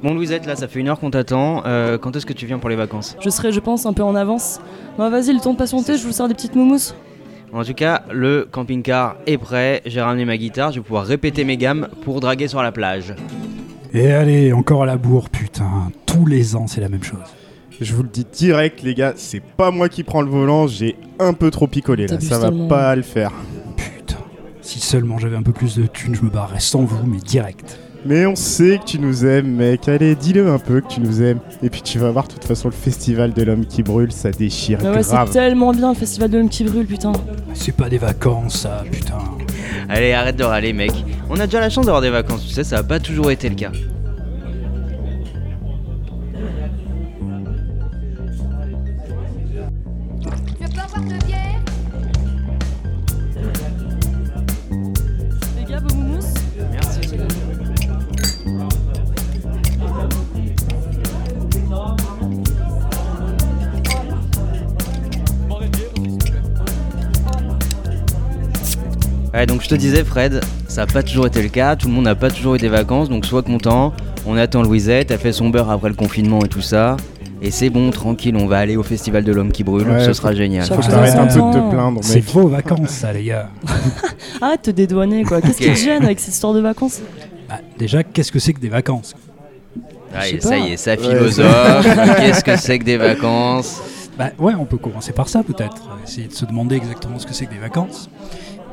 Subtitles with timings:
[0.00, 1.64] Bon Louisette, là ça fait une heure qu'on t'attend.
[1.66, 4.04] Euh, quand est-ce que tu viens pour les vacances Je serai, je pense, un peu
[4.04, 4.60] en avance.
[4.96, 6.94] Bah vas-y, le temps de patienter, je vous sers des petites moumous.
[7.52, 9.82] En tout cas, le camping-car est prêt.
[9.86, 13.14] J'ai ramené ma guitare, je vais pouvoir répéter mes gammes pour draguer sur la plage.
[13.92, 15.90] Et allez, encore à la bourre, putain.
[16.06, 17.18] Tous les ans, c'est la même chose.
[17.80, 20.96] Je vous le dis direct, les gars, c'est pas moi qui prends le volant, j'ai
[21.20, 23.30] un peu trop picolé là, ça va pas le faire.
[23.76, 24.18] Putain.
[24.62, 27.78] Si seulement j'avais un peu plus de thunes, je me barrerais sans vous, mais direct.
[28.04, 29.88] Mais on sait que tu nous aimes, mec.
[29.88, 31.38] Allez, dis-le un peu que tu nous aimes.
[31.62, 34.32] Et puis tu vas voir, de toute façon, le festival de l'homme qui brûle, ça
[34.32, 37.12] déchire Mais ouais, c'est tellement bien le festival de l'homme qui brûle, putain.
[37.54, 39.18] C'est pas des vacances, ça, putain.
[39.88, 40.92] Allez, arrête de râler, mec.
[41.30, 43.48] On a déjà la chance d'avoir des vacances, tu sais, ça a pas toujours été
[43.48, 43.70] le cas.
[69.38, 71.94] Ouais, donc je te disais, Fred, ça n'a pas toujours été le cas, tout le
[71.94, 73.92] monde n'a pas toujours eu des vacances, donc sois content.
[74.26, 76.96] On attend Louisette, elle fait son beurre après le confinement et tout ça.
[77.40, 80.12] Et c'est bon, tranquille, on va aller au festival de l'homme qui brûle, Ouais, ce
[80.12, 80.66] sera génial.
[80.66, 83.48] Faut que t'arrêtes un peu de te plaindre, C'est vos vacances, ça, les gars.
[84.40, 85.40] Arrête de te dédouaner, quoi.
[85.40, 87.00] Qu'est-ce qui te gêne avec cette histoire de vacances?
[87.48, 89.14] Bah, déjà, qu'est-ce que c'est que des vacances?
[90.12, 91.86] Ah, ça y est, ça philosophe.
[92.16, 93.80] Qu'est-ce que c'est que des vacances?
[94.18, 95.76] Bah ouais, on peut commencer par ça, peut-être.
[96.04, 98.10] Essayer de se demander exactement ce que c'est que des vacances.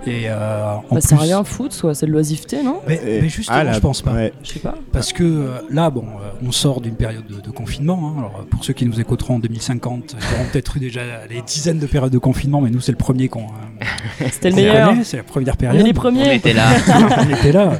[0.07, 3.29] Et euh, en Bah, plus- rien foutre, soit c'est de l'oisiveté, non Mais, Et- mais
[3.29, 4.11] justement, ah, la- je pense pas.
[4.13, 4.33] ouais.
[4.43, 4.75] Je sais pas.
[4.91, 8.13] Parce que euh, là, bon, euh, on sort d'une période de, de confinement.
[8.15, 8.19] hein.
[8.19, 11.41] Alors, euh, pour ceux qui nous écouteront en 2050, ils auront peut-être eu déjà des
[11.41, 13.85] dizaines de périodes de confinement, mais nous, c'est le premier qu'on euh,
[14.31, 14.93] C'était le meilleur.
[15.03, 15.81] C'est la première On période.
[15.81, 16.35] est les On premiers.
[16.35, 16.67] était là.
[17.27, 17.73] on était là.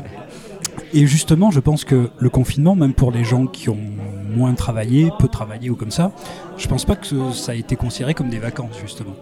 [0.93, 3.77] Et justement, je pense que le confinement, même pour les gens qui ont
[4.35, 6.11] moins travaillé, peu travaillé ou comme ça,
[6.57, 9.15] je pense pas que ça a été considéré comme des vacances, justement.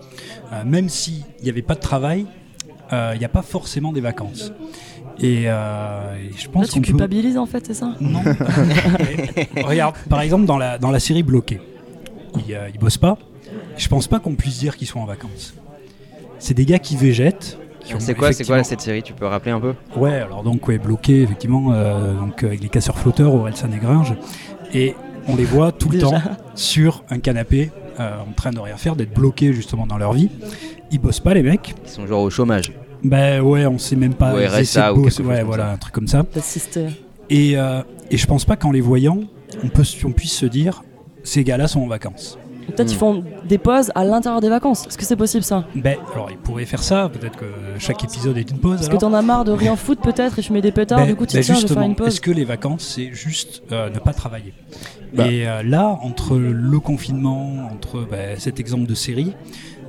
[0.52, 2.26] Euh, même s'il n'y avait pas de travail,
[3.14, 4.52] il n'y a pas forcément des vacances.
[5.20, 6.86] Et, euh, et je Là, pense tu qu'on peut...
[6.88, 8.22] culpabilises, en fait, c'est ça Non.
[9.64, 11.60] Regarde, par exemple, dans la, dans la série Bloqué,
[12.48, 13.18] ils, euh, ils bossent pas.
[13.78, 15.54] Je pense pas qu'on puisse dire qu'ils sont en vacances.
[16.40, 17.58] C'est des gars qui végètent.
[17.84, 19.74] C'est quoi, c'est quoi effectivement- cette série Tu peux rappeler un peu?
[19.98, 23.78] Ouais, alors donc ouais, bloqué effectivement, euh, donc euh, avec les casseurs flotteurs, Orelsan et
[23.78, 24.16] Gringe,
[24.74, 24.96] et
[25.28, 26.10] on les voit tout le Déjà.
[26.22, 26.22] temps
[26.56, 30.30] sur un canapé, euh, en train de rien faire, d'être bloqués justement dans leur vie.
[30.92, 31.76] Ils bossent pas les mecs.
[31.86, 32.72] Ils sont genre au chômage.
[33.04, 34.34] Ben ouais, on sait même pas.
[34.34, 35.72] Ou ils RSA ou quelque ouais, voilà, ça.
[35.74, 36.26] un truc comme ça.
[37.30, 37.82] Et, euh,
[38.12, 39.20] et je pense pas qu'en les voyant,
[39.64, 40.84] on, peut, on puisse se dire
[41.24, 42.38] ces gars-là sont en vacances.
[42.68, 42.92] Peut-être Hmm.
[42.92, 44.88] ils font des pauses à l'intérieur des vacances.
[44.88, 45.66] Est-ce que c'est possible ça?
[45.76, 47.46] Ben alors ils pourraient faire ça, peut-être que
[47.78, 48.76] chaque épisode est une pause.
[48.78, 49.02] Parce que alors.
[49.02, 51.36] t'en as marre de rien foutre peut-être et fumer des pétards, Ben- du coup tu
[51.36, 52.08] ben tiens, je vais faire une pause.
[52.08, 54.54] Est-ce que les vacances, c'est juste euh, ne pas travailler?
[55.14, 55.28] Bah.
[55.30, 59.34] Et euh, là, entre le confinement, entre ben, cet exemple de série,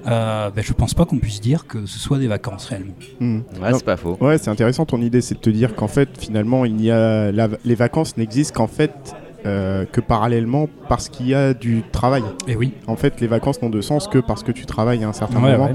[0.06, 2.92] euh, ben, je pense pas qu'on puisse dire que ce soit des vacances réellement.
[3.20, 3.38] Hmm.
[3.62, 4.16] Ouais, c'est pas faux.
[4.20, 7.32] Ouais, c'est intéressant ton idée, c'est de te dire qu'en fait, finalement, il y a
[7.32, 8.93] la- les vacances n'existent qu'en fait
[9.47, 12.22] euh, que parallèlement parce qu'il y a du travail.
[12.48, 12.72] Et oui.
[12.87, 15.43] En fait, les vacances n'ont de sens que parce que tu travailles à un certain
[15.43, 15.66] Ouais, moment.
[15.66, 15.75] ouais.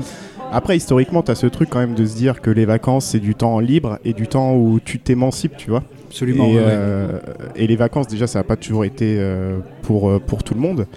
[0.51, 3.19] Après, historiquement, tu as ce truc quand même de se dire que les vacances, c'est
[3.19, 5.83] du temps libre et du temps où tu t'émancipes, tu vois.
[6.07, 6.45] Absolument.
[6.45, 6.63] et, ouais, ouais.
[6.65, 7.19] euh,
[7.55, 10.87] et les vacances, déjà, ça n'a pas toujours été euh, pour, pour tout le monde.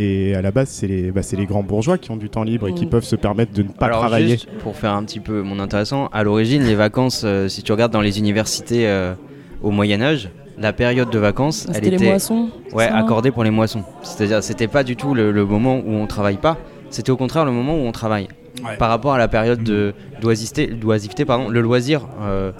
[0.00, 2.44] Et à la base, c'est les, bah, c'est les grands bourgeois qui ont du temps
[2.44, 2.90] libre et qui Mm.
[2.90, 4.28] peuvent se permettre de ne pas Alors travailler.
[4.30, 7.72] juste pour faire un petit peu mon intéressant, à l'origine les vacances, euh, si tu
[7.72, 9.14] regardes dans les universités euh,
[9.62, 13.32] au Moyen Âge, la période de vacances, elle C'était les était moissons ouais, ça accordée
[13.32, 13.82] pour les moissons.
[14.02, 16.56] C'est-à-dire c'était pas du tout le, le moment où on travaille pas,
[16.90, 18.28] c'était au contraire le moment où on travaille.
[18.64, 18.76] Ouais.
[18.76, 22.06] Par rapport à la période de d'oisiveté, d'oisiveté, pardon, le loisir.
[22.22, 22.52] euh,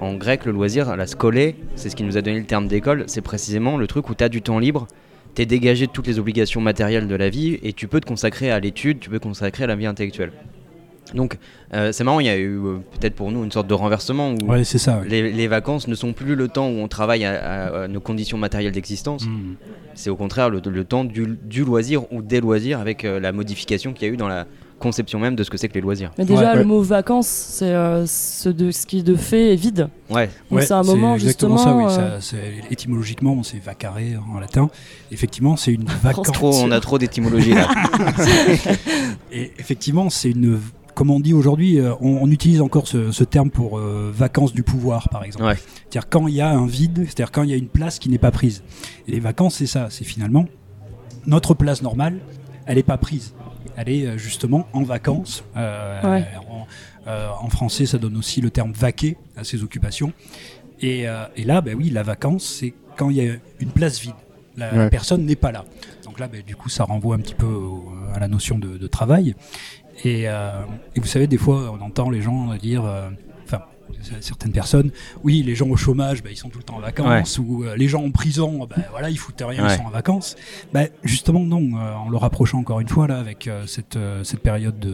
[0.00, 3.04] en grec, le loisir, la scolée, c'est ce qui nous a donné le terme d'école,
[3.06, 4.88] c'est précisément le truc où tu as du temps libre,
[5.34, 8.06] tu es dégagé de toutes les obligations matérielles de la vie et tu peux te
[8.06, 10.32] consacrer à l'étude, tu peux te consacrer à la vie intellectuelle.
[11.12, 11.36] Donc,
[11.74, 14.32] euh, c'est marrant, il y a eu euh, peut-être pour nous une sorte de renversement
[14.32, 14.98] où Ouais, c'est ça.
[15.00, 15.08] ouais.
[15.08, 18.00] les, les vacances ne sont plus le temps où on travaille à, à- à nos
[18.00, 19.54] conditions matérielles d'existence, Mm.
[19.94, 23.32] c'est au contraire le, le temps du, du loisir ou des loisirs avec euh, la
[23.32, 24.46] modification qu'il y a eu dans la
[24.84, 26.12] conception même de ce que c'est que les loisirs.
[26.18, 26.64] Mais déjà, Ouais, le ouais.
[26.64, 29.88] mot vacances, c'est euh, ce, de, ce qui est de fait est vide.
[30.10, 31.88] Ouais, Donc Ouais, c'est un moment exactement justement.
[31.88, 32.04] ça, oui.
[32.04, 33.96] euh, ça, c'est- étymologiquement, c'est vacare
[34.32, 34.70] en latin.
[35.10, 36.30] Effectivement, c'est une vacance.
[36.30, 37.68] trop, on a trop d'étymologie là.
[39.32, 40.60] Et effectivement, c'est une.
[40.94, 44.52] Comme on dit aujourd'hui, euh, on, on utilise encore ce, ce terme pour euh, vacances
[44.52, 45.44] du pouvoir, par exemple.
[45.46, 45.56] Ouais.
[45.90, 48.08] C'est-à-dire quand il y a un vide, c'est-à-dire quand il y a une place qui
[48.10, 48.62] n'est pas prise.
[49.08, 50.44] Et les vacances, c'est ça, c'est finalement
[51.26, 52.20] notre place normale,
[52.66, 53.34] elle n'est pas prise.
[53.76, 55.44] Aller euh, justement en vacances.
[55.56, 56.24] Euh, Ouais.
[56.50, 56.66] en,
[57.06, 60.12] euh, en français, ça donne aussi le terme vaquer à ses occupations.
[60.80, 64.00] Et, euh, et là, ben oui, la vacance, c'est quand il y a une place
[64.00, 64.14] vide.
[64.56, 65.64] La, personne n'est pas là.
[66.04, 68.76] Donc là, ben, du coup, ça renvoie un petit peu au- à la notion de,
[68.78, 69.34] de travail.
[70.04, 70.50] Et, euh,
[70.94, 73.10] et vous savez, des fois, on entend les gens dire, euh,
[74.20, 74.90] certaines personnes,
[75.22, 77.76] oui, les gens au chômage, ben, ils sont tout le temps en vacances, ou euh,
[77.76, 79.72] les gens en prison, ben, voilà, ils foutent rien, Ouais.
[79.74, 80.36] ils sont en vacances.
[80.72, 84.22] Ben, justement, non, euh, en le rapprochant encore une fois là, avec euh, cette, euh,
[84.24, 84.92] cette période de,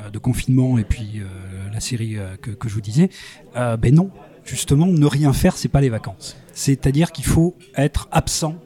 [0.00, 1.24] euh, de confinement et puis euh,
[1.72, 3.08] la série euh, que, que je vous disais,
[3.56, 4.10] euh, ben non,
[4.44, 6.36] justement, ne rien faire, c'est pas les vacances.
[6.52, 8.56] C'est-à-dire qu'il faut être absent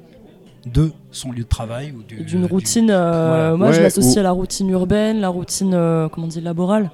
[0.66, 3.56] de son lieu de travail ou du- D'une du- routine, euh, Voilà.
[3.56, 6.90] moi je l'associe ou- à la routine urbaine, la routine, euh, comment on dit, laborale.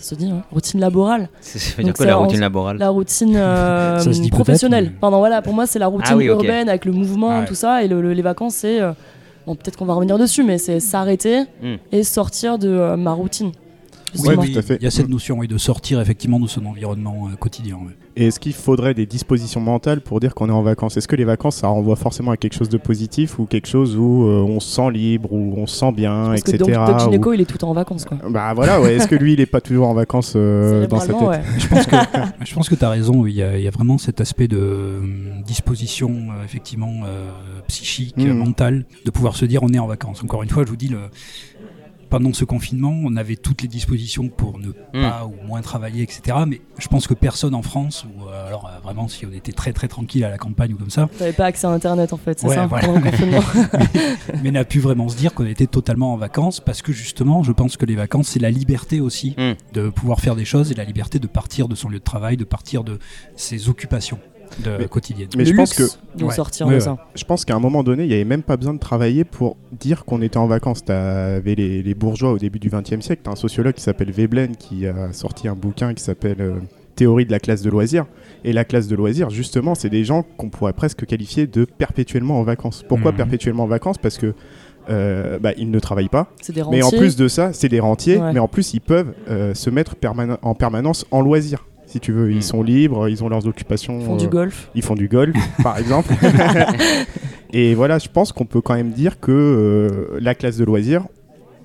[0.00, 1.28] Ça se dit, hein routine laborale.
[1.40, 3.98] C'est- Ça veut dire Donc quoi la routine laborale La routine euh,
[4.30, 4.84] professionnelle.
[4.92, 7.44] mais- Pardon, voilà, pour moi c'est la routine Ah oui, urbaine avec le mouvement, Ouais.
[7.46, 8.92] tout ça, et le- le- les vacances c'est, euh,
[9.46, 11.76] bon peut-être qu'on va revenir dessus, mais c'est s'arrêter Hmm.
[11.90, 13.48] et sortir de euh, ma routine.
[13.48, 13.52] Oui,
[14.14, 14.42] justement.
[14.42, 14.76] oui, tout à fait.
[14.80, 17.78] Il y a cette notion oui, de sortir effectivement de son environnement euh, quotidien.
[18.20, 20.96] Et est-ce qu'il faudrait des dispositions mentales pour dire qu'on est en vacances?
[20.96, 23.96] Est-ce que les vacances, ça renvoie forcément à quelque chose de positif ou quelque chose
[23.96, 26.80] où euh, on se sent libre, où on se sent bien, Parce que etc.
[26.84, 28.18] Doc, ou- Gynéco il est tout le temps en vacances quoi.
[28.28, 28.96] Bah voilà, ouais.
[28.96, 31.22] est-ce que lui, il est pas toujours en vacances euh, dans sa tête?
[31.28, 31.40] ouais.
[31.58, 31.96] Je pense que,
[32.44, 33.24] je pense que tu as raison.
[33.24, 35.00] Il y, a, il y a vraiment cet aspect de euh,
[35.46, 37.28] disposition, euh, effectivement, euh,
[37.68, 40.24] psychique, euh, mentale, de pouvoir se dire on est en vacances.
[40.24, 40.98] Encore une fois, je vous dis, le,
[42.10, 46.38] pendant ce confinement, on avait toutes les dispositions pour ne pas ou moins travailler, etc.
[46.46, 49.52] Mais je pense que personne en France, ou euh, alors euh, vraiment si on était
[49.52, 52.16] très très tranquille à la campagne ou comme ça, T'avais pas accès à internet en
[52.16, 52.86] fait, c'est Ouais, ça voilà.
[52.86, 53.42] pendant le confinement.
[54.42, 57.52] mais n'a pu vraiment se dire qu'on était totalement en vacances parce que justement, je
[57.52, 59.52] pense que les vacances, c'est la liberté aussi Mm.
[59.74, 62.36] de pouvoir faire des choses et la liberté de partir de son lieu de travail,
[62.36, 62.98] de partir de
[63.36, 64.18] ses occupations
[64.64, 65.28] de Mais- quotidiennes.
[65.36, 65.82] Mais le je pense que
[66.16, 66.34] de Ouais.
[66.34, 66.84] sortir Ouais, de ouais.
[66.84, 66.96] ça.
[67.14, 69.56] je pense qu'à un moment donné, il n'y avait même pas besoin de travailler pour
[69.72, 70.84] dire qu'on était en vacances.
[70.84, 73.22] T'avais les, les bourgeois au début du XXe siècle.
[73.24, 76.54] T'as un sociologue qui s'appelle Veblen qui a sorti un bouquin qui s'appelle euh,
[76.96, 78.06] Théorie de la classe de loisirs.
[78.44, 82.40] Et la classe de loisirs, justement, c'est des gens qu'on pourrait presque qualifier de perpétuellement
[82.40, 82.84] en vacances.
[82.88, 83.16] Pourquoi Mhm.
[83.18, 83.98] perpétuellement en vacances?
[83.98, 84.34] Parce que
[84.90, 86.32] euh, bah, ils ne travaillent pas.
[86.40, 88.32] C'est des Mais en plus de ça, c'est des rentiers, Ouais.
[88.32, 91.66] mais en plus ils peuvent euh, se mettre permane- en permanence en loisir.
[91.88, 93.98] Si tu veux, ils sont libres, ils ont leurs occupations.
[93.98, 94.70] Ils font du euh, golf.
[94.74, 96.12] ils font du golf, par exemple.
[97.52, 101.04] Et voilà, je pense qu'on peut quand même dire que euh, la classe de loisirs,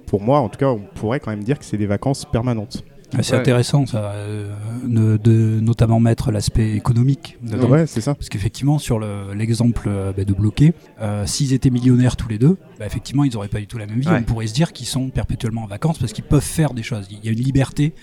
[0.07, 2.83] pour moi en tout cas, on pourrait quand même dire que c'est des vacances permanentes.
[3.15, 3.39] Ah, C'est Ouais.
[3.41, 4.49] intéressant, ça, euh,
[4.87, 7.69] de, de notamment mettre l'aspect économique dedans.
[7.69, 8.15] Ouais, c'est ça.
[8.15, 9.87] Parce qu'effectivement, sur le- l'exemple
[10.17, 13.59] bah, de Bloqué, euh, s'ils étaient millionnaires tous les deux, bah, effectivement, ils n'auraient pas
[13.59, 14.07] du tout la même vie.
[14.07, 14.17] Ouais.
[14.19, 17.07] On pourrait se dire qu'ils sont perpétuellement en vacances parce qu'ils peuvent faire des choses.
[17.11, 17.93] Il y a une liberté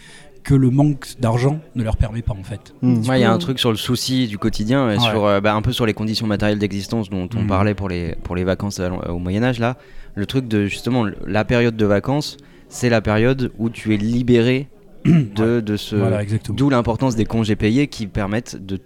[0.43, 2.75] que le manque d'argent ne leur permet pas, en fait.
[2.83, 3.09] Mm.
[3.09, 4.99] Ouais, il y a un truc sur le souci du quotidien, et Ouais.
[4.99, 7.47] sur, euh, bah, un peu sur les conditions matérielles d'existence dont on Mhm.
[7.47, 9.59] parlait pour les, pour les vacances à au Moyen-Âge.
[9.59, 9.77] là.
[10.15, 12.37] Le truc de justement, la période de vacances,
[12.69, 14.69] c'est la période où tu es libéré
[15.05, 15.95] de, de ce.
[15.97, 16.57] Voilà, exactement.
[16.57, 18.77] D'où l'importance des congés payés qui permettent de,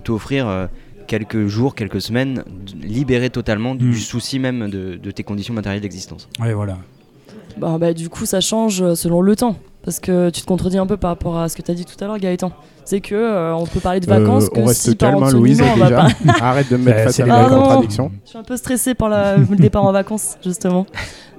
[0.00, 0.66] t'offrir euh,
[1.06, 2.44] quelques jours, quelques semaines,
[2.82, 6.28] libérés totalement du souci même de, de tes conditions matérielles d'existence.
[6.40, 6.78] Ouais, voilà.
[7.58, 9.56] Bah, bah, du coup, ça change euh, selon le temps.
[9.84, 11.84] Parce que tu te contredis un peu par rapport à ce que tu as dit
[11.84, 12.52] tout à l'heure, Gaëtan.
[12.84, 15.30] C'est que euh, on peut parler de vacances Euh, que on reste si calme, hein,
[15.30, 15.86] Louise, déjà.
[15.86, 16.08] pas.
[16.40, 18.10] Arrête de me mettre face à la contradiction.
[18.24, 20.86] Je suis un peu stressée par la- le départ en vacances, justement.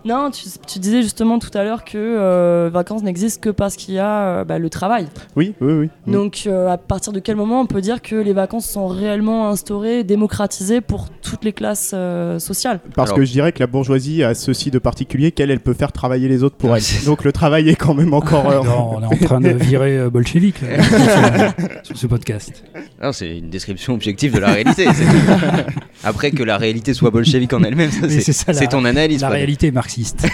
[0.07, 3.95] Non, tu, tu disais justement tout à l'heure que euh, vacances n'existent que parce qu'il
[3.95, 5.07] y a euh, bah, le travail.
[5.35, 5.89] Oui, oui, oui.
[6.05, 6.11] Mm.
[6.13, 9.49] Donc, euh, à partir de quel moment on peut dire que les vacances sont réellement
[9.49, 12.81] instaurées, démocratisées pour toutes les classes euh, sociales?
[12.95, 15.73] Parce Alors- que je dirais que la bourgeoisie a ceci de particulier qu'elle, elle peut
[15.73, 17.05] faire travailler les autres pour Ouais, elle.
[17.05, 18.47] Donc le travail est quand même encore.
[18.47, 20.67] euh, Non, on est en train de virer euh, bolchevique là,
[21.83, 22.63] sur, ce- podcast.
[23.01, 24.85] Non, c'est une description objective de la réalité.
[24.85, 24.91] tout.
[26.03, 29.21] Après que la réalité soit bolchevique en elle-même, c'est ton analyse.
[29.21, 30.27] La réalité est marxiste.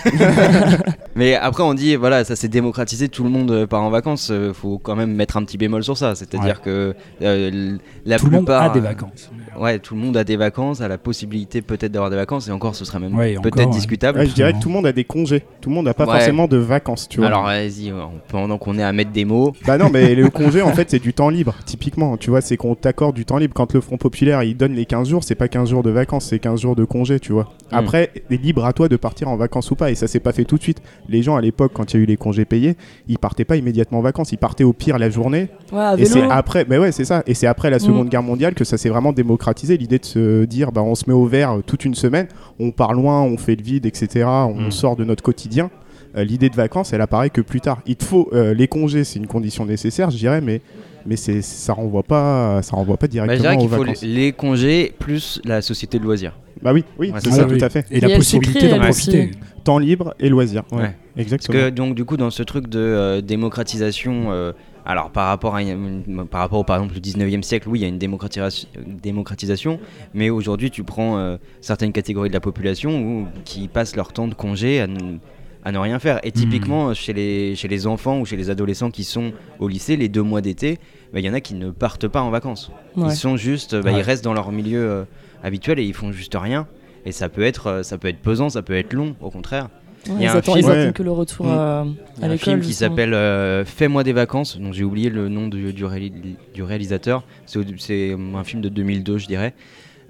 [1.16, 4.30] Mais après, on dit, voilà, ça s'est démocratisé, tout le monde euh, part en vacances.
[4.32, 6.16] euh, faut quand même mettre un petit bémol sur ça.
[6.16, 8.64] C'est-à-dire que euh, la Tout le monde plupart.
[8.64, 9.30] a des vacances.
[9.60, 12.52] Ouais, tout le monde a des vacances, a la possibilité peut-être d'avoir des vacances, et
[12.52, 14.20] encore, ce serait même Ouais, peut-être discutable.
[14.20, 15.44] ouais, je dirais que tout le monde a des congés.
[15.60, 16.14] Tout le monde n'a pas Ouais.
[16.14, 17.28] forcément de vacances, tu vois.
[17.28, 19.54] Alors, vas-y, on- pendant qu'on est à mettre des mots.
[19.68, 22.18] Bah non, mais le congé, en fait, c'est du temps libre, typiquement.
[22.18, 23.54] Tu vois, c'est qu'on t'accorde du temps libre.
[23.54, 26.26] Quand le Front Populaire, il donne les 15 jours, c'est pas 15 jours de vacances,
[26.26, 27.44] c'est 15 jours de congé, tu vois.
[27.72, 27.76] Mm.
[27.76, 29.92] Après, c'est libre à toi de partir en vacances ou pas.
[29.92, 30.82] Et ça s'est pas fait tout de suite.
[31.10, 32.76] Les gens, à l'époque, quand il y a eu les congés payés,
[33.08, 34.32] ils partaient pas immédiatement en vacances.
[34.32, 35.50] Ils partaient au pire la journée.
[35.72, 37.24] Ouais, Et c'est après, mais ouais, c'est ça.
[37.28, 39.41] Et c'est après la Seconde Guerre mondiale que ça s'est vraiment démocratisé.
[39.78, 42.28] L'idée de se dire, bah, on se met au vert euh, toute une semaine,
[42.60, 44.26] on part loin, on fait le vide, etc.
[44.26, 44.72] On Mm.
[44.72, 45.70] sort de notre quotidien.
[46.18, 47.80] Euh, L'idée de vacances, elle apparaît que plus tard.
[47.86, 50.62] Il te faut euh, les congés, c'est une condition nécessaire, je dirais, mais
[51.06, 53.84] mais c'est ça renvoie pas, ça renvoie pas Bah, je directement dirais aux qu'il faut
[53.84, 54.02] vacances.
[54.04, 56.38] les congés plus la société de loisirs.
[56.62, 57.88] Bah oui, oui, Ouais, c'est ça, tout à fait.
[57.90, 59.32] Et Et la possibilité d'en profiter.
[59.64, 60.64] Temps libre et loisirs.
[60.72, 60.96] Ouais, Ouais.
[61.16, 61.58] Parce exactement.
[61.60, 64.52] que donc du coup dans ce truc de euh, démocratisation, euh,
[64.86, 65.62] alors par rapport à
[66.30, 68.68] par rapport au par exemple le 19e siècle, oui il y a une démocratisation,
[69.02, 69.80] démocratisation
[70.14, 74.28] mais aujourd'hui tu prends euh, certaines catégories de la population où- qui passent leur temps
[74.28, 75.18] de congé à, ne-
[75.64, 76.20] à ne rien faire.
[76.24, 79.96] Et typiquement chez les chez les enfants ou chez les adolescents qui sont au lycée
[79.98, 80.80] les deux mois d'été,
[81.14, 82.72] bah, il y en a qui ne partent pas en vacances.
[82.96, 83.10] Ouais.
[83.10, 84.00] Ils sont juste, bah, Ouais.
[84.00, 85.04] ils restent dans leur milieu euh,
[85.44, 86.66] habituel et ils font juste rien.
[87.06, 89.70] Et ça peut être, euh, ça peut être pesant, ça peut être long, au contraire.
[90.08, 90.94] Ouais, Il y a ils un attendent, film- ils attendent Ouais.
[90.94, 91.50] que le retour Mm.
[91.50, 91.86] à,
[92.18, 95.10] Il y a à un film qui s'appelle euh, Fais-moi des vacances, donc j'ai oublié
[95.10, 99.54] le nom du, du, réali- du réalisateur, c'est un film de 2002 je dirais,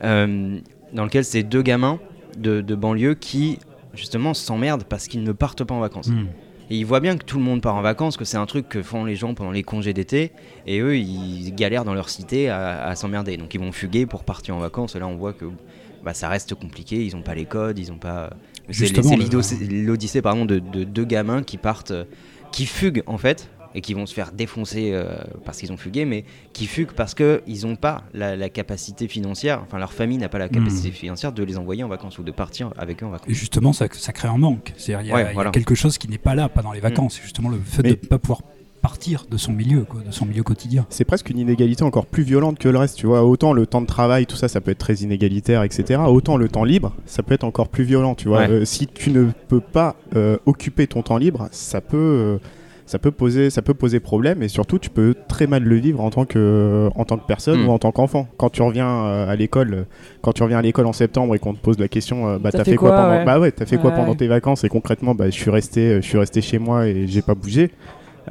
[0.03, 0.57] euh,
[0.93, 1.99] dans lequel c'est deux gamins
[2.37, 3.59] de, de banlieue qui
[3.93, 6.07] justement s'emmerdent parce qu'ils ne partent pas en vacances.
[6.07, 6.27] Hmm.
[6.69, 8.69] Et ils voient bien que tout le monde part en vacances, que c'est un truc
[8.69, 10.31] que font les gens pendant les congés d'été,
[10.65, 14.23] et eux ils galèrent dans leur cité à, à s'emmerder, donc ils vont fuguer pour
[14.23, 15.45] partir en vacances, et là on voit que
[16.05, 18.29] bah, ça reste compliqué, ils n'ont pas les codes, ils n'ont pas...
[18.71, 22.05] C'est Justement, c'est l'odyssée pardon, de, de deux gamins qui partent, euh,
[22.51, 25.13] qui fuguent en fait, et qui vont se faire défoncer euh,
[25.45, 29.61] parce qu'ils ont fugué, mais qui fuguent parce qu'ils n'ont pas la, la capacité financière,
[29.65, 30.93] enfin leur famille n'a pas la capacité Hmm.
[30.93, 33.29] financière de les envoyer en vacances ou de partir avec eux en vacances.
[33.29, 34.73] Et justement, ça, ça crée un manque.
[34.75, 35.51] C'est-à-dire, il y, a- Ouais, il y a voilà.
[35.51, 37.15] Quelque chose qui n'est pas là, pas dans les vacances.
[37.15, 38.41] C'est justement le fait de ne pas pouvoir
[38.81, 40.85] partir de son milieu, quoi, de son milieu quotidien.
[40.89, 43.23] C'est presque une inégalité encore plus violente que le reste, tu vois.
[43.23, 46.01] Autant le temps de travail, tout ça, ça peut être très inégalitaire, etc.
[46.07, 48.39] Autant le temps libre, ça peut être encore plus violent, tu vois.
[48.39, 48.49] Ouais.
[48.49, 52.37] Euh, si tu ne peux pas euh, occuper ton temps libre, ça peut, euh,
[52.87, 56.01] ça peut poser, ça peut poser problème, et surtout, tu peux très mal le vivre
[56.01, 57.67] en tant que, en tant que personne Mm.
[57.67, 58.27] ou en tant qu'enfant.
[58.37, 59.85] Quand tu reviens euh, à l'école,
[60.21, 62.51] quand tu reviens à l'école en septembre et qu'on te pose la question, euh, bah
[62.51, 63.25] T'as fait fait, quoi, quoi, pendant, ouais.
[63.25, 63.95] bah ouais, t'as fait quoi Ouais.
[63.95, 67.05] pendant tes vacances Et concrètement, bah je suis resté, je suis resté chez moi et
[67.07, 67.71] j'ai pas bougé.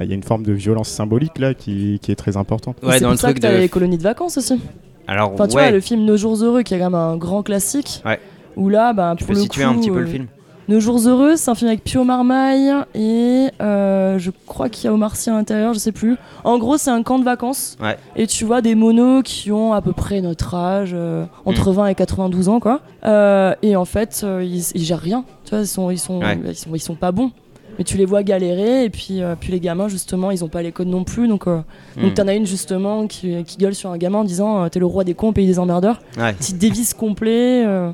[0.03, 2.77] Il y a une forme de violence symbolique là qui, qui est très importante.
[2.83, 4.59] Et c'est pour ça que t'as les colonies de vacances aussi.
[5.07, 7.17] Alors, Enfin, tu ouais, vois, le film Nos jours heureux, qui est quand même un
[7.17, 8.01] grand classique.
[8.05, 8.19] Ouais.
[8.55, 10.27] Où là, bah, tu pour peux le situer coup, un petit peu euh, le film
[10.69, 14.87] Nos jours heureux, c'est un film avec Pio Marmaille et euh, je crois qu'il y
[14.87, 16.17] a Omar Sy à l'intérieur, je sais plus.
[16.43, 17.77] En gros, c'est un camp de vacances.
[17.81, 17.97] Ouais.
[18.15, 21.87] Et tu vois des monos qui ont à peu près notre âge, euh, entre 20
[21.87, 22.81] et 92 ans, quoi.
[23.05, 25.23] Euh, et en fait, euh, ils, ils gèrent rien.
[25.45, 26.39] Tu vois, ils sont, ils sont, Ouais.
[26.45, 27.31] ils sont, ils sont pas bons.
[27.77, 30.61] Mais tu les vois galérer et puis, euh, puis les gamins justement, ils ont pas
[30.61, 31.27] les codes non plus.
[31.27, 31.61] Donc, euh,
[31.97, 32.13] donc Hmm.
[32.13, 34.85] t'en as une justement qui, qui gueule sur un gamin en disant euh, t'es le
[34.85, 36.33] roi des cons pays des emmerdeurs Ouais.
[36.33, 37.63] petit dévice complet.
[37.65, 37.91] euh.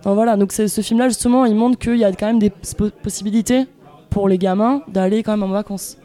[0.00, 2.50] Enfin, voilà, donc c'est- ce film-là, justement, il montre qu'il y a quand même des
[3.02, 3.66] possibilités
[4.10, 5.96] pour les gamins d'aller quand même en vacances.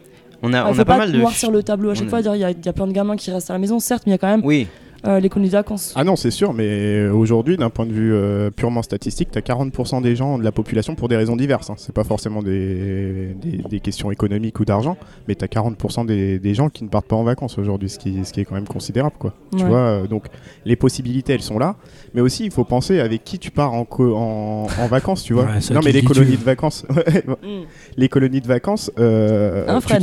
[0.42, 1.18] On a, on Ah, faut a pas pas mal de.
[1.20, 2.92] noircir le tableau à chaque on fois, dire il y, a- y a plein de
[2.92, 4.68] gamins qui restent à la maison, certes, mais il y a quand même Oui,
[5.06, 5.94] euh, les colonies de vacances.
[5.96, 9.38] Ah non, c'est sûr, mais euh, aujourd'hui, d'un point de vue euh, purement statistique, tu
[9.38, 11.70] as 40% des gens de la population pour des raisons diverses.
[11.70, 11.76] Hein.
[11.78, 16.40] C'est pas forcément des, des, des questions économiques ou d'argent, mais tu as 40% des,
[16.40, 18.56] des gens qui ne partent pas en vacances aujourd'hui, ce qui, ce qui est quand
[18.56, 19.16] même considérable.
[19.20, 19.34] Quoi.
[19.58, 20.26] Tu vois, euh, donc
[20.66, 21.76] les possibilités, elles sont là,
[22.14, 25.34] mais aussi il faut penser avec qui tu pars en, co- en, en vacances, tu
[25.34, 25.44] vois.
[25.46, 26.14] Ouais, non, mais les dit tu.
[26.14, 27.64] colonies de vacances, ouais, Mm.
[27.98, 29.96] les colonies de vacances, euh, tu-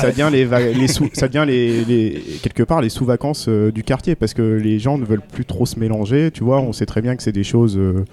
[0.00, 3.70] ça devient les, va- les sous, ça devient les, les- quelque part les sous-vacances euh,
[3.70, 6.30] du quartier parce que les gens ne veulent plus trop se mélanger.
[6.30, 8.04] Tu vois, on sait très bien que c'est des choses euh,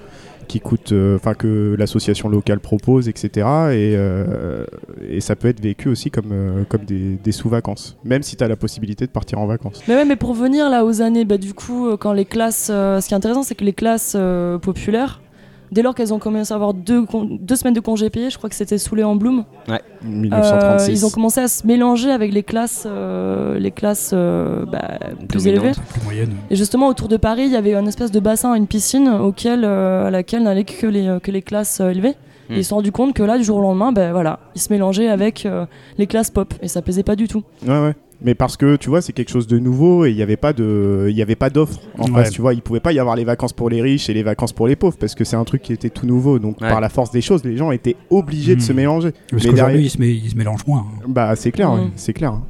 [0.48, 3.30] qui coûtent, euh, enfin que l'association locale propose, etc.
[3.36, 4.66] Et, euh,
[5.10, 8.56] et ça peut être vécu aussi comme, comme des, sous-vacances, même si tu as la
[8.56, 9.82] possibilité de partir en vacances.
[9.88, 12.68] Mais ouais, mais pour venir là aux années, bah, du coup, quand les classes.
[12.68, 14.18] ce qui est intéressant, c'est que les classes
[14.62, 15.22] populaires,
[15.72, 17.06] dès lors qu'elles ont commencé à avoir deux,
[17.40, 20.92] deux semaines de congés payés, je crois que c'était sous Léon Blum, euh, 1936.
[20.92, 25.48] ils ont commencé à se mélanger avec les classes, euh, les classes euh, bah, plus
[25.48, 25.72] élevées.
[25.72, 26.36] Plus moyenne.
[26.50, 29.64] Et justement, autour de Paris, il y avait une espèce de bassin, une piscine auquel,
[29.64, 32.16] euh, à laquelle n'allaient que les, euh, que les classes euh, élevées.
[32.50, 32.54] Hmm.
[32.54, 34.62] Et ils se sont rendus compte que là, du jour au lendemain, ben voilà, ils
[34.62, 35.66] se mélangeaient avec euh,
[35.98, 36.54] les classes pop.
[36.62, 37.44] Et ça plaisait pas du tout.
[37.66, 37.94] Ouais, ouais.
[38.22, 40.52] Mais parce que tu vois, c'est quelque chose de nouveau et il n'y avait pas
[40.54, 42.24] de, il y avait pas d'offre en Ouais.
[42.24, 42.32] face.
[42.32, 44.54] Tu vois, il pouvait pas y avoir les vacances pour les riches et les vacances
[44.54, 46.40] pour les pauvres parce que c'est un truc qui était tout nouveau.
[46.40, 46.68] Donc Ouais.
[46.70, 48.64] par la force des choses, les gens étaient obligés de Hmm.
[48.64, 49.12] se mélanger.
[49.12, 50.80] Parce Mais qu'aujourd'hui, derrière- ils, se mé- ils se mélangent moins.
[50.90, 51.06] hein.
[51.08, 51.80] Bah c'est clair, Mm.
[51.80, 52.32] ouais, c'est clair.
[52.32, 52.44] hein.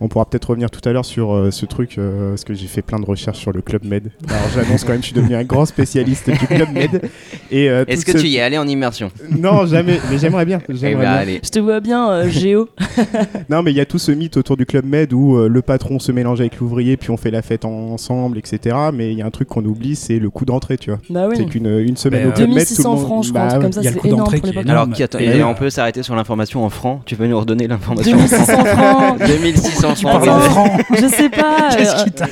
[0.00, 2.66] On pourra peut-être revenir tout à l'heure sur euh, ce truc, euh, parce que j'ai
[2.66, 4.10] fait plein de recherches sur le Club Med.
[4.28, 7.08] Alors j'annonce quand même, je suis devenu un grand spécialiste du Club Med.
[7.50, 9.10] Et euh, est-ce que ce- tu y es allé en immersion?
[9.30, 9.98] Non, jamais.
[10.10, 10.60] Mais j'aimerais bien.
[10.68, 11.38] Eh ben, bien.
[11.42, 12.68] Je te vois bien, euh, Géo.
[13.48, 15.62] Non, mais il y a tout ce mythe autour du Club Med où euh, le
[15.62, 18.76] patron se mélange avec l'ouvrier, puis on fait la fête ensemble, etc.
[18.92, 20.98] Mais il y a un truc qu'on oublie, c'est le coût d'entrée, tu vois.
[21.08, 21.36] bah oui.
[21.38, 23.00] C'est qu'une une semaine Ben, au Club Med, tout le 2600 monde.
[23.04, 24.68] francs, je crois, un Bah comme ça, c'est coût énorme d'entrée pour énorme.
[24.68, 27.66] Alors, qui, attends, Et on peut s'arrêter sur l'information en francs Tu peux nous redonner
[27.68, 30.24] l'information en 2600 francs francs 2600 Tu francs.
[30.24, 30.80] parles en francs.
[30.98, 31.68] Je sais pas.
[31.76, 32.26] Qu'est-ce euh, qui t'a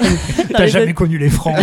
[0.53, 1.57] T'as jamais connu les francs.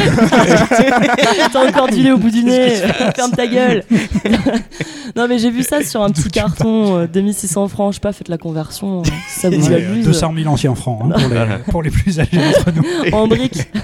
[1.51, 2.69] T'as encore du lait au bout du nez,
[3.15, 3.83] ferme ta gueule.
[5.15, 8.13] non mais j'ai vu ça sur un petit carton, euh, 2600 francs, je sais pas,
[8.13, 10.05] faites la conversion, euh, si ça vous amuse.
[10.05, 12.83] 200 000 anciens francs hein, pour, les, pour les plus âgés d'entre nous.
[13.13, 13.67] en briques.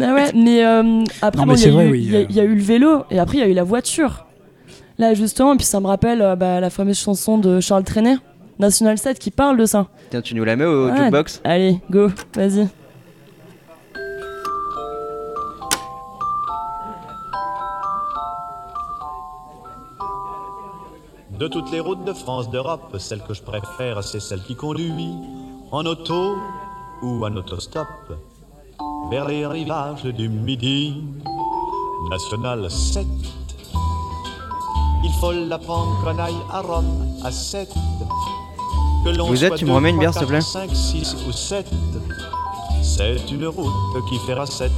[0.00, 2.26] Ah ouais, mais euh, après, bon, il y, a eu- oui, il y a- euh.
[2.28, 4.26] il y a eu le vélo et après il y a eu la voiture.
[4.98, 8.16] Là justement, et puis ça me rappelle euh, bah, la fameuse chanson de Charles Trenet,
[8.58, 9.86] National 7, qui parle de ça.
[10.10, 10.96] Tiens, tu nous la mets au Ouais.
[10.96, 12.68] jukebox Allez, go, vas-y.
[21.38, 24.92] De toutes les routes de France, d'Europe, celle que je préfère, c'est celle qui conduit
[25.70, 26.36] en auto
[27.02, 27.86] ou en autostop
[29.10, 31.04] vers les rivages du Midi.
[32.10, 33.06] National 7.
[35.04, 37.68] Il faut la prendre qu'on aille à Rome à 7.
[39.04, 41.32] Que l'on Vous êtes, tu me remets une bière, s'il te plaît 5, 6 ou
[41.32, 41.66] 7.
[42.82, 43.72] C'est une route
[44.08, 44.70] qui fera 7.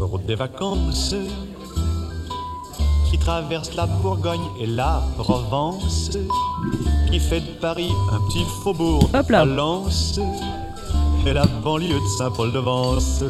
[0.00, 1.14] Route des vacances
[3.10, 6.10] qui traverse la Bourgogne et la Provence,
[7.10, 9.44] qui fait de Paris un petit faubourg Hop là.
[9.44, 10.18] Lens
[11.26, 13.24] et la banlieue de Saint-Paul-de-Vence.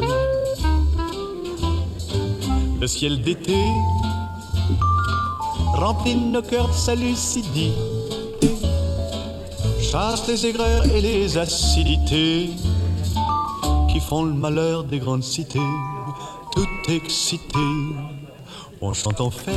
[2.81, 3.57] Le ciel d'été
[5.83, 7.73] remplit nos cœurs de sa lucidité,
[9.81, 12.51] chasse les aigreurs et les acidités
[13.91, 15.59] qui font le malheur des grandes cités,
[16.55, 17.59] tout excité.
[18.85, 19.55] On chante en fête.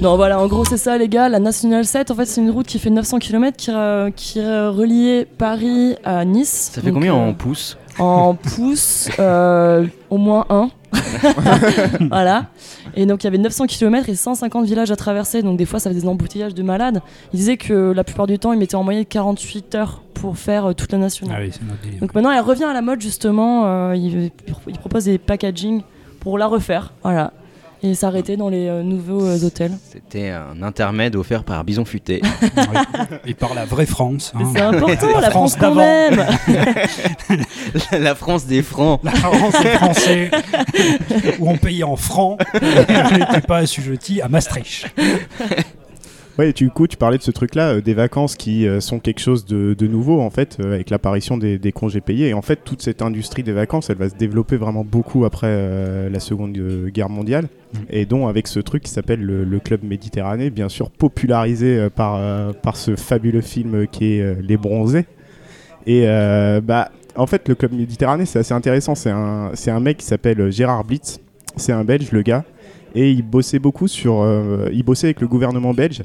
[0.00, 1.28] Non, voilà, en gros, c'est ça, les gars.
[1.28, 4.38] La National 7, en fait, c'est une route qui fait 900 km qui, euh, qui
[4.38, 6.70] euh, reliait Paris à Nice.
[6.74, 10.70] Ça fait Donc, combien euh, en pouces En pouces, euh, au moins un.
[12.10, 12.46] voilà.
[12.94, 15.42] Et donc, il y avait 900 km et 150 villages à traverser.
[15.42, 17.00] Donc, des fois, ça faisait des embouteillages de malades.
[17.32, 20.66] Ils disaient que la plupart du temps, ils mettaient en moyenne 48 heures pour faire
[20.66, 21.36] euh, toute la nationale.
[21.38, 22.00] Ah oui, notre.
[22.00, 23.64] Donc maintenant, elle revient à la mode justement.
[23.66, 24.30] euh, il,
[24.66, 25.82] il propose des packaging
[26.20, 27.32] pour la refaire, voilà,
[27.82, 29.72] et s'arrêter dans les euh, nouveaux euh, hôtels.
[29.92, 32.20] C'était un intermède offert par Bison Futé.
[33.26, 34.32] Et par la vraie France.
[34.34, 34.50] hein.
[34.54, 35.80] C'est important, La la France France d'avant.
[35.80, 36.26] aime.
[37.92, 39.00] la France des francs.
[39.04, 40.30] La France des Français,
[41.38, 44.86] où on payait en francs, on n'était pas assujetti à Maastricht.
[46.38, 49.18] Ouais, du coup, tu parlais de ce truc-là, euh, des vacances qui euh, sont quelque
[49.18, 52.28] chose de, de nouveau, en fait, euh, avec l'apparition des, des congés payés.
[52.28, 56.08] Et en fait, toute cette industrie des vacances, elle va se développer vraiment beaucoup après
[56.08, 56.56] la Seconde
[56.94, 57.48] Guerre mondiale.
[57.74, 57.78] Mm.
[57.90, 62.54] Et dont avec ce truc qui s'appelle le, le Club Méditerranée, bien sûr popularisé par,
[62.54, 65.06] par ce fabuleux film qui est Les Bronzés.
[65.86, 66.06] Et
[66.62, 68.94] bah, en fait, le Club Méditerranée, c'est assez intéressant.
[68.94, 71.18] C'est un, c'est un mec qui s'appelle Gérard Blitz.
[71.56, 72.44] C'est un Belge, le gars.
[72.94, 74.22] Et il bossait beaucoup sur.
[74.22, 76.02] euh, il bossait avec le gouvernement belge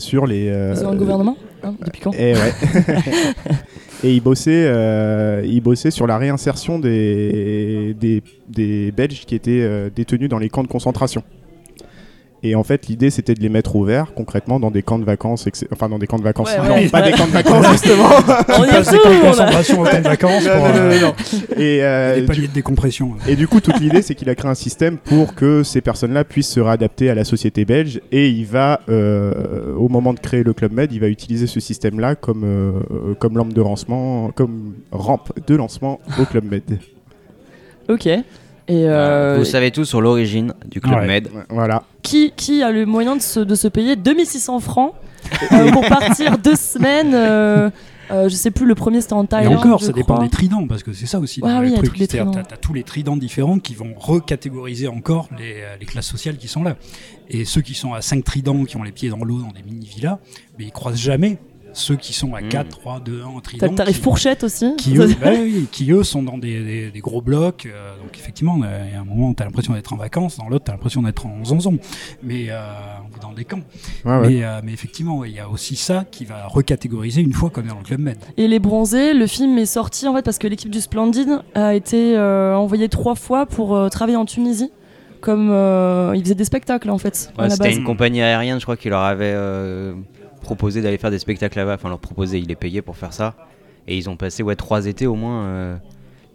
[0.00, 0.48] sur les.
[0.48, 2.52] euh, Ils ont un gouvernement hein, Depuis quand et, ouais.
[4.04, 9.60] et il bossait, euh, il bossait sur la réinsertion des, des, des Belges qui étaient
[9.62, 11.22] euh, détenus dans les camps de concentration.
[12.42, 15.04] Et en fait, l'idée c'était de les mettre au vert, concrètement, dans des camps de
[15.04, 16.88] vacances, enfin dans des camps de vacances, Ouais, non, ouais.
[16.88, 18.08] pas des camps de vacances justement.
[18.58, 20.78] On y Passe des camps de concentration au camp de vacances Non, pour non, non,
[20.80, 21.14] euh, non.
[21.58, 23.12] Et, euh, des du- de décompression.
[23.28, 26.24] et du coup, toute l'idée, c'est qu'il a créé un système pour que ces personnes-là
[26.24, 28.00] puissent se réadapter à la société belge.
[28.10, 31.60] Et il va, euh, au moment de créer le Club Med, il va utiliser ce
[31.60, 36.62] système-là comme, euh, comme lampe de lancement, comme rampe de lancement au Club Med.
[37.88, 38.08] Ok.
[38.70, 41.06] Et euh, Vous savez tout sur l'origine du Club Ouais.
[41.06, 41.28] Med.
[41.48, 41.82] Voilà.
[42.02, 44.94] qui, qui a le moyen de se, de se payer 2600 francs
[45.52, 47.68] euh, pour partir deux semaines euh,
[48.12, 49.56] euh, Je sais plus, le premier c'était en Et Thaïlande.
[49.58, 50.24] encore, je ça dépend crois.
[50.24, 51.40] des tridents, parce que c'est ça aussi.
[51.42, 51.92] Ah dans oui, le il y a truc.
[51.94, 52.46] tous les C'est-à-dire, tridents.
[52.48, 56.36] t'as- t'as tous les tridents différents qui vont recatégoriser encore les, euh, les classes sociales
[56.36, 56.76] qui sont là.
[57.28, 59.62] Et ceux qui sont à 5 tridents, qui ont les pieds dans l'eau dans des
[59.64, 60.18] mini-villas,
[60.58, 61.38] mais ils croisent jamais
[61.72, 62.48] ceux qui sont à Mm.
[62.48, 63.66] 4, 3, 2, 1 en T'as trident.
[63.70, 64.74] le tarif qui- fourchette aussi.
[64.76, 67.66] qui eux, bah oui, qui eux sont dans des, des- des gros blocs.
[67.66, 69.96] euh, donc effectivement, euh, il y a un moment où tu as l'impression d'être en
[69.96, 71.78] vacances, dans l'autre tu as l'impression d'être en zonzon,
[72.22, 72.60] mais euh,
[73.22, 73.60] dans des camps.
[74.04, 74.28] Ouais, ouais.
[74.28, 77.50] Mais, euh, mais effectivement, ouais, il y a aussi ça qui va recatégoriser une fois
[77.50, 78.16] qu'on est dans le club med.
[78.36, 81.74] Et Les Bronzés, le film est sorti en fait parce que l'équipe du Splendid a
[81.74, 84.70] été euh, envoyée trois fois pour euh, travailler en Tunisie.
[85.20, 88.78] Comme euh, ils faisaient des spectacles en fait Ouais, C'était une compagnie aérienne, je crois,
[88.78, 89.92] qui leur avait euh,
[90.40, 91.74] proposé d'aller faire des spectacles là-bas.
[91.74, 93.34] Enfin, leur proposé, ils les payaient pour faire ça.
[93.86, 95.76] Et ils ont passé ouais, trois étés au moins euh,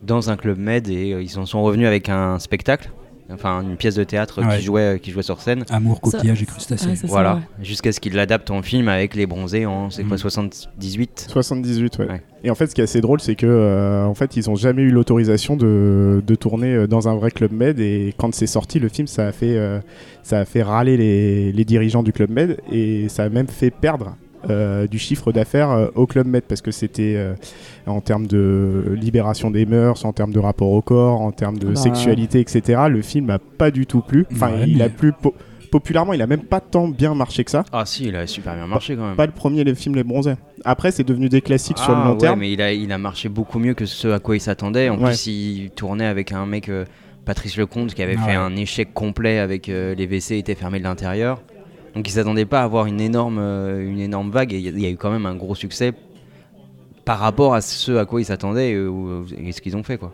[0.01, 2.91] dans un club med et euh, ils en sont revenus avec un spectacle.
[3.31, 4.57] Enfin, une pièce de théâtre Ouais.
[4.57, 5.63] qui, jouait, qui jouait sur scène.
[5.71, 6.85] Amour, Ça- coquillage et crustacés.
[6.89, 7.41] Ouais, c'est ça, Voilà, ouais.
[7.65, 10.19] jusqu'à ce qu'ils l'adaptent en film avec les bronzés en c'est quoi Mm.
[10.19, 12.07] 78 78, ouais.
[12.07, 12.21] Ouais.
[12.43, 14.55] Et en fait, ce qui est assez drôle, c'est que euh, en fait, ils ont
[14.55, 17.79] jamais eu l'autorisation de, de tourner euh, dans un vrai club med.
[17.79, 19.79] Et quand c'est sorti, le film, ça a fait, euh,
[20.21, 23.71] ça a fait râler les, les dirigeants du club med et ça a même fait
[23.71, 24.15] perdre.
[24.49, 27.33] Euh, du chiffre d'affaires euh, au Club Med parce que c'était euh,
[27.87, 31.67] en termes de libération des mœurs, en termes de rapport au corps, en termes de
[31.69, 31.75] Bah.
[31.75, 32.83] sexualité, etc.
[32.89, 34.25] Le film a pas du tout plu.
[34.31, 35.33] Enfin, Ouais, il a plu po-
[35.71, 37.63] populairement, il a même pas tant bien marché que ça.
[37.73, 39.15] Ah si, il a super bien marché quand même.
[39.15, 40.35] Pas le premier les films Les Bronzés.
[40.63, 42.39] Après, c'est devenu des classiques sur le Ah, long ouais, terme.
[42.39, 44.89] mais il a, il a marché beaucoup mieux que ce à quoi il s'attendait.
[44.89, 45.07] En Ouais.
[45.09, 46.85] plus, il tournait avec un mec, euh,
[47.25, 48.35] Patrice Lecomte, qui avait Ah fait ouais.
[48.37, 51.41] un échec complet avec euh, les WC étaient fermés de l'intérieur.
[51.95, 53.89] Donc il s'attendait pas à avoir une énorme, euh,
[54.29, 55.93] vague et il y a- eu quand même un gros succès
[57.05, 59.97] par rapport à ce à quoi ils s'attendaient euh, ou- et ce qu'ils ont fait
[59.97, 60.11] quoi.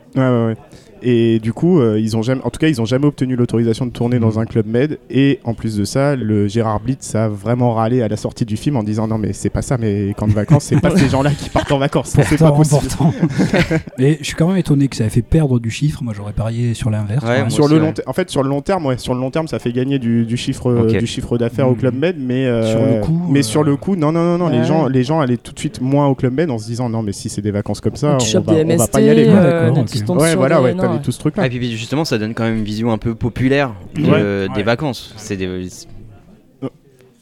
[1.03, 3.85] Et du coup, euh, ils ont jamais, en tout cas, ils ont jamais obtenu l'autorisation
[3.85, 4.99] de tourner dans un club med.
[5.09, 8.57] Et en plus de ça, le Gérard Blitz a vraiment râlé à la sortie du
[8.57, 11.09] film en disant non mais c'est pas ça mes camps de vacances, c'est pas ces
[11.09, 12.81] gens-là qui partent en vacances, c'est pas possible.
[13.97, 16.03] Mais je suis quand même étonné que ça ait fait perdre du chiffre.
[16.03, 17.23] Moi, j'aurais parié sur l'inverse.
[17.25, 19.47] Ouais, Sur le long, en fait, sur le long terme, ouais, sur le long terme,
[19.47, 21.77] ça fait gagner du, du chiffre, euh, du chiffre d'affaires au Mm.
[21.77, 24.37] club med, mais euh, Sur le coup, mais euh, sur le coup, non, non, non,
[24.37, 26.65] non, les gens, les gens allaient tout de suite moins au club med en se
[26.65, 29.09] disant non, mais si c'est des vacances comme ça, on va, on va pas y
[29.09, 29.27] aller.
[29.29, 31.05] Ouais, voilà, ouais, non, t'avais ouais.
[31.05, 31.43] tout ce truc-là.
[31.43, 34.47] Ah, et puis justement, ça donne quand même une vision un peu populaire de- Ouais.
[34.49, 34.63] des Ouais.
[34.63, 35.13] vacances.
[35.17, 35.69] C'est des-.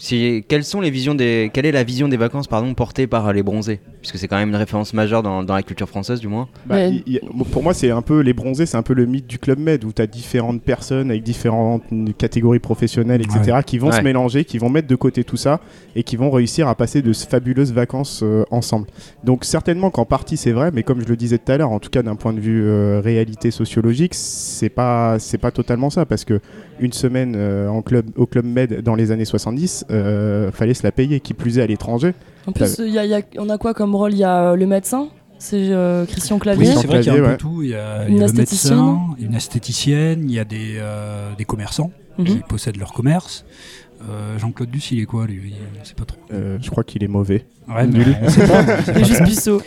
[0.02, 3.34] Si- quelles sont les visions des, quelle est la vision des vacances pardon portée par
[3.34, 3.82] les bronzés?
[4.00, 6.48] Puisque c'est quand même une référence majeure dans, dans la culture française du moins.
[6.66, 7.04] Bah, Ouais.
[7.52, 9.84] pour moi, c'est un peu les bronzés, c'est un peu le mythe du club med
[9.84, 11.84] où tu as différentes personnes avec différentes
[12.18, 15.60] catégories professionnelles, etc., qui vont se mélanger, qui vont mettre de côté tout ça
[15.98, 18.88] et qui vont réussir à passer de fabuleuses vacances euh, ensemble.
[19.26, 21.80] Donc, certainement qu'en partie c'est vrai, mais comme je le disais tout à l'heure, en
[21.80, 26.06] tout cas d'un point de vue euh, réalité sociologique, c'est pas c'est pas totalement ça
[26.06, 26.40] parce que
[26.80, 30.84] une semaine euh, en club au club med dans les années 70, euh, fallait se
[30.84, 32.14] la payer, qui plus est à l'étranger.
[32.48, 34.14] En plus, il y a- il y a- on a quoi comme rôle?
[34.14, 36.66] Il y a euh, le médecin, c'est euh, Christian Oui, Clavier.
[36.76, 37.38] c'est vrai qu'il y a un peu ouais.
[37.38, 37.62] tout.
[37.64, 38.76] Il y a, Une il y a le esthéticienne.
[38.78, 42.26] médecin, une esthéticienne, il y a des, euh, des commerçants Mhm.
[42.26, 43.46] qui possèdent leur commerce.
[44.08, 45.54] Euh, Jean-Claude Duss, il est quoi lui?
[45.98, 46.18] Pas trop.
[46.32, 47.46] Euh, je crois qu'il est mauvais.
[47.68, 48.18] Ouais, mais Nul.
[48.22, 48.64] on sait pas.
[48.96, 49.62] Il est juste puceau.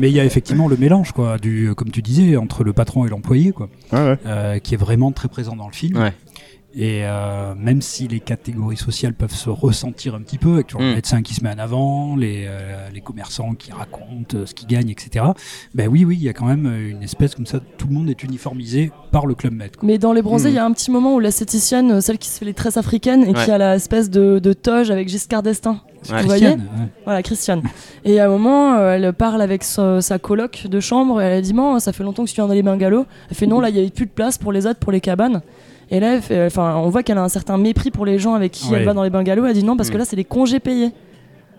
[0.00, 3.04] Mais il y a effectivement le mélange, quoi, du, comme tu disais, entre le patron
[3.06, 4.18] et l'employé, quoi, Ouais, ouais.
[4.26, 5.96] euh, qui est vraiment très présent dans le film.
[6.00, 6.12] Ouais.
[6.74, 10.80] Et euh, même si les catégories sociales peuvent se ressentir un petit peu, avec toujours
[10.82, 14.54] le médecin qui se met en avant, les, euh, les commerçants qui racontent euh, ce
[14.54, 15.24] qu'ils gagnent, etc.
[15.74, 18.08] Ben oui, oui, il y a quand même une espèce comme ça, tout le monde
[18.08, 19.76] est uniformisé par le club med.
[19.76, 19.86] quoi.
[19.86, 20.56] Mais dans les bronzés, il Hmm.
[20.56, 23.28] y a un petit moment où l'esthéticienne, celle qui se fait les tresses africaines et
[23.36, 23.44] Ouais.
[23.44, 25.80] qui a la espèce de, de toge avec Giscard d'Estaing.
[26.10, 26.20] Ouais.
[26.22, 26.86] Vous voyez Christiane, ouais.
[27.04, 27.62] Voilà, Christiane.
[28.04, 31.32] Et à un moment, euh, elle parle avec sa, sa coloc de chambre et elle
[31.34, 33.04] a dit Bon, ça fait longtemps que je suis dans les bungalows.
[33.30, 35.00] Elle fait Non, là, il n'y avait plus de place pour les autres, pour les
[35.00, 35.42] cabanes.
[35.94, 38.32] Et là, elle fait- enfin, on voit qu'elle a un certain mépris pour les gens
[38.34, 38.78] avec qui Ouais.
[38.78, 39.44] elle va dans les bungalows.
[39.44, 39.98] Elle dit Non, parce que Mm.
[39.98, 40.90] là, c'est les congés payés.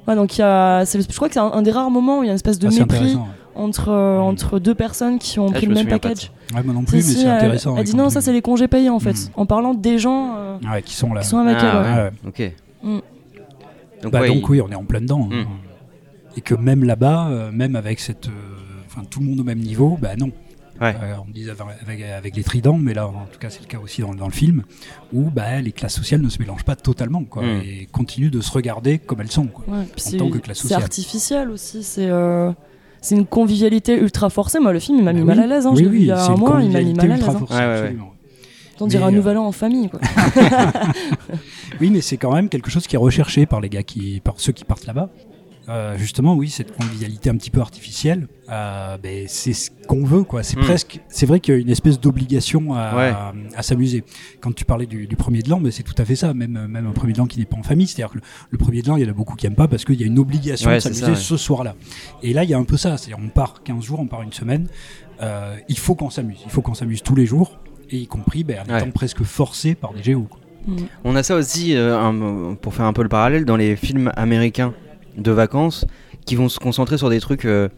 [0.08, 2.24] Ouais, donc il y a, je crois que c'est un, un des rares moments où
[2.24, 3.18] il y a une espèce de Ah, mépris
[3.56, 6.32] entre, euh, entre deux personnes qui ont Ah, pris le me même package.
[6.54, 7.78] Ouais, moi non plus, mais c'est elle- intéressant.
[7.78, 9.14] Elle, dit non, ça c'est les congés payés en fait.
[9.14, 9.30] Mm.
[9.36, 11.22] En parlant des gens euh, Ouais, qui sont là.
[11.22, 11.78] qui sont avec Ah, elle.
[11.78, 11.96] ouais.
[11.96, 12.12] ouais.
[12.42, 12.50] Ouais.
[12.50, 12.54] Ok.
[12.84, 13.00] Mm.
[14.02, 15.30] Donc, Bah, ouais, donc il- oui, on est en plein dedans.
[15.32, 15.44] hein.
[15.44, 16.38] Mm.
[16.38, 18.32] Et que même là-bas, euh, même avec cette, euh,
[18.88, 20.32] enfin tout le monde au même niveau, bah non.
[20.84, 20.96] Ouais.
[21.02, 23.62] Euh, on me disait avec, avec- avec les tridents, mais là, en tout cas, c'est
[23.62, 24.64] le cas aussi dans, dans le film,
[25.14, 27.62] où bah, les classes sociales ne se mélangent pas totalement, quoi, Mm.
[27.66, 29.48] et continuent de se regarder comme elles sont.
[29.48, 29.64] Quoi.
[29.68, 30.84] Ouais, puis En c'est- tant que classe C'est sociale.
[30.84, 31.84] artificiel aussi.
[31.84, 32.52] C'est euh,
[33.02, 34.60] c'est une convivialité ultra forcée.
[34.60, 35.28] Moi, le film, il m'a Bah mis oui.
[35.28, 35.66] mal à l'aise.
[35.68, 35.72] Hein.
[35.74, 37.12] Oui, Je l'ai vu oui, il y a c'est un mois, il m'a mis mal
[37.12, 37.26] à l'aise.
[37.28, 37.46] hein.
[37.50, 38.88] Ouais, ouais, ouais.
[38.88, 39.90] dirait Mais, un euh, nouvel an en famille.
[39.90, 40.00] Quoi.
[41.82, 44.36] Oui, mais c'est quand même quelque chose qui est recherché par les gars qui, par
[44.38, 45.10] ceux qui partent là-bas.
[45.70, 50.24] Euh, justement, oui, cette convivialité un petit peu artificielle, euh, ben, c'est ce qu'on veut,
[50.24, 50.44] quoi.
[50.44, 50.64] C'est Mm.
[50.64, 53.10] presque, c'est vrai qu'il y a une espèce d'obligation à, Ouais.
[53.10, 54.04] à, à s'amuser.
[54.42, 56.34] Quand tu parlais du, du premier de l'an, ben, c'est tout à fait ça.
[56.34, 58.58] Même, même un premier de l'an qui n'est pas en famille, c'est-à-dire que le, le
[58.58, 60.08] premier de l'an, il y en a beaucoup qui aiment pas parce qu'il y a
[60.08, 61.16] une obligation Ouais, de s'amuser ça, ouais.
[61.16, 61.76] ce soir-là.
[62.24, 62.98] Et là, il y a un peu ça.
[62.98, 64.68] C'est-à-dire, on part 15 jours, on part une semaine.
[65.22, 66.40] Euh, il faut qu'on s'amuse.
[66.44, 67.58] Il faut qu'on s'amuse tous les jours,
[67.90, 68.82] et y compris ben, en Ouais.
[68.82, 70.28] étant presque forcé par des géos.
[70.30, 70.40] quoi.
[71.06, 74.12] On a ça aussi, euh, un- pour faire un peu le parallèle, dans les films
[74.18, 74.74] américains
[75.18, 75.86] de vacances
[76.26, 77.70] qui vont se concentrer sur des trucs euh,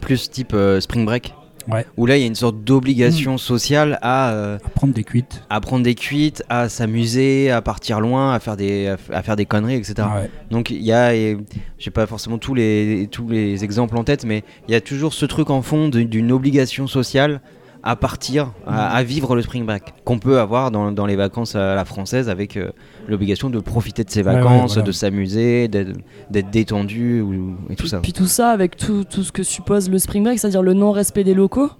[0.00, 1.34] plus type euh, Spring Break.
[1.70, 1.84] Ouais.
[1.98, 5.42] Où là, il y a une sorte d'obligation sociale à, euh, À prendre des cuites.
[5.50, 9.44] à prendre des cuites, à s'amuser, à partir loin, à faire des, à faire des
[9.44, 9.94] conneries, etc.
[9.98, 10.30] Ouais.
[10.50, 14.44] Donc il y a, j'ai pas forcément tous les, tous les exemples en tête, mais
[14.66, 17.42] il y a toujours ce truc en fond d'une obligation sociale
[17.82, 21.54] à partir, à, à vivre le spring break, qu'on peut avoir dans, dans les vacances
[21.54, 22.70] à la française avec euh,
[23.06, 24.86] l'obligation de profiter de ses Ouais, ouais, vacances, voilà.
[24.86, 28.00] de s'amuser, d'être détendu ou- et tout ça.
[28.00, 31.24] Puis tout ça avec tout, tout ce que suppose le spring break, c'est-à-dire le non-respect
[31.24, 31.70] des locaux.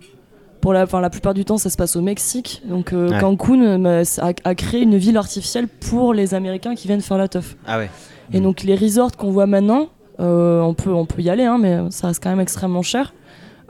[0.61, 2.63] Pour la, enfin, la plupart du temps, ça se passe au Mexique.
[2.69, 3.21] Donc euh, Ouais.
[3.21, 7.29] Cancun euh, a, a créé une ville artificielle pour les Américains qui viennent faire la
[7.29, 7.57] teuf.
[7.67, 7.91] Ah ouais.
[8.33, 9.89] Et donc les resorts qu'on voit maintenant,
[10.21, 13.15] euh, on, peut, on peut y aller, hein, mais ça reste quand même extrêmement cher.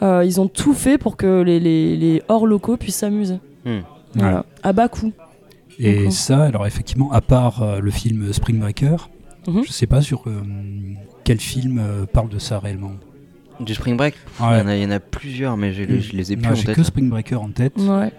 [0.03, 3.39] Euh, ils ont tout fait pour que les, les, les hors locaux puissent s'amuser.
[3.65, 3.81] Hmm.
[4.15, 4.45] Voilà.
[4.63, 5.13] À bas coût.
[5.79, 6.13] Et D'accord.
[6.13, 8.97] ça, alors effectivement, à part euh, le film Spring Breaker,
[9.47, 9.63] Mhm.
[9.65, 10.43] je sais pas sur euh,
[11.25, 12.93] quel film euh, parle de ça réellement.
[13.61, 16.01] Du spring break, il y, en a- il y en a plusieurs, mais je, les-
[16.01, 16.77] je les ai plus Non, en J'ai tête.
[16.77, 17.73] que Spring Breaker en tête.
[17.79, 18.13] Ouais.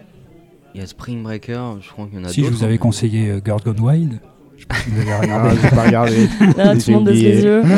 [0.74, 2.78] Il y a Spring Breaker, je crois qu'il y en a Si je vous avais
[2.78, 4.20] conseillé euh, Girls Gone Wild,
[4.60, 6.28] je vous avez Ah, j'ai pas regardé.
[6.58, 7.64] Là, tout le monde les yeux.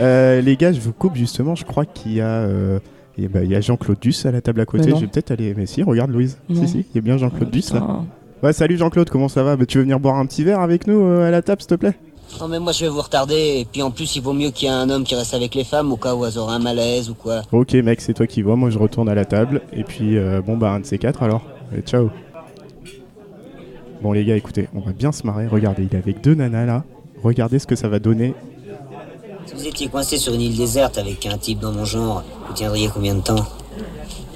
[0.00, 1.54] Euh, les gars, je vous coupe justement.
[1.54, 2.80] Je crois qu'il y a, euh,
[3.16, 4.90] ben, il y a Jean-Claude Duss à la table à côté.
[4.90, 5.54] Je vais peut-être aller.
[5.56, 6.36] Mais si, regarde Louise.
[6.48, 6.62] Non.
[6.62, 8.00] Si, si, il y a bien Jean-Claude Duss là.
[8.42, 9.56] Ouais, salut Jean-Claude, comment ça va?
[9.56, 11.68] Bah, Tu veux venir boire un petit verre avec nous euh, à la table, s'il
[11.68, 11.94] te plaît?
[12.40, 14.66] Non mais moi je vais vous retarder et puis en plus il vaut mieux qu'il
[14.66, 16.58] y ait un homme qui reste avec les femmes au cas où elles auraient un
[16.58, 17.42] malaise ou quoi.
[17.52, 18.56] Ok, mec, c'est toi qui vois.
[18.56, 19.60] Moi, je retourne à la table.
[19.72, 21.42] Et puis, euh, bon, bah, un de ces quatre alors.
[21.86, 22.10] Ciao.
[24.04, 25.46] Bon, les gars, écoutez, on va bien se marrer.
[25.46, 26.84] Regardez, il est avec deux nanas là.
[27.22, 28.34] Regardez ce que ça va donner.
[29.46, 32.52] Si vous étiez coincé sur une île déserte avec un type dans mon genre, vous
[32.52, 33.46] tiendriez combien de temps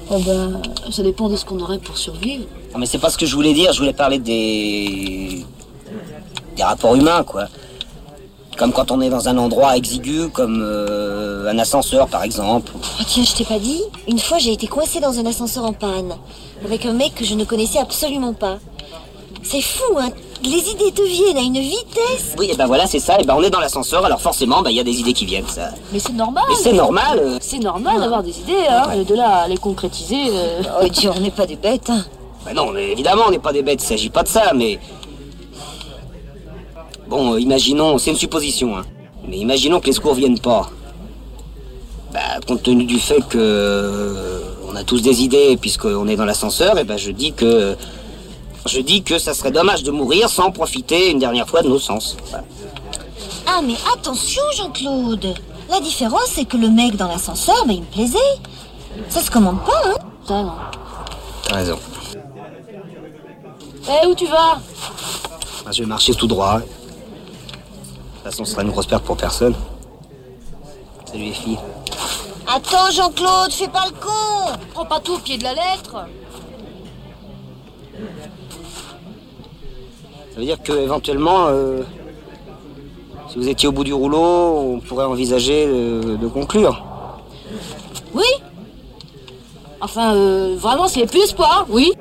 [0.09, 2.45] Oh bah, ça dépend de ce qu'on aurait pour survivre.
[2.73, 5.45] Non mais c'est pas ce que je voulais dire, je voulais parler des...
[6.55, 7.45] des rapports humains quoi.
[8.57, 12.71] Comme quand on est dans un endroit exigu, comme euh, un ascenseur par exemple.
[12.75, 15.73] Oh tiens, je t'ai pas dit Une fois, j'ai été coincée dans un ascenseur en
[15.73, 16.15] panne,
[16.65, 18.57] avec un mec que je ne connaissais absolument pas.
[19.43, 20.09] C'est fou, hein
[20.43, 23.35] Les idées te viennent à une vitesse Oui et ben voilà c'est ça, et ben
[23.37, 25.69] on est dans l'ascenseur alors forcément ben il y a des idées qui viennent ça.
[25.91, 26.43] Mais c'est normal.
[26.49, 27.19] Mais c'est normal.
[27.19, 27.37] euh.
[27.41, 28.91] C'est normal d'avoir des idées, hein.
[28.91, 30.17] Et de là à les concrétiser.
[30.29, 32.05] euh, Oh Dieu, on n'est pas des bêtes, hein
[32.45, 34.79] Ben non, mais évidemment, on n'est pas des bêtes, il s'agit pas de ça, mais.
[37.07, 38.83] Bon, euh, imaginons, c'est une supposition, hein.
[39.27, 40.69] Mais imaginons que les secours viennent pas.
[42.13, 44.41] Bah, compte tenu du fait que.
[44.71, 47.75] on a tous des idées, puisqu'on est dans l'ascenseur, et ben je dis que.
[48.65, 51.79] Je dis que ça serait dommage de mourir sans profiter une dernière fois de nos
[51.79, 52.17] sens.
[52.29, 52.43] Voilà.
[53.47, 55.33] Ah mais attention Jean-Claude
[55.69, 58.17] La différence, c'est que le mec dans l'ascenseur, ben, il me plaisait.
[59.09, 59.95] Ça se commande pas, hein
[60.27, 60.53] Ça, non.
[61.47, 61.79] T'as raison.
[63.87, 64.59] Eh, où tu vas?
[65.65, 66.59] Ah, Je vais marcher tout droit.
[66.59, 69.55] De toute façon, ce sera une grosse perte pour personne.
[71.05, 71.57] Salut les filles.
[72.47, 76.05] Attends Jean-Claude, fais pas le con Prends pas tout au pied de la lettre.
[80.39, 81.81] Ça veut dire que éventuellement, euh,
[83.29, 84.17] si vous étiez au bout du rouleau,
[84.75, 86.85] on pourrait envisager de, de conclure.
[88.13, 88.23] Oui
[89.81, 91.91] Enfin, euh, vraiment, s'il n'y a plus espoir, oui.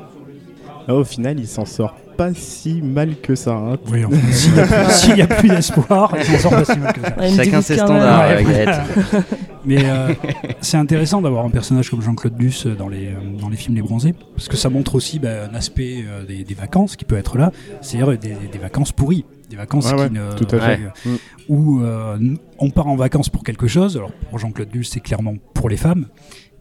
[0.86, 3.54] Ah, au final, il s'en sort pas si mal que ça.
[3.54, 3.76] hein.
[3.90, 7.36] Oui, enfin, s'il n'y a, plus- d'espoir, il s'en sort pas si mal que ça.
[7.44, 8.28] Chacun ses standards.
[8.28, 8.44] Ouais.
[9.64, 10.12] Mais euh,
[10.60, 13.82] c'est intéressant d'avoir un personnage comme Jean-Claude Duss dans les, euh, dans les films Les
[13.82, 17.16] Bronzés, parce que ça montre aussi bah, un aspect euh, des, des vacances qui peut
[17.16, 20.60] être là, c'est-à-dire des, des vacances pourries, des vacances Ouais, ouais, qui ne, tout à
[20.60, 20.80] fait.
[21.06, 21.16] euh,
[21.48, 22.18] où euh,
[22.58, 23.96] on part en vacances pour quelque chose.
[23.96, 26.06] Alors pour Jean-Claude Duss, c'est clairement pour les femmes.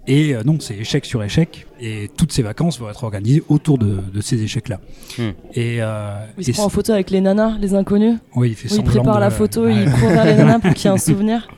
[0.10, 1.67] Et euh, non, c'est échec sur échec.
[1.81, 4.79] Et toutes ces vacances vont être organisées autour de, de ces échecs-là.
[5.17, 5.31] Hmm.
[5.53, 8.15] Et, euh, Il se et prend en photo avec les nanas, les inconnus.
[8.33, 9.83] oui, il fait Où il prépare de- la photo, Ouais.
[9.83, 11.49] il court vers les nanas pour qu'il y ait un souvenir.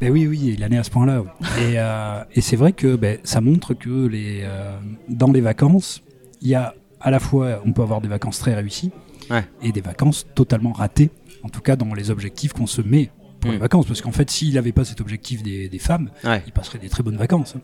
[0.00, 1.22] Ben oui, oui, il en est à ce point-là.
[1.22, 1.28] oui.
[1.60, 4.76] Et, euh, et c'est vrai que ben, ça montre que les, euh,
[5.08, 6.02] dans les vacances,
[6.42, 8.90] il y a à la fois, on peut avoir des vacances très réussies
[9.30, 9.44] Ouais.
[9.62, 11.10] et des vacances totalement ratées,
[11.42, 13.54] en tout cas dans les objectifs qu'on se met pour Mm.
[13.54, 13.86] les vacances.
[13.86, 16.42] Parce qu'en fait, s'il n'avait pas cet objectif des, des femmes, Ouais.
[16.46, 17.54] il passerait des très bonnes vacances.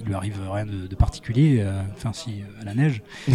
[0.00, 3.02] Il lui arrive rien de, de particulier, euh, enfin si, à la neige.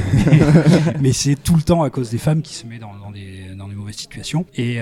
[1.01, 3.55] Mais c'est tout le temps à cause des femmes qui se met dans, dans des,
[3.57, 4.45] dans des mauvaises situations.
[4.55, 4.77] Et,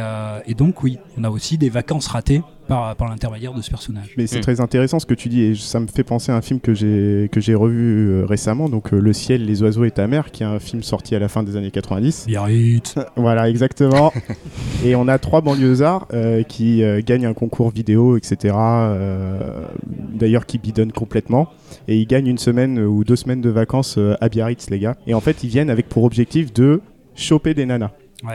[0.46, 4.14] et donc oui, on a aussi des vacances ratées par, par l'intermédiaire de ce personnage.
[4.18, 4.42] Mais c'est Mm.
[4.42, 6.74] très intéressant ce que tu dis et ça me fait penser à un film que
[6.74, 10.32] j'ai que j'ai revu euh, récemment, donc euh, Le ciel, les oiseaux et ta mère,
[10.32, 12.26] qui est un film sorti à la fin des années 90.
[12.28, 12.96] Biarritz.
[13.16, 14.12] Voilà, exactement.
[14.86, 18.54] et on a trois banlieusards euh, qui euh, gagnent un concours vidéo, etc.
[18.58, 19.66] euh,
[20.14, 21.48] D'ailleurs, qui bidonnent complètement.
[21.88, 24.96] Et ils gagnent une semaine ou deux semaines de vacances euh, à Biarritz, les gars.
[25.08, 26.82] Et en fait, ils viennent avec pour objectif de
[27.16, 27.92] choper des nanas.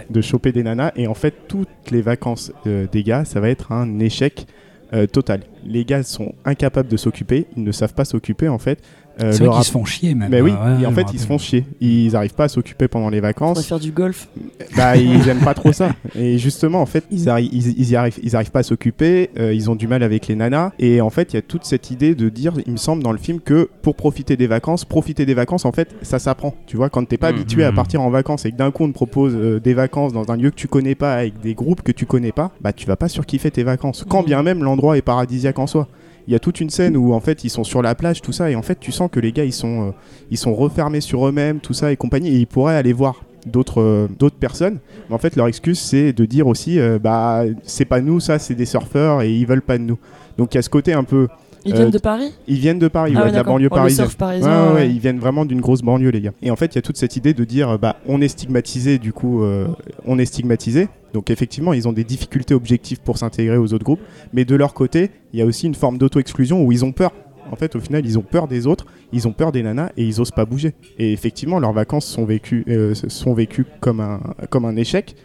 [0.09, 0.93] De choper des nanas.
[0.97, 4.47] Et en fait, toutes les vacances euh, des gars, ça va être un échec
[4.93, 5.43] euh, total.
[5.65, 7.47] Les gars sont incapables de s'occuper.
[7.57, 8.83] Ils ne savent pas s'occuper, en fait.
[9.23, 10.31] Euh, c'est vrai qu'ils se font chier même.
[10.31, 11.67] Mais oui, Ouais, et en fait, ils se font chier.
[11.81, 13.67] Ils n'arrivent pas à s'occuper pendant les vacances.
[13.67, 14.29] faire du golf.
[14.77, 15.91] Bah, ils aiment pas trop ça.
[16.15, 19.31] Et justement, en fait, ils, ils, ils y arrivent, ils arrivent pas à s'occuper.
[19.39, 20.73] euh, ils ont du mal avec les nanas.
[20.79, 23.13] Et en fait, il y a toute cette idée de dire, il me semble dans
[23.13, 26.55] le film que pour profiter des vacances, profiter des vacances, en fait, ça s'apprend.
[26.67, 27.37] Tu vois, quand t'es pas Mhm.
[27.37, 30.13] habitué à partir en vacances et que d'un coup on te propose euh, des vacances
[30.13, 32.73] dans un lieu que tu connais pas avec des groupes que tu connais pas, bah
[32.73, 34.05] tu vas pas surkiffer tes vacances.
[34.09, 34.27] Quand Mhm.
[34.27, 35.89] bien même l'endroit est paradisiaque en soi.
[36.27, 38.33] Il y a toute une scène où en fait ils sont sur la plage, tout
[38.33, 39.91] ça, et en fait tu sens que les gars ils sont, euh,
[40.31, 43.81] ils sont refermés sur eux-mêmes, tout ça et compagnie, et ils pourraient aller voir d'autres
[43.81, 44.79] euh, d'autres personnes.
[45.09, 48.39] Mais en fait leur excuse c'est de dire aussi euh, bah c'est pas nous ça,
[48.39, 49.99] c'est des surfeurs et ils veulent pas de nous.
[50.39, 51.29] Donc il y a ce côté un peu
[51.67, 53.69] Ils Euh, viennent de Paris ils viennent de Paris, Ah ouais, ouais, de la banlieue
[53.71, 54.07] Oh, parisienne.
[54.07, 54.75] surf parisien, Ouais, ouais, ouais.
[54.83, 56.33] ouais, ils viennent vraiment d'une grosse banlieue, les gars.
[56.43, 58.29] Et en fait, il y a toute cette idée de dire, euh, bah, on est
[58.29, 59.67] stigmatisé, du coup, euh,
[60.07, 60.89] on est stigmatisé.
[61.13, 64.01] Donc effectivement, ils ont des difficultés objectives pour s'intégrer aux autres groupes.
[64.33, 67.13] Mais de leur côté, il y a aussi une forme d'auto-exclusion où ils ont peur.
[67.53, 70.05] En fait, au final, ils ont peur des autres, ils ont peur des nanas et
[70.05, 70.73] ils osent pas bouger.
[70.99, 74.21] Et effectivement, leurs vacances sont vécues, euh, sont vécues comme un,
[74.51, 75.17] comme un échec.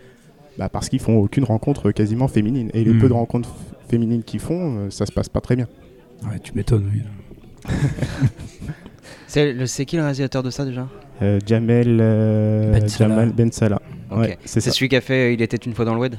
[0.58, 2.71] Bah parce qu'ils font aucune rencontre quasiment féminine.
[2.74, 3.00] Et les Mm.
[3.00, 3.50] peu de rencontres
[3.89, 5.67] féminines qu'ils font, euh, ça se passe pas très bien.
[6.23, 7.01] Ouais, tu m'étonnes, oui.
[9.28, 10.88] C'est qui le réalisateur de ça déjà?
[11.21, 12.88] Euh, Jamel euh, Ben.
[12.88, 13.82] Jamal Ben Salah.
[14.12, 16.15] Ouais, c'est celui qui a fait Il était une fois dans le web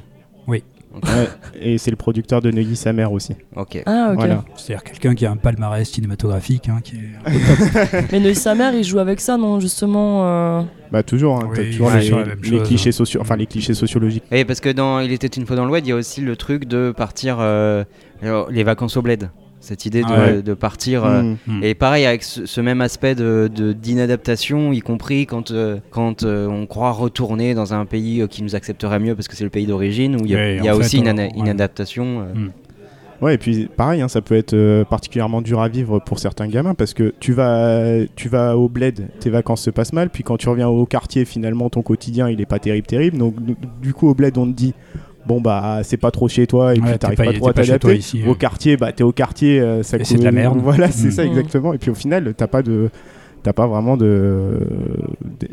[0.47, 0.63] Oui.
[0.93, 1.27] Ouais,
[1.59, 3.33] et c'est le producteur de Neuilly sa mère aussi.
[3.55, 3.81] Ok.
[3.85, 4.15] Ah, ok.
[4.15, 4.43] Voilà.
[4.55, 8.01] C'est-à-dire quelqu'un qui a un palmarès cinématographique, hein, qui est...
[8.11, 10.25] Mais Neuilly sa mère, il joue avec ça, non Justement.
[10.25, 12.93] euh, Bah toujours, hein, Oui, toujours ouais, les, chose, clichés hein.
[12.93, 14.23] sociaux, enfin les clichés sociologiques.
[14.31, 16.21] Et parce que dans Il était une fois dans le web, il y a aussi
[16.21, 17.83] le truc de partir euh,
[18.49, 19.29] les vacances au bled.
[19.67, 20.41] Cette idée de, Ah ouais.
[20.41, 21.03] de partir.
[21.03, 21.37] euh, Mm.
[21.47, 21.63] Mm.
[21.63, 26.23] Et pareil avec ce, ce même aspect de de- d'inadaptation, y compris quand, euh, quand
[26.23, 29.43] euh, on croit retourner dans un pays euh, qui nous accepterait mieux parce que c'est
[29.43, 31.07] le pays d'origine, où il y a, Ouais, il y a en aussi fait, une,
[31.09, 31.31] ana- ouais.
[31.35, 32.21] une adaptation.
[32.21, 32.47] euh.
[33.19, 36.47] Ouais, et puis pareil, hein, ça peut être euh, particulièrement dur à vivre pour certains
[36.47, 40.23] gamins parce que tu vas, tu vas au bled, tes vacances se passent mal, puis
[40.23, 43.17] quand tu reviens au quartier, finalement ton quotidien il est pas terrible, terrible.
[43.17, 44.75] Donc du- du coup au bled on te dit
[45.27, 47.53] bon bah c'est pas trop chez toi et Ouais, puis t'arrives pas- pas, trop à
[47.53, 47.95] t'adapter.
[47.97, 50.59] ici, Au quartier, bah t'es au quartier, euh, ça Et c'est de la merde.
[50.61, 51.11] Voilà, c'est Mm.
[51.11, 51.27] ça Mm.
[51.27, 51.73] exactement.
[51.73, 52.89] Et puis au final t'as pas de
[53.43, 54.59] t'as pas vraiment de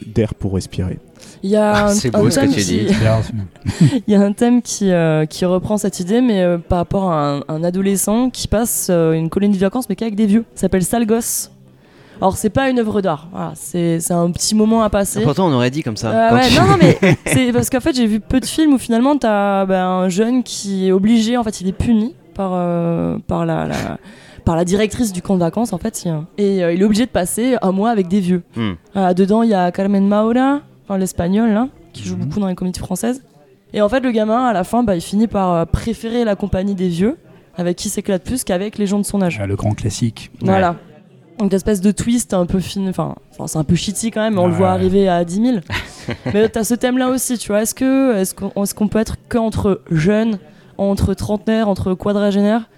[0.06, 0.98] d'air pour respirer.
[1.42, 2.86] Il y a Ah, un, c'est un beau ce que thème tu qui- dis.
[4.08, 7.10] Il y a un thème qui, euh, qui reprend cette idée, mais euh, par rapport
[7.12, 10.44] à un, un adolescent qui passe euh, une colonie de vacances, mais qu'avec des vieux.
[10.54, 11.50] Ça s'appelle Sale Gosse.
[12.20, 15.22] Alors, c'est pas une œuvre d'art, voilà, c'est un petit moment à passer.
[15.22, 16.10] Pourtant, on aurait dit comme ça.
[16.10, 18.46] Euh, Quand ouais, tu- non, non, mais c'est parce qu'en fait, j'ai vu peu de
[18.46, 22.14] films où finalement, t'as ben, un jeune qui est obligé, en fait, il est puni
[22.34, 23.98] par, euh, par, la, la-
[24.44, 26.04] par la directrice du camp de vacances, en fait,
[26.38, 28.42] et euh, il est obligé de passer un mois avec des vieux.
[28.56, 28.72] Hmm.
[28.94, 32.24] Ah, dedans, il y a Carmen Maura, enfin, l'espagnol, qui joue Mhm.
[32.24, 33.22] beaucoup dans les comédies françaises.
[33.72, 36.36] Et en fait, le gamin, à la fin, bah, il finit par euh, préférer la
[36.36, 37.16] compagnie des vieux,
[37.56, 39.38] avec qui s'éclate plus qu'avec les gens de son âge.
[39.42, 40.30] Ah, le grand classique.
[40.42, 40.76] Voilà.
[41.38, 44.34] Donc, espèce de twist un peu fin, enfin, enfin, c'est un peu shitty quand même,
[44.34, 45.56] mais on le voit arriver à 10 000.
[46.34, 47.62] mais t'as ce thème-là aussi, tu vois.
[47.62, 50.38] Est-ce que, est-ce qu'on, est-ce qu'on peut être qu'entre jeunes,
[50.78, 52.68] entre trentenaires, entre quadragénaires?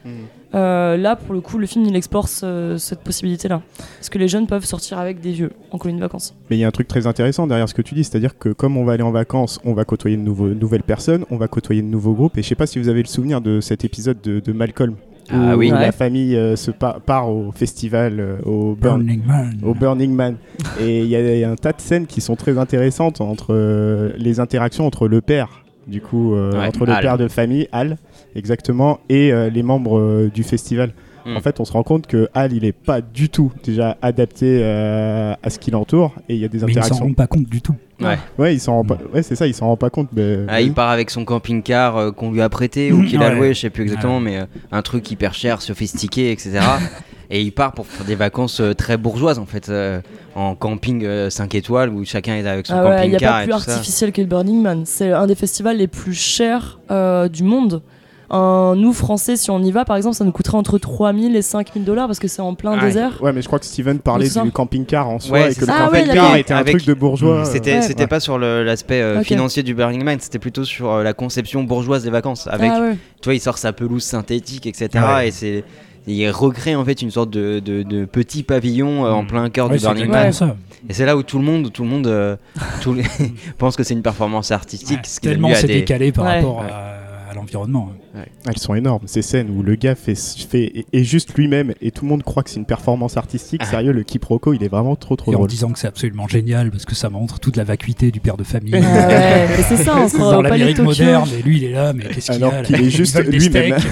[0.54, 3.60] Euh, Là, pour le coup, le film, il explore ce- cette possibilité-là.
[4.00, 6.34] Est-ce que les jeunes peuvent sortir avec des vieux en colonie de vacances?
[6.48, 8.50] Mais il y a un truc très intéressant derrière ce que tu dis, c'est-à-dire que
[8.50, 11.46] comme on va aller en vacances, on va côtoyer de nouveaux- nouvelles personnes, on va
[11.48, 12.38] côtoyer de nouveaux groupes.
[12.38, 14.94] Et je sais pas si vous avez le souvenir de cet épisode de, de Malcolm.
[15.32, 15.72] Ah oui.
[15.72, 15.78] Ouais.
[15.80, 19.58] La famille euh, se pa- part au festival, euh, au Burn, Burning Man.
[19.62, 20.36] au Burning Man.
[20.80, 23.20] Et il y, a- il y a un tas de scènes qui sont très intéressantes
[23.20, 27.02] entre euh, les interactions entre le père, du coup, euh, Ouais, entre le Al.
[27.02, 27.96] père de famille, Al,
[28.34, 30.92] exactement, et euh, les membres euh, du festival.
[31.26, 31.36] Mm.
[31.36, 34.60] En fait, on se rend compte que Al, il est pas du tout déjà adapté
[34.62, 37.04] euh, à ce qui l'entoure, et il y a des Mais ils s'en interactions.
[37.06, 37.74] rendent pas compte du tout.
[38.00, 38.18] Ouais.
[38.38, 38.98] Ouais, il s'en rend pas.
[39.12, 40.08] Ouais, c'est ça, il s'en rend pas compte.
[40.14, 40.38] Mais...
[40.48, 43.34] Ah, il part avec son camping-car euh, qu'on lui a prêté ou qu'il a Ouais.
[43.34, 44.22] loué, je sais plus exactement, Ouais.
[44.24, 46.60] mais euh, un truc hyper cher, sophistiqué, etc.
[47.30, 50.00] et il part pour faire des vacances euh, très bourgeoises en fait, euh,
[50.36, 53.32] en camping 5 étoiles où chacun est avec son Ah ouais, il n'y a camping-car
[53.32, 54.82] pas et plus artificiel que le Burning Man.
[54.84, 57.82] C'est un des festivals les plus chers euh, du monde.
[58.30, 61.42] Un- nous, Français, si on y va, par exemple, ça nous coûterait entre 3000 et
[61.42, 63.22] 5000 dollars parce que c'est en plein désert.
[63.22, 65.66] Ouais, mais je crois que Steven parlait du camping-car en soi Ouais, et que le.
[65.70, 67.44] Ah camping-car était un Avec- truc de bourgeois.
[67.44, 68.06] C'était euh, c'était ouais.
[68.08, 72.02] pas sur l'aspect euh, financier du Burning Man, c'était plutôt sur euh, la conception bourgeoise
[72.04, 72.46] des vacances.
[72.48, 72.96] Avec, Ah ouais.
[73.20, 74.88] tu vois, il sort sa pelouse synthétique, etc.
[75.14, 75.28] Ouais.
[75.28, 75.64] Et c'est
[76.08, 79.26] il recrée en fait une sorte de, de- de petit pavillon euh, en Mm.
[79.26, 80.32] plein cœur Ouais, du c'est Burning Man.
[80.32, 80.56] ça.
[80.88, 82.36] Et c'est là où tout le monde, tout le monde, euh,
[83.58, 84.98] pense que c'est une performance artistique.
[84.98, 86.36] Ouais, ce qui donne tellement c'est des- décalé par Ouais.
[86.36, 86.95] rapport à
[87.36, 87.90] l'environnement.
[88.16, 91.72] Ah, Elles sont énormes, ces scènes où le gars fait, fait et, et juste lui-même
[91.80, 93.60] et tout le monde croit que c'est une performance artistique.
[93.64, 93.70] Ah.
[93.70, 96.70] Sérieux, le quiproquo, il est vraiment trop trop Et en disant que c'est absolument génial
[96.72, 98.74] parce que ça montre toute la vacuité du père de famille.
[98.74, 102.04] Ah ouais, c'est ça, on se dans l'Amérique moderne, et lui il est là, mais
[102.04, 103.76] qu'est-ce qu'il a qu'il est juste lui-même.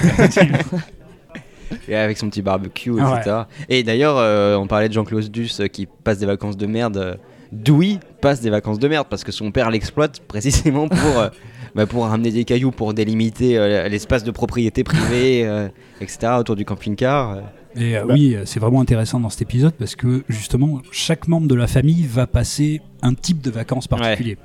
[1.87, 3.35] Et avec son petit barbecue, Ah etc.
[3.69, 6.97] Et d'ailleurs, euh, on parlait de Jean-Claude Duss euh, qui passe des vacances de merde.
[6.97, 7.15] euh,
[7.51, 11.29] Dewey passe des vacances de merde parce que son père l'exploite précisément pour, euh,
[11.75, 15.67] bah, pour ramener des cailloux, pour délimiter euh, l'espace de propriété privée, euh,
[16.01, 16.33] etc.
[16.39, 17.31] autour du camping-car.
[17.31, 17.41] euh.
[17.75, 18.13] Et euh, Bah.
[18.13, 22.05] oui, c'est vraiment intéressant dans cet épisode parce que justement, chaque membre de la famille
[22.07, 24.37] va passer un type de vacances particulier.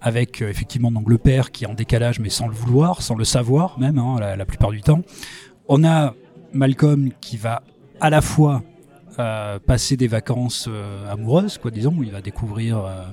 [0.00, 3.14] Avec euh, effectivement donc le père qui est en décalage mais sans le vouloir, sans
[3.14, 5.00] le savoir même hein, la, la plupart du temps.
[5.68, 6.14] On a
[6.52, 7.62] Malcolm qui va
[8.00, 8.62] à la fois
[9.18, 13.04] euh, passer des vacances euh, amoureuses, quoi disons, où il va découvrir euh,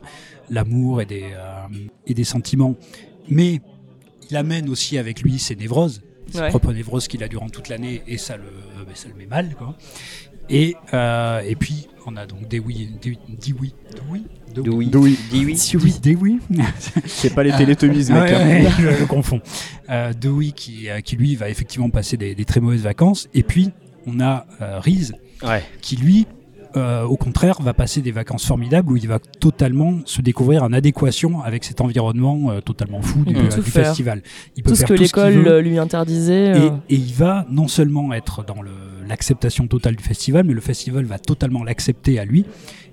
[0.50, 1.68] l'amour et des euh,
[2.08, 2.76] et des sentiments,
[3.30, 3.62] mais
[4.30, 6.02] il amène aussi avec lui ses névroses,
[6.32, 6.50] ses Ouais.
[6.50, 9.26] propres névroses qu'il a durant toute l'année et ça le euh, ben, ça le met
[9.26, 9.76] mal quoi.
[10.50, 13.72] Et euh, et puis on a donc Dewey, Dewey, Dewey,
[14.54, 14.86] Dewey, Dewey.
[14.86, 14.86] Dewey.
[15.32, 15.56] Dewey.
[15.72, 16.38] Dewey, Dewey.
[17.06, 18.30] C'est pas les télétobies, Ah mec.
[18.32, 18.64] ouais, hein.
[18.66, 19.40] ouais, je, je confonds.
[19.90, 23.28] Euh, Dewey qui, euh, qui lui va effectivement passer des, des très mauvaises vacances.
[23.34, 23.70] Et puis
[24.08, 25.14] on a euh, Reese
[25.44, 25.64] Ouais.
[25.82, 26.28] qui lui,
[26.76, 30.74] euh, au contraire, va passer des vacances formidables où il va totalement se découvrir en
[30.74, 34.22] adéquation avec cet environnement euh, totalement fou du, Il peut euh, du festival.
[34.56, 36.58] Il peut Tout ce que l'école euh, lui interdisait.
[36.58, 38.62] Et, et il va non seulement être dans
[39.08, 42.46] l'acceptation totale du festival, mais le festival va totalement l'accepter à lui.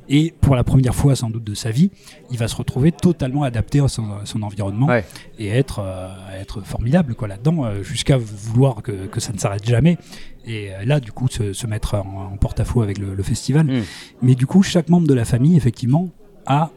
[0.08, 1.90] Et pour la première fois sans doute de sa vie,
[2.30, 5.04] il va se retrouver totalement adapté à son, à son environnement Ouais.
[5.38, 6.08] et être, euh,
[6.40, 9.98] être formidable quoi là-dedans, euh, jusqu'à vouloir que, que ça ne s'arrête jamais.
[10.46, 13.66] Et euh, là, du coup, se, se mettre en, en porte-à-faux avec le, le festival.
[13.66, 13.82] Mm.
[14.22, 16.08] Mais du coup, chaque membre de la famille, effectivement,
[16.46, 16.70] a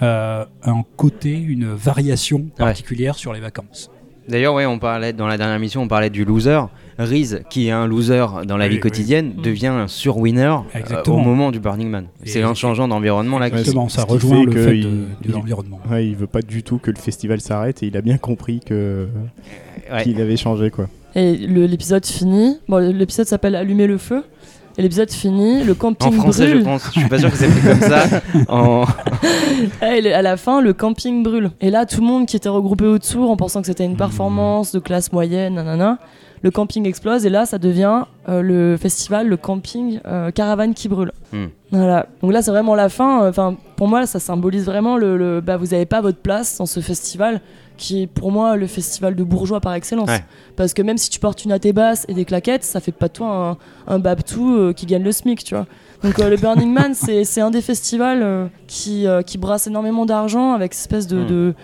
[0.00, 3.90] un côté, une variation particulière sur les vacances.
[4.28, 6.60] D'ailleurs, ouais, on parlait dans la dernière mission, on parlait du loser.
[6.98, 8.80] Reese, qui est un loser dans la Oui, vie oui.
[8.80, 12.06] quotidienne, devient un sur-winner euh, au moment du Burning Man.
[12.24, 13.48] C'est en changeant d'environnement là.
[13.48, 15.80] Exactement, ça rejoint fait le fait il- de, de il- l'environnement.
[15.90, 18.60] Ouais, il veut pas du tout que le festival s'arrête et il a bien compris
[18.60, 19.08] que
[19.92, 20.02] Ouais.
[20.02, 20.86] qu'il avait changé quoi.
[21.14, 22.58] Et l'épisode finit.
[22.68, 24.22] Bon, l'épisode s'appelle Allumer le feu.
[24.76, 26.58] Et l'épisode finit, le En camping français, brûle.
[26.60, 26.84] je pense.
[26.92, 28.04] Je suis pas sûr que c'est comme ça.
[28.48, 28.84] En...
[29.82, 31.50] Et le- à la fin, le camping brûle.
[31.60, 34.72] Et là, tout le monde qui était regroupé autour en pensant que c'était une performance
[34.72, 35.98] de classe moyenne, nanana,
[36.44, 40.88] le camping explose et là, ça devient euh, le festival, le camping euh, caravane qui
[40.88, 41.10] brûle.
[41.32, 41.46] Hmm.
[41.72, 42.06] Voilà.
[42.22, 43.26] Donc là, c'est vraiment la fin.
[43.28, 46.66] Enfin, pour moi, ça symbolise vraiment le, le- bah, vous n'avez pas votre place dans
[46.66, 47.40] ce festival
[47.76, 50.08] qui est pour moi le festival de bourgeois par excellence.
[50.10, 50.22] Ouais.
[50.54, 53.08] Parce que même si tu portes une athée basse et des claquettes, ça fait pas
[53.08, 55.66] de toi un, un babtou euh, qui gagne le SMIC, tu vois.
[56.04, 60.04] Donc euh, le Burning Man, c'est un des festivals euh, qui, euh, qui brasse énormément
[60.06, 61.26] d'argent avec cette espèce de, Mm.
[61.26, 61.54] de,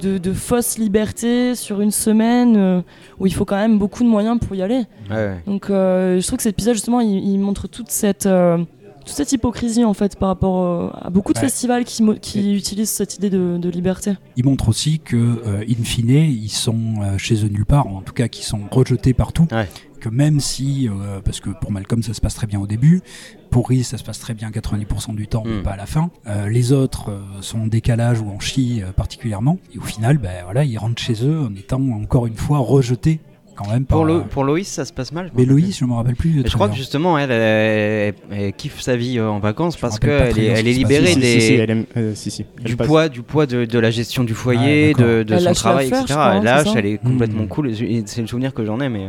[0.00, 2.80] de, de fausse liberté sur une semaine euh,
[3.18, 4.82] où il faut quand même beaucoup de moyens pour y aller.
[5.10, 5.36] Ouais.
[5.46, 8.58] Donc euh, je trouve que cet épisode justement il, il montre toute cette euh,
[9.04, 11.44] toute cette hypocrisie en fait par rapport euh, à beaucoup de Ouais.
[11.46, 14.12] festivals qui, qui utilisent cette idée de, de liberté.
[14.36, 17.96] Il montre aussi que, euh, in fine, ils sont euh, chez eux nulle part, ou
[17.96, 19.46] en tout cas qu'ils sont rejetés partout.
[19.50, 19.68] Ouais.
[20.00, 23.02] Que même si, euh, parce que pour Malcolm ça se passe très bien au début,
[23.50, 25.62] pour Reese ça se passe très bien 90% du temps, mais Mm.
[25.62, 26.10] pas à la fin.
[26.26, 29.58] Euh, les autres euh, sont en décalage ou en chie euh, particulièrement.
[29.74, 33.20] Et au final, ben voilà, ils rentrent chez eux en étant encore une fois rejetés
[33.56, 33.98] quand même par.
[33.98, 35.30] Pour, Lo- euh, pour Loïs, ça se passe mal.
[35.34, 36.42] mais Loïs, je me rappelle plus.
[36.46, 40.44] Je crois que justement, elle, elle, elle kiffe sa vie en vacances parce qu'elle est,
[40.46, 42.76] elle est libérée Si, si, des, si, si, elle aime- euh, si, si, elle du,
[42.76, 42.86] passe.
[42.86, 46.04] poids, du poids de, de la gestion du foyer, de, son travail, etc.
[46.36, 47.48] elle lâche, ça elle est complètement Mm.
[47.48, 47.74] cool.
[48.06, 49.08] C'est le souvenir que j'en ai, mais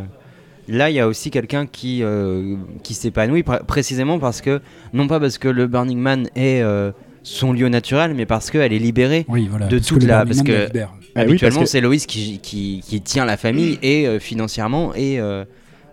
[0.67, 4.61] là, il y a aussi quelqu'un qui, euh, qui s'épanouit pr- précisément parce que,
[4.93, 6.91] non pas parce que le Burning Man est euh,
[7.23, 9.25] son lieu naturel, mais parce qu'elle est libérée.
[9.27, 9.67] Oui, voilà.
[9.67, 10.93] de toute la- parce que- la libère.
[11.13, 14.93] Ah oui, Habituellement, que- c'est Loïs qui, qui, qui tient la famille et euh, financièrement
[14.95, 15.43] et euh,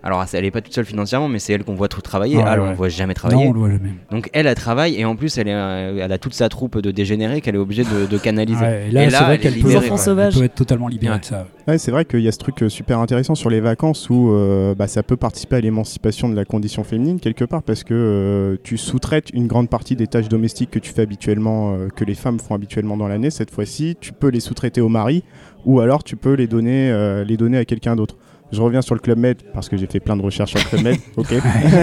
[0.03, 2.37] alors elle est pas toute seule financièrement, mais c'est elle qu'on voit tout travailler.
[2.37, 2.69] Ouais, elle, ouais.
[2.69, 3.47] on voit jamais Non, travailler.
[3.49, 3.91] on le voit jamais.
[4.11, 6.79] Donc elle, elle travaille et en plus elle, est, euh, elle a toute sa troupe
[6.79, 8.61] de dégénérés qu'elle est obligée de, de canaliser.
[8.65, 10.35] Ouais, et là, Et c'est là, vrai qu'elle peut, libérée, Enfants ouais, sauvages.
[10.35, 11.21] elle peut être totalement libérée Ouais.
[11.21, 11.47] de ça.
[11.67, 14.31] Ouais, c'est vrai qu'il y a ce truc euh, super intéressant sur les vacances où
[14.33, 17.93] euh, bah, ça peut participer à l'émancipation de la condition féminine quelque part parce que
[17.95, 22.05] euh, tu sous-traites une grande partie des tâches domestiques que tu fais habituellement, euh, que
[22.05, 23.31] les femmes font habituellement dans l'année.
[23.31, 25.25] Cette fois-ci, tu peux les sous-traiter au mari
[25.67, 28.17] ou alors tu peux les donner, euh, les donner à quelqu'un d'autre.
[28.51, 30.65] Je reviens sur le Club Med parce que j'ai fait plein de recherches sur le
[30.69, 30.97] Club Med.
[31.17, 31.33] ok.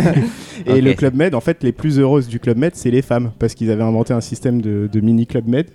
[0.66, 3.32] Et le Club Med, en fait, les plus heureuses du Club Med, c'est les femmes
[3.40, 5.68] parce qu'ils avaient inventé un système de, de mini Club Med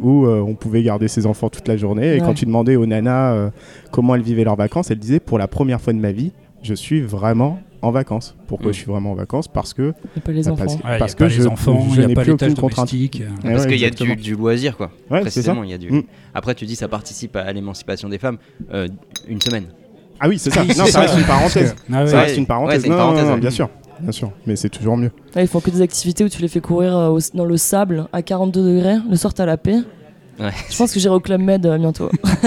[0.00, 2.08] où euh, on pouvait garder ses enfants toute la journée.
[2.16, 2.26] Et Ouais.
[2.26, 3.50] quand tu demandais aux nanas euh,
[3.90, 6.32] comment elles vivaient leurs vacances, elles disaient pour la première fois de ma vie,
[6.62, 8.34] je suis vraiment en vacances.
[8.48, 8.72] Pourquoi Mm.
[8.72, 9.48] je suis vraiment en vacances?
[9.48, 9.92] Parce que
[10.24, 10.64] pas les enfants.
[10.64, 12.12] parce- Ouais, il Parce y a que pas je- les enfants, je il n'y n'ai
[12.12, 12.88] a pas plus les tâches aucune contrainte.
[12.90, 14.90] Parce ouais, qu'il y a du, loisir quoi.
[15.10, 15.20] Ouais.
[15.20, 15.90] Précisément, il y a du.
[15.92, 16.02] Mm.
[16.34, 18.38] Après tu dis ça participe à l'émancipation des femmes.
[18.72, 18.88] Euh,
[19.28, 19.64] une semaine.
[20.20, 20.62] Ah oui, c'est ça.
[20.64, 21.00] Non, c'est ça ça.
[21.02, 21.74] reste une parenthèse.
[21.92, 22.06] Ah ouais.
[22.08, 22.74] Ça reste une parenthèse.
[22.76, 23.40] Ouais, c'est une Non, non, parenthèse, non, ouais.
[23.40, 23.68] bien sûr.
[24.00, 25.10] Bien sûr, mais c'est toujours mieux.
[25.34, 27.56] Ouais, ils font que des activités où tu les fais courir euh, au- dans le
[27.56, 29.78] sable à 42 degrés, le sort à la paix.
[30.38, 30.50] Ouais.
[30.70, 32.08] Je pense que j'irai au Club Med euh, bientôt.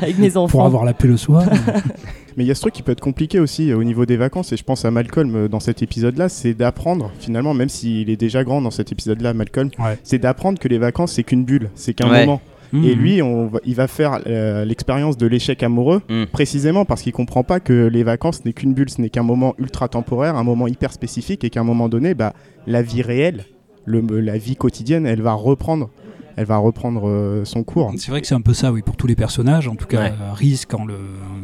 [0.00, 0.48] Avec mes enfants.
[0.58, 1.44] Pour avoir la paix le soir.
[2.36, 4.16] Mais il y a ce truc qui peut être compliqué aussi euh, au niveau des
[4.16, 8.10] vacances, et je pense à Malcolm euh, dans cet épisode-là, c'est d'apprendre, finalement, même s'il
[8.10, 9.98] est déjà grand dans cet épisode-là, Malcolm, Ouais.
[10.02, 12.20] c'est d'apprendre que les vacances, c'est qu'une bulle, c'est qu'un Ouais.
[12.26, 12.40] moment.
[12.74, 12.84] Mmh.
[12.84, 16.24] Et lui, on va- il va faire euh, l'expérience de l'échec amoureux, Mm.
[16.32, 19.54] précisément parce qu'il comprend pas que les vacances n'est qu'une bulle, ce n'est qu'un moment
[19.58, 22.32] ultra temporaire, un moment hyper spécifique, et qu'à un moment donné, bah,
[22.66, 23.44] la vie réelle,
[23.86, 25.88] le, la vie quotidienne, elle va reprendre,
[26.36, 27.92] elle va reprendre euh, son cours.
[27.96, 29.68] C'est vrai que c'est un peu ça, oui, pour tous les personnages.
[29.68, 30.12] En tout cas, Ouais.
[30.20, 30.94] euh, Reese, quand le,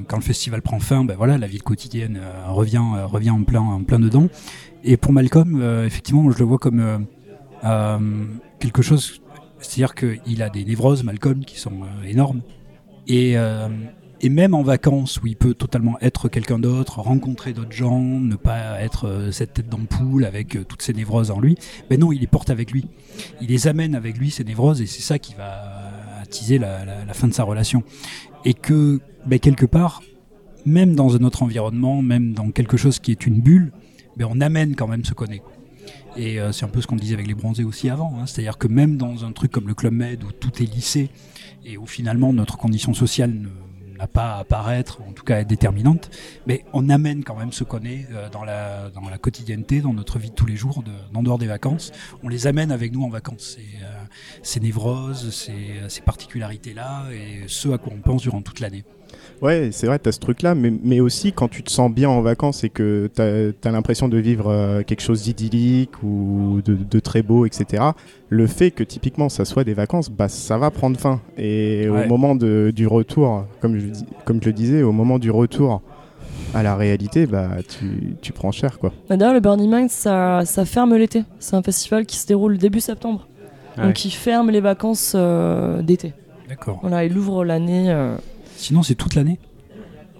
[0.08, 3.44] quand le festival prend fin, ben voilà, la vie quotidienne euh, revient, euh, revient en,
[3.44, 4.26] plein, en plein dedans.
[4.82, 6.98] Et pour Malcolm, euh, effectivement, je le vois comme euh,
[7.64, 7.98] euh,
[8.58, 9.20] quelque chose.
[9.70, 12.40] C'est-à-dire qu'il a des névroses, Malcolm, qui sont euh, énormes.
[13.06, 13.68] Et, euh,
[14.20, 18.34] et même en vacances, où il peut totalement être quelqu'un d'autre, rencontrer d'autres gens, ne
[18.34, 21.56] pas être euh, cette tête d'ampoule avec toutes ces névroses en lui,
[21.88, 22.86] ben non, il les porte avec lui.
[23.40, 25.62] Il les amène avec lui, ces névroses, et c'est ça qui va
[26.20, 27.84] attiser la, fin de sa relation.
[28.44, 30.02] Et que, ben, quelque part,
[30.66, 33.70] même dans un autre environnement, même dans quelque chose qui est une bulle,
[34.16, 35.42] ben on amène quand même ce est.
[36.16, 38.14] Et euh, c'est un peu ce qu'on disait avec les bronzés aussi avant.
[38.18, 38.26] hein.
[38.26, 41.10] C'est-à-dire que même dans un truc comme le Club Med où tout est lissé
[41.64, 43.32] et où finalement notre condition sociale
[43.98, 46.10] n'a pas à apparaître, en tout cas à être déterminante,
[46.46, 49.92] mais on amène quand même ce qu'on est euh, dans, la, dans la quotidienneté, dans
[49.92, 51.92] notre vie de tous les jours, de, en dehors des vacances.
[52.22, 53.58] On les amène avec nous en vacances.
[53.58, 54.04] Euh,
[54.42, 58.84] ces névroses, ces, ces particularités-là et ce à quoi on pense durant toute l'année.
[59.42, 62.20] Ouais, c'est vrai, t'as ce truc-là, mais, mais aussi quand tu te sens bien en
[62.20, 67.00] vacances et que t'as as, l'impression de vivre euh, quelque chose d'idyllique ou de, de
[67.00, 67.82] très beau, etc.,
[68.28, 71.20] le fait que typiquement ça soit des vacances, bah ça va prendre fin.
[71.38, 72.04] Et Ouais.
[72.04, 73.86] au moment de- du retour, comme je,
[74.26, 75.80] comme je le disais, au moment du retour
[76.52, 78.92] à la réalité, bah tu, tu prends cher, quoi.
[79.08, 81.24] Bah, D'ailleurs, le Burning Man, ça, ça ferme l'été.
[81.38, 83.26] C'est un festival qui se déroule début septembre.
[83.78, 84.02] Ah Donc, ouais.
[84.04, 86.12] il ferme les vacances euh, d'été.
[86.48, 86.78] D'accord.
[86.82, 87.90] Voilà, il ouvre l'année.
[87.90, 88.16] euh,
[88.60, 89.38] Sinon, c'est toute l'année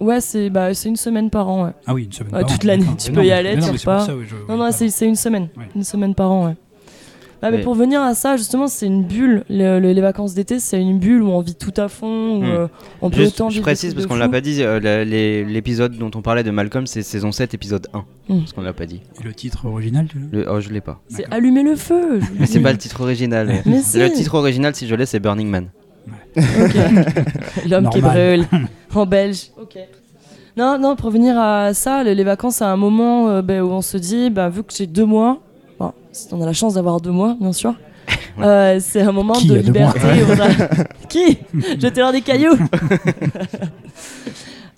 [0.01, 1.65] Ouais, c'est bah, c'est une semaine par an.
[1.67, 1.71] Ouais.
[1.87, 3.55] Ah oui, une semaine Ouais, par an, toute l'année, tu Mais peux non, y aller,
[3.57, 4.07] non, tu repars.
[4.07, 5.49] ça, oui, je- Non, non, oui, c'est c'est une semaine.
[5.59, 5.69] Ouais.
[5.77, 6.57] Une semaine par an, ouais.
[7.43, 7.63] Ah, mais Ouais.
[7.63, 9.45] pour venir à ça, justement, c'est une bulle.
[9.51, 12.41] Le- le- les vacances d'été, c'est une bulle où on vit tout à fond, où
[12.41, 12.45] Hmm.
[12.45, 12.67] euh,
[13.03, 14.21] on peut Juste, autant je précise parce qu'on fou.
[14.21, 14.79] l'a pas dit, euh,
[15.45, 18.05] l'épisode dont on parlait de Malcolm, c'est saison 7, épisode 1.
[18.29, 18.39] Mm.
[18.41, 19.01] Parce qu'on l'a pas dit.
[19.21, 21.01] Et le titre original, tu Le- oh, je l'ai pas.
[21.09, 22.21] C'est allumer le feu.
[22.39, 23.63] Mais c'est pas le titre original.
[23.67, 23.99] Mais si.
[23.99, 25.69] Le titre original, si je l'ai, c'est Burning Man.
[27.69, 28.47] L'homme qui brûle
[28.95, 29.51] en belge.
[29.61, 29.77] Ok.
[30.57, 33.83] Non, non, pour venir à ça, les, vacances, c'est un moment euh, ben, où on
[33.83, 35.39] se dit, ben, vu que j'ai deux mois,
[35.79, 37.75] bon, si on a la chance d'avoir deux mois, bien sûr,
[38.41, 40.01] euh, c'est un moment Qui de liberté.
[40.01, 41.39] a- Qui?
[41.79, 42.57] Jeter leur des cailloux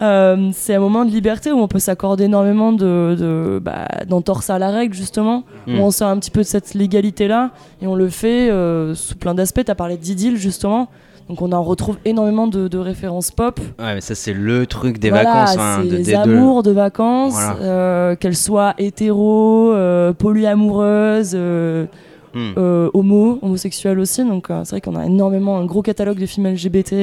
[0.01, 4.51] Euh, c'est un moment de liberté où on peut s'accorder énormément de, de bah, d'entorse
[4.51, 5.79] à la règle justement Mm.
[5.79, 7.51] où on sort un petit peu de cette légalité là
[7.81, 10.89] et on le fait euh, sous plein d'aspects t'as parlé d'idylle justement
[11.33, 14.99] donc on en retrouve énormément de, de références pop Ouais, mais ça, c'est le truc
[14.99, 15.57] des Voilà, vacances.
[15.59, 16.19] hein, c'est de- les des deux.
[16.19, 17.57] amours de vacances Voilà.
[17.63, 21.87] euh, qu'elles soient hétéro euh, polyamoureuses euh,
[22.35, 22.53] Hmm.
[22.57, 26.47] euh, homo homosexuelles aussi donc c'est vrai qu'on a énormément un gros catalogue de films
[26.47, 26.95] LGBT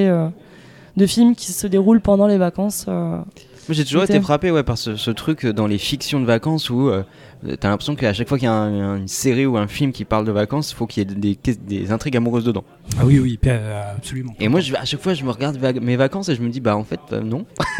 [0.97, 3.25] de films qui se déroulent pendant les vacances Moi,
[3.69, 6.89] j'ai toujours été frappé ouais, par ce, ce truc dans les fictions de vacances où
[7.59, 10.05] t'as l'impression qu'à chaque fois qu'il y a un- une série ou un film qui
[10.05, 12.63] parle de vacances, il faut qu'il y ait des, des, des intrigues amoureuses dedans.
[12.99, 13.39] Ah oui, oui,
[13.95, 14.33] absolument.
[14.39, 16.59] Et moi, je, à chaque fois, je me regarde mes vacances et je me dis,
[16.59, 17.45] bah en fait, euh, non.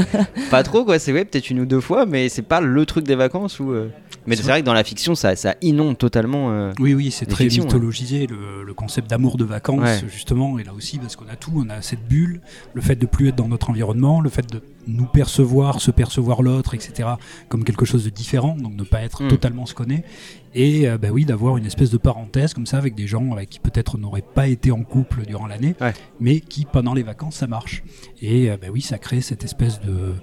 [0.50, 0.98] pas trop, quoi.
[0.98, 3.72] C'est ouais, peut-être une ou deux fois, mais c'est pas le truc des vacances où.
[3.72, 3.88] euh,
[4.26, 6.50] Mais c'est vrai que dans la fiction, ça, ça inonde totalement.
[6.50, 10.00] euh, Oui, oui, c'est très fictions, mythologisé, le, le concept d'amour de vacances, Ouais.
[10.12, 12.40] justement, et là aussi, parce qu'on a tout, on a cette bulle,
[12.74, 16.42] le fait de plus être dans notre environnement, le fait de nous percevoir, se percevoir
[16.42, 17.10] l'autre, etc.,
[17.48, 19.28] comme quelque chose de différent, donc ne pas être Mm.
[19.28, 20.04] totalement est,
[20.54, 23.48] et euh, bah oui, d'avoir une espèce de parenthèse comme ça avec des gens avec
[23.50, 25.92] qui peut-être n'auraient pas été en couple durant l'année, Ouais.
[26.20, 27.82] mais qui pendant les vacances ça marche.
[28.22, 30.14] Et euh, bah oui, ça crée cette espèce de,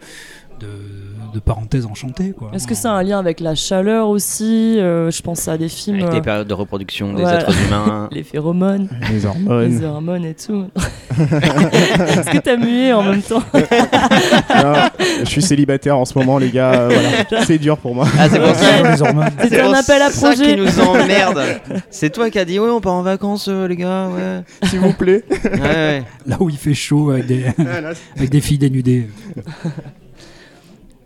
[0.59, 2.31] de, de parenthèse enchantée.
[2.37, 2.49] quoi.
[2.53, 5.69] Est-ce que ça a un lien avec la chaleur aussi Euh, Je pense à des
[5.69, 5.97] films.
[5.97, 7.39] avec euh, les périodes de reproduction des voilà.
[7.41, 8.09] êtres humains.
[8.11, 9.69] les phéromones, Les hormones.
[9.69, 10.65] les hormones et tout.
[11.19, 13.43] Est-ce que t'as mué en même temps?
[14.57, 14.73] Non,
[15.19, 16.73] je suis célibataire en ce moment, les gars.
[16.73, 16.89] euh,
[17.29, 17.43] voilà.
[17.45, 18.07] C'est dur pour moi.
[18.17, 18.91] Ah, c'est pour ça.
[18.95, 19.29] les hormones.
[19.49, 20.55] C'est un appel à ça projet.
[20.55, 21.41] qui nous emmerde.
[21.89, 24.67] C'est toi qui as dit ouais on part en vacances euh, les gars ouais.
[24.69, 25.23] S'il vous plaît.
[25.29, 26.03] ouais, ouais.
[26.25, 27.45] Là où il fait chaud avec des,
[28.15, 29.07] avec des filles dénudées.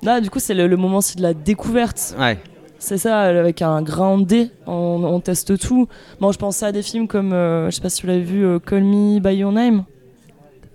[0.03, 2.15] Là, du coup, c'est le, le moment aussi de la découverte.
[2.19, 2.39] Ouais.
[2.79, 4.71] C'est ça, euh, avec un grand D, on,
[5.05, 5.87] on teste tout.
[6.19, 8.43] Bon, je pensais à des films comme, euh, je sais pas si vous l'avez vu,
[8.43, 9.83] euh, Call Me By Your Name,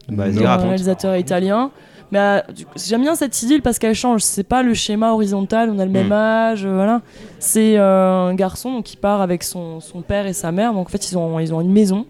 [0.08, 0.66] d'un raconte.
[0.68, 1.72] réalisateur italien.
[2.12, 2.38] Mais euh,
[2.76, 4.20] j'aime bien cette idylle parce qu'elle change.
[4.22, 6.12] C'est pas le schéma horizontal, on a le même Mm.
[6.12, 7.00] âge, euh, voilà.
[7.40, 10.72] C'est euh, un garçon donc, qui part avec son, son père et sa mère.
[10.72, 12.06] Donc en fait, ils ont, ils ont une maison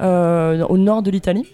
[0.00, 1.46] euh, au nord de l'Italie.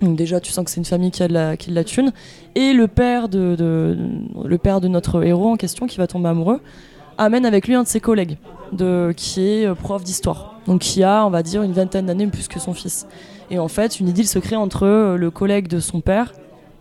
[0.00, 1.74] Donc déjà, tu sens que c'est une famille qui a de la, qui a de
[1.76, 2.12] la thune.
[2.54, 3.96] Et le père de, de-
[4.44, 6.60] le père de notre héros en question, qui va tomber amoureux,
[7.18, 8.38] amène avec lui un de ses collègues,
[8.72, 10.58] de, qui est euh, prof d'histoire.
[10.66, 13.06] Donc qui a, on va dire, une vingtaine d'années plus que son fils.
[13.50, 16.32] Et en fait, une idylle se crée entre euh, le collègue de son père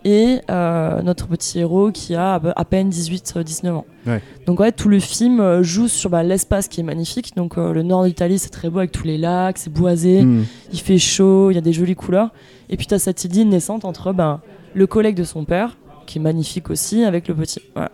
[0.06, 3.86] et euh, notre petit héros qui a à peine 18-19 ans.
[4.08, 4.22] Ouais.
[4.46, 7.36] Donc ouais, tout le film joue sur bah, l'espace qui est magnifique.
[7.36, 10.44] Donc euh, le nord d'Italie, c'est très beau avec tous les lacs, c'est boisé, Hmm.
[10.72, 12.30] il fait chaud, il y a des jolies couleurs.
[12.70, 14.42] Et puis tu as cette idylle naissante entre ben,
[14.74, 17.62] le collègue de son père, qui est magnifique aussi, avec le petit.
[17.76, 17.92] Voilà.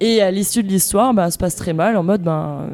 [0.00, 2.66] Et à l'issue de l'histoire, ben, ça se passe très mal, en mode, ben,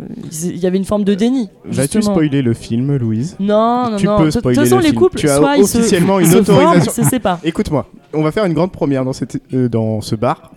[0.42, 1.48] il y avait une forme de déni.
[1.64, 2.14] Vas-tu justement.
[2.14, 3.36] spoiler le film, Louise?
[3.38, 4.16] Non, non, Tu non.
[4.18, 4.98] peux De toute spoiler façon, le les film.
[5.00, 7.04] couples, Tu as ils se- officiellement une se forment, autorisation.
[7.04, 7.38] se séparent.
[7.44, 10.52] Écoute-moi, on va faire une grande première dans, cette, euh, dans ce bar.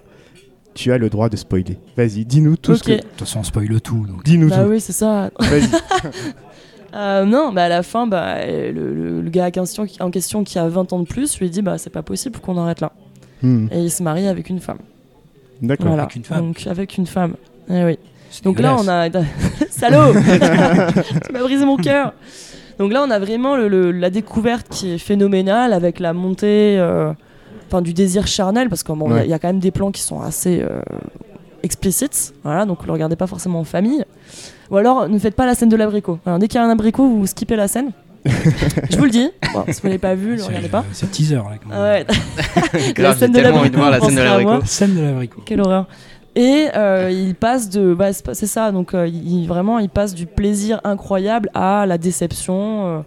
[0.73, 1.77] Tu as le droit de spoiler.
[1.97, 2.93] Vas-y, dis-nous tout ce que.
[2.93, 4.07] De toute façon, on spoil tout.
[4.25, 4.69] Dis-nous Bah tout.
[4.71, 5.29] oui, c'est ça.
[5.39, 5.67] Vas-y.
[6.93, 10.43] Euh, non, bah à la fin, bah, le, le- le gars en question, en question
[10.43, 12.91] qui a 20 ans de plus lui dit bah c'est pas possible, qu'on arrête là.
[13.41, 13.67] Hmm.
[13.71, 14.77] et il se marie avec une femme.
[15.61, 15.87] D'accord.
[15.87, 16.03] Voilà.
[16.03, 16.39] Avec une femme.
[16.39, 17.33] Donc avec une femme.
[17.69, 17.99] Eh oui.
[18.29, 19.09] C'est Donc là, on a.
[19.69, 20.13] Salaud
[21.25, 22.13] Tu m'as brisé mon cœur
[22.79, 26.77] Donc là, on a vraiment le- le- la découverte qui est phénoménale avec la montée
[26.79, 27.11] euh,
[27.67, 29.27] enfin, du désir charnel, parce qu'il Ouais.
[29.27, 30.81] y, a quand même des plans qui sont assez euh,
[31.63, 32.33] explicites.
[32.43, 34.03] Voilà, donc ne le regardez pas forcément en famille.
[34.71, 36.19] Ou alors, ne faites pas la scène de l'abricot.
[36.25, 37.91] Alors, dès qu'il y a un abricot, vous skippez la scène.
[38.89, 39.29] Je vous le dis.
[39.53, 40.85] Bon, si vous l'avez pas vu, ne le regardez pas.
[40.93, 41.43] C'est teaser là.
[41.61, 41.77] quand même.
[41.77, 44.65] Ah ouais, Grave, scène J'ai de tellement envie de l'abricot, voir la scène de l'abricot.
[44.65, 45.41] Scène de l'abricot.
[45.45, 45.87] Quelle horreur.
[46.35, 47.93] Et euh, il passe de.
[47.93, 52.87] bah, c'est ça, donc euh, il, vraiment, il passe du plaisir incroyable à la déception.
[52.87, 52.99] euh,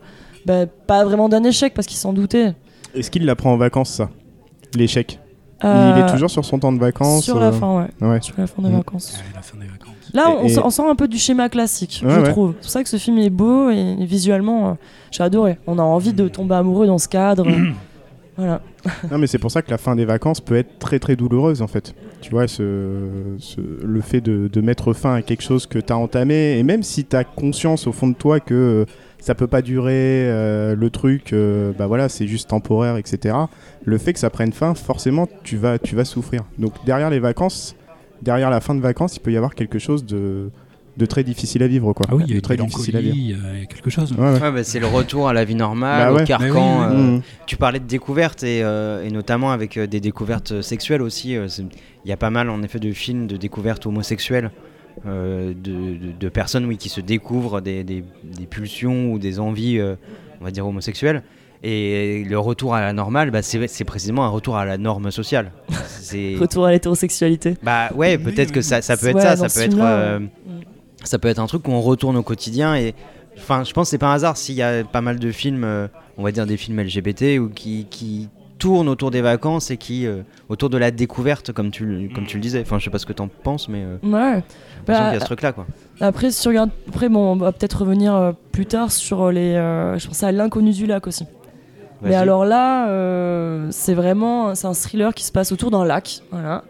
[0.45, 2.55] bah, pas vraiment d'un échec parce qu'il s'en doutait.
[2.95, 4.11] Est-ce qu'il l'apprend en vacances, ça?
[4.77, 5.19] L'échec?
[5.65, 8.07] Il est toujours sur son temps de vacances Sur la fin, ouais.
[8.07, 8.21] Ouais.
[8.21, 8.77] Sur la fin des Mm.
[8.77, 9.15] vacances.
[9.17, 9.76] Ouais, la fin des vacances.
[10.17, 12.31] Là, on, Et- on sort un peu du schéma classique, Ouais, je ouais.
[12.31, 12.53] trouve.
[12.57, 14.73] C'est pour ça que ce film est beau et, visuellement, euh,
[15.11, 15.59] j'ai adoré.
[15.67, 17.47] On a envie de tomber amoureux dans ce cadre.
[18.37, 18.61] voilà.
[19.11, 21.61] Non, mais c'est pour ça que la fin des vacances peut être très très douloureuse
[21.63, 21.95] en fait.
[22.21, 23.03] Tu vois, ce,
[23.39, 26.63] ce- le fait de, de mettre fin à quelque chose que tu as entamé, et
[26.63, 28.85] même si tu as conscience au fond de toi que euh,
[29.19, 29.93] ça peut pas durer,
[30.29, 33.35] euh, le truc, euh, bah voilà, c'est juste temporaire, etc.
[33.85, 36.43] Le fait que ça prenne fin, forcément, tu vas, tu vas souffrir.
[36.59, 37.75] Donc derrière les vacances,
[38.27, 40.51] derrière la fin de vacances, il peut y avoir quelque chose de,
[40.99, 42.05] de très difficile à vivre, quoi.
[42.11, 43.41] Ah oui, il y a très difficile à vivre.
[43.45, 44.13] euh, quelque chose.
[44.13, 44.41] Ouais, ouais.
[44.43, 46.81] Ouais, bah, c'est le retour à la vie normale, Bah au carcan.
[46.81, 47.23] Bah oui, oui, euh, Mmh.
[47.47, 51.37] Tu parlais de découvertes et, euh, et notamment avec euh, des découvertes sexuelles aussi.
[51.37, 51.47] euh,
[52.05, 54.51] Il y a pas mal en effet de films de découvertes homosexuelles.
[55.07, 59.39] euh, de, de- de personnes oui, qui se découvrent des, des- des pulsions ou des
[59.41, 59.95] envies, euh,
[60.41, 61.23] on va dire, homosexuelles.
[61.63, 65.53] Et le retour à la normale, bah, c'est précisément un retour à la norme sociale.
[66.39, 67.57] Retour à l'hétérosexualité.
[67.63, 70.21] bah ouais, peut-être que ça, ça peut être Ouais, ça, peut être, euh,
[71.03, 72.95] ça peut être un truc où on retourne au quotidien et,
[73.37, 75.65] enfin, je pense que c'est pas un hasard s'il y a pas mal de films,
[75.65, 78.29] euh, on va dire des films LGBT ou qui, qui
[78.59, 82.25] tournent autour des vacances et qui euh, autour de la découverte, comme tu, le- comme
[82.27, 82.61] tu le disais.
[82.63, 84.43] Enfin, je sais pas ce que t'en penses, mais euh, Ouais.
[84.87, 85.67] Bah, qu'il y a ce truc-là, quoi.
[86.01, 89.55] Après, si tu regardes- après bon, on va peut-être revenir euh, plus tard sur les.
[89.55, 91.25] euh, je pensais à l'inconnu du lac aussi.
[92.03, 96.21] Mais alors là, euh, c'est vraiment c'est un thriller qui se passe autour d'un lac,
[96.31, 96.63] voilà.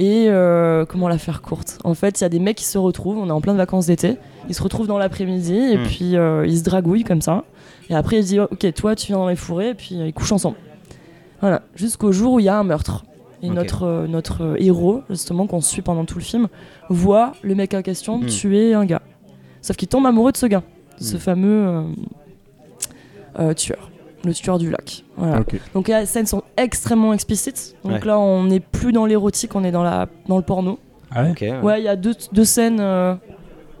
[0.00, 1.78] Et euh, comment la faire courte?
[1.82, 3.18] En fait, il y a des mecs qui se retrouvent.
[3.18, 4.16] On est en plein de vacances d'été.
[4.48, 5.82] Ils se retrouvent dans l'après-midi et Hmm.
[5.82, 7.42] puis euh, ils se dragouillent comme ça.
[7.90, 10.30] Et après, ils disent ok, toi, tu viens dans les fourrés et puis ils couchent
[10.30, 10.56] ensemble.
[11.40, 13.04] Voilà, jusqu'au jour où il y a un meurtre.
[13.42, 16.48] Et notre, notre héros, justement, qu'on suit pendant tout le film,
[16.88, 18.26] voit le mec en question Hmm.
[18.26, 19.02] tuer un gars.
[19.62, 20.62] Sauf qu'il tombe amoureux de ce gars,
[21.00, 21.18] ce Hmm.
[21.18, 21.84] fameux
[23.56, 23.90] tueur,
[24.24, 25.04] le tueur du lac.
[25.16, 25.42] Voilà.
[25.74, 27.74] Donc les scènes sont extrêmement explicites.
[27.84, 28.00] Donc Ouais.
[28.06, 30.78] là, on n'est plus dans l'érotique, on est dans, la, dans le porno.
[31.14, 31.60] Ah ouais ouais.
[31.60, 32.78] Ouais, il y a deux, deux scènes.
[32.80, 33.14] euh,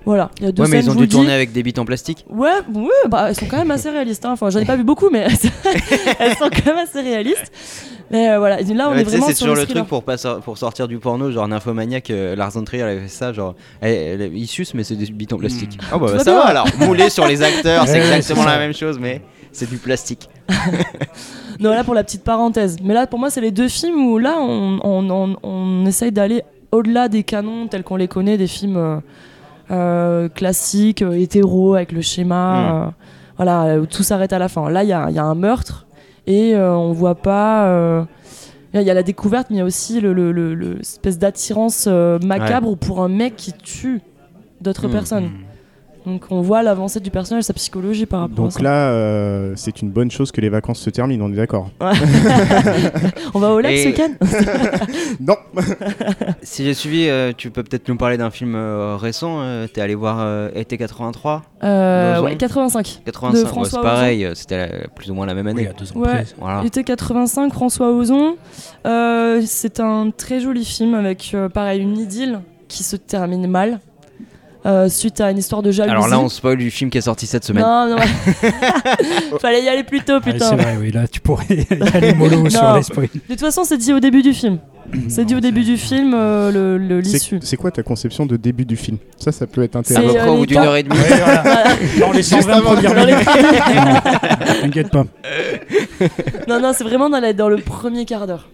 [0.06, 1.14] voilà, il y a deux Ouais, mais ils ont dû dis.
[1.16, 2.24] tourner avec des bites en plastique.
[2.30, 4.24] Ouais, ouais, bah elles sont quand même assez réalistes.
[4.24, 4.30] hein.
[4.32, 5.26] Enfin, j'en ai pas vu beaucoup, mais
[6.18, 7.52] elles sont quand même assez réalistes.
[8.10, 10.02] Mais euh, voilà, et là, on Ouais, est vraiment c'est sur toujours le truc pour,
[10.02, 13.54] pas pour sortir du porno, genre Nymphomaniac, euh, Lars von Trier avait fait ça, genre,
[13.82, 15.78] elle, elle- il suce, mais c'est des bites en plastique.
[15.92, 18.98] Ah bah, va ça va alors, moulé sur les acteurs, c'est exactement la même chose,
[18.98, 19.20] mais
[19.52, 20.28] c'est du plastique.
[21.60, 22.76] Non, là pour la petite parenthèse.
[22.84, 26.12] Mais là, pour moi, c'est les deux films où là, on, on, on- on essaye
[26.12, 29.00] d'aller au-delà des canons tels qu'on les connaît, des films euh,
[29.72, 32.90] euh, classiques, euh, hétéros, avec le schéma, euh,
[33.36, 34.70] voilà, où tout s'arrête à la fin.
[34.70, 35.86] Là, il y a, y a un meurtre
[36.28, 38.06] et euh, on voit pas.
[38.74, 41.18] Il y a la découverte, mais il y a aussi le, le- le- le- espèce
[41.18, 41.88] d'attirance
[42.22, 44.00] macabre pour un mec qui tue
[44.60, 44.92] d'autres Mm.
[44.92, 45.30] personnes.
[46.08, 48.62] Donc on voit l'avancée du personnage, sa psychologie par rapport à Donc ça.
[48.62, 51.68] là, euh, c'est une bonne chose que les vacances se terminent, on est d'accord
[53.34, 54.12] on va au lac Et- ce week-end
[55.20, 55.36] Non
[56.42, 59.38] Si j'ai suivi, euh, tu peux peut-être nous parler d'un film euh, récent.
[59.40, 63.02] euh, T'es allé voir euh, été 83 Euh, Dans ouais, un- 85.
[63.04, 65.62] 85, ouais, François c'est pareil, c'était plus ou moins la même Oui, année.
[65.62, 66.08] il y a deux ans Ouais.
[66.08, 66.26] près.
[66.40, 66.64] Voilà.
[66.64, 68.36] Été 85, François Ozon.
[68.86, 73.80] Euh, c'est un très joli film avec, euh, pareil, une idylle qui se termine mal.
[74.66, 75.92] Euh, suite à une histoire de jalousie.
[75.94, 77.62] Alors là, on spoil du film qui est sorti cette semaine.
[77.64, 77.96] Non, non,
[79.40, 80.50] fallait y aller plus tôt, Ah, putain.
[80.50, 82.76] c'est vrai, oui, là tu pourrais y aller mollo sur Non.
[82.76, 83.08] les spoils.
[83.12, 84.58] de toute façon, c'est dit au début du film.
[85.08, 87.38] C'est dit au début du film, euh, le- le- l'issue.
[87.42, 88.96] C'est c'est quoi ta conception de début du film?
[89.18, 90.06] Ça, ça peut être à intéressant.
[90.06, 90.96] peu C'est, près euh, au bout les d'une heure et demie.
[90.96, 91.64] Ouais, voilà.
[92.00, 93.28] Dans les 120 premières minutes.
[94.62, 95.04] T'inquiète pas.
[96.48, 98.48] non, non, c'est vraiment dans, la- dans le premier quart d'heure.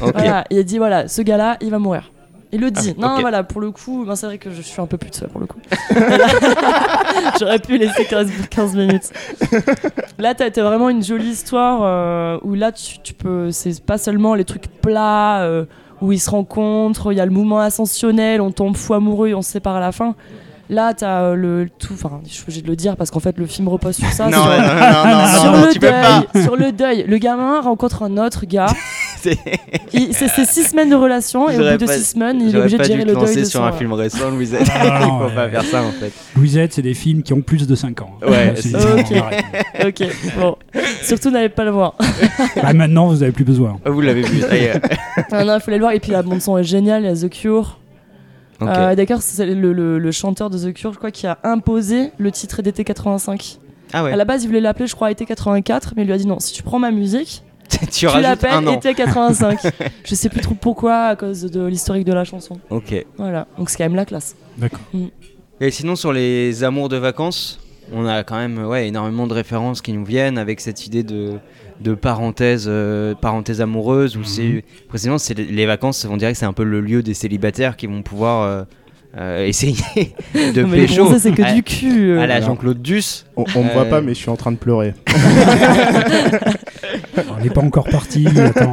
[0.00, 0.12] Ok.
[0.14, 2.10] Voilà, il a dit voilà, ce gars-là, il va mourir.
[2.50, 2.94] Il le dit.
[2.96, 5.10] Ah, non, voilà, pour le coup, ben, c'est vrai que je suis un peu plus
[5.10, 5.58] de ça pour le coup.
[7.40, 9.10] J'aurais pu laisser 15, 15 minutes.
[10.18, 13.50] Là, t'as t'as vraiment une jolie histoire euh, où là, tu, tu peux.
[13.50, 15.64] C'est pas seulement les trucs plats euh,
[16.00, 19.34] où ils se rencontrent, il y a le mouvement ascensionnel, on tombe fou amoureux et
[19.34, 20.14] on se sépare à la fin.
[20.70, 21.94] Là, t'as euh, le tout.
[21.94, 24.26] Enfin, je suis obligée de le dire parce qu'en fait, le film repose sur ça.
[24.26, 26.24] Non, sur- non, non, non, non, sur non, le tu peux pas.
[26.34, 28.66] deuil, sur le deuil, le gamin rencontre un autre gars
[29.20, 29.38] C'est-
[29.92, 32.76] Il- six semaines de relation et au bout de pas- six semaines, il est obligé
[32.76, 34.68] de pas dû gérer le deuil de sur son- un film récent, Louisette.
[34.72, 35.34] Ah, Il non, faut ouais.
[35.34, 36.12] pas faire ça en fait.
[36.36, 38.10] Louisette, c'est des films qui ont plus de 5 ans.
[38.26, 40.02] Ouais, C'est- c'est- Ok.
[40.38, 40.56] bon.
[41.02, 41.94] Surtout, n'allez pas le voir.
[42.62, 43.78] Ah, maintenant, vous avez plus besoin.
[43.84, 44.80] Ah, Vous l'avez vu, ça y est.
[45.32, 45.92] Ah non, il faut aller le voir.
[45.92, 47.02] Et puis la bande son est géniale.
[47.02, 47.78] Il y a The Cure.
[48.60, 48.68] Ok.
[48.68, 52.10] Euh, D'accord, c'est le, le- le chanteur de The Cure, je crois, qui a imposé
[52.18, 53.58] le titre d'été 85.
[53.92, 54.12] Ah ouais.
[54.12, 56.26] À la base, il voulait l'appeler, je crois, été 84, mais il lui a dit
[56.26, 56.38] non.
[56.40, 57.42] Si tu prends ma musique,
[57.92, 59.58] tu l'appelles été 85.
[60.04, 62.58] je sais plus trop pourquoi, à cause de l'historique de la chanson.
[62.70, 63.04] Ok.
[63.16, 63.46] Voilà.
[63.58, 64.36] Donc c'est quand même la classe.
[64.56, 64.80] D'accord.
[65.60, 67.60] Et sinon, sur les amours de vacances,
[67.92, 71.34] on a quand même ouais, énormément de références qui nous viennent avec cette idée de,
[71.80, 74.16] de parenthèse, euh, parenthèse amoureuse.
[74.16, 77.02] Où c'est, précisément, c'est les- les vacances, on dirait que c'est un peu le lieu
[77.02, 78.62] des célibataires qui vont pouvoir euh,
[79.16, 79.74] euh, essayer
[80.34, 81.04] de mais pécho.
[81.04, 82.10] bronzés, c'est que à, du cul.
[82.12, 82.20] euh.
[82.20, 83.26] à la Jean-Claude Duss.
[83.36, 84.94] On, on me voit Euh, pas, mais je suis en train de pleurer.
[87.30, 88.26] On n'est pas encore parti.
[88.38, 88.72] attends.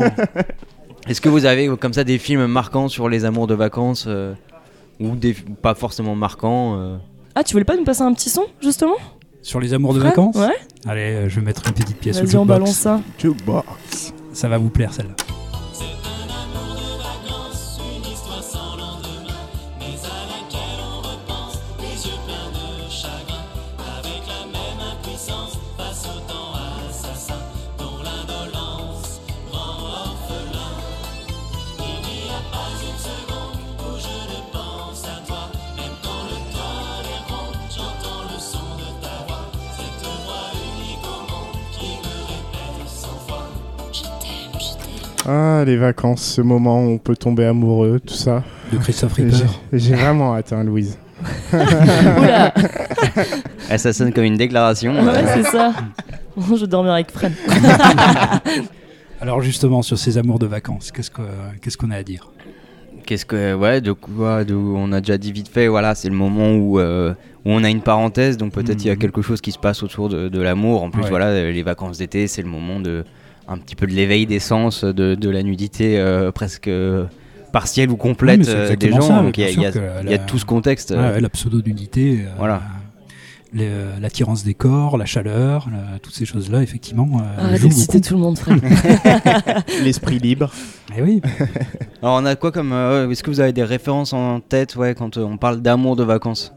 [1.08, 4.06] Est-ce que vous avez euh, comme ça des films marquants sur les amours de vacances
[4.08, 4.34] euh,
[5.00, 6.98] ou des pas forcément marquants euh,
[7.36, 8.96] Ah, tu voulais pas nous passer un petit son, justement?
[9.42, 10.36] Sur les amours de vacances?
[10.36, 10.56] Ouais.
[10.88, 13.00] Allez, je vais mettre une petite pièce au Vas-y, on balance ça.
[13.20, 14.14] Jukebox.
[14.34, 15.14] Ça va vous plaire celle-là.
[45.66, 48.44] Les vacances, ce moment où on peut tomber amoureux, tout ça.
[48.72, 49.38] De Christophe J'ai Ripper.
[49.74, 50.98] j'ai vraiment hâte, hein, Louise.
[51.54, 52.54] Oula
[53.78, 54.94] Ça sonne comme une déclaration.
[55.06, 55.74] Ouais, c'est ça.
[56.38, 57.34] je dormir avec Fred.
[59.22, 61.22] Alors justement, sur ces amours de vacances, qu'est-ce que-
[61.62, 62.30] qu'est-ce qu'on a à dire?
[63.06, 66.16] Qu'est-ce que ouais de quoi de, on a déjà dit vite fait voilà c'est le
[66.16, 67.14] moment où euh,
[67.46, 69.00] où on a une parenthèse donc peut-être il y a Mhm.
[69.00, 71.10] quelque chose qui se passe autour de, de l'amour en plus Ouais.
[71.10, 73.06] voilà euh, les vacances d'été c'est le moment de
[73.48, 77.06] un petit peu de l'éveil des sens de, de la nudité euh, presque euh,
[77.52, 80.46] partielle ou complète euh, des gens ça, donc il y a, y y tout ce
[80.46, 82.62] contexte Ouais, La pseudo-nudité, euh, Voilà.
[84.02, 87.08] l'attirance des corps, la chaleur, la- toutes ces choses-là, effectivement.
[87.40, 88.08] euh, d'exciter beaucoup.
[88.08, 88.60] tout le monde, Fred.
[89.84, 90.52] L'esprit libre.
[90.98, 91.22] Eh oui,
[92.02, 94.94] alors on a quoi comme euh, est-ce que vous avez des références en tête ouais
[94.96, 96.54] quand euh, on parle d'amour de vacances?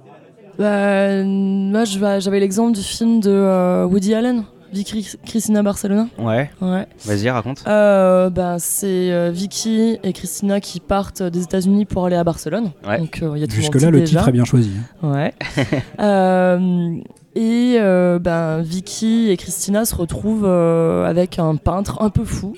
[0.59, 4.43] Bah, moi, j'avais l'exemple du film de euh, Woody Allen,
[4.73, 6.09] Vicky Christina Barcelona.
[6.19, 6.87] ouais Ouais.
[7.07, 12.16] vas-y raconte Euh, bah, c'est euh, Vicky et Christina qui partent des États-Unis pour aller
[12.16, 12.71] à Barcelone.
[12.87, 12.99] Ouais.
[12.99, 14.19] Donc euh, il y a tout jusque-là, le déjà.
[14.19, 14.71] titre est bien choisi.
[15.03, 15.12] hein.
[15.12, 15.35] Ouais.
[16.01, 16.97] Euh,
[17.35, 22.55] et euh, ben, Vicky et Christina se retrouvent euh, avec un peintre un peu fou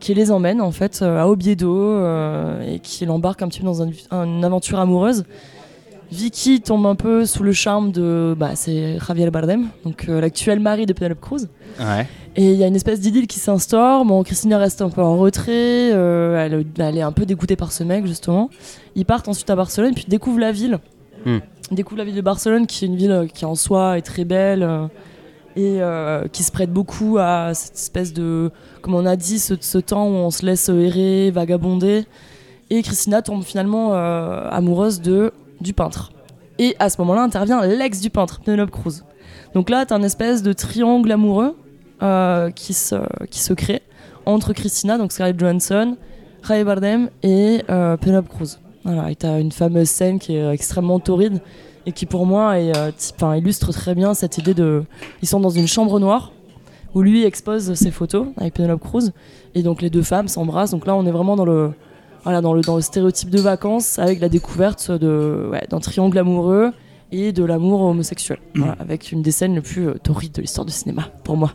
[0.00, 3.66] qui les emmène en fait euh, à Oviedo euh, et qui l'embarque un petit peu
[3.66, 3.90] dans un-
[4.24, 5.24] une aventure amoureuse.
[6.12, 10.60] Vicky tombe un peu sous le charme de bah, c'est Javier Bardem, donc euh, l'actuel
[10.60, 11.48] mari de Penelope Cruz.
[11.80, 12.06] ouais
[12.36, 14.04] Et il y a une espèce d'idylle qui s'instaure.
[14.04, 15.90] Bon, Christina reste un peu en retrait.
[15.94, 18.50] euh, elle, elle est un peu dégoûtée par ce mec, justement.
[18.94, 20.80] Ils partent ensuite à Barcelone, puis découvrent la ville.
[21.24, 21.38] Hmm.
[21.70, 24.26] Découvrent la ville de Barcelone, qui est une ville euh, qui en soi est très
[24.26, 24.86] belle euh,
[25.56, 25.80] et
[26.30, 28.50] qui se prête beaucoup à cette espèce de,
[28.82, 32.04] comme on a dit, ce, ce temps où on se laisse errer, vagabonder.
[32.68, 35.30] Et Christina tombe finalement amoureuse de,
[35.62, 36.12] du peintre.
[36.58, 39.02] Et à ce moment-là intervient l'ex du peintre, Penelope Cruz.
[39.54, 41.56] Donc là, t'as un espèce de triangle amoureux
[42.02, 42.96] euh, qui, se,
[43.26, 43.82] qui se crée
[44.26, 45.96] entre Christina, donc Scarlett Johansson,
[46.46, 48.58] Javier Bardem et euh, Penelope Cruz.
[48.84, 51.40] Voilà, et t'as une fameuse scène qui est extrêmement torride
[51.86, 54.84] et qui pour moi euh, illustre très bien cette idée de...
[55.22, 56.32] Ils sont dans une chambre noire
[56.94, 59.12] où lui expose ses photos avec Penelope Cruz
[59.54, 60.72] et donc les deux femmes s'embrassent.
[60.72, 61.72] Donc là, on est vraiment dans le,
[62.24, 66.18] voilà, dans le, dans le stéréotype de vacances avec la découverte de, ouais, d'un triangle
[66.18, 66.72] amoureux
[67.10, 68.38] et de l'amour homosexuel.
[68.54, 71.52] Voilà, avec une des scènes les plus euh, torrides de l'histoire du cinéma, pour moi.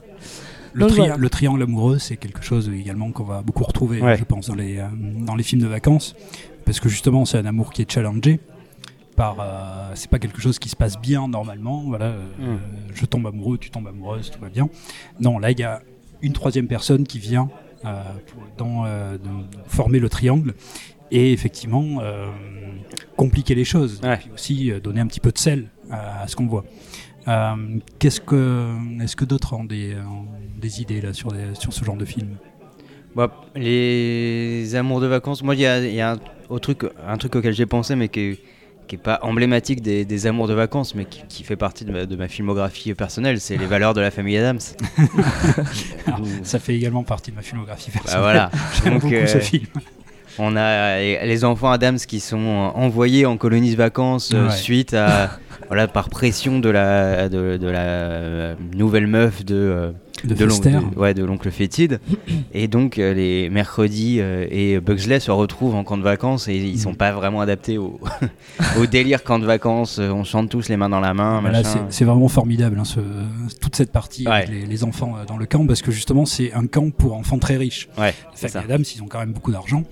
[0.74, 1.18] Le, Donc tri- voilà.
[1.18, 4.18] le triangle amoureux, c'est quelque chose également qu'on va beaucoup retrouver, Ouais.
[4.18, 4.86] je pense, dans les, euh,
[5.26, 6.16] dans les films de vacances.
[6.66, 8.40] Parce que justement, c'est un amour qui est challengé.
[9.16, 11.82] Par, euh, c'est pas quelque chose qui se passe bien normalement.
[11.88, 12.44] Voilà, euh, Mm.
[12.44, 12.56] euh,
[12.94, 14.70] je tombe amoureux, tu tombes amoureuse, tout va bien.
[15.20, 15.82] Non, là, il y a
[16.22, 17.50] une troisième personne qui vient
[18.58, 20.54] dans, euh, de- former le triangle
[21.12, 22.28] et effectivement euh,
[23.16, 24.00] compliquer les choses.
[24.04, 24.16] Ouais.
[24.16, 26.66] Et puis aussi euh, donner un petit peu de sel à, ce qu'on voit.
[27.28, 27.56] Euh,
[28.00, 30.28] qu'est-ce que, est-ce que d'autres ont des, ont
[30.60, 32.38] des idées là sur, des- sur ce genre de film?
[33.16, 36.18] Bah, les amours de vacances, moi il y a, il y a
[36.50, 38.38] un, truc, un truc auquel j'ai pensé mais qui,
[38.88, 41.92] qui est pas emblématique des, des amours de vacances, mais qui, qui fait partie de
[41.92, 44.60] ma, de ma filmographie personnelle, c'est les valeurs de la famille Adams.
[46.08, 48.24] Alors, ça fait également partie de ma filmographie Bah personnelle.
[48.24, 48.52] voilà.
[48.84, 49.66] J'aime beaucoup euh, ce film.
[50.40, 54.52] On a les enfants Adams qui sont euh, envoyés en colonies de vacances euh, Ouais.
[54.56, 55.32] suite à
[55.68, 59.94] voilà par pression de la de, de la euh, nouvelle meuf de
[60.24, 62.00] De de- ouais de l'oncle fétide.
[62.54, 66.56] Et donc euh, les mercredis euh, et Bugsley se retrouvent en camp de vacances et
[66.56, 68.00] ils sont pas vraiment adaptés au,
[68.80, 70.00] au délire camp de vacances.
[70.00, 73.00] On chante tous les mains dans la main Voilà, c'est vraiment formidable, hein, ce-
[73.62, 74.56] toute cette partie avec Ouais.
[74.56, 77.40] les, les enfants euh, dans le camp, parce que justement, c'est un camp pour enfants
[77.40, 77.88] très riches.
[77.98, 79.84] ouais Les Adams, ils ont quand même beaucoup d'argent,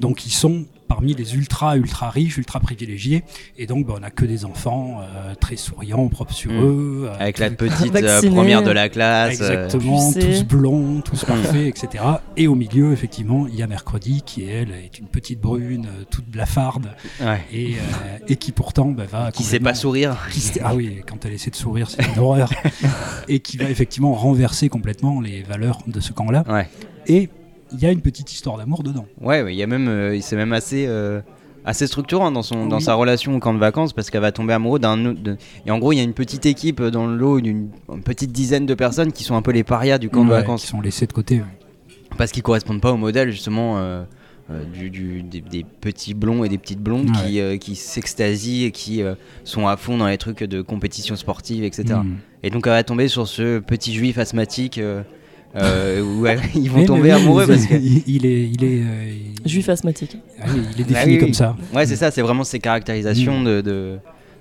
[0.00, 3.24] donc ils sont parmi les ultra ultra riches, ultra privilégiés,
[3.56, 6.62] et donc bah, on a que des enfants euh, très souriants, propres sur Mm.
[6.62, 11.26] eux, euh, avec la petite euh, première de la classe Exactement, tous blonds, tous Mm.
[11.26, 12.04] parfaits, etc.
[12.36, 16.26] Et au milieu, effectivement, il y a Mercredi qui, elle, est une petite brune, toute
[16.28, 16.88] blafarde,
[17.20, 17.40] ouais.
[17.52, 21.00] et, euh, et qui pourtant bah, va qui sait pas sourire qui sait- ah oui,
[21.06, 22.50] quand elle essaie de sourire, c'est une horreur.
[23.28, 26.44] et qui va effectivement renverser complètement les valeurs de ce camp-là.
[26.48, 26.68] ouais
[27.06, 27.28] Et
[27.74, 29.06] il y a une petite histoire d'amour dedans.
[29.20, 31.20] Ouais, ouais, il y a même, euh, c'est même assez, euh,
[31.64, 34.52] assez structurant dans son, dans sa relation au camp de vacances parce qu'elle va tomber
[34.52, 35.22] amoureuse d'un autre.
[35.22, 38.02] de- Et en gros, il y a une petite équipe dans le lot d'une une
[38.02, 40.62] petite dizaine de personnes qui sont un peu les parias du camp de Ouais, vacances
[40.62, 41.36] Qui sont laissés de côté.
[41.38, 41.44] ouais.
[42.16, 43.78] parce qu'ils correspondent pas au modèle justement.
[43.78, 44.04] euh,
[44.50, 47.56] euh, du, du- des, des petits blonds et des petites blondes Ouais.
[47.56, 49.02] qui, qui s'extasient et qui
[49.42, 51.94] sont à fond dans les trucs de compétition sportive, etc.
[52.04, 52.16] Mm.
[52.42, 54.78] Et donc elle va tomber sur ce petit juif asthmatique
[55.56, 58.64] euh, où ils vont Mais- tomber mais amoureux mais parce que il, il est, il
[58.64, 59.12] est, euh,
[59.44, 60.16] il- Juif asthmatique.
[60.40, 61.34] ah oui, il est Bah défini oui, comme oui.
[61.34, 61.56] ça.
[61.74, 63.98] Ouais, c'est ça, c'est vraiment ses caractérisations de, de,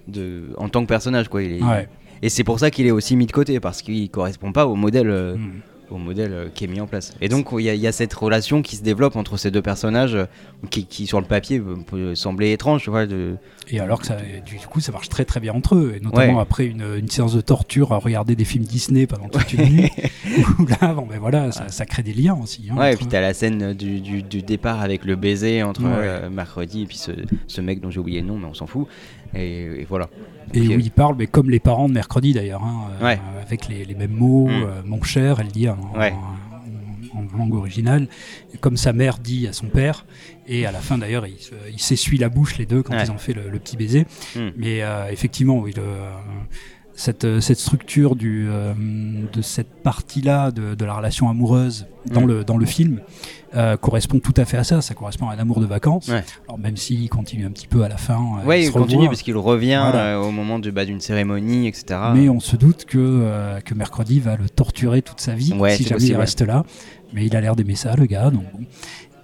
[0.07, 1.27] de- en tant que personnage.
[1.27, 1.43] Quoi.
[1.43, 1.87] Il est- Ouais.
[2.21, 4.75] Et c'est pour ça qu'il est aussi mis de côté, parce qu'il correspond pas au
[4.75, 5.51] modèle, euh, Mm.
[5.89, 7.13] Au modèle euh, qui est mis en place.
[7.21, 9.51] Et donc, il y, a- il y a cette relation qui se développe entre ces
[9.51, 10.25] deux personnages, euh,
[10.69, 13.05] qui, qui, sur le papier euh, peut sembler étrange, tu vois.
[13.05, 13.35] De...
[13.69, 16.35] Et alors que ça, du coup, ça marche très très bien entre eux, et notamment
[16.35, 16.41] Ouais.
[16.41, 19.89] après une, une séance de torture à regarder des films Disney pendant toute une nuit.
[20.59, 22.67] où là, bon, ben voilà, ça, ça crée des liens aussi.
[22.71, 23.09] hein, Ouais, et puis eux.
[23.09, 25.89] t'as la scène du, du, du départ avec le baiser entre Ouais.
[25.91, 27.11] euh, mercredi et puis ce,
[27.47, 28.87] ce mec dont j'ai oublié le nom, mais on s'en fout.
[29.35, 30.09] Et, et voilà.
[30.53, 33.19] Et Donc, où il parle, mais comme les parents de mercredi d'ailleurs, hein, euh, Ouais.
[33.41, 34.51] avec les, les mêmes mots, Mm.
[34.51, 36.13] euh, mon cher, elle dit en, Ouais.
[36.13, 38.07] en- en langue originale,
[38.59, 40.05] comme sa mère dit à son père,
[40.47, 41.37] et à la fin d'ailleurs, ils
[41.71, 43.03] ils s'essuient la bouche les deux quand Ouais.
[43.03, 44.05] ils ont fait le, le petit baiser.
[44.35, 44.39] Mm.
[44.57, 45.81] Mais euh, effectivement, oui, le-
[46.95, 48.73] cette, cette structure du, euh,
[49.33, 52.27] de cette partie-là de, de la relation amoureuse dans, Mm.
[52.27, 53.01] le, dans le film
[53.55, 54.81] euh, correspond tout à fait à ça.
[54.81, 56.07] Ça correspond à un amour de vacances.
[56.07, 56.23] Ouais.
[56.47, 58.15] Alors même s'il continue un petit peu à la fin.
[58.47, 60.17] euh, ils il continue parce qu'il revient Voilà.
[60.17, 61.99] euh, au moment bah, d'une cérémonie, etc.
[62.15, 65.83] Mais on se doute que, que Mercredi va le torturer toute sa vie Ouais, si
[65.83, 66.63] jamais possible, il reste là.
[67.13, 68.31] Mais il a l'air d'aimer ça, le gars.
[68.31, 68.65] Donc bon.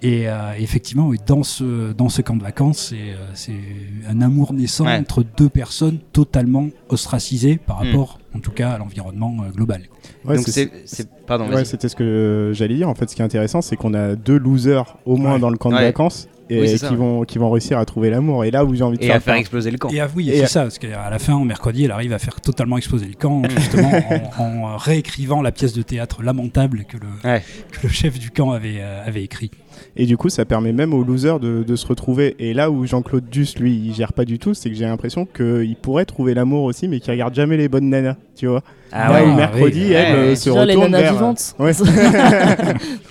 [0.02, 2.94] Et euh, effectivement, oui, dans ce, dans ce camp de vacances,
[3.34, 4.96] c'est euh, un amour naissant Ouais.
[4.96, 7.86] entre deux personnes totalement ostracisées par Hmm.
[7.88, 9.82] rapport, en tout cas, à l'environnement euh, global.
[10.24, 11.66] Ouais, Donc c'est- c'est, c'est- pardon, Ouais, vas-y.
[11.66, 12.88] c'était ce que j'allais dire.
[12.88, 15.38] En fait, ce qui est intéressant, c'est qu'on a deux losers au moins Ouais.
[15.40, 15.82] dans le camp de Ouais.
[15.82, 18.44] vacances et Oui, qui ça, vont qui vont réussir à trouver l'amour.
[18.44, 19.88] Et là où j'ai envie de et faire à exploser le camp.
[19.90, 22.40] Et ah oui, c'est à- ça, parce qu'à la fin, mercredi, elle arrive à faire
[22.40, 23.90] totalement exploser le camp, justement,
[24.38, 27.42] en, en, réécrivant la pièce de théâtre lamentable que le, Ouais.
[27.72, 29.50] que le chef du camp avait, euh, avait écrit.
[29.96, 32.36] Et du coup, ça permet même aux losers de, de se retrouver.
[32.38, 35.26] Et là où Jean-Claude Duss, lui, il gère pas du tout, c'est que j'ai l'impression
[35.26, 38.62] qu'il pourrait trouver l'amour aussi, mais qu'il regarde jamais les bonnes nanas, tu vois.
[38.92, 39.30] Ah Là ouais.
[39.30, 39.92] où mercredi, oui.
[39.92, 41.12] elle Ouais, euh, se les retourne nanas vers.
[41.12, 41.54] vivantes.
[41.58, 41.72] Ouais.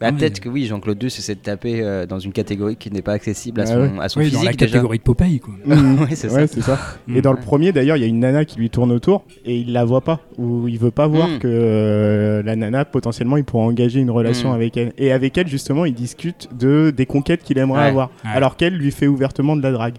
[0.00, 3.00] Bah, peut-être que oui, Jean-Claude Duss essaie de taper euh, dans une catégorie qui n'est
[3.00, 3.90] pas accessible à Ah son, ouais.
[4.00, 4.66] à son Oui, dans physique la déjà.
[4.66, 5.54] catégorie de Popeye, quoi.
[5.64, 6.00] Mhm.
[6.02, 6.36] Ouais, c'est ça.
[6.36, 6.78] Ouais, ça.
[7.14, 9.56] Et dans le premier, d'ailleurs, il y a une nana qui lui tourne autour et
[9.56, 11.38] il la voit pas, ou il veut pas voir Mm.
[11.38, 14.54] que euh, la nana, potentiellement, il pourra engager une relation Mm.
[14.54, 14.92] avec elle.
[14.98, 17.86] Et avec elle, justement, il discute de, des conquêtes qu'il aimerait Ouais.
[17.88, 18.30] avoir, Ouais.
[18.34, 19.96] alors qu'elle lui fait ouvertement de la drague.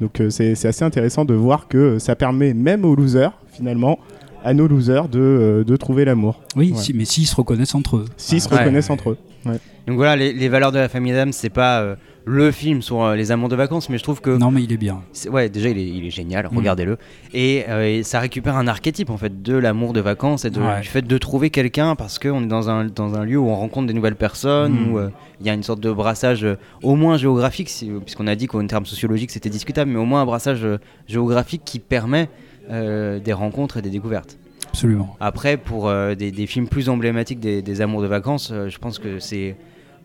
[0.00, 3.98] Donc euh, c'est assez intéressant de voir que ça permet même aux losers, finalement,
[4.44, 6.78] à nos losers, de, euh, de trouver l'amour, Oui, Ouais.
[6.78, 8.04] si- mais s'ils se reconnaissent entre eux.
[8.16, 8.58] s'ils se Ouais.
[8.58, 9.18] reconnaissent entre eux.
[9.44, 13.02] Donc voilà, les, les valeurs de la famille Adams, c'est pas euh, le film sur
[13.02, 15.02] euh, les amours de vacances, mais je trouve que Non, mais il est bien.
[15.30, 16.56] ouais, déjà il est, il est génial, Mm.
[16.56, 16.98] regardez-le.
[17.34, 20.60] Et, euh, et ça récupère un archétype en fait de l'amour de vacances et de-
[20.60, 20.80] Ouais.
[20.82, 23.56] du fait de trouver quelqu'un parce qu'on est dans un, dans un lieu où on
[23.56, 24.92] rencontre des nouvelles personnes, Mm.
[24.94, 25.00] où
[25.40, 26.46] il y a une sorte de brassage
[26.84, 30.22] au moins géographique, si- puisqu'on a dit qu'en termes sociologiques c'était discutable, mais au moins
[30.22, 30.64] un brassage
[31.08, 32.28] géographique qui permet
[32.70, 34.38] des rencontres et des découvertes.
[34.72, 35.16] Absolument.
[35.20, 38.78] Après, pour euh, des, des films plus emblématiques des, des amours de vacances, euh, je
[38.78, 39.56] pense que c'est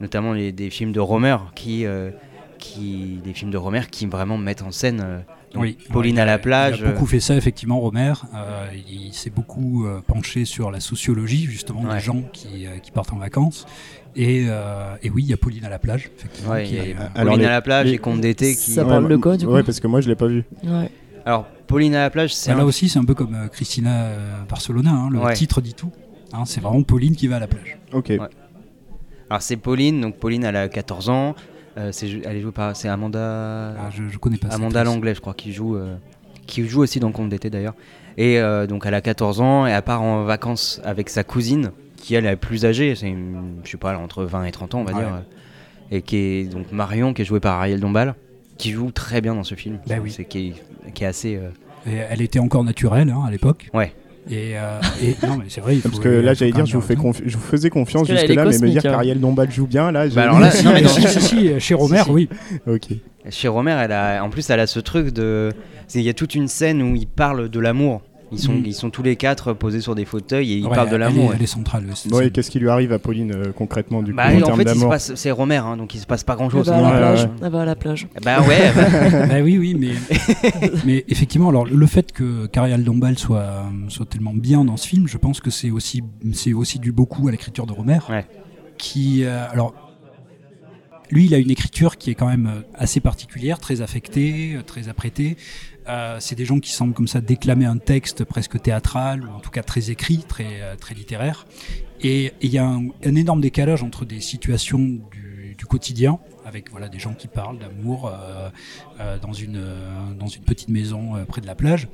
[0.02, 2.12] notamment les, des films de Romer qui, euh,
[2.60, 5.20] qui, des films de Romer qui vraiment mettent en scène euh,
[5.56, 5.78] Oui.
[5.92, 6.80] Pauline Ouais, à la plage.
[6.80, 8.14] Il a beaucoup fait ça, effectivement, Romer.
[8.36, 11.96] Euh, il s'est beaucoup euh, penché sur la sociologie, justement, Ouais.
[11.96, 13.66] des gens qui, euh, qui partent en vacances.
[14.16, 16.52] Et, euh, et oui, il y a Pauline à la plage, effectivement.
[16.52, 18.72] Ouais, qui a euh, Pauline à la plage les- et Conte d'été qui.
[18.72, 20.44] Ça parle de quoi, du coup Ouais, parce que moi je l'ai pas vu.
[20.64, 20.90] Ouais.
[21.26, 23.48] Alors, Pauline à la plage, c'est bah, un là aussi, c'est un peu comme euh,
[23.48, 24.92] Christina euh, Barcelona.
[24.92, 25.34] hein, le Ouais.
[25.34, 25.92] titre dit tout.
[26.34, 27.78] Hein, c'est vraiment Pauline qui va à la plage.
[27.94, 28.08] Ok.
[28.10, 28.20] Ouais.
[29.30, 31.36] Alors c'est Pauline, donc Pauline elle a 14 ans,
[31.78, 34.84] euh, c'est, elle est jouée par c'est Amanda Ah, je, je connais pas Amanda.
[34.86, 35.96] Langlais je crois qui joue euh,
[36.46, 37.76] qui joue aussi dans Conte d'été d'ailleurs.
[38.18, 41.72] Et euh, donc elle a 14 ans et elle part en vacances avec sa cousine
[41.98, 44.80] qui elle est plus âgée, c'est une- je sais pas entre 20 et 30 ans
[44.80, 45.00] on va Ouais.
[45.04, 45.24] dire
[45.92, 48.16] et qui est donc Marion qui est jouée par Ariel Dombal
[48.58, 49.80] qui joue très bien dans ce film.
[49.88, 50.12] Bah oui.
[50.16, 50.54] C'est qui
[50.88, 51.50] est, qui est assez euh,
[51.90, 53.70] Et elle était encore naturelle hein, à l'époque.
[53.74, 53.94] Ouais.
[54.30, 55.76] Et, euh, et- non, mais c'est vrai.
[55.76, 58.08] il Parce que il là j'allais dire, je vous, fais confi- je vous faisais confiance
[58.10, 58.90] Parce que là, mais me dire hein.
[58.92, 60.08] qu'Ariel Dombal joue bien, là.
[60.10, 62.12] Bah alors là, Si, non, mais dans- si, si, si, chez Romer, si.
[62.12, 62.30] oui.
[62.68, 62.88] Ok.
[63.30, 65.52] Chez Romer, elle a, en plus, elle a ce truc de.
[65.88, 68.02] c'est- Il y a toute une scène où ils parlent de l'amour.
[68.32, 68.64] Ils sont, Mm.
[68.66, 71.32] ils sont tous les quatre posés sur des fauteuils et ils Ouais, parlent de l'amour.
[71.34, 71.86] Elle est centrale.
[72.10, 74.58] Bon, et qu'est-ce qui lui arrive à Pauline euh, concrètement du coup Bah, en en
[74.58, 76.68] termes fait, c'est Romer, hein, donc il se passe pas grand Elle chose.
[76.68, 77.30] va à la Ouais.
[77.42, 78.08] Elle va à la plage.
[78.24, 79.92] Bah ouais, bah, Bah oui, oui, mais,
[80.86, 85.08] mais effectivement, alors le fait que Carial Dombal soit, soit tellement bien dans ce film,
[85.08, 86.04] je pense que c'est aussi,
[86.34, 88.26] c'est aussi dû beaucoup à l'écriture de Romer, Ouais.
[88.78, 89.74] qui, euh, alors,
[91.10, 94.90] lui, il a une écriture qui est quand même euh, assez particulière, très affectée, très
[94.90, 95.38] apprêtée.
[95.90, 99.40] Euh, c'est des gens qui semblent comme ça déclamer un texte presque théâtral, ou en
[99.40, 101.48] tout cas très écrit, très, euh, très littéraire.
[102.02, 106.72] Et il y a un, un énorme décalage entre des situations du, du quotidien, avec
[106.72, 108.50] voilà des gens qui parlent d'amour euh,
[109.00, 111.88] euh, dans une euh, dans une petite maison près de la plage,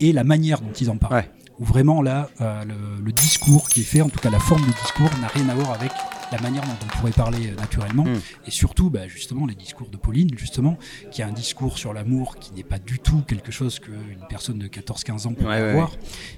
[0.00, 1.14] et la manière dont ils en parlent.
[1.14, 1.30] Ouais.
[1.58, 4.70] Où vraiment là, le, le discours qui est fait, en tout cas la forme du
[4.70, 5.92] discours, n'a rien à voir avec
[6.32, 8.04] la manière dont on pourrait parler euh, naturellement.
[8.04, 8.20] Mm.
[8.46, 10.76] Et surtout, bah, justement, les discours de Pauline, justement,
[11.10, 14.58] qui a un discours sur l'amour qui n'est pas du tout quelque chose qu'une personne
[14.58, 15.92] de 14-15 ans peut Ouais, ouais, avoir.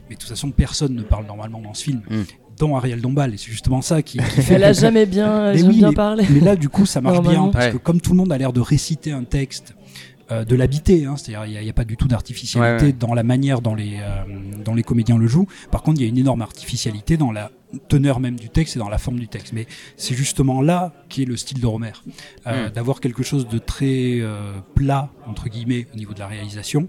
[0.08, 2.22] Mais de toute façon, personne ne parle normalement dans ce film, Mm.
[2.58, 3.34] dont Ariel Dombal.
[3.34, 5.94] Et c'est justement ça qui, qui fait Elle a jamais bien, mais oui, bien mais-
[5.94, 6.24] parlé.
[6.30, 7.72] mais là, du coup, ça marche bien parce Ouais.
[7.72, 9.74] que comme tout le monde a l'air de réciter un texte,
[10.32, 12.96] euh, de l'habiter, hein, c'est-à-dire il n'y a, pas du tout d'artificialité Ouais, ouais.
[12.98, 14.22] dans la manière dont les, euh,
[14.64, 15.46] dont les comédiens le jouent.
[15.70, 17.50] Par contre, il y a une énorme artificialité dans la
[17.88, 19.52] teneur même du texte et dans la forme du texte.
[19.52, 19.66] Mais
[19.96, 21.92] c'est justement là qui est le style de Romer,
[22.46, 22.72] Euh, Mm.
[22.72, 26.88] d'avoir quelque chose de très euh, plat entre guillemets au niveau de la réalisation.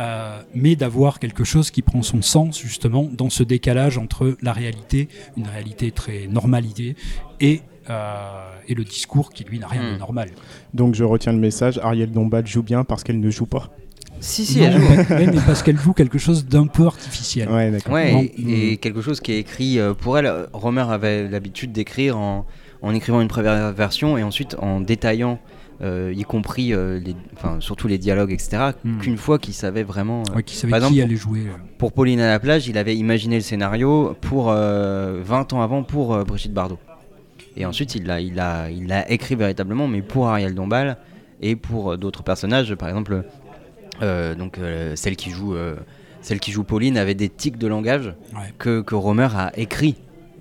[0.00, 4.52] euh, mais d'avoir quelque chose qui prend son sens justement dans ce décalage entre la
[4.52, 6.94] réalité, une réalité très normalisée,
[7.40, 9.98] et, euh, et le discours qui lui n'a rien de Hmm.
[9.98, 10.28] normal.
[10.72, 13.70] Donc je retiens le message, Ariel Dombal joue bien parce qu'elle ne joue pas.
[14.20, 15.04] Si, si, Non, elle joue.
[15.10, 17.48] mais, mais parce qu'elle joue quelque chose d'un peu artificiel.
[17.50, 17.92] Ouais, d'accord.
[17.94, 20.30] Ouais, et, et quelque chose qui est écrit euh, pour elle.
[20.52, 22.46] Romer avait l'habitude d'écrire en,
[22.82, 25.38] en écrivant une première version et ensuite en détaillant,
[25.80, 27.14] euh, y compris euh, les,
[27.60, 28.72] surtout les dialogues, etc.
[28.84, 28.98] Hmm.
[28.98, 30.22] Qu'une fois qu'il savait vraiment.
[30.30, 31.40] euh, Ouais, qui savait Par qui exemple, allait jouer.
[31.46, 31.52] euh.
[31.78, 35.82] pour Pauline à la plage, il avait imaginé le scénario pour euh, 20 ans avant
[35.84, 36.78] pour euh, Brigitte Bardot.
[37.56, 40.96] Et ensuite, il l'a il a, il l'a écrit véritablement, mais pour Ariel Dombal
[41.40, 42.74] et pour euh, d'autres personnages.
[42.74, 43.22] Par exemple, euh,
[44.34, 45.76] donc euh, celle qui joue euh,
[46.20, 48.52] celle qui joue Pauline avait des tics de langage Ouais.
[48.58, 49.96] que, que Romer a écrit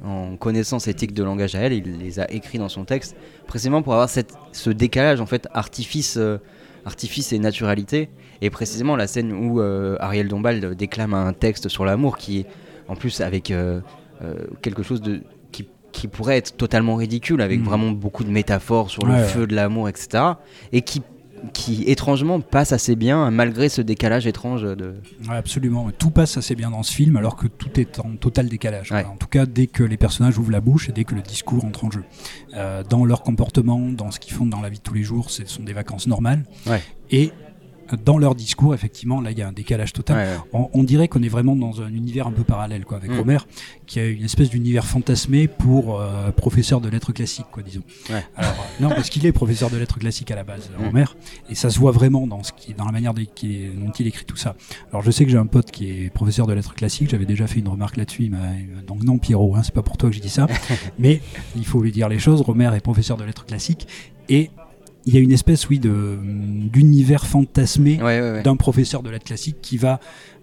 [0.05, 3.15] en connaissant ces tics de langage à elle, il les a écrits dans son texte,
[3.47, 6.37] précisément pour avoir cette, ce décalage en fait artifice, euh,
[6.85, 8.09] artifice et naturalité.
[8.41, 12.45] Et précisément la scène où euh, Ariel Dombal déclame un texte sur l'amour qui est
[12.87, 13.81] en plus avec euh,
[14.21, 17.65] euh, quelque chose de qui, qui pourrait être totalement ridicule, avec Mhm.
[17.65, 20.23] vraiment beaucoup de métaphores sur Ouais, le feu de l'amour, etc.
[20.71, 21.01] Et qui
[21.53, 24.95] qui étrangement passe assez bien malgré ce décalage étrange de
[25.29, 25.89] Ouais, absolument.
[25.97, 28.91] Tout passe assez bien dans ce film alors que tout est en total décalage.
[28.91, 29.05] Ouais.
[29.05, 31.65] En tout cas, dès que les personnages ouvrent la bouche et dès que le discours
[31.65, 32.03] entre en jeu.
[32.55, 35.29] Euh, dans leur comportement, dans ce qu'ils font dans la vie de tous les jours,
[35.29, 36.43] ce sont des vacances normales.
[36.65, 36.81] Ouais.
[37.11, 37.31] Et
[37.95, 40.17] dans leur discours, effectivement, là, il y a un décalage total.
[40.17, 40.39] Ouais, ouais.
[40.73, 43.17] On, on dirait qu'on est vraiment dans un univers un peu parallèle, quoi, avec Mm.
[43.19, 43.37] Romer,
[43.85, 47.83] qui a une espèce d'univers fantasmé pour euh, professeur de lettres classiques, quoi, disons.
[48.09, 48.23] Ouais.
[48.35, 50.85] Alors, euh, non, parce qu'il est professeur de lettres classiques à la base, Mm.
[50.85, 51.05] Romer,
[51.49, 54.07] et ça se voit vraiment dans ce qui, dans la manière de- qui- dont il
[54.07, 54.55] écrit tout ça.
[54.91, 57.09] Alors, je sais que j'ai un pote qui est professeur de lettres classiques.
[57.09, 58.31] J'avais déjà fait une remarque là-dessus.
[58.87, 60.47] Donc non, Pierrot, hein, c'est pas pour toi que je dis ça,
[60.99, 61.21] mais
[61.55, 62.41] il faut lui dire les choses.
[62.41, 63.87] Romer est professeur de lettres classiques
[64.29, 64.49] et
[65.07, 66.19] il y a une espèce, oui, de
[66.71, 68.43] d'univers fantasmé Ouais, ouais, ouais.
[68.43, 69.99] d'un professeur de lettres classiques qui va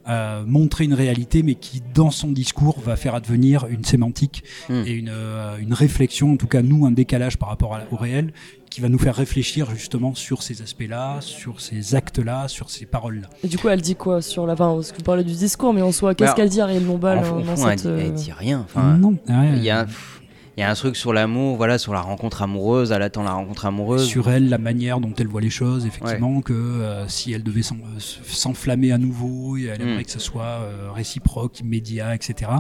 [0.09, 4.83] euh, montrer une réalité, mais qui, dans son discours, va faire advenir une sémantique Hmm.
[4.87, 7.97] et une, euh, une réflexion, en tout cas, nous, un décalage par rapport à- au
[7.97, 8.33] réel,
[8.71, 13.31] qui va nous faire réfléchir justement sur ces aspects-là, sur ces actes-là, sur ces paroles-là.
[13.45, 14.55] Et du coup, elle dit quoi sur la.
[14.55, 16.85] Enfin, parce que vous parlez du discours, mais en soi, qu'est-ce Alors, qu'elle dit Ariel
[16.85, 18.61] Lombal en, euh, elle, dit- elle dit rien.
[18.65, 20.14] Enfin, non, ouais, il y a, pff,
[20.57, 23.33] il y a un truc sur l'amour, voilà, sur la rencontre amoureuse, elle attend la
[23.33, 24.07] rencontre amoureuse.
[24.07, 27.63] Sur elle, la manière dont elle voit les choses, effectivement, que euh, si elle devait
[27.63, 30.05] euh, s'enflammer à nouveau, et elle aimerait Mm.
[30.05, 32.53] que ce soit euh, réciproque, immédiat, etc.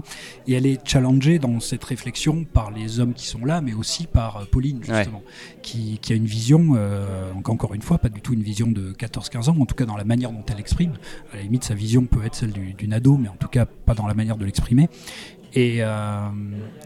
[0.48, 4.06] Et elle est challengée dans cette réflexion par les hommes qui sont là, mais aussi
[4.06, 5.22] par euh, Pauline, justement,
[5.62, 6.74] qui, qui a une vision,
[7.34, 9.84] donc encore une fois, pas du tout une vision de 14-15 ans, en tout cas
[9.86, 10.92] dans la manière dont elle exprime.
[11.32, 13.64] À la limite, sa vision peut être celle du- d'une ado, mais en tout cas
[13.66, 14.88] pas dans la manière de l'exprimer.
[15.54, 15.80] Et,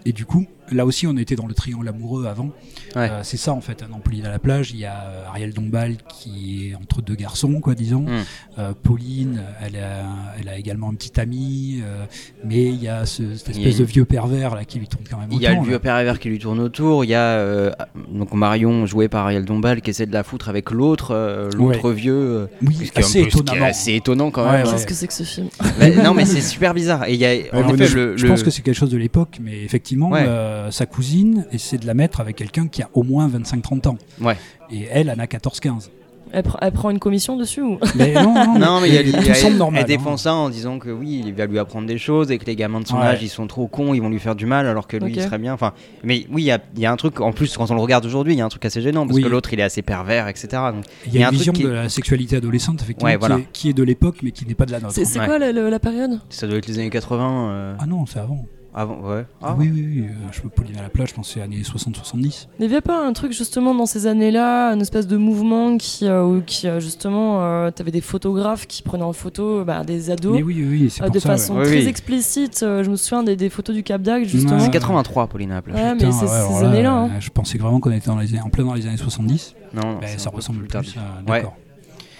[0.04, 2.50] et du coup, là aussi, on était dans le triangle amoureux avant.
[2.96, 3.08] Ouais.
[3.10, 5.52] Euh, c'est ça en fait, dans Pauline à la plage, il y a euh, Ariel
[5.52, 8.02] Dombal qui est entre deux garçons, quoi, disons.
[8.02, 8.24] Mm.
[8.58, 10.04] Euh, Pauline, elle a,
[10.40, 12.04] elle a également un petit ami, euh,
[12.44, 15.04] mais il y a ce- cette a espèce de vieux pervers là qui lui tourne
[15.08, 17.14] quand même Il y a le autour, vieux pervers qui lui tourne autour, il y
[17.14, 17.70] a euh,
[18.12, 21.90] donc Marion jouée par Ariel Dombal qui essaie de la foutre avec l'autre, euh, l'autre
[21.92, 22.48] vieux.
[22.62, 23.66] Oui, un assez étonnamment.
[23.66, 24.66] assez étonnant quand Ouais, même.
[24.66, 24.72] ouais.
[24.72, 25.48] Qu'est-ce que c'est que ce film?
[25.78, 27.04] Bah, non mais c'est super bizarre.
[27.08, 28.90] Et il y a en effet je, le, je le- pense que c'est quelque chose
[28.90, 30.24] de l'époque, mais effectivement, Ouais.
[30.58, 33.98] Euh, sa cousine essaie de la mettre avec quelqu'un qui a au moins 25-30 ans.
[34.20, 34.36] Ouais.
[34.70, 35.88] Et elle, elle en a 14-15.
[36.30, 37.78] elle, pr- elle prend une commission dessus ou?
[37.94, 39.80] Mais non, non, Non, mais il y a, il y a- semble normal.
[39.80, 40.16] elle défend hein.
[40.18, 42.80] ça en disant que oui, il va lui apprendre des choses et que les gamins
[42.80, 43.04] de son Ouais.
[43.06, 45.22] âge, ils sont trop cons, ils vont lui faire du mal alors que lui, il
[45.22, 45.54] serait bien.
[45.54, 45.72] Enfin,
[46.04, 47.80] mais oui, il y a, il y a un truc, en plus, quand on le
[47.80, 49.22] regarde aujourd'hui, il y a un truc assez gênant parce Oui.
[49.22, 50.48] que l'autre, il est assez pervers, etc.
[50.74, 53.16] Donc, Il y a, un une truc vision qui- de la sexualité adolescente, effectivement, Ouais,
[53.16, 53.36] voilà.
[53.36, 54.94] qui, est, qui est de l'époque, mais qui n'est pas de la nôtre.
[54.94, 56.20] C'est quoi la période?
[56.28, 57.48] Ça doit être les années 80.
[57.50, 58.44] euh, Ah non, c'est avant.
[58.80, 59.24] Avant, ouais.
[59.42, 60.04] Ah, oui, oui, oui.
[60.08, 62.46] euh, je peux Pauline à la plage, je pense c'est années 60-70.
[62.58, 66.06] Il n'y avait pas un truc justement dans ces années-là, une espèce de mouvement qui,
[66.06, 70.10] euh, où- qui euh, justement, euh, t'avais des photographes qui prenaient en photo bah, des
[70.10, 71.30] ados Mais oui, oui, oui, c'est euh, de ça.
[71.30, 71.64] façon ouais.
[71.64, 71.88] très Oui, oui.
[71.88, 72.62] explicite.
[72.62, 74.56] Euh, je me souviens des, des photos du Cap d'Agde justement.
[74.58, 74.64] Ouais.
[74.64, 75.76] C'est 83, Pauline à la plage.
[75.76, 76.92] Ouais, mais c'est ouais, ces là, années-là.
[76.92, 77.10] hein.
[77.20, 79.54] Je pensais vraiment qu'on était dans les, en plein dans les années 70.
[79.74, 80.94] Non, non, Ben, ça un peu ressemble plus plus.
[81.26, 81.56] D'accord.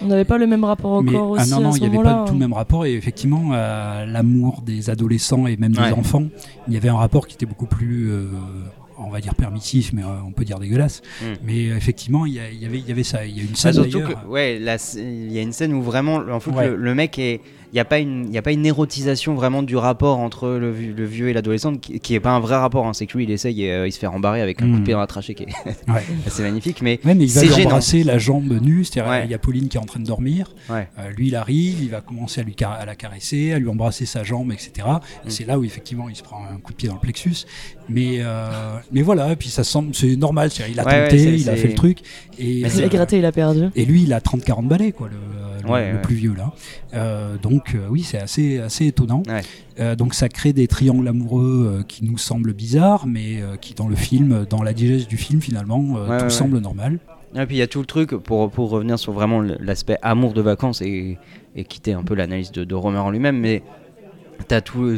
[0.01, 1.77] On n'avait pas le même rapport au Mais corps ah aussi non, non, à ce
[1.77, 2.85] il n'y avait pas tout le même rapport.
[2.85, 5.91] Et effectivement, euh, l'amour des adolescents et même des Ouais.
[5.91, 6.23] enfants,
[6.67, 8.27] il y avait un rapport qui était beaucoup plus, euh,
[8.97, 11.01] on va dire permissif, mais euh, on peut dire dégueulasse.
[11.21, 11.25] Mm.
[11.43, 13.25] Mais effectivement, il y, avait, il y avait ça.
[13.25, 14.23] Il y a une Ah, scène surtout d'ailleurs.
[14.23, 14.57] que, ouais,
[14.95, 16.69] il y a une scène où vraiment, en fait, Ouais.
[16.69, 17.41] le, le mec est.
[17.71, 20.71] Il n'y a, pas une- y a pas une érotisation vraiment du rapport entre le,
[20.71, 22.87] vieux- le vieux et l'adolescente, qui, qui est pas un vrai rapport.
[22.87, 22.93] hein.
[22.93, 24.79] C'est que lui, il essaye et euh, il se fait rembarrer avec un coup de
[24.79, 24.83] Mm.
[24.83, 25.47] pied dans la trachée qui est
[25.87, 26.03] Ouais.
[26.27, 26.81] assez magnifique.
[26.81, 29.25] Mais Ouais, mais il va c'est lui embrasser la jambe nue, c'est-à-dire Ouais.
[29.25, 30.87] il y a Pauline qui est en train de dormir, Ouais.
[30.97, 33.69] Euh, lui il arrive, il va commencer à, lui car- à la caresser, à lui
[33.69, 34.71] embrasser sa jambe, etc.
[34.77, 35.29] Et Mm.
[35.29, 37.45] c'est là où effectivement il se prend un coup de pied dans le plexus.
[37.87, 41.17] Mais, euh, mais voilà, et puis ça semble, c'est normal, c'est-à-dire il a Ouais, tenté,
[41.17, 41.99] ouais, c'est- il a c'est- fait le truc.
[42.39, 43.65] Et, Mais Il a gratté, il a perdu.
[43.75, 46.01] et lui il a 30-40 balais, quoi, le, le- Ouais, le ouais.
[46.01, 46.51] plus vieux là.
[46.93, 49.23] Euh, donc euh, oui, c'est assez, assez étonnant.
[49.27, 49.41] Ouais.
[49.79, 53.87] Euh, donc ça crée des triangles amoureux euh, qui nous semblent bizarres, mais qui dans
[53.87, 56.99] le film, dans la digeste du film finalement, Ouais, tout semble normal.
[57.35, 60.33] Et puis il y a tout le truc, pour, pour revenir sur vraiment l'aspect amour
[60.33, 61.17] de vacances et,
[61.55, 63.61] et quitter un peu l'analyse de, de Romer en lui-même, mais
[64.47, 64.95] t'as tout,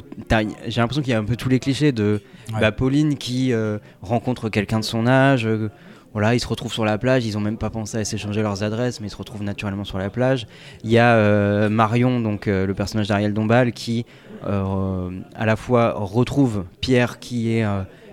[0.67, 2.21] j'ai l'impression qu'il y a un peu tous les clichés de
[2.53, 2.59] Ouais.
[2.59, 5.45] bah, Pauline qui euh, rencontre quelqu'un de son âge.
[5.45, 5.69] euh,
[6.13, 8.63] voilà, ils se retrouvent sur la plage, ils ont même pas pensé à s'échanger leurs
[8.63, 10.45] adresses, mais ils se retrouvent naturellement sur la plage.
[10.83, 14.05] Il y a euh, Marion, donc euh, le personnage d'Ariel Dombal, qui
[14.45, 17.65] euh, à la fois retrouve Pierre, qui est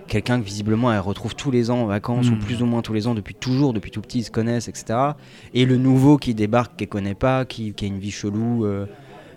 [0.07, 2.93] quelqu'un que visiblement elle retrouve tous les ans en vacances, ou plus ou moins tous
[2.93, 4.97] les ans depuis toujours, depuis tout petit, ils se connaissent, etc.
[5.53, 8.65] Et le nouveau qui débarque, qu'elle connaît pas, qui, qui a une vie chelou.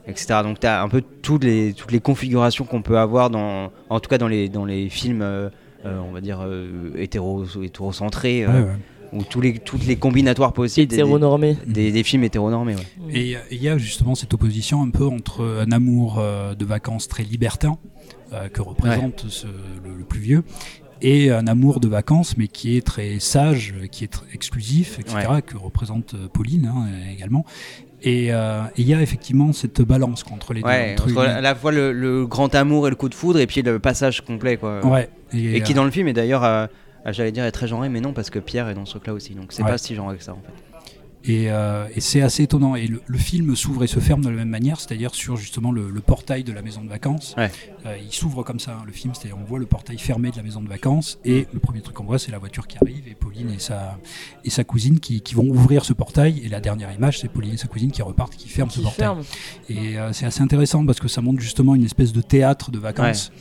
[0.07, 0.41] etc.
[0.45, 4.01] Donc tu as un peu toutes les, toutes les configurations qu'on peut avoir, dans, en
[4.01, 5.51] tout cas dans les, dans les films,
[5.85, 8.77] on va dire, euh, hétéro, hétérocentrés, euh, Ouais, ouais.
[9.13, 11.57] ou tous les, toutes les combinatoires possibles des, des, Hétéronormé.
[11.67, 12.77] des- des films hétéronormés.
[12.77, 12.83] ouais.
[13.13, 16.65] Et euh, il y a justement cette opposition un peu entre un amour euh, de
[16.65, 17.79] vacances très libertin,
[18.33, 20.45] euh, que représente ce- le, le plus vieux,
[21.05, 24.99] et un amour de vacances, mais qui est très sage, euh, qui est très exclusif,
[25.01, 27.45] etc., que représente euh, Pauline hein, également.
[28.05, 31.03] Et euh, et il y a effectivement cette balance entre les Ouais, deux.
[31.03, 33.47] entre entre à la fois le, le grand amour et le coup de foudre, et
[33.47, 34.57] puis le passage complet.
[34.57, 34.85] Quoi.
[34.85, 36.67] Ouais, Et, qui euh, dans le film est d'ailleurs, euh,
[37.07, 39.15] euh, j'allais dire, est très genré, mais non, parce que Pierre est dans ce truc-là
[39.15, 39.35] aussi.
[39.35, 39.71] Donc c'est Ouais.
[39.71, 40.72] pas si genré que ça en fait.
[41.25, 42.75] Et, euh, et c'est assez étonnant.
[42.75, 45.71] Et le, le film s'ouvre et se ferme de la même manière, c'est-à-dire sur justement
[45.71, 47.35] le, le portail de la maison de vacances.
[47.37, 47.51] Ouais.
[47.87, 50.37] Euh, il s'ouvre comme ça, hein, le film, c'est-à-dire on voit le portail fermé de
[50.37, 53.07] la maison de vacances et le premier truc qu'on voit, c'est la voiture qui arrive
[53.09, 53.99] et Pauline et sa,
[54.45, 56.41] et sa cousine qui, qui vont ouvrir ce portail.
[56.45, 59.07] Et la dernière image, c'est Pauline et sa cousine qui repartent, qui ferment ce portail.
[59.07, 59.23] ferme.
[59.69, 62.79] Et euh, c'est assez intéressant parce que ça montre justement une espèce de théâtre de
[62.79, 63.33] vacances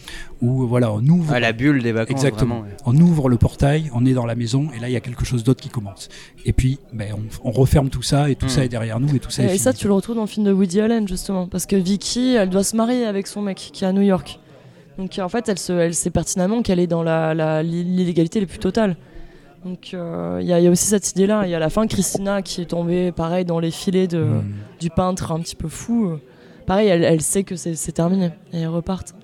[0.41, 1.33] où voilà, on ouvre.
[1.33, 2.11] Ah, la bulle des vacances.
[2.23, 2.61] Exactement.
[2.61, 2.77] vraiment, ouais.
[2.85, 5.23] On ouvre le portail, on est dans la maison, et là il y a quelque
[5.25, 6.09] chose d'autre qui commence.
[6.45, 8.49] Et puis, ben, on, on referme tout ça, et tout Mm.
[8.49, 10.27] ça est derrière nous, et tout ça est Et, ça, tu le retrouves dans le
[10.27, 11.47] film de Woody Allen, justement.
[11.47, 14.39] Parce que Vicky, elle doit se marier avec son mec qui est à New York.
[14.97, 18.45] Donc en fait, elle, se, elle sait pertinemment qu'elle est dans la, la- l'illégalité la
[18.45, 18.97] plus totale.
[19.65, 21.43] Donc euh, il y, a- il y a aussi cette idée-là.
[21.45, 24.19] Il y a à la fin Christina qui est tombée, pareil, dans les filets de,
[24.23, 24.43] Mm.
[24.81, 26.05] du peintre un petit peu fou.
[26.07, 26.17] Euh,
[26.67, 28.29] Pareil, elle, elle sait que c'est terminé.
[28.53, 29.15] Et elles repartent.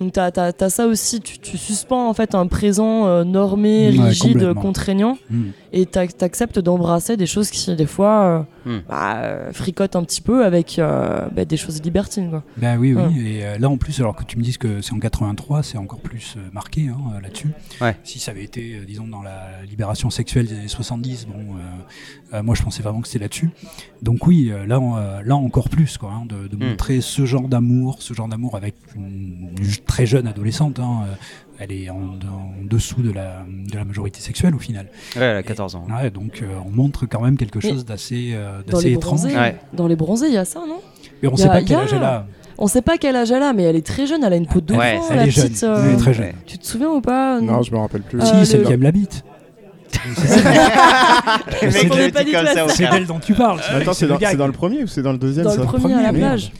[0.00, 4.06] Donc t'as as, ça aussi, tu, tu suspends en fait un présent euh, normé, Ouais,
[4.08, 5.42] rigide, contraignant, Mm.
[5.72, 8.82] Et t'ac- t'acceptes d'embrasser des choses qui des fois euh, Mm.
[8.88, 12.30] bah, euh, fricotent un petit peu avec euh, bah, des choses libertines.
[12.30, 12.44] Quoi.
[12.58, 13.02] Ben oui, oui.
[13.02, 13.20] Ouais.
[13.20, 15.78] Et euh, là, en plus, alors que tu me dises que c'est en 83, c'est
[15.78, 17.48] encore plus euh, marqué hein, là-dessus.
[17.80, 17.96] Ouais.
[18.04, 22.36] Si ça avait été, euh, disons, dans la libération sexuelle des années 70, bon, euh,
[22.36, 23.50] euh, moi, je pensais vraiment que c'était là-dessus.
[24.00, 26.68] Donc oui, euh, là, on- euh, là encore plus, quoi, hein, de, de Mm.
[26.70, 30.78] montrer ce genre d'amour, ce genre d'amour avec une, une très jeune adolescente.
[30.78, 31.14] hein, euh,
[31.62, 34.86] elle est en, en dessous de la, de la majorité sexuelle au final.
[35.16, 35.86] Ouais, elle a 14 ans.
[35.90, 38.94] Ouais, donc euh, on montre quand même quelque Mais chose d'assez euh, Dans d'assez les,
[38.96, 39.24] étrange.
[39.24, 39.56] Ouais.
[39.72, 40.80] dans les bronzés, il y a ça, non?
[41.22, 42.26] Et on Y sait pas quel a- âge elle a.
[42.58, 44.46] On sait pas quel âge elle a, mais elle est très jeune, elle a une
[44.46, 45.62] peau de Ouais, Elle la est jeune, petite.
[45.64, 46.32] euh, elle est très jeune.
[46.46, 48.20] Tu te souviens ou pas Non, je me rappelle plus.
[48.20, 49.24] Euh, si, le- celle qui aime la bite.
[51.62, 51.70] Le
[52.68, 53.60] C'est d'elle dont tu parles.
[53.68, 55.94] Attends, c'est le dans, le premier ou c'est dans le deuxième Dans ça le premier,
[55.94, 56.52] à la plage.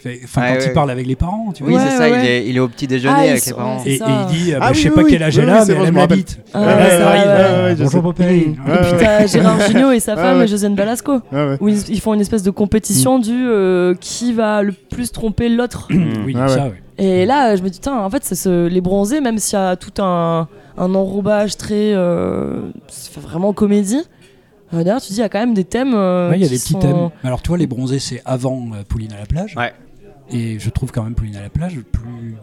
[0.00, 0.66] Fait- Enfin, Ouais, quand ouais.
[0.66, 1.72] il parle avec les parents, tu vois.
[1.72, 2.20] Oui, Ouais, c'est ça, ouais.
[2.22, 3.82] il, est, il est au petit déjeuner Ah, avec les parents.
[3.84, 5.50] Et, il dit, euh, bah, Ah je sais oui, pas oui, quel âge elle oui,
[5.50, 6.38] a, mais bon, elle je aime me la bite.
[6.54, 8.02] Ah, Bonjour.
[8.02, 8.38] Popeye.
[8.40, 10.46] Et puis t'as Gérard Jugnot et sa femme.
[10.46, 11.20] Josiane Balasco,
[11.60, 15.88] où ils, font une espèce de compétition du euh, qui va le plus tromper l'autre.
[15.98, 16.24] Mm.
[16.26, 16.68] Oui, Ah ça.
[16.98, 19.62] Et là, je me dis, tiens, en fait, c'est ce- les bronzés, même s'il y
[19.62, 21.92] a tout un, un enrobage très.
[21.94, 22.60] euh,
[23.20, 24.02] vraiment comédie.
[24.74, 25.92] euh, D'ailleurs, tu dis, il y a quand même des thèmes.
[25.94, 27.10] euh, Ouais, il y a des petits sont- thèmes.
[27.24, 29.54] Alors, tu vois, les bronzés, c'est avant euh, Pauline à la plage.
[29.56, 29.72] Ouais.
[30.30, 32.36] Et je trouve quand même Pauline à la plage plus.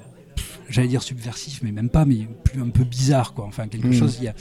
[0.69, 3.45] J'allais dire subversif, mais même pas, mais plus un peu bizarre, quoi.
[3.45, 3.93] Enfin, quelque Mm.
[3.93, 4.17] chose.
[4.19, 4.33] Il y a.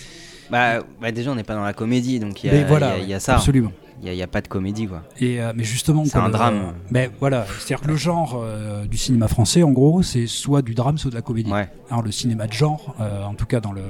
[0.50, 3.14] Bah, bah, déjà, on n'est pas dans la comédie, donc voilà, y a- il y
[3.14, 3.36] a ça.
[3.36, 3.72] Absolument.
[4.02, 5.02] Il n'y a, pas de comédie, quoi.
[5.20, 6.74] Et euh, mais justement, C'est un le- drame.
[6.90, 10.74] Mais voilà, c'est-à-dire que le genre euh, du cinéma français, en gros, c'est soit du
[10.74, 11.50] drame, soit de la comédie.
[11.50, 11.68] Ouais.
[11.90, 13.82] Alors le cinéma de genre, euh, en tout cas dans le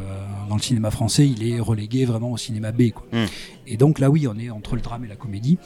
[0.49, 3.05] dans le cinéma français, il est relégué vraiment au cinéma B, quoi.
[3.13, 3.25] Mm.
[3.67, 5.59] Et donc là, oui, on est entre le drame et la comédie.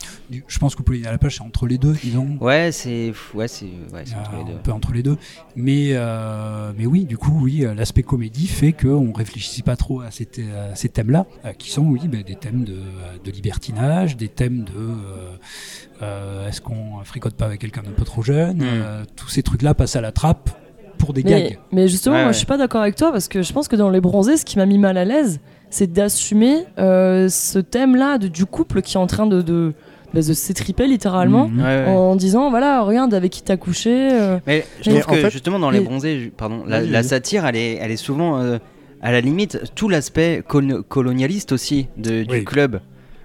[0.46, 2.38] Je pense que Pauline à la plage, c'est entre les deux, disons.
[2.40, 4.52] Ouais, c'est ouais, c'est ouais, c'est Euh, entre les deux.
[4.52, 5.16] un peu entre les deux.
[5.56, 10.00] Mais, euh, mais oui, du coup, oui, euh, l'aspect comédie fait qu'on réfléchit pas trop
[10.02, 12.76] à ces, thé- à ces thèmes-là, euh, qui sont, oui, ben, des thèmes de,
[13.24, 15.36] de libertinage, des thèmes de euh,
[16.02, 18.58] euh, est-ce qu'on fricote pas avec quelqu'un d'un peu trop jeune.
[18.58, 18.62] Mm.
[18.64, 20.50] euh, tous ces trucs-là passent à la trappe
[20.98, 21.58] pour des Mais, gags.
[21.72, 22.32] mais justement, Ouais, moi ouais.
[22.32, 24.44] je suis pas d'accord avec toi parce que je pense que dans les bronzés, ce
[24.44, 25.40] qui m'a mis mal à l'aise,
[25.70, 29.74] c'est d'assumer euh, ce thème-là de- du couple qui est en train de, de,
[30.14, 31.46] bah, de s'étriper littéralement.
[31.46, 31.84] Ouais, ouais.
[31.86, 34.08] en disant voilà, regarde avec qui t'as couché.
[34.12, 34.38] euh.
[34.46, 37.56] Mais je Mais trouve en que fait- justement dans les bronzés, pardon, la, satire, elle
[37.56, 38.58] est, elle est souvent euh,
[39.02, 42.44] à la limite tout l'aspect col- colonialiste aussi de- du Oui.
[42.44, 42.80] club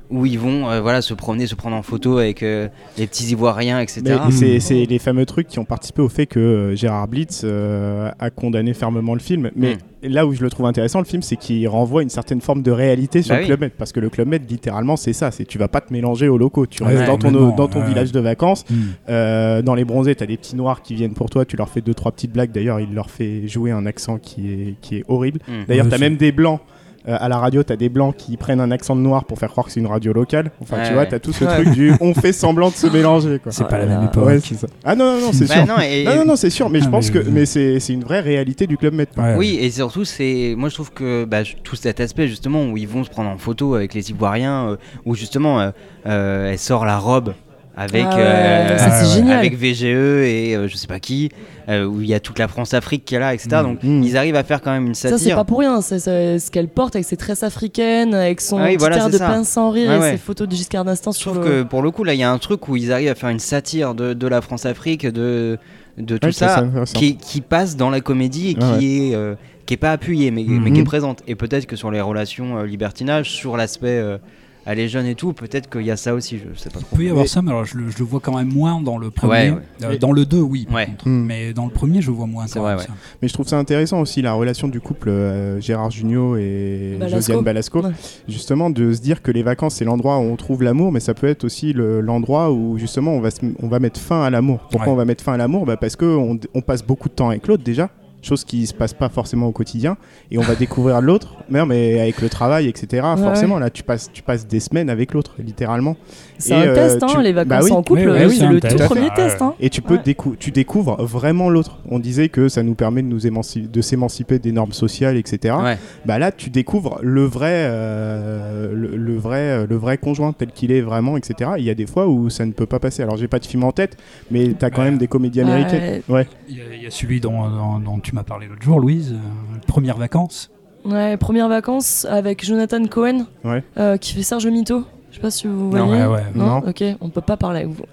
[0.09, 2.67] où ils vont euh, voilà se promener, se prendre en photo avec euh,
[2.97, 4.01] les petits ivoiriens, etc.
[4.25, 7.41] Mais c'est c'est les fameux trucs qui ont participé au fait que euh, Gérard Blitz
[7.43, 9.49] euh, a condamné fermement le film.
[9.55, 12.61] Mais là où je le trouve intéressant, le film, c'est qu'il renvoie une certaine forme
[12.61, 13.47] de réalité sur Bah le oui.
[13.47, 13.71] Club Med.
[13.77, 15.31] Parce que le Club Med, littéralement, c'est ça.
[15.31, 16.65] C'est tu vas pas te mélanger aux locaux.
[16.67, 17.87] Tu Ouais, restes dans ton, complètement, dans ton ouais.
[17.87, 18.65] village de vacances.
[18.69, 18.75] Mm.
[19.09, 21.45] Euh, dans les bronzés, t'as des petits noirs qui viennent pour toi.
[21.45, 22.51] Tu leur fais deux trois petites blagues.
[22.51, 25.39] D'ailleurs, il leur fait jouer un accent qui est qui est horrible.
[25.47, 25.51] Mm.
[25.67, 26.59] D'ailleurs, t'as c'est- même des blancs.
[27.07, 29.49] Euh, à la radio, t'as des blancs qui prennent un accent de noir pour faire
[29.49, 30.51] croire que c'est une radio locale.
[30.61, 31.53] Enfin, Ouais, tu vois, t'as tout ce Ouais.
[31.63, 33.39] truc du on fait semblant de se mélanger.
[33.39, 33.51] Quoi.
[33.51, 34.25] C'est Oh pas la là même époque.
[34.25, 34.67] Ouais, c'est ça.
[34.85, 35.65] Ah non, non, non, c'est Bah sûr.
[35.67, 37.79] non, et- Non, non, non, c'est sûr, mais je Ah, pense mais- que mais c'est
[37.79, 39.07] c'est une vraie réalité du Club Med.
[39.37, 42.87] Oui, et surtout, c'est moi je trouve que bah, tout cet aspect justement où ils
[42.87, 44.75] vont se prendre en photo avec les Ivoiriens, euh,
[45.05, 45.71] où justement euh,
[46.05, 47.33] euh, elle sort la robe
[47.75, 49.39] avec Ah ouais, euh, ça, génial.
[49.39, 51.29] avec VGE et euh, je sais pas qui,
[51.69, 53.49] euh, où il y a toute la France-Afrique qui est là, etc.
[53.51, 53.63] Mm.
[53.63, 54.03] Donc Mm.
[54.03, 55.35] ils arrivent à faire quand même une Ça, c'est satire.
[55.37, 58.69] pas pour rien, c'est ce qu'elle porte avec ses tresses africaines, avec son Ah oui,
[58.73, 59.27] petit voilà, air c'est de ça.
[59.27, 60.11] pince sans rire Ouais, et ouais.
[60.11, 61.49] ses photos de Giscard d'Estaing Je sur trouve le.
[61.63, 63.29] que pour le coup là il y a un truc où ils arrivent à faire
[63.29, 65.57] une satire de, de la France-Afrique, de,
[65.97, 66.63] de tout Ouais, ça,
[66.93, 68.83] qui, qui passe dans la comédie et qui Ah ouais.
[68.85, 69.33] est euh,
[69.65, 71.21] qui est pas appuyée mais, mais qui est présente.
[71.27, 74.17] Et peut-être que sur les relations euh, libertinage, sur l'aspect euh,
[74.65, 76.97] elle est jeune et tout, peut-être qu'il y a ça aussi, je sais pas Il
[76.97, 78.81] peut y avoir Mais- ça, mais alors je le, je le vois quand même moins
[78.81, 79.31] dans le premier.
[79.31, 79.57] Ouais, ouais.
[79.83, 80.65] Euh, dans le 2, oui.
[80.65, 80.85] par Ouais.
[80.87, 81.07] contre.
[81.09, 81.25] Mm.
[81.25, 82.85] Mais dans le premier, je vois moins C'est quand vrai, même ouais.
[82.85, 82.93] ça.
[83.21, 87.15] Mais je trouve ça intéressant aussi la relation du couple euh, Gérard Jugnot et Balasco.
[87.17, 87.81] Josiane Balasco.
[87.81, 87.91] Ouais.
[88.27, 91.13] Justement, de se dire que les vacances c'est l'endroit où on trouve l'amour, mais ça
[91.13, 94.29] peut être aussi le- l'endroit où justement on va, se- on va mettre fin à
[94.29, 94.59] l'amour.
[94.71, 94.93] Pourquoi Ouais.
[94.93, 95.65] on va mettre fin à l'amour?
[95.65, 97.89] Bah Parce qu'on on passe beaucoup de temps avec l'autre déjà.
[98.23, 99.97] Chose qui se passe pas forcément au quotidien,
[100.31, 103.05] et on va découvrir l'autre, mais, mais avec le travail, etc.
[103.15, 105.97] Ouais, forcément, là, tu passes, tu passes des semaines avec l'autre, littéralement.
[106.37, 107.71] C'est un euh, test, hein, tu- les vacances bah oui.
[107.73, 108.77] en couple, Ouais, ouais, euh, oui, c'est le test.
[108.77, 109.41] tout premier Ah, test.
[109.41, 109.53] Hein.
[109.59, 110.01] Et tu peux Ouais.
[110.05, 111.79] décou- tu découvres vraiment l'autre.
[111.89, 115.55] On disait que ça nous permet de nous émanci- de s'émanciper des normes sociales, etc.
[115.61, 115.77] Ouais.
[116.05, 120.71] Bah là, tu découvres le vrai, euh, le, le vrai, le vrai conjoint tel qu'il
[120.71, 121.51] est vraiment, etc.
[121.57, 123.03] Il y a des fois où ça ne peut pas passer.
[123.03, 123.97] Alors, j'ai pas de film en tête,
[124.31, 124.89] mais t'as quand Ouais.
[124.91, 126.01] même des comédies américaines.
[126.09, 126.27] Ouais.
[126.49, 128.79] Il y, a, il y a celui dont, dont- dont tu m'as parlé l'autre jour,
[128.79, 130.49] Louise, euh, Première vacances.
[130.85, 133.63] Ouais, première vacances avec Jonathan Cohen Ouais.
[133.77, 134.83] euh, qui fait Serge Mito.
[135.11, 136.01] Je sais pas si vous Non, voyez.
[136.03, 136.23] ouais, ouais.
[136.35, 136.57] Non, Non.
[136.67, 137.83] ok, on peut pas parler avec vous.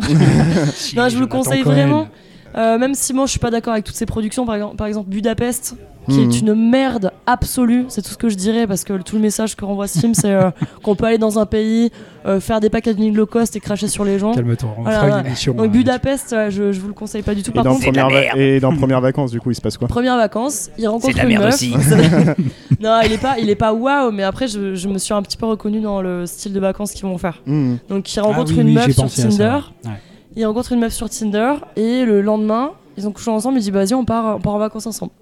[0.72, 1.72] Si, Non, je vous le conseille Cohen.
[1.72, 2.09] vraiment.
[2.56, 4.86] Euh, même si moi je suis pas d'accord avec toutes ces productions, par exemple, par
[4.86, 5.77] exemple Budapest,
[6.09, 9.22] qui est une merde absolue, c'est tout ce que je dirais, parce que tout le
[9.22, 10.51] message que renvoie ce film, c'est euh,
[10.82, 11.93] qu'on peut aller dans un pays,
[12.27, 14.35] euh, faire des packaging low cost et cracher sur les gens.
[14.35, 15.52] Calme-toi, on Voilà, fera une émission.
[15.55, 17.51] Donc euh, Budapest, je, je vous le conseille pas du tout.
[17.52, 19.78] Et Par dans, contre, première va- et dans premières vacances, du coup, il se passe
[19.78, 19.86] quoi?
[19.86, 21.55] Première vacances, il rencontre C'est de la une merde meuf.
[21.55, 21.70] aussi.
[22.81, 25.22] non, il est pas, il est pas waouh, mais après je, je me suis un
[25.22, 27.40] petit peu reconnu dans le style de vacances qu'ils vont faire.
[27.47, 27.78] Mhm.
[27.89, 29.31] Donc il ah rencontre oui, une oui, meuf sur Tinder.
[29.36, 29.90] ça, ouais.
[30.36, 33.59] Il rencontre une meuf sur Tinder et le lendemain, ils ont couché ensemble.
[33.59, 35.12] Il dit bah, vas-y, on on part en vacances ensemble.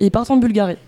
[0.00, 0.78] Et ils partent en Bulgarie.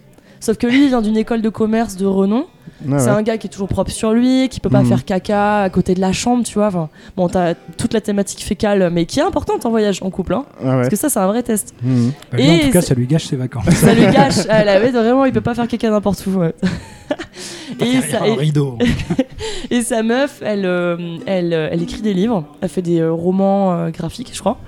[0.46, 2.46] Sauf que lui, il vient d'une école de commerce de renom.
[2.84, 3.08] C'est ouais.
[3.08, 4.86] un gars qui est toujours propre sur lui, qui peut pas Mhm.
[4.88, 6.68] faire caca à côté de la chambre, tu vois.
[6.68, 10.34] Enfin, bon, t'as toute la thématique fécale, mais qui est importante en voyage en couple.
[10.34, 10.70] Hein, Ah ouais.
[10.76, 11.74] Parce que ça, c'est un vrai test.
[11.82, 13.64] Bah, lui, en tout cas, ça lui gâche ses vacances.
[13.70, 14.46] Ça lui gâche.
[14.48, 16.38] Ah, vraiment, il peut pas faire caca n'importe où.
[16.38, 16.54] ouais.
[17.80, 18.78] et, et- rideau.
[19.70, 22.44] et sa meuf, elle, euh, elle, euh, elle écrit des livres.
[22.60, 24.58] Elle fait des euh, romans euh, graphiques, je crois.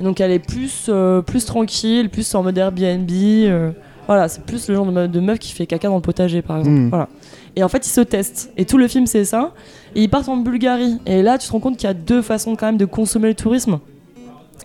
[0.00, 0.90] Et donc elle est plus,
[1.26, 3.10] plus tranquille, plus en mode Airbnb.
[4.06, 6.42] Voilà, c'est plus le genre de, me- de meuf qui fait caca dans le potager,
[6.42, 6.76] par exemple.
[6.76, 6.88] Mhm.
[6.90, 7.08] Voilà.
[7.56, 8.52] Et en fait, ils se testent.
[8.56, 9.52] Et tout le film, c'est ça.
[9.94, 10.98] Et ils partent en Bulgarie.
[11.06, 13.28] Et là, tu te rends compte qu'il y a deux façons quand même de consommer
[13.28, 13.78] le tourisme.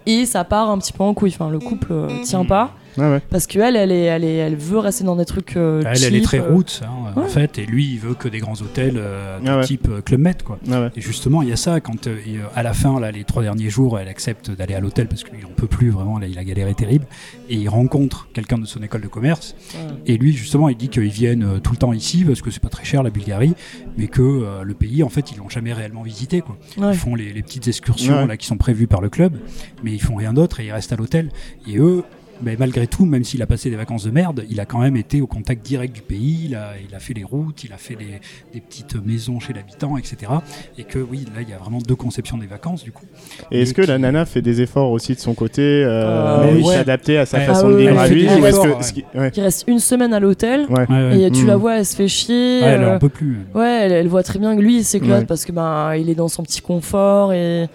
[0.05, 1.31] Et ça part un petit peu en couille.
[1.33, 2.71] Enfin, le couple euh, tient pas.
[2.97, 3.21] Ouais.
[3.29, 5.55] Parce qu'elle, elle, est, elle, est, elle veut rester dans des trucs.
[5.57, 8.27] euh, Elle, elle est très euh, roots, hein, en fait, et lui, il veut que
[8.27, 9.63] des grands hôtels euh, de Ah ouais.
[9.63, 10.59] type euh, Club Med, quoi.
[10.71, 10.89] Ah ouais.
[10.95, 13.69] Et justement, il y a ça quand, et, à la fin, là, les trois derniers
[13.69, 16.43] jours, elle accepte d'aller à l'hôtel parce qu'il n'en peut plus vraiment, là, il a
[16.43, 17.05] galéré terrible,
[17.49, 19.93] et il rencontre quelqu'un de son école de commerce, Ouais.
[20.05, 22.69] et lui, justement, il dit qu'ils viennent tout le temps ici parce que c'est pas
[22.69, 23.53] très cher la Bulgarie,
[23.97, 26.57] mais que euh, le pays, en fait, ils l'ont jamais réellement visité, quoi.
[26.77, 26.93] Ouais.
[26.93, 28.27] Ils font les, les petites excursions Ouais.
[28.27, 29.37] là qui sont prévues par le club,
[29.83, 31.29] mais ils font rien d'autre et ils restent à l'hôtel.
[31.67, 32.03] Et eux,
[32.43, 34.95] mais malgré tout, même s'il a passé des vacances de merde, il a quand même
[34.95, 36.45] été au contact direct du pays.
[36.45, 38.19] Il a, il a fait les routes, il a fait les,
[38.53, 40.31] des petites maisons chez l'habitant, etc.
[40.77, 43.05] Et que oui, là, il y a vraiment deux conceptions des vacances du coup.
[43.51, 46.63] Et est-ce que la nana fait des efforts aussi de son côté euh, Euh, oui,
[46.63, 46.73] ouais.
[46.75, 47.45] s'adapter à sa Ouais.
[47.45, 49.31] façon Ah de vivre à lui ou que efforts, ce qui- ouais.
[49.31, 50.65] Qui reste une semaine à l'hôtel.
[50.69, 50.85] Ouais.
[50.89, 51.21] Ouais, ouais.
[51.21, 52.59] Et tu la vois, elle se fait chier.
[52.61, 53.39] Ouais, elle euh, en peut plus.
[53.53, 55.25] Ouais, elle, elle voit très bien que lui il s'éclate Ouais.
[55.25, 57.67] parce que ben il est dans son petit confort et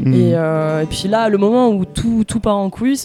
[0.00, 2.96] et, euh, et puis là le moment où tout, tout part en couille,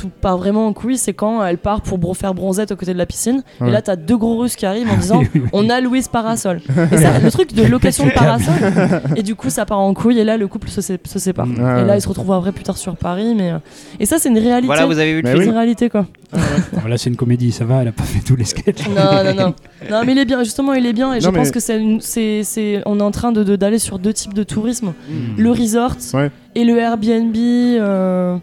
[0.00, 2.92] tout part vraiment en couille, c'est quand elle part pour bro- faire bronzette à côté
[2.92, 3.68] de la piscine Ouais.
[3.68, 5.48] et là t'as deux gros Russes qui arrivent en disant Oui, oui, oui.
[5.52, 6.60] on a loué ce parasol.
[6.92, 8.54] Et ça, le truc de location de parasol
[9.16, 11.46] et du coup ça part en couille et là le couple se, sé- se sépare.
[11.48, 11.98] Ouais, et là ouais.
[11.98, 13.58] ils se retrouvent après plus tard sur Paris mais euh,
[13.98, 14.66] et ça c'est une réalité.
[14.66, 16.06] Voilà, vous avez vu le c'est une réalité quoi.
[16.32, 18.86] Bon, là, c'est une comédie, ça va, elle a pas fait tous les sketchs.
[18.88, 19.54] Non, non, non.
[19.90, 21.12] Non, mais il est bien, justement, il est bien.
[21.12, 23.80] Et je mais- pense que c'est, c'est, c'est, on est en train de, de- d'aller
[23.80, 25.42] sur deux types de tourisme Mhm.
[25.42, 26.30] le resort Ouais.
[26.54, 28.36] et le Airbnb euh,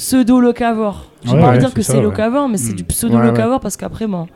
[0.00, 1.06] pseudo-locavore.
[1.24, 2.76] J'ai Ouais, pas envie de ouais, dire que c'est locavore, mais c'est Mm.
[2.76, 4.26] du pseudo-locavore parce qu'après, bon,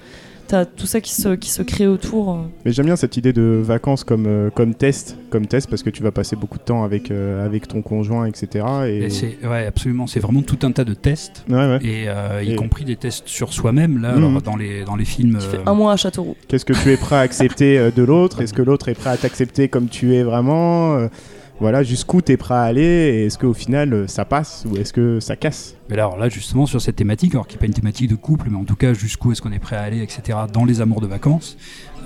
[0.46, 2.32] t'as tout ça qui se, qui se crée autour.
[2.34, 2.36] euh.
[2.66, 5.88] Mais j'aime bien cette idée de vacances comme, euh, comme test, comme test parce que
[5.88, 8.64] tu vas passer beaucoup de temps avec, euh, avec ton conjoint, etc.
[8.86, 8.98] Et...
[9.04, 11.44] Et c'est, ouais, absolument, c'est vraiment tout un tas de tests.
[11.48, 11.78] Ouais, ouais.
[11.82, 15.38] Et, euh, y compris des tests sur soi-même là alors, dans les dans les films
[15.40, 16.36] Tu euh, fais un mois à Châteauroux.
[16.46, 18.42] Qu'est-ce que tu es prêt à accepter de l'autre?
[18.42, 21.08] Est-ce que l'autre est prêt à t'accepter comme tu es vraiment Euh,
[21.60, 24.76] Voilà, jusqu'où tu es prêt à aller Et est-ce qu'au final euh, ça passe ou
[24.76, 25.76] est-ce que ça casse?
[25.88, 28.48] Mais alors là, justement, sur cette thématique, alors qui n'est pas une thématique de couple,
[28.50, 31.00] mais en tout cas, jusqu'où est-ce qu'on est prêt à aller, etc., dans les amours
[31.00, 31.56] de vacances,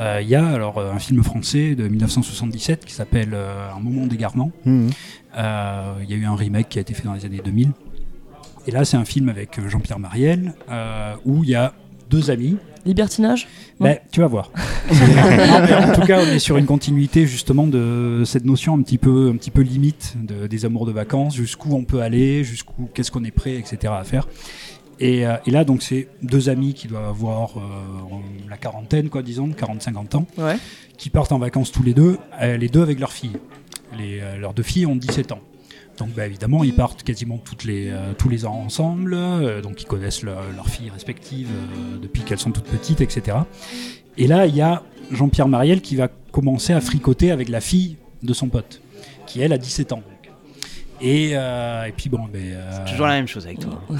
[0.01, 3.81] euh, il y a alors euh, un film français de 1977 qui s'appelle euh, Un
[3.81, 4.53] moment d'égarement.
[4.67, 7.71] Euh, Il y a eu un remake qui a été fait dans les années 2000.
[8.67, 10.53] Et là, c'est un film avec Jean-Pierre Mariel,
[11.25, 11.73] où il y a
[12.11, 12.59] deux amis.
[12.89, 13.47] Libertinage?
[13.81, 14.51] Ben, tu vas voir.
[14.91, 19.31] En tout cas, on est sur une continuité justement de cette notion un petit peu,
[19.33, 23.11] un petit peu limite de- des amours de vacances, jusqu'où on peut aller, jusqu'où qu'est-ce
[23.11, 23.93] qu'on est prêt, etc.
[23.97, 24.27] à faire.
[25.01, 27.61] Et, euh, et là, donc, c'est deux amis qui doivent avoir euh,
[28.49, 30.57] la quarantaine, quoi, disons, 40-50 ans, Ouais.
[30.97, 33.37] qui partent en vacances tous les deux, euh, les deux avec leurs filles.
[33.97, 35.41] Les, euh, leurs deux filles ont 17 ans.
[35.99, 39.83] Donc bah, évidemment, ils partent quasiment toutes les, euh, tous les ans ensemble, euh, donc
[39.83, 43.39] ils connaissent leur- leurs filles respectives euh, depuis qu'elles sont toutes petites, etc.
[44.17, 47.97] Et là, il y a Jean-Pierre Mariel qui va commencer à fricoter avec la fille
[48.23, 48.81] de son pote,
[49.27, 49.97] qui elle a 17 ans.
[49.97, 50.05] donc.
[51.01, 53.81] Et, euh, et puis bon, ben, euh, Toujours la même chose avec toi.
[53.91, 53.95] je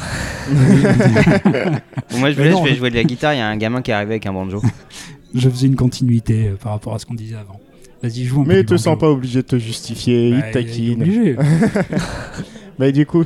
[2.11, 3.35] Bon, moi, je voulais, non, je vais je- jouer de la guitare.
[3.35, 4.61] Il y a un gamin qui est arrivé avec un banjo.
[5.35, 7.61] faisais une continuité par rapport à ce qu'on disait avant.
[8.03, 8.45] Vas-y, joue un.
[8.45, 11.03] Mais te sens pas obligé de te justifier, Bah, il te taquine.
[11.03, 11.37] obligé.
[12.79, 13.25] Bah du coup,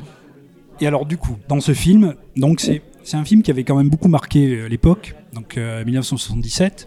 [0.80, 3.76] Et alors du coup, dans ce film, donc c'est c'est un film qui avait quand
[3.76, 6.86] même beaucoup marqué euh, l'époque, donc euh, 1977,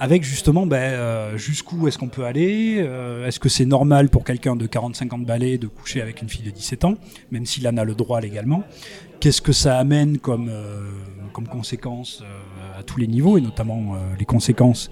[0.00, 4.24] avec justement ben, euh, jusqu'où est-ce qu'on peut aller, euh, est-ce que c'est normal pour
[4.24, 6.94] quelqu'un de 40-50 balais de coucher avec une fille de 17 ans,
[7.30, 8.64] même s'il en a le droit légalement,
[9.20, 10.88] qu'est-ce que ça amène comme, euh,
[11.34, 12.26] comme conséquence euh,
[12.78, 14.90] à tous les niveaux, et notamment euh, les conséquences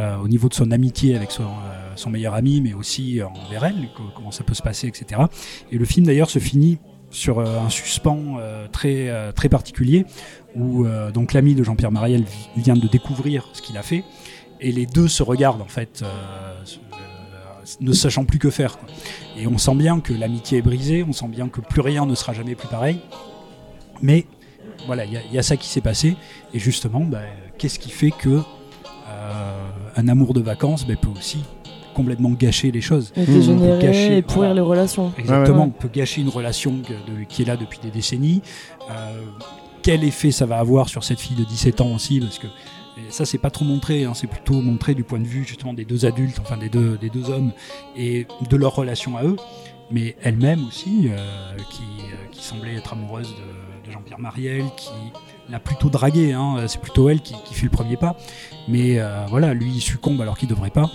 [0.00, 3.88] euh, au niveau de son amitié avec son, euh, meilleur ami, mais aussi envers elle,
[3.96, 5.22] co- comment ça peut se passer, etc.
[5.70, 6.78] Et le film d'ailleurs se finit
[7.10, 8.36] sur un suspens
[8.70, 10.06] très, très particulier
[10.54, 14.04] où donc l'ami de Jean-Pierre Mariel vi- vient de découvrir ce qu'il a fait
[14.60, 16.04] et les deux se regardent en fait,
[17.80, 18.78] ne sachant plus que faire.
[19.36, 22.14] Et on sent bien que l'amitié est brisée, on sent bien que plus rien ne
[22.14, 23.00] sera jamais plus pareil.
[24.02, 24.26] Mais
[24.86, 26.16] voilà, il y, a- il y a ça qui s'est passé.
[26.54, 27.20] Et justement, bah,
[27.58, 28.28] qu'est-ce qui fait que
[29.08, 31.38] euh, un amour de vacances bah, peut aussi
[31.94, 34.54] complètement gâcher les choses Et Peut dégénérer gâcher, et pourrir voilà.
[34.54, 35.12] les relations.
[35.18, 35.72] Exactement, Ouais, ouais.
[35.76, 38.42] on peut gâcher une relation que- de- qui est là depuis des décennies.
[38.90, 39.22] Euh,
[39.82, 42.20] quel effet ça va avoir sur cette fille de 17 ans aussi?
[42.20, 42.46] Parce que
[43.08, 45.84] ça, c'est pas trop montré, hein, c'est plutôt montré du point de vue justement des
[45.84, 47.52] deux adultes, enfin des deux, des deux hommes,
[47.96, 49.36] et de leur relation à eux,
[49.90, 53.40] mais elle-même aussi, euh, qui, euh, qui semblait être amoureuse de, de
[53.90, 54.90] Jean-Pierre Mariel, qui
[55.50, 58.16] l'a plutôt dragué, hein, c'est plutôt elle qui, qui fait le premier pas,
[58.68, 60.90] mais euh, voilà, lui il succombe alors qu'il devrait pas.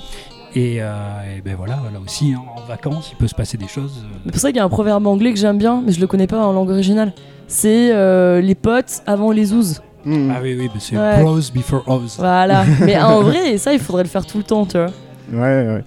[0.57, 0.93] Et, euh,
[1.37, 4.05] et ben voilà, là aussi, hein, en vacances, il peut se passer des choses.
[4.05, 5.99] euh, C'est pour ça qu'il y a un proverbe anglais que j'aime bien, mais je
[5.99, 7.11] le connais pas en langue originale.
[7.47, 9.81] C'est euh, les potes avant les ouzes.
[10.05, 10.31] Hmm.
[10.33, 11.21] Ah oui, oui, c'est Ouais.
[11.21, 12.15] bros before hoes.
[12.19, 12.63] Voilà.
[12.85, 14.91] mais en vrai, ça, il faudrait le faire tout le temps, tu vois.
[15.33, 15.83] Ouais, ouais.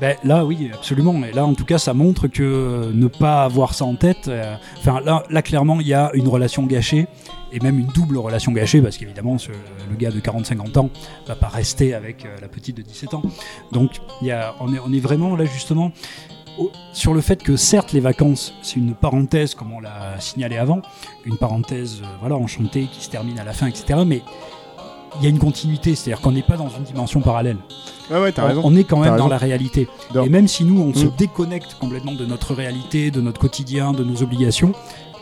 [0.00, 1.14] Ben, là, oui, absolument.
[1.24, 4.28] Et là, en tout cas, ça montre que euh, ne pas avoir ça en tête.
[4.28, 7.06] euh, Enfin, là, là, clairement, il y a une relation gâchée,
[7.50, 9.36] et même une double relation gâchée, parce qu'évidemment,
[9.90, 10.90] le gars de 40-50 ans
[11.26, 13.22] va pas rester avec euh, la petite de 17 ans.
[13.72, 15.92] Donc, y a, on, est, on est vraiment là, justement,
[16.92, 20.80] sur le fait que certes, les vacances, c'est une parenthèse, comme on l'a signalé avant,
[21.24, 24.00] une parenthèse, voilà, enchantée, qui se termine à la fin, etc.
[24.06, 24.22] Mais
[25.20, 27.56] il y a une continuité, c'est-à-dire qu'on n'est pas dans une dimension parallèle.
[28.10, 28.60] Ouais, On- raison.
[28.64, 29.28] On est quand même dans raison.
[29.28, 29.88] la réalité.
[30.24, 31.12] Et même si nous, on se Mm.
[31.18, 34.72] déconnecte complètement de notre réalité, de notre quotidien, de nos obligations,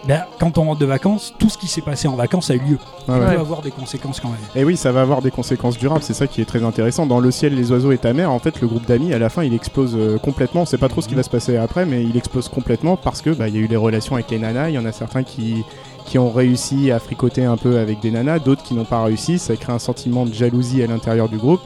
[0.07, 2.59] ben, quand on rentre de vacances, tout ce qui s'est passé en vacances a eu
[2.59, 2.79] lieu.
[3.09, 4.37] Ouais, Ça peut avoir des conséquences quand même.
[4.55, 7.07] Et oui, ça va avoir des conséquences durables, c'est ça qui est très intéressant.
[7.07, 9.31] Dans Le ciel, les oiseaux et ta mère, en fait, le groupe d'amis, à la
[9.31, 10.63] fin, il explose euh, complètement.
[10.63, 13.23] On sait pas trop ce qui va se passer après, mais il explose complètement parce
[13.23, 14.69] que bah, il y a eu les relations avec les nanas.
[14.69, 15.65] Il y en a certains qui,
[16.07, 19.39] qui ont réussi à fricoter un peu avec des nanas, d'autres qui n'ont pas réussi.
[19.39, 21.63] Ça crée un sentiment de jalousie à l'intérieur du groupe.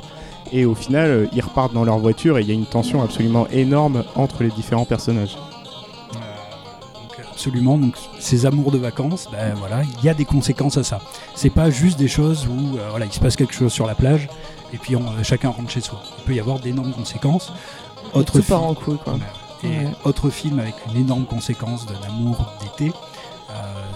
[0.52, 3.02] Et au final, euh, ils repartent dans leur voiture et il y a une tension
[3.02, 5.36] absolument énorme entre les différents personnages.
[6.14, 6.18] Euh,
[6.94, 7.76] donc, absolument.
[7.78, 11.00] Donc, ces amours de vacances, ben, voilà, il y a des conséquences à ça.
[11.34, 13.94] C'est pas juste des choses où euh, voilà, il se passe quelque chose sur la
[13.94, 14.28] plage
[14.72, 16.00] et puis on- euh, chacun rentre chez soi.
[16.18, 17.52] Il peut y avoir d'énormes conséquences.
[18.14, 19.18] Autre tout film- part en couille, quoi.
[19.64, 19.86] Et Ouais.
[20.04, 22.92] autre film avec une énorme conséquence d'un amour d'été, euh,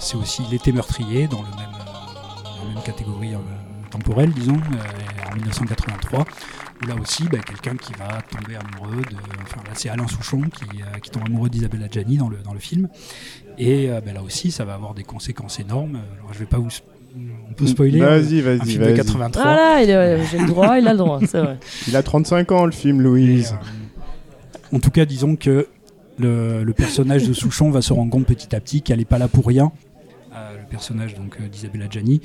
[0.03, 1.73] c'est aussi L'été meurtrier, dans, le même,
[2.59, 3.39] dans la même catégorie euh,
[3.91, 6.25] temporelle, disons, euh, en 1983,
[6.83, 9.17] où là aussi, bah, quelqu'un qui va tomber amoureux de.
[9.43, 12.53] Enfin, là, c'est Alain Souchon qui, euh, qui tombe amoureux d'Isabelle Adjani dans le, dans
[12.55, 12.89] le film.
[13.59, 16.01] Et euh, bah, là aussi, ça va avoir des conséquences énormes.
[16.19, 16.69] Alors, je vais pas vous.
[17.51, 18.97] On peut spoiler hein, Vas-y, Un vas-y, film de vas-y.
[18.97, 19.43] 83.
[19.43, 21.59] Voilà, j'ai le droit, il a le droit, c'est vrai.
[21.89, 23.55] Il a 35 ans, le film, Et, Louise.
[24.73, 25.69] euh, en tout cas, disons que
[26.19, 29.19] le, le personnage de Souchon va se rendre compte petit à petit qu'elle n'est pas
[29.19, 29.73] là pour rien.
[30.73, 32.21] Personnage donc euh, d'Isabelle Adjani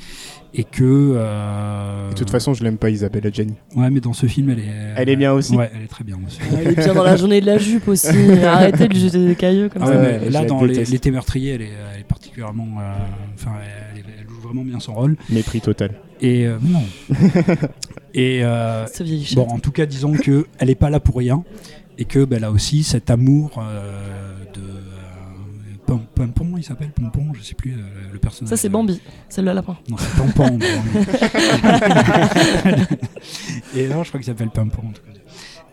[0.54, 0.84] et que
[1.16, 3.54] euh, De toute façon, je l'aime pas, Isabelle Adjani.
[3.76, 6.04] ouais mais dans ce film elle est Elle est bien aussi ouais elle est très
[6.04, 6.40] bien aussi.
[6.62, 8.08] Il est bien dans la journée de la jupe aussi.
[8.46, 10.00] Arrêtez de lui jeter des cailloux comme Ah ça.
[10.02, 12.94] ouais, mais là dans l'été meurtrier elle est, elle est particulièrement euh,
[13.36, 13.52] enfin
[13.94, 15.92] elle, est- elle joue vraiment bien son rôle Mépris total.
[16.22, 16.84] et euh, non
[18.14, 18.86] et euh.
[19.36, 21.44] Bon, en tout cas, disons que elle n'est pas là pour rien
[22.00, 24.27] et que ben, là aussi cet amour euh,
[25.88, 27.78] Pom- Pompon, il s'appelle Pompon, je sais plus euh,
[28.14, 28.50] le personnage.
[28.50, 29.02] Ça, c'est Bambi.
[29.30, 29.76] C'est le lapin.
[29.90, 30.60] Non, c'est Pompon.
[33.76, 34.88] Et là, je crois qu'il s'appelle Pompon.
[34.88, 35.12] en tout cas.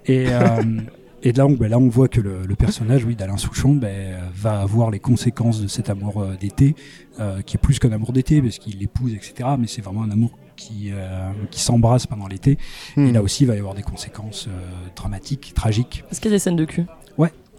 [0.07, 0.81] Et euh,
[1.23, 4.21] et là, on, ben, là, on voit que le, le personnage, oui, d'Alain Souchon, ben,
[4.35, 6.75] va avoir les conséquences de cet amour euh, d'été,
[7.19, 9.49] euh, qui est plus qu'un amour d'été, parce qu'il l'épouse, etc.
[9.59, 12.59] Mais c'est vraiment un amour qui, euh, qui s'embrasse pendant l'été.
[12.97, 13.07] Hmm.
[13.07, 14.53] Et là aussi, il va y avoir des conséquences euh,
[14.95, 16.05] dramatiques, tragiques.
[16.13, 16.85] Est-ce qu'il y a des scènes de cul?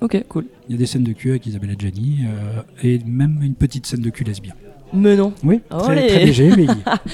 [0.02, 0.46] Ok, cool.
[0.68, 3.86] Il y a des scènes de cul avec Isabelle Adjani euh, et même une petite
[3.86, 4.54] scène de cul lesbien.
[4.94, 5.34] Mais non.
[5.44, 6.08] Oui, très, Olé.
[6.08, 6.68] très léger, mais.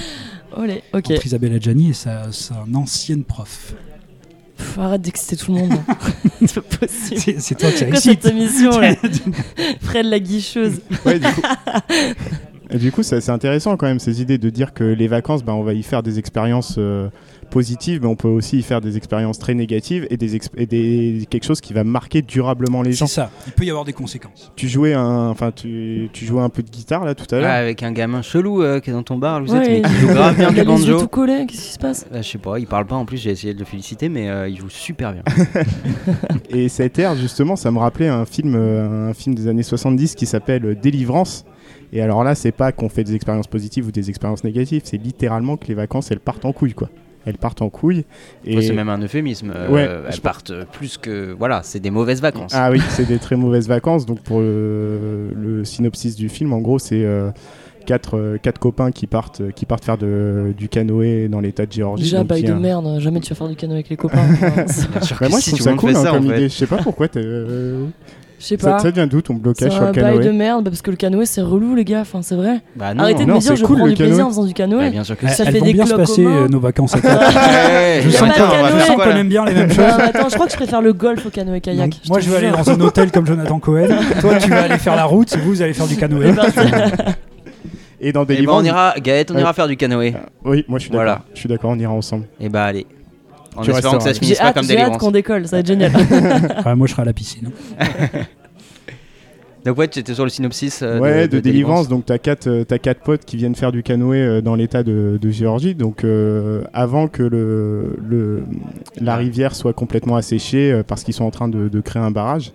[0.56, 1.10] Olé, ok.
[1.10, 3.74] entre Isabelle Adjani et sa, sa ancienne prof.
[4.56, 5.72] Pff, arrête d'exciter tout le monde.
[6.40, 7.20] c'est pas possible.
[7.38, 8.22] C'est toi qui excite.
[8.22, 8.94] cette émission là
[9.80, 10.80] Fred la guicheuse.
[11.06, 11.42] Ouais, du coup,
[12.70, 15.54] Et du coup, c'est intéressant quand même ces idées de dire que les vacances, bah,
[15.54, 17.08] on va y faire des expériences euh,
[17.52, 20.66] positives, mais on peut aussi y faire des expériences très négatives et, des, exp- et
[20.66, 23.06] des- quelque chose qui va marquer durablement les gens.
[23.06, 24.50] C'est ça, il peut y avoir des conséquences.
[24.56, 27.42] Tu jouais un, enfin, tu, tu jouais un peu de guitare là tout à Ouais,
[27.42, 27.50] l'heure.
[27.52, 29.94] avec un gamin chelou euh, qui est dans ton bar, vous êtes, Ouais, mais qui
[30.00, 30.98] joue grave bien il du banjo.
[31.00, 32.06] tout collés, qu'est-ce qui se passe?
[32.12, 34.28] Euh, je sais pas, il parle pas en plus, j'ai essayé de le féliciter, mais
[34.28, 35.22] euh, il joue super bien.
[36.50, 40.14] Et cet air, justement, ça me rappelait un film, euh, un film des années 70
[40.14, 41.44] qui s'appelle Délivrance.
[41.92, 44.96] Et alors là, c'est pas qu'on fait des expériences positives ou des expériences négatives, c'est
[44.96, 46.88] littéralement que les vacances elles partent en couille quoi.
[47.26, 48.04] Elles partent en couille.
[48.44, 49.52] Et c'est même un euphémisme.
[49.54, 51.32] euh, Ouais, elles je- partent plus que.
[51.38, 52.52] Voilà, c'est des mauvaises vacances.
[52.54, 54.06] Ah oui, c'est des très mauvaises vacances.
[54.06, 57.30] Donc pour le, le synopsis du film, en gros, c'est euh,
[57.86, 61.66] quatre, euh, quatre copains qui partent, euh, qui partent faire de- du canoë dans l'état
[61.66, 62.04] de Géorgie.
[62.04, 64.18] Déjà, bail de un- merde, jamais tu vas faire du canoë avec les copains.
[65.20, 66.48] Bah, moi, je si, trouve ça cool hein, ça, comme idée.
[66.48, 67.08] Je sais pas pourquoi.
[68.42, 68.78] Je sais Ça, pas.
[68.80, 70.82] ça vient d'où ton C'est blocage sur un le bail canoë de merde bah, parce
[70.82, 72.60] que le canoë c'est relou les gars, enfin c'est vrai.
[72.74, 74.22] Bah non, Arrêtez de non, me dire c'est je cool, prends du plaisir canoë.
[74.26, 74.90] en faisant du Bah, canoë.
[74.90, 75.28] bien sûr que.
[75.28, 76.98] Ça elles fait vont des bien se passer euh, nos vacances à
[78.02, 78.28] Je sens
[78.96, 79.84] qu'on- aime bien les mêmes choses.
[79.84, 81.90] attends, je crois que je préfère le golf au canoë kayak.
[81.90, 83.88] Donc, moi, je vais aller dans un hôtel comme Jonathan Cohen.
[84.20, 85.36] Toi, tu vas aller faire la route.
[85.36, 86.34] Vous, vous allez faire du canoë.
[86.34, 86.58] C'est parti.
[88.00, 88.62] Et dans Et bah, Deliverance.
[88.62, 90.14] on ira, Gaët, on ira faire du canoë.
[90.44, 91.04] Oui, moi je suis d'accord.
[91.04, 91.20] Voilà.
[91.34, 92.24] Je suis d'accord, on ira ensemble.
[92.40, 92.84] Et bah allez.
[93.56, 95.46] En Tu espérant que ça se J'ai finisse pas hâte, comme j'ai hâte qu'on décolle,
[95.46, 95.92] ça va être génial.
[96.66, 97.50] Ouais, moi, je serai à la piscine.
[99.64, 101.86] Donc ouais, tu étais sur le synopsis euh, ouais, de, de, délivrance.
[101.88, 104.82] Donc, t'as quatre, euh, t'as quatre potes qui viennent faire du canoë euh, dans l'état
[104.82, 105.76] de, de Géorgie.
[105.76, 108.42] Donc, euh, avant que le, le-
[109.00, 112.10] la rivière soit complètement asséchée, euh, parce qu'ils sont en train de, de créer un
[112.10, 112.52] barrage.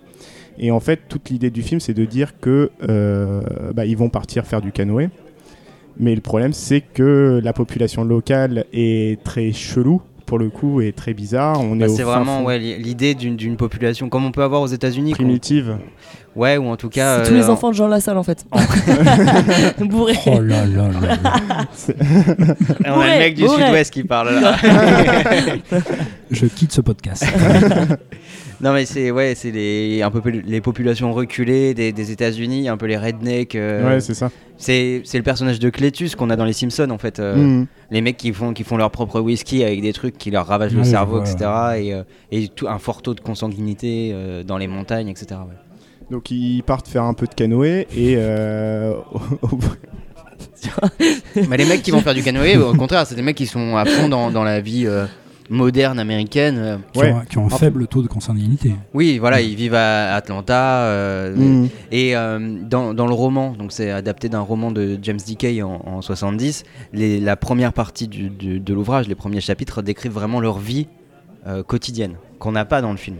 [0.58, 3.40] Et en fait, toute l'idée du film, c'est de dire que euh,
[3.74, 5.08] bah, ils vont partir faire du canoë.
[5.98, 10.92] Mais le problème, c'est que la population locale est très chelou, pour le coup, et
[10.92, 11.58] très bizarre.
[11.60, 14.24] On Bah, est au c'est fin vraiment fond ouais, li- l'idée d'une d'une population comme
[14.26, 15.12] on peut avoir aux États-Unis.
[15.12, 15.78] primitive.
[16.36, 17.24] Ouais, ou en tout cas.
[17.24, 18.44] C'est tous les euh, enfants de Jean Lassalle en fait.
[19.80, 20.14] Bourré.
[20.26, 21.64] Oh là là là là.
[22.86, 24.54] On a Bourré, le mec du sud-ouest qui parle là.
[26.30, 27.24] Je quitte ce podcast.
[28.60, 32.76] Non mais c'est ouais, c'est les un peu les populations reculées des, des États-Unis, un
[32.76, 33.54] peu les rednecks.
[33.54, 34.30] euh, Ouais, c'est ça.
[34.56, 37.18] c'est c'est le personnage de Cletus qu'on a dans les Simpsons en fait.
[37.20, 37.66] euh, Mhm.
[37.90, 40.72] Les mecs qui font qui font leur propre whisky avec des trucs qui leur ravagent
[40.74, 41.36] le Ouais, cerveau, etc.
[41.78, 42.02] Et, euh,
[42.32, 45.26] et tout un fort taux de consanguinité euh, dans les montagnes, etc.
[45.48, 45.56] ouais.
[46.10, 48.94] Donc ils partent faire un peu de canoë et euh,
[49.42, 49.58] au-
[51.48, 53.76] Mais les mecs qui vont faire du canoë, au contraire, c'est des mecs qui sont
[53.76, 54.86] à fond dans, dans la vie
[55.50, 56.56] euh, moderne américaine.
[56.58, 56.76] euh.
[56.92, 57.12] Qui Ouais.
[57.12, 58.74] ont, qui ont un faible taux de consanguinité.
[58.94, 60.82] Oui, voilà, ils vivent à Atlanta.
[60.84, 61.68] euh, Mhm.
[61.92, 62.38] Et euh,
[62.68, 66.64] dans, dans le roman, donc c'est adapté d'un roman de James Dickey en, en 70,
[66.92, 70.86] les, la première partie du- du- de l'ouvrage, les premiers chapitres, décrivent vraiment leur vie
[71.46, 73.16] euh, quotidienne, qu'on n'a pas dans le film.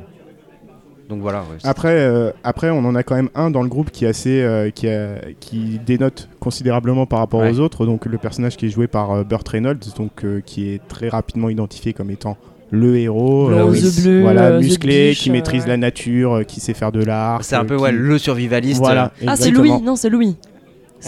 [1.08, 1.40] Donc voilà.
[1.40, 4.08] ouais, Après, euh, après, on en a quand même un dans le groupe qui est
[4.08, 7.50] assez, euh, qui, a- qui dénote considérablement par rapport Ouais.
[7.52, 7.86] aux autres.
[7.86, 11.08] Donc le personnage qui est joué par euh, Burt Reynolds, donc euh, qui est très
[11.08, 12.36] rapidement identifié comme étant
[12.70, 15.68] le héros, euh, voilà, euh, musclé, biche, qui euh, maîtrise ouais.
[15.68, 17.42] la nature, euh, qui sait faire de l'art.
[17.42, 18.78] c'est un euh, peu qui- ouais, le survivaliste.
[18.78, 19.12] Voilà.
[19.26, 19.50] Ah c'est.
[19.50, 20.36] Louis, non c'est Louis.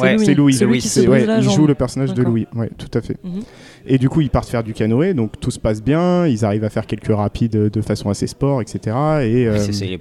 [0.01, 2.22] Ouais, C'est Louis, Celui Louis, qui C'est- ouais, la il joue le personnage de.
[2.22, 3.16] Louis, ouais, tout à fait.
[3.24, 3.43] Mhm.
[3.86, 6.65] Et du coup, ils partent faire du canoë, donc tout se passe bien, ils arrivent
[6.65, 8.78] à faire quelques rapides de façon assez sport, etc.
[9.23, 9.98] Et euh, C'est- c'est-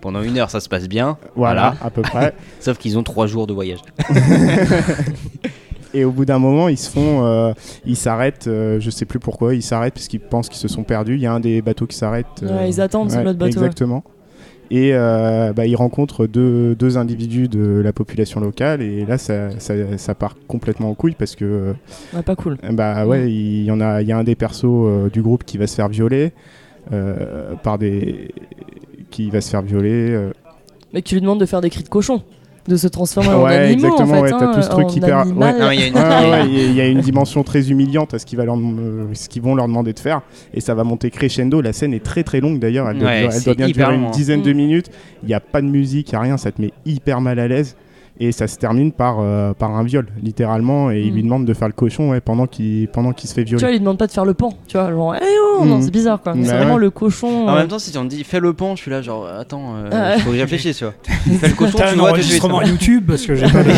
[0.00, 1.18] pendant une heure, ça se passe bien.
[1.36, 2.34] voilà, à peu près.
[2.60, 3.80] Sauf qu'ils ont trois jours de voyage.
[5.92, 7.52] Et au bout d'un moment, ils se font, euh,
[7.84, 8.46] ils s'arrêtent.
[8.46, 11.14] euh, je sais plus pourquoi, ils s'arrêtent parce qu'ils pensent qu'ils se sont perdus.
[11.16, 12.26] Il y a un des bateaux qui s'arrête.
[12.44, 13.66] euh, Ouais, ils attendent sur l'autre bateau, ouais.
[14.72, 18.82] Et euh, bah, ils rencontrent deux, deux individus de la population locale.
[18.82, 21.72] Et là ça, ça, ça part complètement en couille parce que euh,
[22.14, 22.56] Ouais, pas cool.
[22.72, 25.42] bah ouais il y en a il y a un des persos euh, du groupe
[25.44, 26.32] qui va se faire violer
[27.62, 28.30] par des
[29.10, 30.28] qui va se faire violer
[30.92, 32.22] Mais qui lui demande de faire des cris de cochon,
[32.68, 34.20] de se transformer en Ouais, animaux exactement, en fait.
[34.20, 35.32] ouais, t'as hein, tout ce truc hyper- ouais.
[35.32, 38.14] Non, il y a une- Ouais, ouais, ouais, il y a une dimension très humiliante
[38.14, 40.20] à ce qu'ils va leur- euh, ce qu'ils vont leur demander de faire
[40.54, 43.22] et ça va monter crescendo la scène est très très longue d'ailleurs elle doit, Ouais,
[43.24, 44.10] elle c'est doit bien durer long, une hein.
[44.12, 44.56] dizaine de Mm.
[44.56, 44.90] minutes
[45.22, 47.38] il n'y a pas de musique il n'y a rien ça te met hyper mal
[47.38, 47.76] à l'aise
[48.20, 51.54] et ça se termine par, euh, par un viol littéralement et il lui demande de
[51.54, 53.80] faire le cochon ouais, pendant qu'il pendant qu'il se fait Tu vois, violer il lui
[53.80, 55.24] demande pas de faire le pan, tu vois, genre, eh
[55.58, 55.82] oh, non, Mhm.
[55.82, 56.34] c'est bizarre quoi.
[56.34, 57.48] Bah c'est vraiment le cochon.
[57.48, 59.26] En euh, même temps, si on te dit fais le pan, je suis là genre
[59.26, 60.94] attends, euh, Ah faut que je réfléchisse, tu vois.
[61.40, 63.70] fais le cochon, tu un enregistrement YouTube parce que j'ai pas de.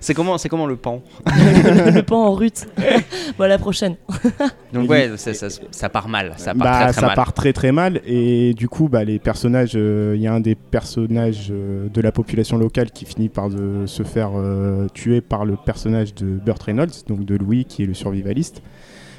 [0.00, 2.66] C'est comment, c'est comment le pan le pan en rut.
[3.38, 3.96] bon, à la prochaine.
[4.72, 7.16] Donc ouais, ça, ça, ça part mal, ça part bah, très très ça mal.
[7.16, 10.40] part très très mal et du coup bah, les personnages euh, il y a un
[10.40, 15.20] des personnages euh, de la population locale qui finit par de se faire euh, tuer
[15.20, 18.62] par le personnage de Burt Reynolds donc de Louis qui est le survivaliste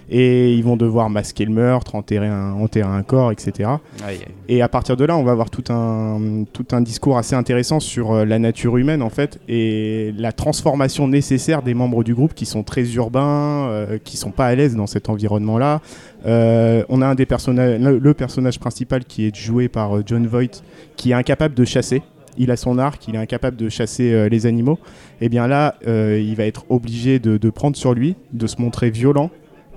[0.09, 3.69] et ils vont devoir masquer le meurtre enterrer un, enterrer un corps etc
[4.05, 7.35] Aïe, et à partir de là on va avoir tout un, tout un discours assez
[7.35, 12.13] intéressant sur euh, la nature humaine en fait et la transformation nécessaire des membres du
[12.13, 15.81] groupe qui sont très urbains euh, qui sont pas à l'aise dans cet environnement là
[16.25, 20.03] euh, on a un des personnages, le, le personnage principal qui est joué par euh,
[20.05, 20.63] John Voight,
[20.95, 22.01] qui est incapable de chasser.
[22.37, 24.79] Il a son arc, il est incapable de chasser euh, les animaux.
[25.21, 28.61] Et bien là, euh, il va être obligé de, de prendre sur lui, de se
[28.61, 29.31] montrer violent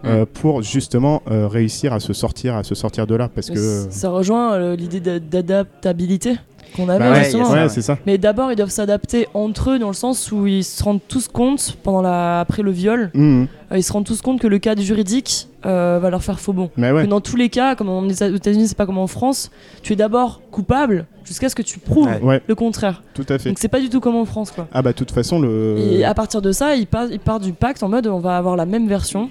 [0.05, 3.87] euh, pour justement euh, réussir à se sortir, à se sortir de là, parce que.
[3.91, 5.19] Ça rejoint euh, l'idée d'a-
[5.65, 6.37] d'adaptabilité
[6.77, 7.51] qu'on avait Bah ouais, justement.
[7.51, 7.99] ouais, c'est ça.
[8.07, 11.27] Mais d'abord, ils doivent s'adapter entre eux dans le sens où ils se rendent tous
[11.27, 12.39] compte, pendant la...
[12.41, 13.45] après le viol, euh,
[13.75, 16.71] ils se rendent tous compte que le cadre juridique euh, va leur faire faux bon.
[16.77, 17.03] Mais ouais.
[17.03, 19.51] Que dans tous les cas, comme on est aux États-Unis, c'est pas comme en France,
[19.83, 22.41] tu es d'abord coupable jusqu'à ce que tu prouves Ouais.
[22.47, 23.03] Le contraire.
[23.15, 23.49] tout à fait.
[23.51, 24.69] Donc c'est pas du tout comme en France quoi.
[24.73, 25.77] Ah bah de toute façon le.
[25.79, 28.37] Et à partir de ça, ils partent, ils partent du pacte en mode on va
[28.37, 29.29] avoir la même version.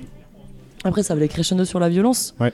[0.84, 2.35] Après, ça va aller crescendo sur la violence.
[2.39, 2.53] Ouais.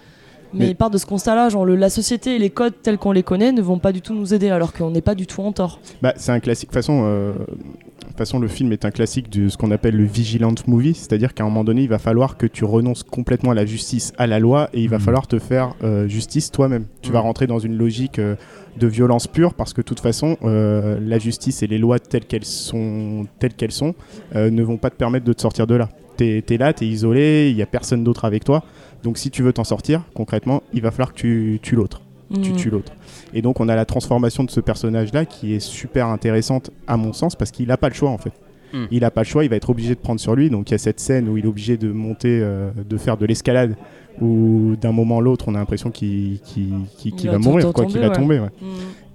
[0.54, 2.98] Mais, Mais- ils partent de ce constat-là, genre le- la société et les codes tels
[2.98, 5.28] qu'on les connaît ne vont pas du tout nous aider, alors qu'on n'est pas du
[5.28, 5.80] tout en tort.
[6.02, 6.70] Bah, c'est un classique.
[6.70, 9.72] De toute façon, euh, de toute façon, le film est un classique de ce qu'on
[9.72, 13.04] appelle le vigilant movie, c'est-à-dire qu'à un moment donné, il va falloir que tu renonces
[13.04, 15.04] complètement à la justice, à la loi, et il va Mhm.
[15.04, 16.86] falloir te faire euh, justice toi-même.
[17.02, 17.26] Tu vas Mhm.
[17.26, 18.36] rentrer dans une logique euh,
[18.80, 22.26] de violence pure, parce que de toute façon, euh, la justice et les lois telles
[22.26, 23.94] qu'elles sont, telles qu'elles sont,
[24.36, 25.90] euh, ne vont pas te permettre de te sortir de là.
[26.18, 28.64] T'es es là, t'es isolé, il y a personne d'autre avec toi.
[29.04, 32.02] Donc si tu veux t'en sortir, concrètement, il va falloir que tu tues l'autre
[32.42, 32.56] tu Mhm.
[32.56, 32.92] tues l'autre.
[33.36, 37.14] Et donc on a la transformation de ce personnage-là qui est super intéressante à mon
[37.14, 38.34] sens parce qu'il n'a pas le choix en fait.
[38.76, 38.86] Hmm.
[38.92, 40.50] Il n'a pas le choix, il va être obligé de prendre sur lui.
[40.50, 43.16] Donc il y a cette scène où il est obligé de monter, euh, de faire
[43.16, 43.76] de l'escalade,
[44.22, 47.72] où d'un moment à l'autre on a l'impression qu'il qu'il- qu'il- Il qu'il va mourir,
[47.74, 48.40] quoi, qu'il va tomber.
[48.40, 48.50] ouais.
[48.62, 48.68] Mhm.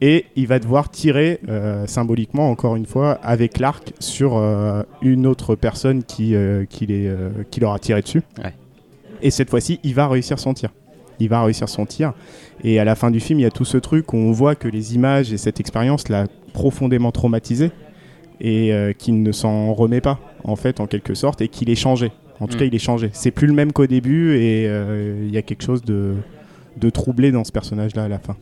[0.02, 5.26] Et il va devoir tirer euh, symboliquement, encore une fois, avec l'arc sur euh, une
[5.26, 6.34] autre personne qui,
[6.70, 7.12] qui, les,
[7.50, 8.22] qui leur a tiré dessus.
[8.42, 8.54] Ouais.
[9.22, 10.70] Et cette fois-ci, il va réussir son tir.
[11.18, 12.14] Il va réussir son tir.
[12.64, 14.54] Et à la fin du film, il y a tout ce truc où on voit
[14.54, 16.24] que les images et cette expérience l'a
[16.54, 17.70] profondément traumatisé
[18.40, 21.74] et euh, qu'il ne s'en remet pas, en fait, en quelque sorte, et qu'il est
[21.74, 22.12] changé.
[22.40, 22.60] En tout Mm.
[22.60, 23.10] cas, il est changé.
[23.12, 26.14] C'est plus le même qu'au début et euh, il y a quelque chose de,
[26.78, 28.36] de troublé dans ce personnage-là à la fin.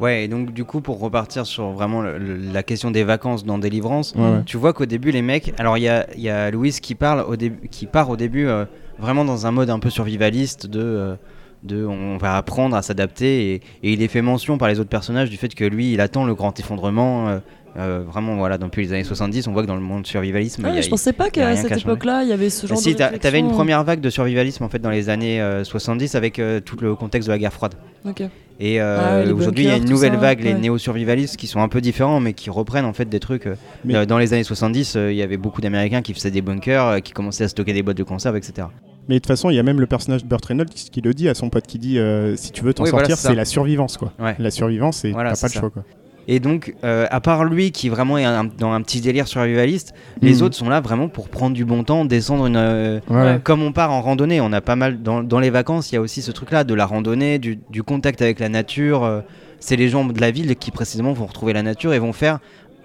[0.00, 3.44] Ouais, et donc du coup, pour repartir sur vraiment le- le- la question des vacances
[3.44, 4.42] dans Délivrance, Ouais, ouais.
[4.46, 5.52] tu vois qu'au début, les mecs.
[5.58, 8.46] Alors, il y a, y a Louise qui, parle au début, qui part au début
[8.46, 8.64] euh,
[8.98, 10.80] vraiment dans un mode un peu survivaliste de.
[10.80, 11.14] euh,
[11.62, 14.88] de on va apprendre à s'adapter et, et il est fait mention par les autres
[14.88, 17.38] personnages du fait que lui il attend le grand effondrement euh,
[17.78, 20.74] euh, vraiment voilà depuis les années 70 on voit que dans le monde survivalisme Ah,
[20.74, 22.98] y a- je pensais pas qu'à cette époque-là, il y avait ce genre si, de
[22.98, 23.18] réflexion.
[23.20, 26.60] t'avais une première vague de survivalisme en fait dans les années euh, 70 avec euh,
[26.60, 27.74] tout le contexte de la guerre froide.
[28.04, 28.22] Ok.
[28.62, 31.60] Et euh, Ah aujourd'hui, il y a une nouvelle ça, vague, les néo-survivalistes, qui sont
[31.60, 33.48] un peu différents, mais qui reprennent en fait des trucs.
[33.86, 36.42] Mais- euh, dans les années 70, euh, il y avait beaucoup d'Américains qui faisaient des
[36.42, 38.66] bunkers, euh, qui commençaient à stocker des boîtes de conserve, etc.
[39.08, 41.00] Mais de toute façon, il y a même le personnage de Burt Reynolds qui, qui
[41.00, 43.34] le dit à son pote qui dit euh, si tu veux t'en Oui, sortir, c'est
[43.34, 44.12] la survivance quoi.
[44.18, 44.36] Ouais.
[44.38, 45.60] La survivance, et Voilà, t'as pas le ça.
[45.60, 45.84] choix quoi.
[46.28, 49.94] Et donc, euh, à part lui qui vraiment est un- dans un petit délire survivaliste,
[50.22, 50.42] les Mhm.
[50.42, 52.56] autres sont là vraiment pour prendre du bon temps, descendre une.
[52.56, 53.40] euh, ouais.
[53.42, 55.02] Comme on part en randonnée, on a pas mal.
[55.02, 57.82] Dans, dans les vacances, il y a aussi ce truc-là de la randonnée, du, du
[57.82, 59.02] contact avec la nature.
[59.04, 59.20] euh,
[59.62, 62.38] c'est les gens de la ville qui précisément vont retrouver la nature et vont faire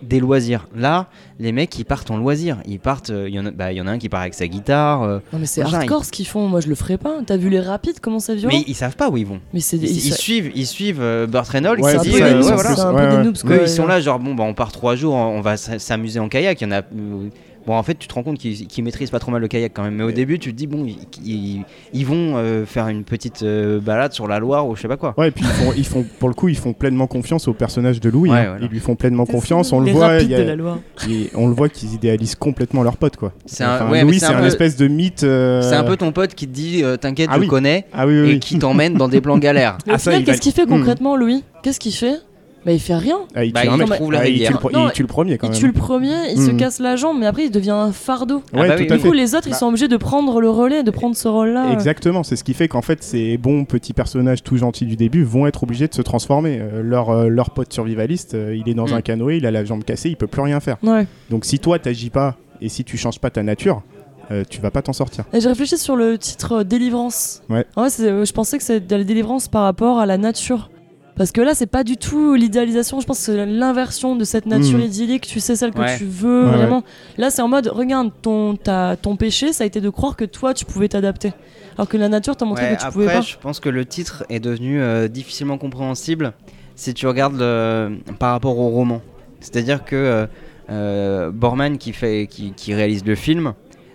[0.03, 0.67] des loisirs.
[0.75, 1.07] Là,
[1.39, 2.57] les mecs, ils partent en loisirs.
[2.65, 3.09] Ils partent.
[3.09, 4.47] euh, Il y, en a- bah, il y en a un qui part avec sa
[4.47, 5.03] guitare.
[5.03, 7.15] euh, Non mais c'est hardcore ce qu'ils font, moi je le ferais pas.
[7.25, 9.39] T'as vu les rapides comment c'est violent mais ils savent pas où ils vont.
[9.53, 11.79] Mais Ils, ils ça- suivent, ils suivent euh, Burt Reynolds.
[11.81, 12.75] Ouais, ça, des euh, ouais, voilà.
[12.75, 13.17] c'est un Ouais, peu ouais.
[13.17, 13.57] des noobs Eux, quoi.
[13.57, 16.61] ils sont là, genre, bon, bah, on part trois jours, on va s'amuser en kayak.
[16.61, 16.81] Il y en a.
[17.67, 19.81] Bon, en fait, tu te rends compte qu'ils maîtrisent pas trop mal le kayak quand
[19.83, 19.95] même.
[19.95, 21.63] Mais au début, tu te dis, bon, ils, ils-
[21.93, 24.97] ils vont euh, faire une petite euh, balade sur la Loire ou je sais pas
[24.97, 25.15] quoi.
[25.17, 27.53] Ouais, et puis ils font, ils font, pour le coup, ils font pleinement confiance au
[27.53, 28.29] personnage de Louis.
[28.29, 28.45] Ouais, hein.
[28.49, 28.65] voilà.
[28.65, 29.73] Ils lui font pleinement confiance.
[29.73, 30.77] On le les voit, rapides il y a- de la Loire.
[31.09, 33.33] et on le voit qu'ils idéalisent complètement leur pote quoi.
[33.47, 35.23] C'est un- Enfin, ouais, mais Louis, c'est un un, peu- espèce de mythe.
[35.23, 37.45] euh, C'est un peu ton pote qui te dit, euh, t'inquiète, Ah je oui.
[37.47, 38.29] le connais, Ah oui, oui.
[38.29, 38.39] et oui.
[38.39, 39.77] qui t'emmène dans des plans galères.
[39.89, 40.69] Ah, va- qu'est-ce qu'il fait Hmm.
[40.69, 41.43] concrètement Louis?
[41.63, 42.17] Qu'est-ce qu'il fait?
[42.65, 43.17] Bah il fait rien.
[43.35, 43.89] Ah, il Bah, tue un il mec.
[43.91, 45.59] trouve la Ah, il, tue le, pro- Non, il tue le premier quand Il même.
[45.59, 46.57] tue le premier, il se Hmm.
[46.57, 48.41] casse la jambe, mais après il devient un fardeau.
[48.53, 49.07] Ah Ouais, bah tout oui, à Du fait.
[49.07, 51.71] coup, les autres, ils Bah, sont obligés de prendre le relais, de prendre ce rôle-là.
[51.71, 55.23] Exactement, c'est ce qui fait qu'en fait ces bons petits personnages tout gentils du début
[55.23, 56.57] vont être obligés de se transformer.
[56.59, 58.93] Euh, leur, euh, leur pote survivaliste, euh, il est dans Mm.
[58.93, 60.77] un canoë, il a la jambe cassée, il peut plus rien faire.
[60.81, 61.05] Ouais.
[61.29, 63.83] Donc si toi t'agis pas et si tu changes pas ta nature,
[64.31, 65.25] euh, tu vas pas t'en sortir.
[65.33, 67.43] Et j'ai réfléchi sur le titre euh, Délivrance.
[67.47, 67.63] Ouais.
[67.77, 70.71] euh, je pensais que c'était de la délivrance par rapport à la nature.
[71.17, 74.45] Parce que là, c'est pas du tout l'idéalisation, je pense que c'est l'inversion de cette
[74.45, 74.83] nature Mhm.
[74.85, 75.97] idyllique, tu sais, celle que Ouais.
[75.97, 76.83] tu veux Ouais, vraiment.
[77.17, 80.25] Là, c'est en mode, regarde, ton, ta- ton péché, ça a été de croire que
[80.25, 81.31] toi, tu pouvais t'adapter.
[81.77, 83.21] Alors que la nature t'a montré Ouais, que tu pouvais après, pas.
[83.21, 86.33] je pense que le titre est devenu euh, difficilement compréhensible
[86.75, 89.01] si tu regardes le- par rapport au roman.
[89.39, 90.25] C'est-à-dire que euh,
[90.69, 93.53] euh, Borman, qui, fait, qui, qui réalise le film,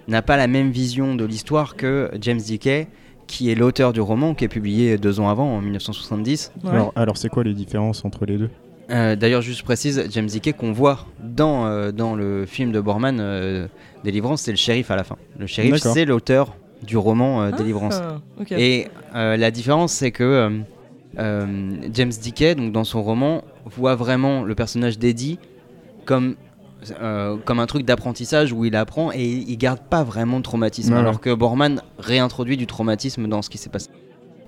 [0.09, 2.89] n'a pas la même vision de l'histoire que James Dickey,
[3.31, 6.52] qui est l'auteur du roman, qui est publié deux ans avant, en 1970.
[6.65, 6.70] Ouais.
[6.70, 8.51] Alors, alors c'est quoi les différences entre les deux?
[8.90, 13.19] Euh, D'ailleurs, juste précise, James Dickey qu'on voit dans, euh, dans le film de Borman,
[13.20, 13.69] euh,
[14.02, 15.16] Délivrance, c'est le shérif à la fin.
[15.39, 18.01] Le shérif, c'est l'auteur du roman euh, Délivrance.
[18.02, 18.51] Ah, ok.
[18.52, 20.51] Et euh, la différence, c'est que euh,
[21.20, 25.39] euh, James Dickey, donc dans son roman, voit vraiment le personnage d'Eddie
[26.05, 26.35] comme
[27.01, 30.93] euh, comme un truc d'apprentissage où il apprend et il garde pas vraiment de traumatisme,
[30.94, 33.89] Ouais, alors que Borman réintroduit du traumatisme dans ce qui s'est passé.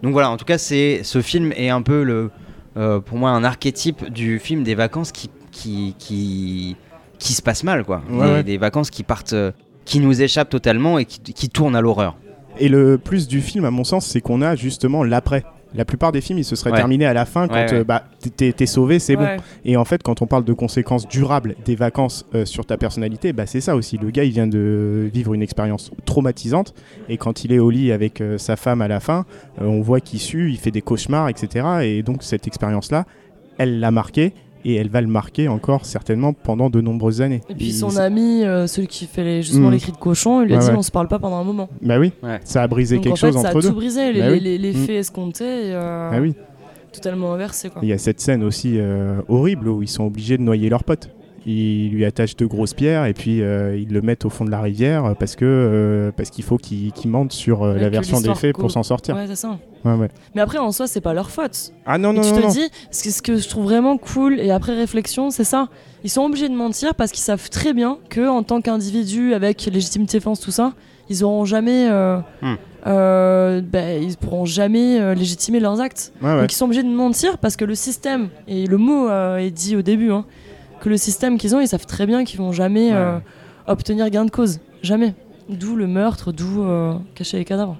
[0.03, 2.31] Donc voilà, en tout cas, c'est ce film est un peu le,
[2.77, 6.77] euh, pour moi, un archétype du film des vacances qui qui qui,
[7.19, 8.03] qui se passe mal, quoi.
[8.11, 8.43] Ouais, Des- ouais.
[8.43, 9.53] Des vacances qui partent, euh,
[9.85, 12.17] qui nous échappent totalement et qui, qui tournent à l'horreur.
[12.59, 15.45] Et le plus du film, à mon sens, c'est qu'on a justement l'après.
[15.75, 16.77] La plupart des films, ils se seraient Ouais.
[16.77, 17.79] terminés à la fin quand Ouais, ouais.
[17.79, 18.05] euh, bah,
[18.37, 19.37] t'es- t'es sauvé, c'est Ouais.
[19.39, 19.43] bon.
[19.65, 23.33] Et en fait, quand on parle de conséquences durables des vacances euh, sur ta personnalité,
[23.33, 23.97] bah, c'est ça aussi.
[23.99, 26.75] Le gars, il vient de vivre une expérience traumatisante.
[27.09, 29.25] Et quand il est au lit avec euh, sa femme à la fin,
[29.61, 31.67] euh, on voit qu'il sue, il fait des cauchemars, etc.
[31.83, 33.07] Et donc, cette expérience-là,
[33.59, 34.33] elle l'a marqué.
[34.65, 37.41] Et elle va le marquer encore certainement pendant de nombreuses années.
[37.49, 39.73] Et puis Il- son ami, euh, celui qui fait les, justement Mm.
[39.73, 40.77] les cris de cochon, il lui a Ouais, dit ouais.
[40.77, 41.69] on se parle pas pendant un moment.
[41.83, 42.39] Bah oui, Ouais.
[42.45, 43.69] ça a brisé Donc quelque en fait, chose ça a entre deux.
[43.71, 44.41] tout brisé, les, Bah oui.
[44.41, 44.75] les, les Mm.
[44.77, 46.35] faits escomptés, euh, Bah oui.
[46.93, 47.81] totalement inversés quoi.
[47.83, 50.85] Il y a cette scène aussi euh, horrible où ils sont obligés de noyer leur
[50.85, 51.11] pote.
[51.45, 54.51] Ils lui attachent deux grosses pierres et puis euh, ils le mettent au fond de
[54.51, 57.89] la rivière parce que euh, parce qu'il faut qu'il qu'il mente sur euh, Ouais, la
[57.89, 59.17] version des faits pour s'en sortir.
[59.17, 59.59] Ouais, c'est ça.
[59.85, 60.09] Ouais, ouais.
[60.37, 61.73] Mais après, en soi, c'est pas leur faute.
[61.85, 62.49] Ah non Et non tu non, te non.
[62.53, 65.69] dis, ce que, je trouve vraiment cool, et après réflexion, c'est ça.
[66.05, 69.65] Ils sont obligés de mentir parce qu'ils savent très bien que en tant qu'individu avec
[69.67, 70.75] légitime défense, tout ça,
[71.11, 71.89] ils auront jamais.
[71.91, 72.55] euh, Hmm.
[72.87, 76.13] euh, ben, ils pourront jamais euh, légitimer leurs actes.
[76.23, 76.41] Ouais, ouais.
[76.43, 79.51] Donc ils sont obligés de mentir parce que le système, et le mot euh, est
[79.51, 80.25] dit au début, hein,
[80.83, 82.97] que le système qu'ils ont, ils savent très bien qu'ils vont jamais Ouais.
[82.97, 83.19] euh,
[83.67, 84.61] obtenir gain de cause.
[84.83, 85.15] Jamais.
[85.49, 87.79] D'où le meurtre, d'où euh, cacher les cadavres.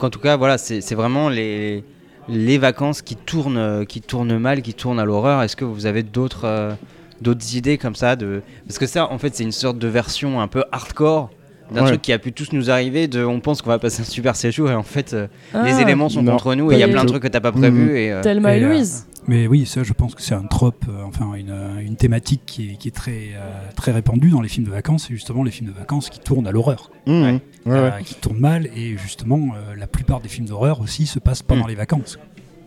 [0.00, 1.84] En tout cas, voilà, c'est vraiment les,
[2.28, 5.42] les vacances qui tournent, euh, qui tournent mal, qui tournent à l'horreur.
[5.42, 6.72] Est-ce que vous avez d'autres euh,
[7.20, 8.42] d'autres idées comme ça de...
[8.66, 11.30] Parce que ça, en fait, c'est une sorte de version un peu hardcore
[11.72, 11.88] d'un Ouais.
[11.90, 13.06] truc qui a pu tous nous arriver.
[13.06, 15.82] De, on pense qu'on va passer un super séjour et en fait, euh, les Ah,
[15.82, 17.52] éléments sont non, contre nous et il y a plein de trucs que t'as pas
[17.52, 17.84] prévu.
[17.90, 17.96] Mhm.
[17.96, 19.06] Et, euh, Thelma et, Et, euh, Louise.
[19.28, 22.42] Mais oui, ça, je pense que c'est un trope, euh, enfin une, euh, une thématique
[22.44, 25.04] qui est, qui est très, euh, très répandue dans les films de vacances.
[25.08, 27.32] C'est justement les films de vacances qui tournent à l'horreur, Mmh, Ouais.
[27.32, 28.02] ouais, euh, ouais.
[28.04, 28.66] qui tournent mal.
[28.76, 31.68] Et justement, euh, la plupart des films d'horreur aussi se passent pendant Mm.
[31.68, 32.18] les vacances.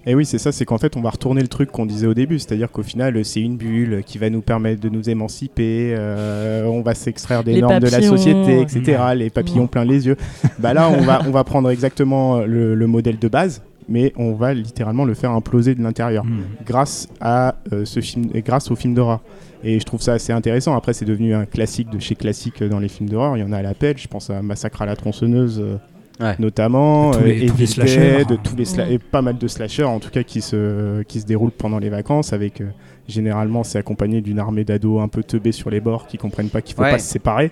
[0.07, 2.13] Et oui, c'est ça, c'est qu'en fait, on va retourner le truc qu'on disait au
[2.13, 6.63] début, c'est-à-dire qu'au final, c'est une bulle qui va nous permettre de nous émanciper, euh,
[6.65, 10.15] on va s'extraire des Les normes de la société, etc., les papillons plein les yeux.
[10.59, 14.33] bah là, on va, on va prendre exactement le, le modèle de base, mais on
[14.33, 16.41] va littéralement le faire imploser de l'intérieur, Mm.
[16.65, 19.21] grâce, à, euh, ce film, et grâce au film d'horreur.
[19.63, 20.75] Et je trouve ça assez intéressant.
[20.75, 23.35] Après, c'est devenu un classique de chez classique dans les films d'horreur.
[23.37, 23.97] Il y en a à l'appel.
[23.97, 25.77] Je pense à Massacre à la tronçonneuse, euh,
[26.19, 26.35] Ouais.
[26.39, 28.25] notamment, Tous les- euh, tous les Evil slashers.
[28.25, 31.19] Dead, tous les sla- et pas mal de slashers en tout cas qui se, qui
[31.19, 32.67] se déroulent pendant les vacances avec euh,
[33.07, 36.61] généralement c'est accompagné d'une armée d'ados un peu teubés sur les bords qui comprennent pas
[36.61, 36.91] qu'il faut Ouais.
[36.91, 37.51] pas se séparer.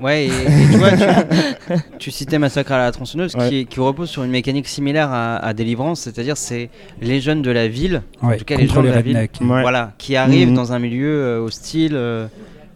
[0.00, 0.30] Ouais, et, et
[0.72, 3.48] tu vois, tu, tu citais Massacre à la tronçonneuse Ouais.
[3.48, 7.50] qui, qui repose sur une mécanique similaire à, à Délivrance, c'est-à-dire c'est les jeunes de
[7.50, 9.00] la ville, Ouais, tout cas, les gens de la.
[9.00, 9.28] Ouais.
[9.40, 10.54] voilà, qui arrivent Mhm.
[10.54, 12.26] dans un milieu euh, hostile euh,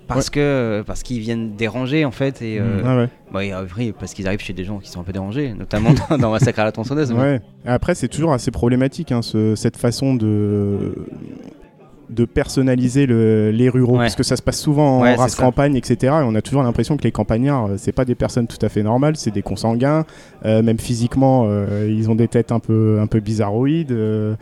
[0.09, 3.09] parce que euh, parce qu'ils viennent déranger en fait et, euh, Ouais, ouais.
[3.33, 5.91] bah, et après, parce qu'ils arrivent chez des gens qui sont un peu dérangés, notamment
[6.11, 7.13] dans, dans Massacre à la tronçonneuse.
[7.13, 7.41] Ouais.
[7.65, 10.95] Après c'est toujours assez problématique hein, ce- cette façon de
[12.11, 13.99] de personnaliser le- les ruraux Ouais.
[14.05, 16.63] parce que ça se passe souvent en Ouais, race campagne etc et on a toujours
[16.63, 19.43] l'impression que les campagnards euh, c'est pas des personnes tout à fait normales c'est des
[19.43, 20.05] consanguins
[20.45, 24.35] euh, même physiquement euh, ils ont des têtes un peu un peu bizarroïdes euh,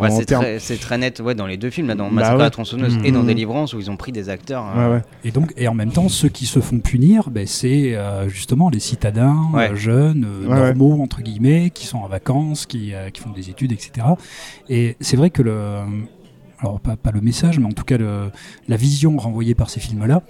[0.00, 2.50] Ouais, c'est très, net ouais, dans les deux films, là, dans Bah Massacre à la
[2.50, 3.04] tronçonneuse Mhm.
[3.04, 4.64] et dans Délivrance, où ils ont pris des acteurs.
[4.76, 5.02] euh, Ouais, ouais.
[5.22, 8.70] Et donc, et en même temps, ceux qui se font punir, ben, c'est euh, justement
[8.70, 9.70] les citadins Ouais.
[9.70, 10.74] euh, jeunes, euh, Ouais, ouais.
[10.74, 14.04] normaux entre guillemets, qui sont en vacances, qui, euh, qui font des études, etc.
[14.68, 15.54] Et c'est vrai que le,
[16.68, 18.30] alors pas, pas le message, mais en tout cas le,
[18.68, 20.22] la vision renvoyée par ces films-là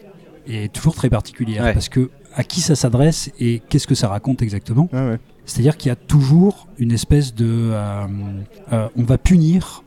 [0.47, 1.73] est toujours très particulière Ouais.
[1.73, 5.19] parce que à qui ça s'adresse et qu'est-ce que ça raconte exactement ouais.
[5.47, 8.05] C'est-à-dire qu'il y a toujours une espèce de, euh,
[8.73, 9.83] euh, on va punir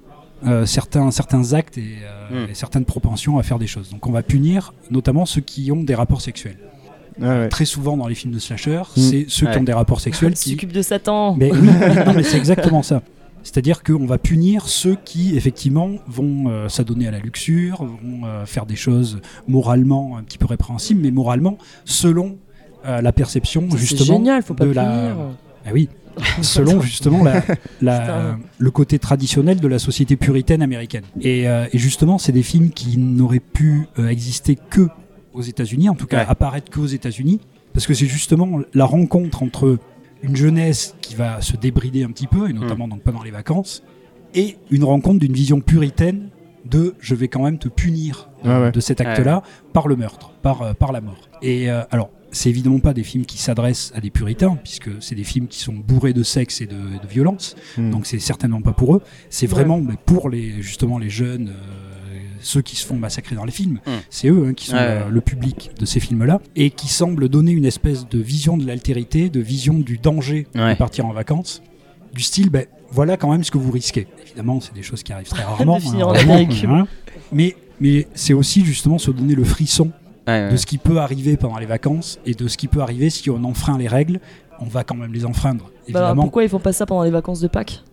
[0.46, 2.52] euh, certains, certains actes et, euh, Mm.
[2.52, 3.90] et certaines propensions à faire des choses.
[3.90, 6.58] Donc on va punir notamment ceux qui ont des rapports sexuels.
[7.20, 7.50] Ouais.
[7.50, 9.00] Très souvent dans les films de slasher, Mm.
[9.02, 10.52] c'est ceux qui ont des rapports sexuels qui...
[10.52, 11.36] S'occupe de Satan.
[11.36, 11.60] Mais oui,
[12.16, 13.02] mais c'est exactement ça.
[13.48, 18.46] C'est-à-dire qu'on va punir ceux qui, effectivement, vont euh, s'adonner à la luxure, vont euh,
[18.46, 22.38] faire des choses moralement un petit peu répréhensibles, mais moralement, selon
[22.86, 24.84] euh, la perception, C'est justement, génial, faut pas de punir.
[24.84, 25.16] la...
[25.66, 25.88] Ah oui,
[26.42, 27.24] selon justement
[27.82, 31.04] la, le côté traditionnel de la société puritaine américaine.
[31.22, 34.90] Et, euh, et justement, c'est des films qui n'auraient pu euh, exister que
[35.34, 36.26] aux États-Unis, en tout cas Ouais.
[36.28, 37.40] apparaître qu'aux États-Unis,
[37.74, 39.78] parce que c'est justement la rencontre entre
[40.24, 43.84] une jeunesse qui va se débrider un petit peu, et notamment donc pendant les vacances,
[44.34, 46.30] et une rencontre d'une vision puritaine
[46.66, 48.72] de je vais quand même te punir euh, Ouais, ouais.
[48.72, 49.42] de cet acte-là
[49.74, 51.30] par le meurtre, par, euh, par la mort.
[51.42, 55.16] Et euh, alors, c'est évidemment pas des films qui s'adressent à des puritains, puisque c'est
[55.16, 57.92] des films qui sont bourrés de sexe et de, de violence, Mm.
[57.92, 59.02] donc c'est certainement pas pour eux.
[59.30, 59.54] C'est Ouais.
[59.54, 61.54] vraiment mais pour les justement les jeunes euh,
[62.48, 63.80] ceux qui se font massacrer dans les films.
[63.86, 63.92] Mm.
[64.10, 67.30] C'est eux hein, qui sont Ouais, euh, le public de ces films-là et qui semblent
[67.30, 70.74] donner une espèce de vision de l'altérité, de vision du danger Ouais.
[70.74, 71.62] de partir en vacances.
[72.14, 74.08] Du style, ben, voilà quand même ce que vous risquez.
[74.26, 75.78] Évidemment, c'est des choses qui arrivent très rarement.
[75.78, 76.66] Heureusement, Amérique.
[76.68, 76.88] hein.
[77.32, 79.92] Mais, mais c'est aussi justement se donner le frisson
[80.28, 80.52] Ouais, ouais.
[80.52, 83.30] de ce qui peut arriver pendant les vacances et de ce qui peut arriver si
[83.30, 84.20] on enfreint les règles.
[84.60, 86.24] On va quand même les enfreindre, Bah évidemment.
[86.24, 87.84] pourquoi ils font pas ça pendant les vacances de Pâques?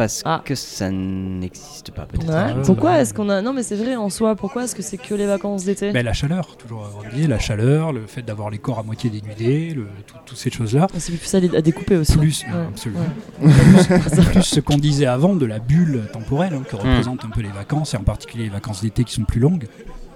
[0.00, 0.40] Parce Ah.
[0.42, 2.26] que ça n'existe pas, peut-être.
[2.26, 2.34] Ouais.
[2.56, 4.34] euh, Pourquoi est-ce qu'on a Non, mais c'est vrai en soi.
[4.34, 5.92] Pourquoi est-ce que c'est que les vacances d'été?
[5.92, 9.74] Ben, la chaleur, toujours oublier la chaleur, le fait d'avoir les corps à moitié dénudés,
[9.74, 10.86] le- tout- toutes ces choses-là.
[10.96, 12.16] C'est plus ça à découper aussi.
[12.16, 12.50] Plus, Ouais.
[12.70, 13.00] absolument.
[13.42, 13.50] Ouais.
[14.32, 16.78] plus ce qu'on disait avant de la bulle temporelle hein, que Hmm.
[16.78, 19.66] représentent un peu les vacances, et en particulier les vacances d'été qui sont plus longues.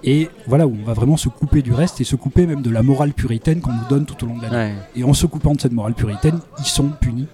[0.03, 2.71] Et voilà, où on va vraiment se couper du reste et se couper même de
[2.71, 4.73] la morale puritaine qu'on nous donne tout au long de l'année.
[4.73, 4.75] Ouais.
[4.95, 7.27] Et en se coupant de cette morale puritaine, ils sont punis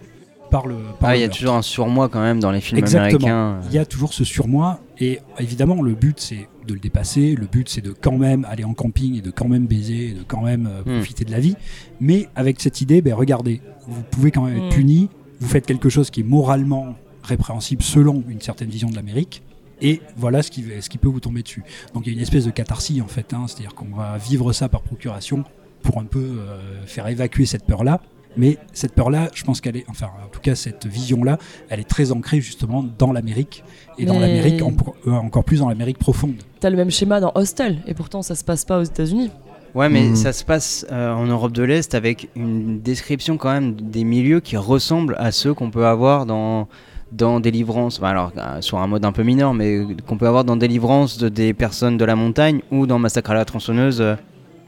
[0.51, 0.75] par le.
[0.99, 1.39] par Ah, il y a meurtre.
[1.39, 3.25] toujours un surmoi quand même dans les films Exactement.
[3.27, 3.59] américains.
[3.69, 7.47] Il y a toujours ce surmoi et évidemment le but c'est de le dépasser, le
[7.47, 10.23] but c'est de quand même aller en camping et de quand même baiser et de
[10.27, 10.97] quand même euh, Hmm.
[10.97, 11.55] profiter de la vie.
[11.99, 14.69] Mais avec cette idée, ben regardez, vous pouvez quand même être Hmm.
[14.77, 15.09] puni,
[15.39, 19.41] vous faites quelque chose qui est moralement répréhensible selon une certaine vision de l'Amérique.
[19.81, 21.63] Et voilà ce qui, ce qui peut vous tomber dessus.
[21.95, 24.53] Donc il y a une espèce de catharsis en fait, hein, c'est-à-dire qu'on va vivre
[24.53, 25.43] ça par procuration
[25.81, 27.99] pour un peu euh, faire évacuer cette peur-là.
[28.37, 31.37] Mais cette peur-là, je pense qu'elle est, enfin en tout cas cette vision-là,
[31.69, 33.63] elle est très ancrée justement dans l'Amérique
[33.97, 34.73] et dans l'Amérique, en-
[35.07, 36.35] euh, encore plus dans l'Amérique profonde.
[36.61, 39.29] T'as le même schéma dans Hostel, et pourtant ça se passe pas aux États-Unis.
[39.75, 40.15] Ouais, mais Mhm.
[40.15, 44.39] ça se passe euh, en Europe de l'Est avec une description quand même des milieux
[44.41, 46.67] qui ressemblent à ceux qu'on peut avoir dans
[47.13, 50.45] dans Délivrance, Enfin, alors euh, sur un mode un peu mineur, mais qu'on peut avoir
[50.45, 54.15] dans Délivrance de, des personnes de la montagne ou dans Massacre à la tronçonneuse euh,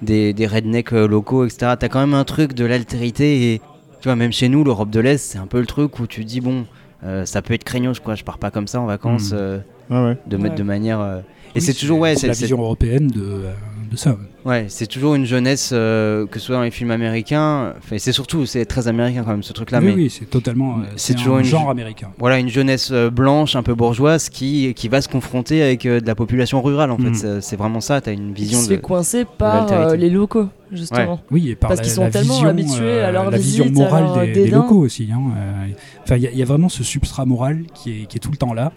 [0.03, 1.73] des, des rednecks euh, locaux, etc.
[1.79, 3.59] T'as quand même un truc de l'altérité et
[4.01, 6.25] tu vois, même chez nous, l'Europe de l'Est, c'est un peu le truc où tu
[6.25, 6.65] dis bon,
[7.05, 9.37] euh, ça peut être craignos quoi, je pars pas comme ça en vacances Mhm.
[9.39, 9.59] euh,
[9.89, 10.17] Ouais, ouais.
[10.27, 10.49] de, Ouais.
[10.49, 10.99] de manière.
[11.01, 11.19] euh,
[11.55, 13.51] Et Oui, c'est toujours ouais, c'est la vision européenne de, euh,
[13.93, 14.17] de ça.
[14.45, 18.11] Ouais, c'est toujours une jeunesse, euh, que ce soit dans les films américains, enfin, c'est
[18.11, 21.13] surtout, c'est très américain quand même ce truc-là, oui, mais oui, c'est totalement, euh, c'est
[21.13, 22.09] c'est toujours un une- genre américain.
[22.19, 26.01] voilà, une jeunesse euh, blanche, un peu bourgeoise, qui, qui va se confronter avec euh,
[26.01, 28.69] de la population rurale en fait, C'est- c'est vraiment ça, t'as une Ils vision se
[28.69, 28.75] de...
[28.75, 31.21] fait coincer par euh, les locaux, justement.
[31.31, 33.63] Oui, et par Parce la, qu'ils sont la tellement vision, habitués à leur la vision
[33.65, 35.07] visite, à morale leur des, locaux aussi.
[35.13, 35.67] hein, euh,
[36.03, 38.19] Enfin, il y, a- il y a vraiment ce substrat moral qui est, qui est
[38.19, 38.71] tout le temps là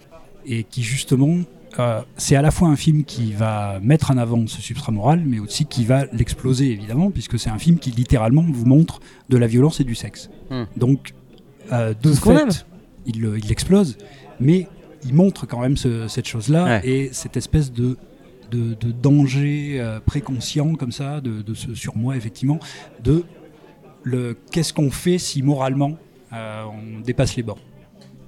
[0.47, 1.39] et qui justement,
[1.81, 5.23] euh, c'est à la fois un film qui va mettre en avant ce substrat moral,
[5.27, 9.37] mais aussi qui va l'exploser évidemment, puisque c'est un film qui littéralement vous montre de
[9.37, 10.31] la violence et du sexe.
[10.51, 10.65] Hmm.
[10.77, 11.13] Donc,
[11.73, 12.67] euh, de fait,
[13.07, 13.99] il le- l'explose,
[14.41, 14.67] mais
[15.05, 16.89] il montre quand même ce- cette chose-là Ouais.
[16.89, 17.97] et cette espèce de
[18.53, 22.61] de, de danger euh, préconscient comme ça, de, de ce surmoi effectivement,
[23.03, 23.25] de
[24.05, 25.97] le qu'est-ce qu'on fait si moralement
[26.33, 27.59] euh, on dépasse les bords.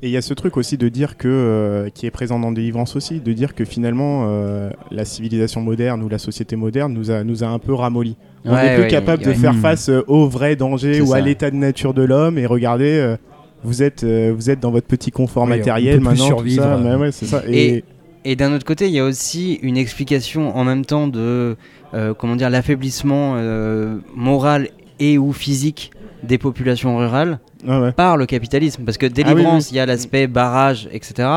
[0.03, 2.53] Et il y a ce truc aussi de dire que, euh, qui est présent dans
[2.53, 7.11] Délivrance aussi, de dire que finalement euh, la civilisation moderne ou la société moderne nous
[7.11, 8.17] a, nous a un peu ramolli.
[8.45, 9.33] On Ouais, n'est plus ouais, capable ouais.
[9.35, 9.61] de faire Mm.
[9.61, 12.97] face euh, au vrai danger C'est ou à l'état de nature de l'homme et regardez,
[12.99, 13.17] euh,
[13.65, 16.37] vous, êtes, euh, vous êtes dans votre petit confort Oui, matériel maintenant.
[16.37, 16.79] tout ça.
[16.81, 17.43] Mais ouais, c'est ça.
[17.49, 17.85] Et- Et,
[18.25, 21.57] Et d'un autre côté, il y a aussi une explication en même temps de,
[21.95, 24.69] euh, comment dire, l'affaiblissement euh, moral
[25.01, 25.91] et ou physique
[26.23, 27.93] des populations rurales ouais.
[27.93, 28.85] par le capitalisme.
[28.85, 31.29] Parce que Ah oui, délivrance, il y a l'aspect barrage, etc.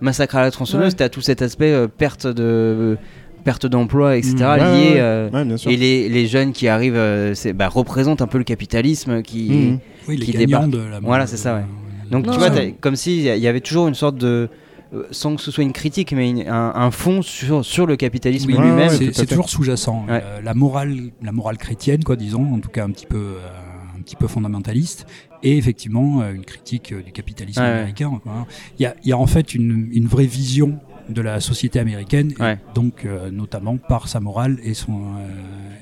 [0.00, 0.96] Massacre à la tronçonneuse, Ouais.
[0.96, 2.96] t'as tout cet aspect euh, perte de
[3.44, 4.34] perte d'emploi, etc.
[4.36, 4.42] Mm.
[4.42, 4.64] Ouais, lié.
[4.64, 5.00] ouais, ouais.
[5.00, 9.78] euh, et les, les jeunes qui arrivent, euh, bah, représentent un peu le capitalisme qui.
[10.06, 10.70] Oui, les Qui débarque.
[10.70, 11.64] de la Voilà, c'est ça, ouais.
[12.10, 12.50] Donc Non, tu vois,
[12.80, 14.48] comme s'il y a- il y avait toujours une sorte de,
[14.94, 17.96] euh, sans que ce soit une critique, mais une- un, un fond sur, sur le
[17.96, 18.88] capitalisme Oui, lui-même.
[19.12, 20.06] c'est toujours sous-jacent.
[20.08, 20.22] Ouais.
[20.24, 23.38] Euh, la morale, la morale chrétienne, quoi, disons, en tout cas un petit peu, euh,
[24.08, 25.06] petit peu fondamentaliste,
[25.42, 27.74] et effectivement euh, une critique euh, du capitalisme Ouais, ouais.
[27.74, 28.18] américain.
[28.22, 28.46] quoi, hein.
[28.78, 30.78] Il y, a, il y a en fait une, une vraie vision
[31.10, 35.28] de la société américaine, et donc euh, notamment par sa morale et son euh,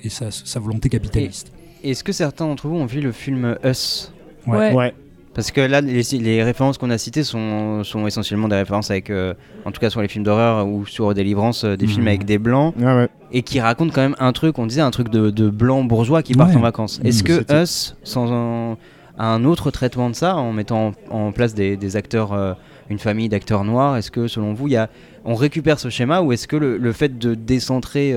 [0.03, 1.53] et sa, sa volonté capitaliste.
[1.85, 4.13] Est-ce que certains d'entre vous ont vu le film Us?
[4.47, 4.73] Ouais.
[4.75, 4.95] Ouais.
[5.37, 9.11] Parce que là, les, les références qu'on a citées sont, sont essentiellement des références avec,
[9.11, 9.35] euh,
[9.67, 11.93] en tout cas sur les films d'horreur ou sur Délivrance, euh, des Mhm.
[11.93, 13.09] films avec des blancs, ouais.
[13.33, 16.23] et qui racontent quand même un truc, on disait un truc de, de blancs bourgeois
[16.23, 16.57] qui partent Ouais.
[16.57, 17.01] en vacances.
[17.01, 17.07] Mhm.
[17.07, 18.77] Est-ce que C'était- Us, sans un,
[19.19, 22.55] un autre traitement de ça, en mettant en, en place des, des acteurs, euh,
[22.89, 24.89] une famille d'acteurs noirs, est-ce que selon vous, y a,
[25.27, 28.15] on récupère ce schéma ou est-ce que le, le fait de décentrer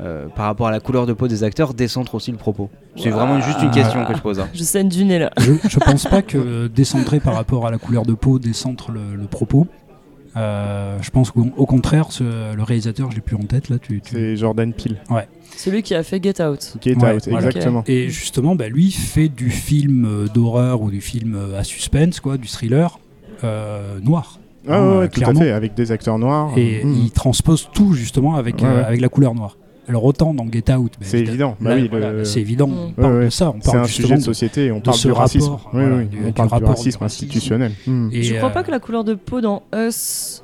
[0.00, 3.10] euh, par rapport à la couleur de peau des acteurs décentre aussi le propos C'est
[3.10, 4.40] vraiment juste une question que je pose.
[4.40, 4.48] hein.
[4.54, 5.30] Je saigne du nez là.
[5.38, 9.14] Je, je pense pas que décentrer par rapport à la couleur de peau décentre le,
[9.14, 9.66] le propos.
[10.36, 13.78] Euh, je pense qu'au au contraire, ce- le réalisateur, je l'ai plus en tête là.
[13.78, 14.96] Tu, tu- C'est Jordan Peele.
[15.56, 16.74] Celui qui a fait Get Out.
[16.82, 17.46] Get Ouais, Out, voilà.
[17.46, 17.82] exactement.
[17.86, 22.36] Et justement, bah, lui fait du film euh, d'horreur ou du film à suspense, quoi,
[22.36, 22.98] du thriller
[23.44, 24.38] euh, noir.
[24.68, 25.40] Ouais, hein, ouais, euh, tout à clairement.
[25.40, 26.50] fait, avec des acteurs noirs.
[26.58, 26.94] Et Mm.
[27.04, 28.84] il transpose tout justement avec, Ouais, euh, ouais.
[28.84, 29.56] avec la couleur noire.
[29.88, 31.56] Alors autant dans Get Out, C'est évident.
[31.60, 32.66] Bah là, oui, voilà, le- c'est évident.
[32.66, 32.72] Mm.
[32.98, 33.24] On parle ouais.
[33.26, 33.52] de ça.
[33.56, 35.50] On parle un justement sujet de de- société on de parle ce du racisme.
[35.52, 37.04] rapport, Oui, voilà, oui, du- on du parle du rapport du racisme racisme.
[37.24, 37.72] institutionnel.
[37.86, 38.08] Mm.
[38.12, 40.42] Et, Je crois pas euh, que la couleur de peau dans Us.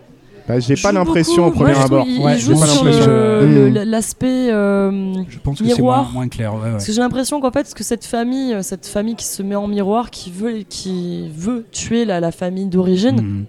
[0.48, 1.52] Bah, J'ai pas l'impression au.
[1.52, 2.04] Moi, premier abord.
[2.06, 3.74] Il, Ouais, joue sur Mm.
[3.84, 6.04] l'aspect euh, Je pense que c'est miroir.
[6.04, 6.54] moins, moins clair.
[6.54, 6.70] ouais, ouais.
[6.72, 9.54] Parce que j'ai l'impression qu'en fait, que cette famille, euh, cette famille qui se met
[9.54, 13.44] en miroir, qui veut, qui veut tuer la, la famille d'origine,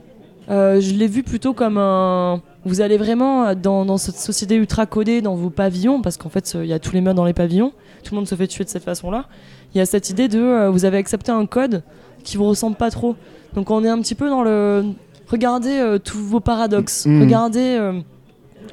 [0.50, 2.42] euh, je l'ai vu plutôt comme un.
[2.66, 6.30] Vous allez vraiment euh, dans, dans cette société ultra codée, dans vos pavillons, parce qu'en
[6.30, 7.74] fait, euh, il y a tous les meurtres dans les pavillons.
[8.04, 9.26] Tout le monde se fait tuer de cette façon-là.
[9.74, 11.84] Il y a cette idée de euh, vous avez accepté un code
[12.24, 13.16] qui vous ressemble pas trop.
[13.54, 14.84] Donc on est un petit peu dans le.
[15.28, 17.06] Regardez euh, tous vos paradoxes.
[17.06, 17.22] Mm.
[17.22, 17.78] Regardez.
[17.80, 18.00] euh,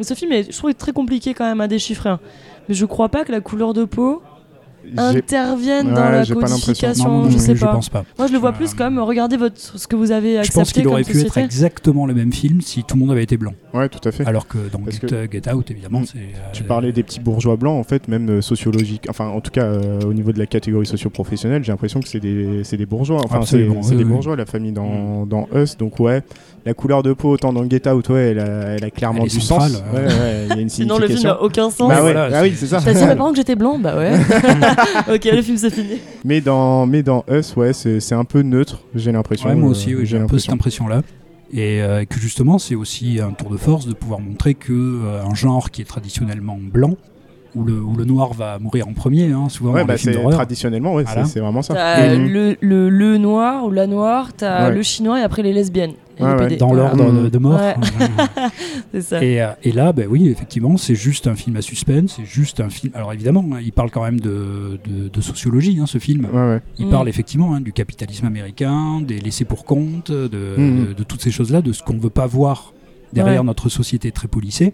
[0.01, 2.11] Ce film est, je trouve, très compliqué quand même à déchiffrer.
[2.11, 2.21] hein.
[2.69, 4.23] Mais je crois pas que la couleur de peau
[4.85, 7.09] J'ai- intervienne dans la codification.
[7.09, 7.73] Non, non, je sais pas.
[7.73, 8.05] pense pas.
[8.19, 10.61] Moi, je le vois Euh, plus comme regardez votre, ce que vous avez Je accepté
[10.61, 13.37] pense qu'il aurait pu être exactement le même film si tout le monde avait été
[13.37, 13.53] blanc.
[13.75, 14.27] Ouais, tout à fait.
[14.27, 16.07] Alors que dans Get, que- Get Out, évidemment, Mm.
[16.07, 16.19] c'est.
[16.19, 19.07] euh, Tu parlais des petits bourgeois blancs, en fait, même euh, sociologique.
[19.09, 22.21] Enfin, en tout cas, euh, au niveau de la catégorie socio-professionnelle, j'ai l'impression que c'est
[22.21, 23.21] des, c'est des bourgeois.
[23.25, 23.59] Enfin, c'est
[23.97, 25.77] des bourgeois, la famille dans, dans Us.
[25.77, 26.23] Donc, ouais,
[26.67, 29.31] la couleur de peau, autant dans Get Out, ouais, elle a, elle a clairement Elle
[29.31, 29.83] du centrale, sens.
[29.95, 29.99] ouais.
[30.01, 31.89] Ouais, ouais, il y a une Sinon, le film n'a aucun sens.
[31.89, 32.81] Bah ouais, Voilà, ah oui, c'est- ça.
[32.85, 34.13] T'as dit à mes parents que j'étais blanc Bah ouais.
[35.15, 35.99] ok, le film c'est fini.
[36.25, 39.49] Mais dans, mais dans Us, ouais, c'est c'est un peu neutre, j'ai l'impression.
[39.49, 41.03] Ouais, moi euh, aussi, oui, j'ai un peu cette impression-là.
[41.53, 45.23] Et euh, que justement, c'est aussi un tour de force de pouvoir montrer que euh,
[45.25, 46.95] un genre qui est traditionnellement blanc,
[47.57, 49.99] où le, où le noir va mourir en premier, hein, souvent Ouais, dans bah les
[49.99, 51.27] films traditionnellement, ouais, c'est- Voilà.
[51.29, 51.75] c'est vraiment ça.
[52.17, 54.75] Le, le noir ou la noire, t'as Ouais.
[54.77, 55.95] le chinois et après les lesbiennes.
[56.21, 56.49] Et Ouais, les ouais.
[56.49, 56.57] PD.
[56.57, 57.59] Dans l'ordre de, de mort.
[57.61, 57.75] Ouais.
[58.93, 59.25] C'est ça.
[59.25, 62.61] Et, euh, et là, ben oui, effectivement, c'est juste un film à suspense, c'est juste
[62.61, 62.93] un film.
[62.95, 66.27] Alors évidemment, hein, il parle quand même de, de, de sociologie, hein, ce film.
[66.33, 66.61] Ouais, ouais.
[66.79, 66.91] Il Mm.
[66.91, 70.27] parle effectivement hein, du capitalisme américain, des laissés pour compte, de,
[70.57, 70.87] Mm.
[70.89, 72.73] de, de toutes ces choses-là, de ce qu'on ne veut pas voir
[73.13, 73.47] derrière Ouais.
[73.47, 74.73] notre société très policée.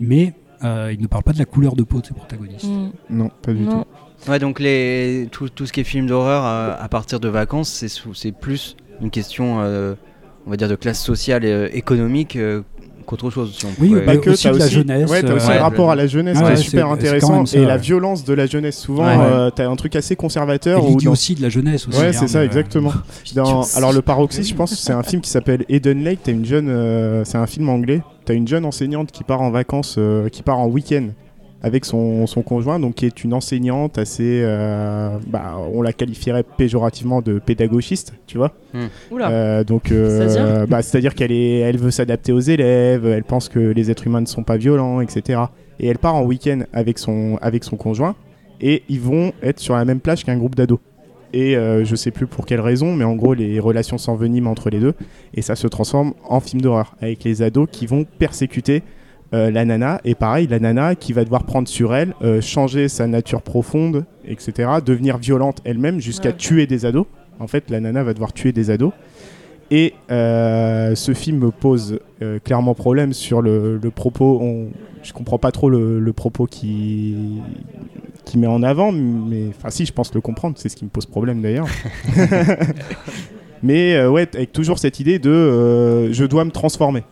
[0.00, 0.34] Mais
[0.64, 2.64] euh, il ne parle pas de la couleur de peau de ses protagonistes.
[2.68, 2.90] Mm.
[3.10, 3.84] Non, pas du Non.
[4.24, 4.30] tout.
[4.30, 7.84] Ouais, donc les, tout, tout ce qui est film d'horreur euh, à partir de vacances,
[8.14, 9.94] c'est plus une question, euh,
[10.48, 12.62] on va dire, de classe sociale et euh, économique euh,
[13.06, 13.54] qu'autre chose.
[13.56, 15.34] Si on Oui, pourrait- bah, Pas que, aussi t'as de la aussi, jeunesse, ouais, t'as
[15.34, 16.88] aussi euh, le ouais, rapport le- à la jeunesse Ah qui ouais, est c'est- super
[16.90, 18.78] intéressant ça, et la violence de la jeunesse.
[18.78, 19.16] Souvent, Ouais.
[19.30, 20.78] euh, t'as un truc assez conservateur.
[20.78, 21.98] Et dans- l'idiotie de la jeunesse aussi.
[22.00, 22.92] Ouais, hein, c'est ça, exactement.
[23.34, 26.20] Dans- alors le paroxysme, je pense, c'est un film qui s'appelle Eden Lake.
[26.24, 28.00] T'as une jeune, euh, c'est un film anglais.
[28.24, 31.08] T'as une jeune enseignante qui part en vacances, euh, qui part en week-end
[31.62, 36.44] avec son, son conjoint, donc qui est une enseignante assez, euh, bah, on la qualifierait
[36.44, 38.52] péjorativement de pédagogiste, tu vois.
[39.10, 39.30] Oula.
[39.30, 43.48] Euh, donc, euh, C'est-à-dire bah, c'est-à-dire qu'elle est, elle veut s'adapter aux élèves, elle pense
[43.48, 45.40] que les êtres humains ne sont pas violents, etc.
[45.80, 48.14] Et elle part en week-end avec son, avec son conjoint,
[48.60, 50.78] et ils vont être sur la même plage qu'un groupe d'ados.
[51.32, 54.70] Et euh, je sais plus pour quelle raison, mais en gros, les relations s'enveniment entre
[54.70, 54.94] les deux,
[55.34, 58.82] et ça se transforme en film d'horreur, avec les ados qui vont persécuter
[59.34, 62.88] euh, la nana, et pareil, la nana qui va devoir prendre sur elle, euh, changer
[62.88, 66.36] sa nature profonde, etc., devenir violente elle-même jusqu'à Ouais.
[66.36, 67.04] tuer des ados.
[67.38, 68.92] En fait, la nana va devoir tuer des ados.
[69.70, 72.00] Et euh, ce film me pose
[72.42, 74.38] clairement problème sur le, le propos.
[74.40, 74.68] On,
[75.02, 77.42] je comprends pas trop le, le propos qui,
[78.24, 80.56] qui met en avant, mais enfin si, je pense le comprendre.
[80.58, 81.68] C'est ce qui me pose problème d'ailleurs.
[83.62, 87.04] mais ouais, avec toujours cette idée de je dois me transformer.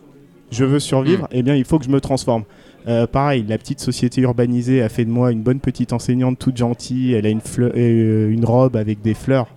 [0.50, 2.44] Je veux survivre, et bien il faut que je me transforme.
[2.88, 6.56] Euh, pareil, la petite société urbanisée a fait de moi une bonne petite enseignante toute
[6.56, 7.14] gentille.
[7.14, 9.48] Elle a une, fleur- euh, une robe avec des fleurs,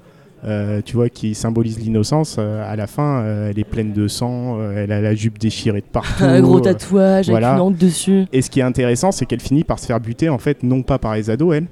[0.46, 2.38] euh, tu vois, qui symbolise l'innocence.
[2.40, 5.82] Euh, à la fin, euh, elle est pleine de sang, elle a la jupe déchirée
[5.82, 6.24] de partout.
[6.24, 7.52] Un gros tatouage voilà.
[7.54, 8.26] avec une dessus.
[8.34, 10.82] et ce qui est intéressant, c'est qu'elle finit par se faire buter, en fait, non
[10.82, 11.68] pas par les ados, elle,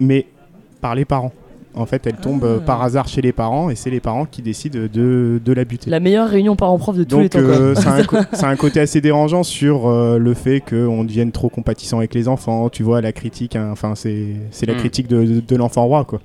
[0.00, 0.24] mais
[0.80, 1.32] par les parents.
[1.76, 2.64] En fait, elle tombe euh, Ah.
[2.64, 5.90] par hasard chez les parents et c'est les parents qui décident de, de la buter.
[5.90, 7.38] La meilleure réunion parents-prof de tous les temps.
[7.40, 8.16] euh, a un co-
[8.58, 12.68] côté assez dérangeant sur euh, le fait qu'on devienne trop compatissant avec les enfants.
[12.70, 14.78] Tu vois, la critique, hein, enfin c'est c'est la Mm.
[14.78, 16.20] critique de, de- de l'enfant roi, quoi.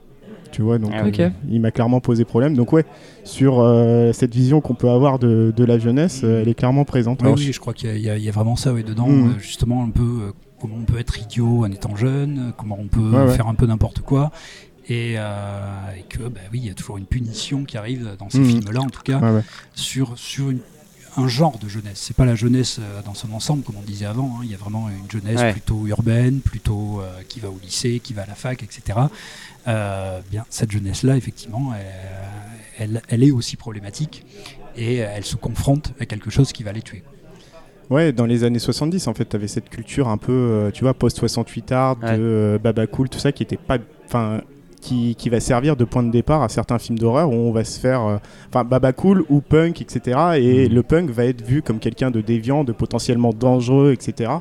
[0.53, 2.55] Tu vois, donc Ah euh, il m'a clairement posé problème.
[2.55, 2.83] Donc ouais,
[3.23, 6.83] sur euh, cette vision qu'on peut avoir de, de la jeunesse, euh, elle est clairement
[6.83, 7.19] présente.
[7.21, 9.83] Oui, Alors, oui, je crois qu'il y, a- y vraiment ça ouais, dedans, euh, justement
[9.83, 13.23] un peu euh, comment on peut être idiot en étant jeune, comment on peut Ouais,
[13.27, 13.33] ouais.
[13.33, 14.31] faire un peu n'importe quoi,
[14.91, 18.29] et, euh, et que bah oui, il y a toujours une punition qui arrive dans
[18.29, 18.45] ces Mhm.
[18.49, 19.43] films-là, en tout cas, Ouais, ouais.
[19.73, 20.59] sur sur une-
[21.17, 21.99] un genre de jeunesse.
[22.05, 24.37] C'est pas la jeunesse euh, dans son ensemble, comme on disait avant.
[24.37, 24.41] hein.
[24.43, 25.51] Il y a vraiment une jeunesse Ouais.
[25.51, 28.97] plutôt urbaine, plutôt euh, qui va au lycée, qui va à la fac, etc.
[29.67, 34.25] Euh, bien, cette jeunesse-là, effectivement, elle, elle- elle est aussi problématique
[34.77, 37.03] et elle se confronte à quelque chose qui va les tuer.
[37.89, 40.93] Ouais, dans les années 70, en fait, tu avais cette culture un peu, tu vois,
[40.93, 42.17] post-68 art, Ouais.
[42.17, 43.77] de euh, Baba Cool, tout ça, qui était pas.
[44.05, 44.41] Enfin,
[44.81, 47.63] qui, qui va servir de point de départ à certains films d'horreur où on va
[47.63, 48.17] se faire, euh,
[48.49, 50.17] enfin Baba Cool ou Punk, etc.
[50.37, 50.75] Et Mhm.
[50.75, 54.31] le Punk va être vu comme quelqu'un de déviant, de potentiellement dangereux, etc.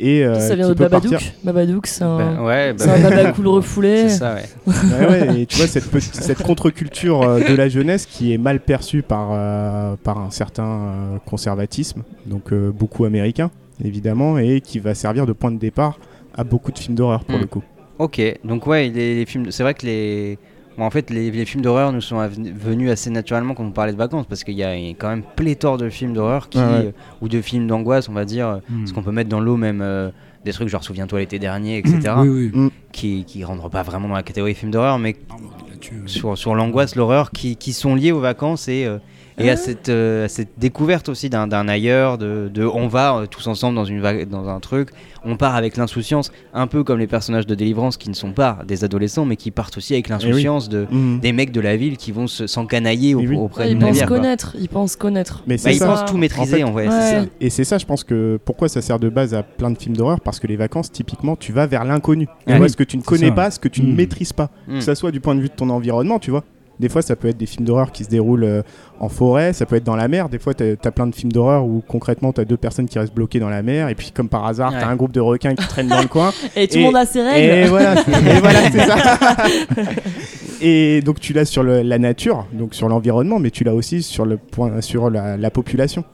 [0.00, 1.12] Et euh, ça vient de Babadook.
[1.12, 4.08] partir- Babadook, c'est un, Ben, ouais, c'est un baba cool refoulé.
[4.08, 4.42] C'est ça, ouais.
[4.66, 8.38] Ouais, ouais, et tu vois cette, petite- cette contre-culture euh, de la jeunesse qui est
[8.38, 13.50] mal perçue par, euh, par un certain conservatisme, donc euh, beaucoup américain
[13.84, 15.98] évidemment, et qui va servir de point de départ
[16.36, 17.42] à beaucoup de films d'horreur pour Mm.
[17.42, 17.62] le coup.
[17.98, 20.38] Ok, donc ouais, les, les films, c'est vrai que les,
[20.76, 23.92] bon, en fait, les, les films d'horreur nous sont venus assez naturellement quand on parlait
[23.92, 26.70] de vacances, parce qu'il y a quand même pléthore de films d'horreur qui, Ouais, ouais.
[26.86, 26.90] euh,
[27.20, 28.78] ou de films d'angoisse, on va dire, euh, Mm.
[28.80, 30.10] parce qu'on peut mettre dans l'eau même euh,
[30.44, 32.00] des trucs genre Souviens-toi l'été dernier, etc.
[32.18, 32.70] Oui, oui.
[32.92, 36.96] qui qui rentrent pas vraiment dans la catégorie film d'horreur, mais euh, sur, sur l'angoisse,
[36.96, 38.98] l'horreur, qui, qui sont liés aux vacances et, euh,
[39.38, 43.16] et à, cette, euh, à cette découverte aussi d'un d'un ailleurs, de, de on va
[43.16, 44.90] euh, tous ensemble dans, une vague- dans un truc,
[45.24, 48.58] on part avec l'insouciance, un peu comme les personnages de délivrance qui ne sont pas
[48.68, 51.20] des adolescents, mais qui partent aussi avec l'insouciance de, Mhm.
[51.20, 53.36] des mecs de la ville qui vont se- s'encanailler au- Et oui.
[53.36, 54.16] auprès Ouais, d'une ils pensent quoi.
[54.18, 55.42] connaître, ils pensent connaître.
[55.46, 56.90] Mais Bah, ils pensent tout maîtriser En vrai, Ouais.
[56.90, 57.22] ça.
[57.40, 59.96] Et c'est ça, je pense que pourquoi ça sert de base à plein de films
[59.96, 62.26] d'horreur Parce que les vacances, typiquement, tu vas vers l'inconnu.
[62.46, 62.58] Tu Ouais.
[62.58, 63.32] vois ce que tu ne connais ça.
[63.34, 63.96] pas, ce que tu ne Mm.
[63.96, 64.50] maîtrises pas.
[64.68, 64.74] Mm.
[64.78, 66.44] Que ça soit du point de vue de ton environnement, tu vois.
[66.80, 68.62] Des fois, ça peut être des films d'horreur qui se déroulent euh,
[68.98, 70.28] en forêt, ça peut être dans la mer.
[70.28, 72.98] Des fois, tu as, plein de films d'horreur où concrètement, tu as deux personnes qui
[72.98, 73.88] restent bloquées dans la mer.
[73.90, 74.78] Et puis, comme par hasard, Ouais.
[74.80, 76.32] tu as un groupe de requins qui traînent dans le coin.
[76.56, 77.68] Et tout le monde a ses Et règles.
[77.68, 78.96] voilà, et voilà c'est ça.
[80.60, 84.02] et donc tu l'as sur le- la nature, donc sur l'environnement, mais tu l'as aussi
[84.02, 86.04] sur le point, sur la, la population.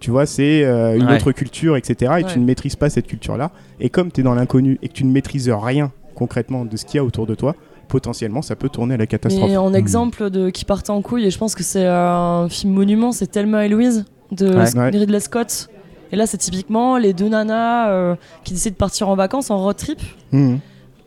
[0.00, 1.14] Tu vois, c'est euh, une Ouais.
[1.16, 2.12] autre culture, etc.
[2.18, 2.30] Et Ouais.
[2.30, 3.50] tu ne maîtrises pas cette culture-là.
[3.80, 6.84] Et comme tu es dans l'inconnu et que tu ne maîtrises rien concrètement de ce
[6.84, 7.56] qu'il y a autour de toi,
[7.88, 9.48] potentiellement ça peut tourner à la catastrophe.
[9.50, 9.74] Mais en Mm.
[9.76, 13.26] exemple de qui partait en couille, et je pense que c'est un film monument, c'est
[13.26, 14.90] Thelma et Louise de Ouais.
[14.90, 15.68] Ridley Scott.
[16.12, 19.58] Et là, c'est typiquement les deux nanas euh, qui décident de partir en vacances en
[19.58, 20.00] road trip.
[20.32, 20.60] Mhm.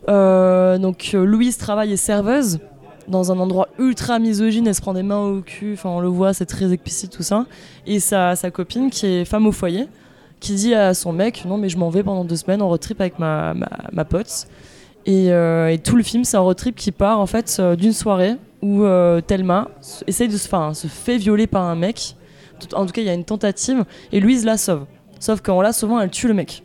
[0.08, 2.60] Euh, donc euh, Louise travaille et serveuse
[3.08, 6.08] dans un endroit ultra misogyne, elle se prend des mains au cul, enfin on le
[6.08, 7.46] voit, c'est très explicite tout ça.
[7.86, 9.86] Et sa, sa copine qui est femme au foyer,
[10.40, 12.80] qui dit à son mec non mais je m'en vais pendant deux semaines en road
[12.80, 14.46] trip avec ma, ma, ma pote.
[15.08, 17.74] Et, euh, et tout le film c'est un road trip qui part en fait euh,
[17.74, 19.68] d'une soirée où euh, Thelma
[20.06, 22.14] essaye de se, enfin, se fait violer par un mec.
[22.74, 24.84] En tout cas il y a une tentative et Louise la sauve.
[25.18, 26.62] Sauf qu'en la sauvant elle tue le mec.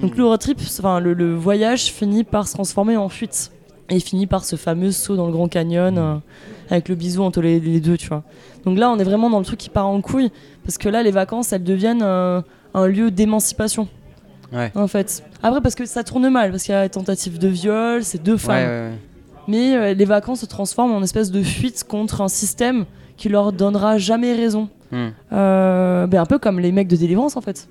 [0.00, 3.52] Donc le road trip, enfin le, le voyage finit par se transformer en fuite.
[3.88, 6.16] Et finit par ce fameux saut dans le Grand Canyon euh,
[6.70, 8.24] avec le bisou entre les, les deux, tu vois.
[8.64, 10.32] Donc là, on est vraiment dans le truc qui part en couille
[10.64, 12.40] parce que là, les vacances, elles deviennent euh,
[12.74, 13.86] un lieu d'émancipation.
[14.52, 14.72] Ouais.
[14.74, 15.22] En fait.
[15.42, 18.36] Après, parce que ça tourne mal, parce qu'il y a tentative de viol, c'est deux
[18.36, 18.56] femmes.
[18.56, 18.92] ouais, ouais.
[19.48, 22.84] Mais euh, les vacances se transforment en espèce de fuite contre un système
[23.16, 24.68] qui leur donnera jamais raison.
[24.90, 25.08] Hmm.
[25.32, 27.68] Euh, ben, un peu comme les mecs de délivrance en fait.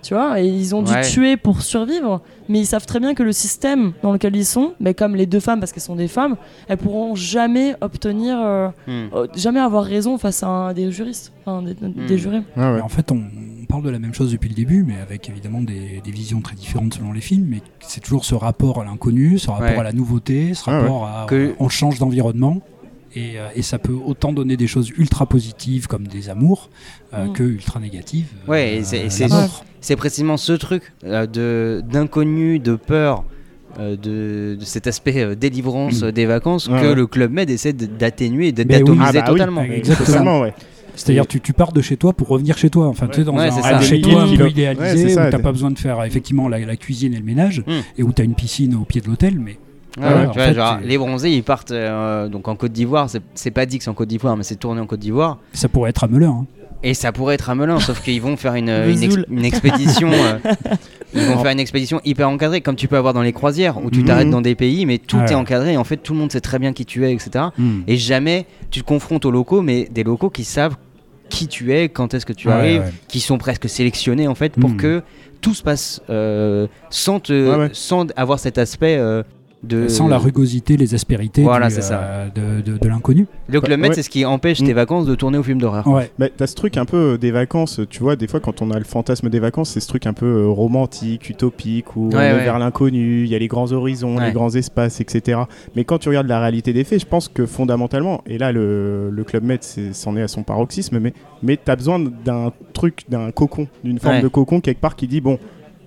[0.00, 1.02] Tu vois, et ils ont dû Ouais.
[1.02, 4.74] tuer pour survivre, mais ils savent très bien que le système dans lequel ils sont,
[4.78, 6.36] mais comme les deux femmes, parce qu'elles sont des femmes,
[6.68, 9.08] elles pourront jamais obtenir, euh, Hmm.
[9.34, 12.42] jamais avoir raison face à un- des juristes, enfin, des, des jurés.
[12.56, 12.72] Ouais, ouais.
[12.76, 13.20] Mais En fait, on
[13.68, 16.56] parle de la même chose depuis le début, mais avec évidemment des, des visions très
[16.56, 17.46] différentes selon les films.
[17.48, 19.78] Mais c'est toujours ce rapport à l'inconnu, ce rapport Ouais.
[19.78, 20.82] à la nouveauté, ce Ouais, ouais.
[20.82, 22.60] rapport à Que- on change d'environnement.
[23.14, 26.68] Et, euh, et ça peut autant donner des choses ultra positives comme des amours
[27.14, 27.32] euh, Mm.
[27.32, 28.26] que ultra négatives.
[28.46, 29.08] Ouais, et euh,
[29.80, 33.24] c'est- précisément ce truc euh, de d'inconnu, de peur,
[33.78, 36.04] euh, de, de cet aspect euh, délivrance Mm.
[36.04, 36.94] euh, des vacances Ouais, que ouais.
[36.94, 38.80] le Club Med essaie de- d'atténuer et de- Mais oui.
[38.80, 39.38] d'atomiser Ah bah oui.
[39.38, 39.60] totalement.
[39.62, 40.06] Ouais, Exactement.
[40.06, 40.54] Totalement, ouais.
[40.98, 42.86] C'est-à-dire tu, tu pars de chez toi pour revenir chez toi.
[42.88, 44.44] Enfin, tu sais, dans Ouais, un, un chez toi un peu kilos.
[44.46, 47.24] Ouais, idéalisé ça, où t'as pas besoin de faire effectivement la, la cuisine et le
[47.24, 47.72] ménage Mm.
[47.98, 49.38] et où t'as une piscine au pied de l'hôtel.
[49.38, 49.58] Mais
[49.98, 52.70] Ouais, Ouais, tu vois, fait, genre, tu- les bronzés ils partent euh, donc en Côte
[52.72, 55.38] d'Ivoire, c'est- pas dit que c'est en Côte d'Ivoire, mais c'est tourné en Côte d'Ivoire.
[55.52, 56.30] ça pourrait être à Melun.
[56.42, 56.46] hein.
[56.84, 59.26] Et ça pourrait être à Melun, sauf qu'ils vont faire une, une, ex- Zoul.
[59.28, 60.10] une expédition.
[60.12, 60.38] euh,
[61.14, 63.90] ils vont faire une expédition hyper encadrée, comme tu peux avoir dans les croisières, où
[63.90, 64.04] tu Mhm.
[64.04, 65.24] t'arrêtes dans des pays, mais tout Ouais.
[65.32, 65.72] est encadré.
[65.72, 67.46] Et en fait, tout le monde sait très bien qui tu es, etc.
[67.58, 67.80] Mm.
[67.88, 70.76] Et jamais tu te confrontes aux locaux, mais des locaux qui savent
[71.28, 72.92] qui tu es, quand est-ce que tu Ouais, arrives, ouais.
[73.08, 74.76] qui sont presque sélectionnés en fait pour Mhm.
[74.76, 75.02] que
[75.40, 77.70] tout se passe euh, sans, te, ouais.
[77.72, 79.22] sans avoir cet aspect euh,
[79.62, 79.88] de.
[79.88, 82.00] Sans la rugosité, les aspérités Voilà, du, c'est ça.
[82.00, 82.28] euh,
[82.60, 83.26] de, de- de l'inconnu.
[83.48, 83.94] Le Club Med, Ouais.
[83.96, 84.66] c'est ce qui empêche Mhm.
[84.68, 85.86] tes vacances de tourner au film d'horreur.
[85.88, 86.10] Ouais.
[86.18, 88.70] Bah, t'as ce truc un peu euh, des vacances, tu vois, des fois quand on
[88.70, 92.16] a le fantasme des vacances, c'est ce truc un peu euh, romantique, utopique, où on
[92.16, 92.44] Ouais, est ouais.
[92.44, 94.26] vers l'inconnu, il y a les grands horizons, Ouais.
[94.26, 95.40] les grands espaces, etc.
[95.74, 99.10] Mais quand tu regardes la réalité des faits, je pense que fondamentalement, et là le,
[99.10, 101.12] le Club Med c'est- c'en est à son paroxysme, mais,
[101.42, 104.22] mais t'as besoin d'un truc, d'un cocon, d'une forme Ouais.
[104.22, 105.38] de cocon quelque part qui dit, bon,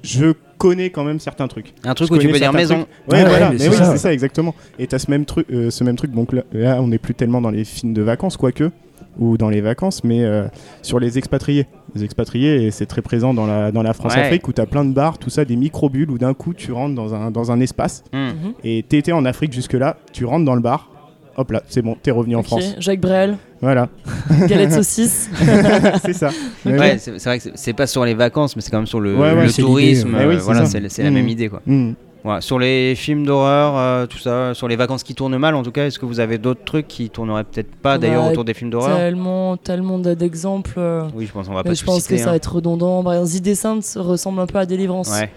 [0.03, 1.73] je connais quand même certains trucs.
[1.83, 2.75] Un truc Je où tu peux dire maison.
[2.75, 2.87] trucs.
[3.11, 3.97] Ouais, Ouais, voilà, ouais, mais mais, c'est oui, ça, c'est ouais.
[3.97, 4.53] ça exactement.
[4.79, 6.11] Et t'as ce même truc, euh, ce même truc.
[6.11, 8.69] Donc là, là, on n'est plus tellement dans les films de vacances, quoique.
[9.19, 10.47] ou dans les vacances, mais euh,
[10.81, 11.67] sur les expatriés.
[11.95, 14.85] Les expatriés, et c'est très présent dans la, dans la France-Afrique, où tu as plein
[14.85, 17.59] de bars, tout ça, des micro-bulles, où d'un coup tu rentres dans un, dans un
[17.59, 18.17] espace, Hmm.
[18.27, 18.53] Mhm.
[18.63, 20.89] et t'étais en Afrique jusque-là, tu rentres dans le bar,
[21.37, 22.75] hop là, c'est bon, t'es revenu en France.
[22.79, 23.89] Jacques Brel, Voilà,
[24.47, 25.29] galette saucisse.
[26.05, 26.29] c'est ça.
[26.65, 26.97] Ouais, ouais.
[26.97, 29.33] c'est vrai que c'est- pas sur les vacances, mais c'est quand même sur le, Ouais,
[29.33, 30.13] ouais, le c'est tourisme.
[30.15, 31.61] euh, Eh oui, c'est voilà, c'est la même idée quoi.
[32.23, 35.63] Voilà, Sur les films d'horreur, euh, tout ça, sur les vacances qui tournent mal, en
[35.63, 38.45] tout cas, est-ce que vous avez d'autres trucs qui tourneraient peut-être pas d'ailleurs Ouais, autour
[38.45, 40.75] des films d'horreur Tellement, tellement d'exemples.
[40.77, 42.31] euh, Oui, je pense qu'on va pas je pense citer, que ça hein.
[42.33, 43.03] va être redondant.
[43.03, 45.09] Par exemple, The Descent ressemble un peu à Délivrance.
[45.09, 45.31] Ouais.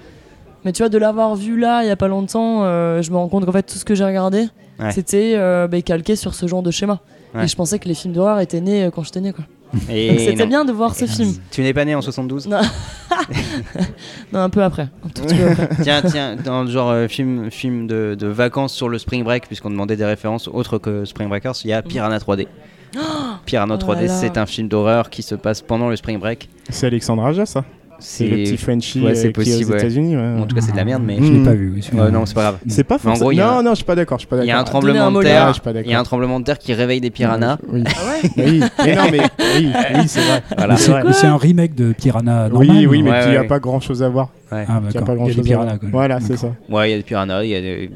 [0.64, 3.16] Mais tu vois, de l'avoir vu là, il y a pas longtemps, euh, je me
[3.16, 4.48] rends compte qu'en fait, tout ce que j'ai regardé,
[4.80, 4.90] Ouais.
[4.90, 7.00] c'était euh, bah, calqué sur ce genre de schéma.
[7.34, 7.44] Ouais.
[7.44, 9.32] Et je pensais que les films d'horreur étaient nés euh, quand j'étais né.
[9.32, 9.44] Quoi.
[9.90, 11.32] Et Donc c'était bien de voir ce film.
[11.50, 12.60] Tu n'es pas né en 72 Non.
[14.32, 14.88] Non, un peu après.
[15.04, 15.68] Un tout petit peu après.
[15.82, 19.46] Tiens, tiens, dans le genre euh, film, film de, de vacances sur le Spring Break,
[19.46, 22.46] puisqu'on demandait des références autres que Spring Breakers, il y a Piranha 3D.
[23.46, 24.08] Piranha Oh 3D, là là.
[24.08, 26.48] c'est un film d'horreur qui se passe pendant le Spring Break.
[26.70, 27.64] C'est Alexandre Aja, ça
[27.98, 29.78] C'est le petit Frenchie ouais, euh, c'est qui est possible, aux ouais.
[29.80, 30.16] États-unis.
[30.16, 30.40] ouais.
[30.40, 31.16] En tout cas, c'est de la merde, mais.
[31.16, 31.44] Je l'ai Mm.
[31.44, 31.72] pas vu.
[31.74, 32.58] oui, non, c'est pas grave.
[32.68, 33.30] C'est pas forcément.
[33.32, 34.18] non, un- non, je suis pas d'accord.
[34.18, 35.48] Je suis pas Il y a un tremblement de terre.
[35.48, 37.58] Je suis pas Il y a un tremblement de terre qui réveille des piranhas.
[37.72, 37.82] Oui.
[37.86, 38.60] Ah ouais oui.
[38.84, 40.42] Mais non, mais oui, oui, c'est vrai.
[40.56, 40.76] Voilà.
[40.76, 42.68] C'est- un remake de Piranha normal.
[42.70, 43.46] Oui, oui, mais Ouais, il n'y a ouais.
[43.46, 44.28] pas grand chose à voir.
[44.52, 44.64] Ouais.
[44.68, 45.78] Ah, Il y a pas grand chose piranhas.
[45.90, 46.48] Voilà, c'est ça.
[46.68, 47.90] Ouais, il y a des piranhas, il y a des-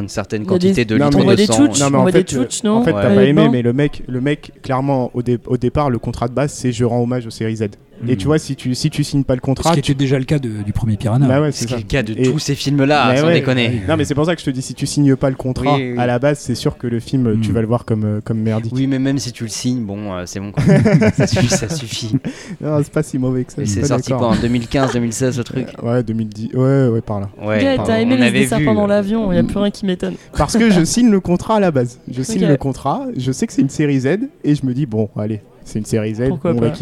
[0.00, 1.64] une certaine quantité des- de litres de des sang.
[1.64, 3.02] Non, mais on en voit fait, tchouches, non En fait, Ouais.
[3.02, 6.28] t'as pas aimé, mais le mec, le mec, clairement, au, dé- au départ, le contrat
[6.28, 7.64] de base, c'est je rends hommage aux séries Z.
[8.08, 9.98] Et tu vois, si tu, si tu signes pas le Ce contrat, qui tu- était
[9.98, 11.26] déjà le cas de- du premier Piranha.
[11.28, 13.34] bah ouais, C'est le cas de Et- tous ces films-là, Mais sans ouais.
[13.34, 13.82] déconner.
[13.88, 15.76] Non, mais c'est pour ça que je te dis, si tu signes pas le contrat
[15.76, 15.98] Oui, oui, oui.
[15.98, 17.54] à la base, c'est sûr que le film, tu Mm.
[17.54, 18.72] vas le voir comme, euh, comme merdique.
[18.74, 20.50] Oui, mais même si tu le signes, bon, euh, c'est bon.
[20.52, 20.62] quoi.
[21.16, 22.16] ça, suffit, ça suffit.
[22.60, 23.62] Non, c'est pas si mauvais que ça.
[23.64, 26.50] C'est sorti quoi en 2015, 2016 le truc Ouais, 2010.
[26.54, 27.28] Ouais, ouais, par là.
[27.42, 27.76] Ouais.
[27.84, 30.14] T'as aimé les vu, pendant euh, l'avion, il n'y a plus rien qui m'étonne.
[30.36, 31.98] Parce que je signe le contrat à la base.
[32.10, 34.06] Je signe le contrat, je sais que c'est une série Z,
[34.44, 36.74] et je me dis, bon, allez, c'est une série Z, Pourquoi on va pas.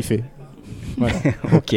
[1.55, 1.77] Ok.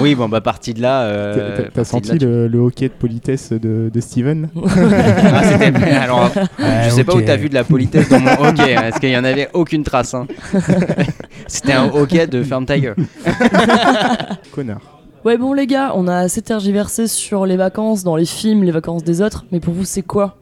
[0.00, 1.02] Oui, bon, bah, partie de là.
[1.02, 5.90] euh, T'as- senti là, tu- le, le hockey de politesse de, de Steven Ah, c'était-
[5.92, 6.30] Alors,
[6.84, 9.10] je sais pas où t'as vu de la politesse dans mon hockey, hein, parce qu'il
[9.10, 10.14] y en avait aucune trace.
[10.14, 10.26] hein.
[11.46, 12.96] C'était un hockey de ferme ta gueule.
[14.52, 14.80] Connard.
[15.24, 18.70] Ouais, bon, les gars, on a assez tergiversé sur les vacances, dans les films, les
[18.70, 20.36] vacances des autres, mais pour vous, c'est quoi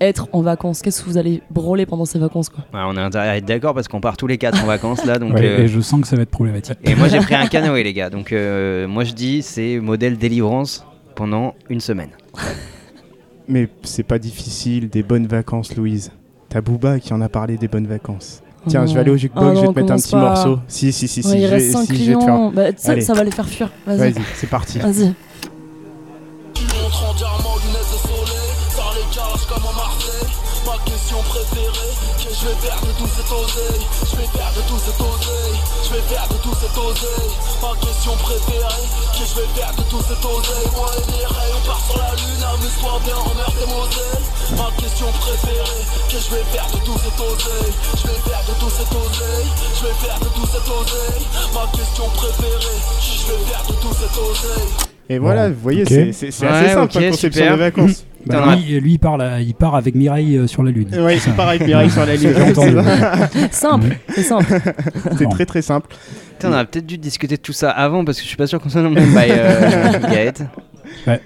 [0.00, 3.02] être en vacances Qu'est-ce que vous allez broler pendant ces vacances, quoi Ouais, on a
[3.02, 5.18] intérêt à être d'accord parce qu'on part tous les quatre en vacances là.
[5.18, 6.78] Donc, Ouais, euh, Et je sens que ça va être problématique.
[6.84, 10.16] Et moi j'ai pris un canoë les gars, donc euh, moi je dis c'est modèle
[10.18, 12.10] délivrance pendant une semaine.
[13.48, 16.10] Mais c'est pas difficile, des bonnes vacances, Louise.
[16.48, 18.42] T'as Booba qui en a parlé des bonnes vacances.
[18.68, 19.18] Tiens, Oh je vais aller au non.
[19.18, 20.20] jukebox, Ah je vais te mettre un petit pas.
[20.20, 20.58] morceau.
[20.66, 22.50] Si, si, si, si, Ouais, il je, reste vais- 5 si, je vais te faire.
[22.50, 23.70] Bah, ça, ça va les faire fuir.
[23.86, 23.98] Vas-y.
[24.12, 24.78] Vas-y, c'est parti.
[24.80, 25.14] Vas-y.
[31.06, 33.86] Ma question préférée Que je vais faire de tout cet oseille.
[34.10, 35.58] Je vais faire de tout cet oseille.
[35.86, 37.30] Je vais faire de tout cet oseille.
[37.62, 40.66] Ma question préférée Que je vais faire de tout cet oseille.
[40.74, 44.24] Moi et les rails on part sur la lune Amuse-toi bien emmerde tes Moselle
[44.58, 47.72] Ma question préférée Que je vais faire de tout cet oseille.
[48.02, 49.48] Je vais faire de tout cet oseille.
[49.78, 51.22] Je vais faire de tout cet oseille.
[51.54, 54.70] Ma question préférée Que je vais faire de tout cet oseille.
[55.08, 55.88] Et voilà, Bon, vous voyez, ok.
[55.88, 57.52] c'est c'est- c'est Ouais, assez simple, ok, la conception super.
[57.54, 58.02] de vacances.
[58.26, 60.88] Bah, lui, lui, il, part là- il part avec Mireille euh, sur la Lune.
[60.90, 61.32] C'est c'est ça.
[61.32, 62.14] pareil, Mireille sur la
[62.50, 62.76] entendu.
[63.50, 64.60] Simple, c'est simple.
[65.18, 65.88] C'est très très simple.
[66.32, 68.46] Putain, on aurait peut-être dû discuter de tout ça avant parce que je suis pas
[68.46, 70.42] sûr qu'on soit dans le même bail, euh, Gaët.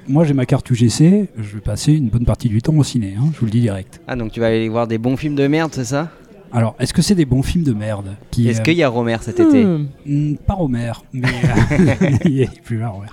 [0.08, 1.28] Moi, j'ai ma carte UGC.
[1.38, 3.14] Je vais passer une bonne partie du temps au ciné.
[3.18, 4.00] hein, je vous le dis direct.
[4.06, 6.08] Ah donc tu vas aller voir des bons films de merde, c'est ça?
[6.52, 8.88] Alors, est-ce que c'est des bons films de merde qui, Est-ce euh, qu'il y a
[8.88, 9.86] Romer cet été Hmm.
[10.04, 13.06] Hmm, Pas Romer, mais euh, il est plus là, Romer.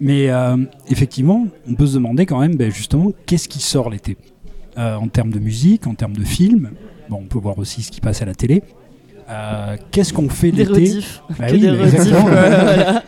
[0.00, 0.56] Mais euh,
[0.88, 4.16] effectivement, on peut se demander quand même, ben, justement, qu'est-ce qui sort l'été?
[4.78, 6.70] Euh, en termes de musique, en termes de films.
[7.08, 8.62] Bon, on peut voir aussi ce qui passe à la télé.
[9.28, 11.00] Euh, qu'est-ce qu'on fait Des l'été.
[11.38, 13.02] Bah oui, des mais voilà.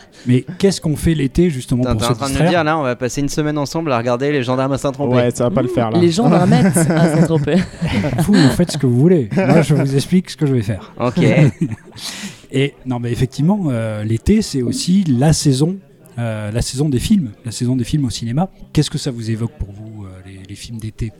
[0.59, 2.83] Qu'est-ce qu'on fait l'été justement pour T'es se en train de me dire là, on
[2.83, 5.15] va passer une semaine ensemble à regarder les gendarmes à Saint-Tropez.
[5.15, 5.99] Ouais, ça va pas le faire là.
[5.99, 6.09] Les
[6.47, 7.59] mètre à Saint-Tropez.
[8.19, 9.29] Vous, vous faites ce que vous voulez.
[9.37, 10.93] Moi, je vous explique ce que je vais faire.
[10.99, 11.21] Ok.
[12.51, 15.77] Et non, mais effectivement, euh, l'été, c'est aussi la saison,
[16.19, 18.49] euh, la saison des films, la saison des films au cinéma.
[18.73, 21.13] Qu'est-ce que ça vous évoque pour vous, euh, les, les films d'été?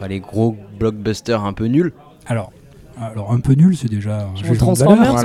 [0.00, 1.92] Ouais, les gros blockbusters un peu nuls?
[2.26, 2.50] Alors,
[3.00, 4.28] alors un peu nul, c'est déjà.
[4.28, 5.18] un Transformers.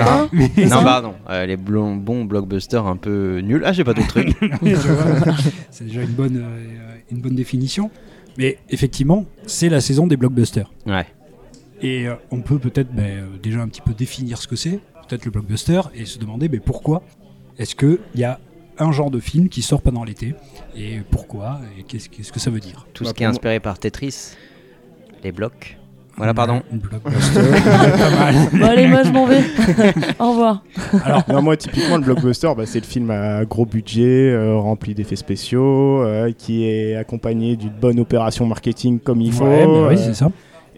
[0.56, 1.14] C'est Non, pardon.
[1.30, 3.64] euh, les blonds- bons blockbusters un peu nuls.
[3.66, 4.36] Ah, j'ai pas d'autres trucs.
[5.72, 7.92] C'est déjà une bonne, euh, une bonne définition.
[8.38, 10.70] Mais effectivement, c'est la saison des blockbusters.
[10.86, 11.06] Ouais.
[11.82, 15.24] Et euh, on peut peut-être ben, déjà un petit peu définir ce que c'est, peut-être
[15.26, 17.04] le blockbuster, et se demander ben, pourquoi
[17.58, 18.40] est-ce qu'il y a
[18.78, 20.36] un genre de film qui sort pendant l'été,
[20.76, 22.88] et pourquoi, et qu'est-ce qu'est-ce que ça veut dire?
[22.94, 24.32] Tout Bah, ce qui est inspiré par Tetris,
[25.24, 25.78] les blocs.
[26.18, 26.62] Voilà, pardon.
[26.72, 28.36] Blockbuster, pas mal.
[28.54, 29.42] Bon, allez, moi je m'en vais.
[30.20, 30.64] Au revoir.
[31.28, 35.18] Non, moi, typiquement, le blockbuster, bah, c'est le film à gros budget, euh, rempli d'effets
[35.18, 39.44] spéciaux, euh, qui est accompagné d'une bonne opération marketing comme il faut.
[39.46, 40.30] Ouais, mais oui, euh, c'est ça.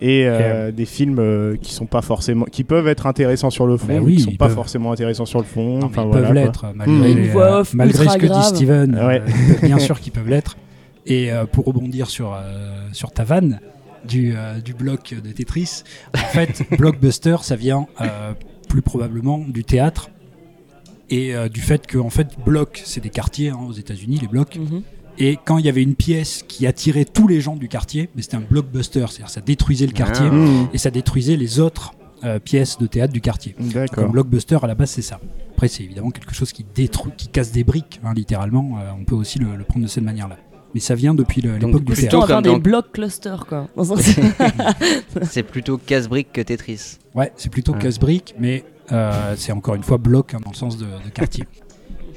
[0.02, 3.78] et euh, des films euh, qui sont pas forcément, qui peuvent être intéressants sur le
[3.78, 4.56] fond, Bah mais oui, qui sont pas peuvent.
[4.56, 5.78] forcément intéressants sur le fond.
[5.78, 7.04] Non, mais enfin, ils voilà, peuvent l'être, malgré, Mm.
[7.04, 8.44] les, Une voix euh, off malgré ce que dit.
[8.44, 9.00] Steven.
[9.06, 9.22] Ouais.
[9.62, 10.58] bien sûr qu'ils peuvent l'être.
[11.06, 13.60] Et euh, pour rebondir sur, euh, sur ta vanne
[14.08, 15.84] du, euh, du bloc de Tetris,
[16.16, 18.34] en fait, blockbuster, ça vient euh,
[18.70, 20.10] plus probablement du théâtre
[21.10, 24.28] et euh, du fait que, en fait, bloc, c'est des quartiers hein, aux États-Unis, les
[24.28, 24.56] blocs.
[24.58, 24.82] Mhm.
[25.20, 28.22] Et quand il y avait une pièce qui attirait tous les gens du quartier, mais
[28.22, 30.36] c'était un blockbuster, c'est-à-dire ça détruisait le quartier Ah.
[30.36, 30.70] Mm.
[30.74, 31.94] et ça détruisait les autres
[32.24, 33.56] euh, pièces de théâtre du quartier.
[33.60, 34.10] D'accord.
[34.10, 35.20] blockbuster à la base c'est ça.
[35.56, 38.78] Après c'est évidemment quelque chose qui détruit, qui casse des briques, hein, littéralement.
[38.80, 40.38] Euh, on peut aussi le, le prendre de cette manière-là.
[40.74, 42.28] Mais ça vient depuis l'époque du plutôt Plutôt théâtre.
[42.28, 43.68] comme des dans- blocs clusters, quoi.
[45.24, 46.98] C'est plutôt casse-brique que Tetris.
[47.16, 47.80] Ouais, c'est plutôt Ouais.
[47.80, 51.46] casse-brique, mais euh, c'est encore une fois bloc hein, dans le sens de, de quartier.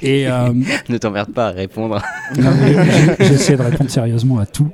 [0.02, 0.48] Et euh,
[0.88, 2.02] Ne t'emmerde pas à répondre.
[2.38, 2.50] non,
[3.20, 4.70] j'essaie de répondre sérieusement à tout.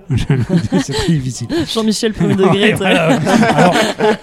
[0.84, 1.48] c'est très difficile.
[1.72, 2.74] Jean-Michel, premier degré.
[2.74, 3.18] Voilà.
[3.56, 3.74] Alors,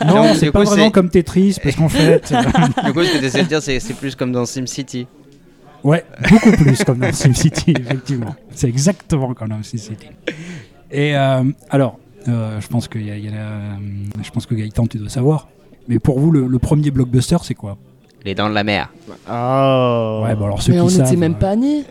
[0.08, 2.42] non, Donc, c'est pas coup, vraiment comme Tetris, parce qu'en fait, euh,
[2.86, 5.08] du coup, ce que tu essaies de dire, c'est c'est plus comme dans SimCity.
[5.84, 8.36] Ouais, beaucoup plus comme dans SimCity, effectivement.
[8.52, 10.08] C'est exactement comme dans SimCity.
[10.92, 13.76] Et euh, alors, euh, je pense que y a- y a, euh,
[14.24, 15.50] je pense que Gaëtan, tu dois savoir.
[15.90, 17.78] Mais pour vous, le, le premier blockbuster, c'est quoi?
[18.24, 18.94] Les dents de la mer.
[19.28, 20.22] Ah.
[20.24, 21.06] Ouais, bon alors ceux Mais qui on savent.
[21.06, 21.84] n'était même pas nés.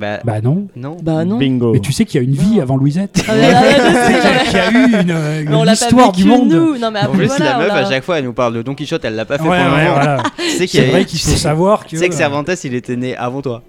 [0.00, 0.66] Bah, Bah non.
[0.76, 0.96] non.
[1.02, 1.36] Bah non.
[1.38, 1.72] Bingo.
[1.74, 3.22] Mais tu sais qu'il y a une vie avant Louisette.
[3.28, 6.48] Ah, y a eu une, euh, on pas histoire du monde.
[6.48, 6.78] nous.
[6.78, 8.62] Non, mais En après, plus, voilà, la meuf, à chaque fois, elle nous parle de
[8.62, 9.94] Don Quichotte, elle l'a pas fait Ouais, pour le ouais, moment.
[9.94, 10.22] voilà.
[10.58, 11.90] C'est vrai qu'il faut savoir que.
[11.90, 13.62] Tu sais que Cervantes, il était né avant toi.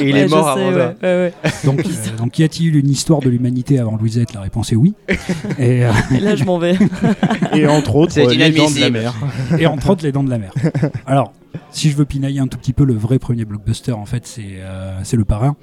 [0.00, 0.94] Et il Ouais, est mort sais, avant ouais, toi.
[1.02, 1.50] ouais, ouais.
[1.64, 4.32] donc, euh, donc, y a-t-il eu une histoire de l'humanité avant Louisette?
[4.34, 4.94] La réponse est oui.
[5.58, 6.76] Et, euh, Et là, je m'en vais.
[7.54, 9.14] Et entre autres, C'est euh, les dents de la mer.
[9.58, 10.52] et entre autres les dents de la mer.
[11.06, 11.32] Alors,
[11.70, 14.42] si je veux pinailler un tout petit peu, le vrai premier blockbuster, en fait, c'est
[14.58, 15.56] euh, c'est le parrain.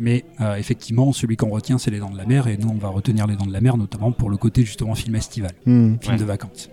[0.00, 2.78] Mais euh, effectivement, celui qu'on retient, c'est les dents de la mer, et nous, on
[2.78, 5.96] va retenir les dents de la mer, notamment pour le côté justement film estival, Hmm.
[6.00, 6.18] film Ouais.
[6.18, 6.70] de vacances.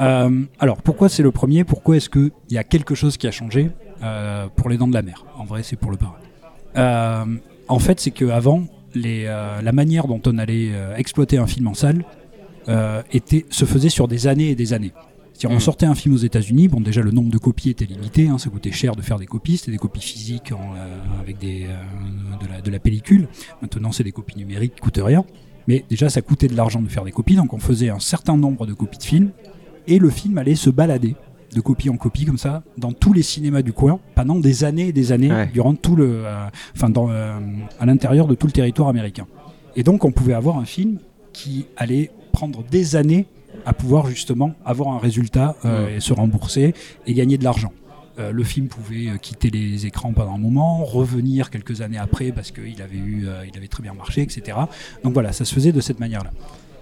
[0.00, 1.62] Euh, alors, pourquoi c'est le premier?
[1.62, 3.70] Pourquoi est-ce qu'il y a quelque chose qui a changé
[4.02, 5.24] euh, pour les dents de la mer?
[5.38, 6.16] En vrai, c'est pour le parrain.
[6.76, 7.24] Euh,
[7.68, 8.64] en fait, c'est qu'avant,
[8.96, 12.04] la manière dont on allait euh, exploiter un film en salle
[12.68, 14.92] euh, était, se faisait sur des années et des années.
[15.34, 15.60] C'est-à-dire, on Mm.
[15.60, 16.68] sortait un film aux États-Unis.
[16.68, 18.28] Bon, déjà, le nombre de copies était limité.
[18.28, 19.56] hein, ça coûtait cher de faire des copies.
[19.58, 23.28] C'était des copies physiques en, euh, avec des, euh, de, la, de la pellicule.
[23.60, 25.24] Maintenant, c'est des copies numériques qui coûtent rien.
[25.66, 27.34] Mais déjà, ça coûtait de l'argent de faire des copies.
[27.36, 29.30] Donc, on faisait un certain nombre de copies de films.
[29.86, 31.14] Et le film allait se balader
[31.54, 34.88] de copie en copie comme ça dans tous les cinémas du coin pendant des années
[34.88, 35.48] et des années Ouais.
[35.52, 37.38] durant tout le euh, enfin dans euh,
[37.78, 39.28] à l'intérieur de tout le territoire américain
[39.76, 40.98] et donc on pouvait avoir un film
[41.32, 43.26] qui allait prendre des années
[43.66, 46.74] à pouvoir justement avoir un résultat euh, et se rembourser
[47.06, 47.72] et gagner de l'argent.
[48.18, 52.30] Euh, le film pouvait euh, quitter les écrans pendant un moment, revenir quelques années après
[52.30, 54.56] parce qu'il avait eu, euh, il avait très bien marché, etc.
[55.02, 56.30] Donc voilà, ça se faisait de cette manière-là.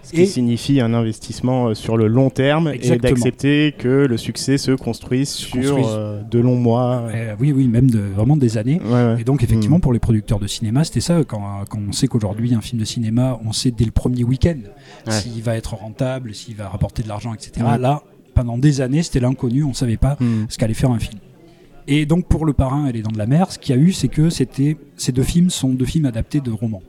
[0.05, 3.13] Ce qui signifie un investissement sur le long terme et Exactement.
[3.13, 5.87] d'accepter que le succès se construise sur construise.
[6.29, 7.05] de longs mois.
[7.39, 8.81] Oui, oui, même de, vraiment des années.
[8.85, 9.21] Ouais, ouais.
[9.21, 9.83] Et donc effectivement Mm.
[9.83, 12.85] pour les producteurs de cinéma, c'était ça quand, quand on sait qu'aujourd'hui un film de
[12.85, 14.59] cinéma, on sait dès le premier week-end
[15.07, 15.13] Ouais.
[15.13, 17.53] s'il va être rentable, s'il va rapporter de l'argent, etc.
[17.67, 17.79] Ouais.
[17.79, 18.03] Là,
[18.35, 20.45] pendant des années, c'était l'inconnu, on savait pas Hmm.
[20.49, 21.19] ce qu'allait faire un film.
[21.89, 23.81] Et donc pour Le Parrain et Les Dents de la Mer, ce qu'il y a
[23.83, 26.83] eu, c'est que c'était ces deux films sont deux films adaptés de romans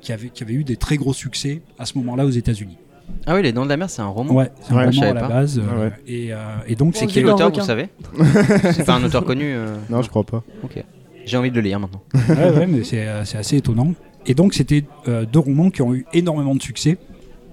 [0.00, 2.78] qui avaient, qui avaient eu des très gros succès à ce moment-là aux États-Unis.
[3.26, 4.32] Ah oui, Les Dents de la Mer, c'est un roman.
[4.34, 5.28] Ouais, c'est un roman à la pas.
[5.28, 5.58] base.
[5.58, 5.92] euh, Ah ouais.
[6.06, 6.36] et, euh,
[6.66, 7.88] et donc c'est eu- l'auteur, vous savez
[8.72, 9.44] C'est pas un auteur connu.
[9.44, 10.42] euh, Non, je crois pas.
[10.62, 10.82] Ok.
[11.26, 12.02] J'ai envie de le lire maintenant.
[12.28, 13.92] ouais, ouais, mais c'est euh, c'est assez étonnant.
[14.26, 16.96] Et donc, c'était euh, deux romans qui ont eu énormément de succès.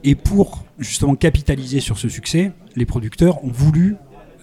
[0.05, 3.95] Et pour justement capitaliser sur ce succès, les producteurs ont voulu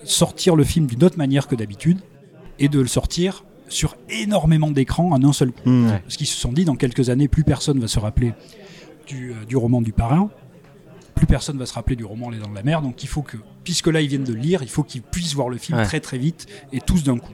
[0.05, 2.01] sortir le film d'une autre manière que d'habitude
[2.59, 5.69] et de le sortir sur énormément d'écrans en un seul coup.
[5.71, 5.89] Hmm.
[6.03, 8.33] Parce qu'ils se sont dit, dans quelques années, plus personne va se rappeler
[9.07, 10.31] du, euh, du roman du parrain,
[11.15, 12.83] plus personne va se rappeler du roman Les Dents de la Mer.
[12.83, 15.35] Donc il faut que, puisque là ils viennent de le lire, il faut qu'ils puissent
[15.35, 15.85] voir le film Ouais.
[15.85, 17.33] très très vite et tous d'un coup.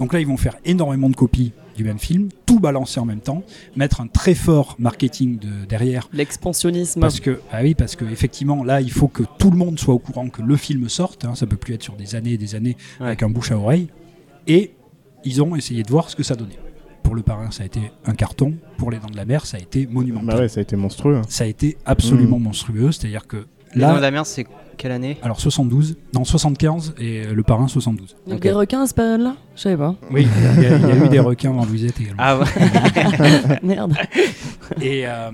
[0.00, 3.20] Donc là ils vont faire énormément de copies du même film, tout balancer en même
[3.20, 3.42] temps,
[3.76, 6.08] mettre un très fort marketing de, derrière.
[6.12, 7.00] L'expansionnisme.
[7.00, 9.94] Parce que, ah oui, parce que effectivement, là, il faut que tout le monde soit
[9.94, 11.24] au courant que le film sorte.
[11.24, 13.06] hein, ça peut plus être sur des années et des années Ouais.
[13.06, 13.88] avec un bouche à oreille.
[14.46, 14.72] Et
[15.24, 16.58] ils ont essayé de voir ce que ça donnait.
[17.02, 18.54] Pour le parrain, ça a été un carton.
[18.76, 20.26] Pour les dents de la mer, ça a été monumental.
[20.34, 21.16] Bah ouais, ça a été monstrueux.
[21.16, 21.22] hein.
[21.28, 22.92] Ça a été absolument monstrueux.
[22.92, 24.44] C'est-à-dire que Les Dents de là, la Mer, c'est
[24.80, 25.16] quelle année?
[25.22, 28.16] Alors 72, non 75 et le parrain 72.
[28.26, 28.42] Il y a Ok.
[28.42, 29.36] Des requins à cette période-là?
[29.56, 29.94] Je savais pas.
[30.10, 30.26] Oui,
[30.58, 32.16] il y, a- il y a eu des requins dans Louisette également.
[32.18, 32.44] Ah ouais.
[33.62, 33.94] Merde.
[34.80, 35.30] Et, euh,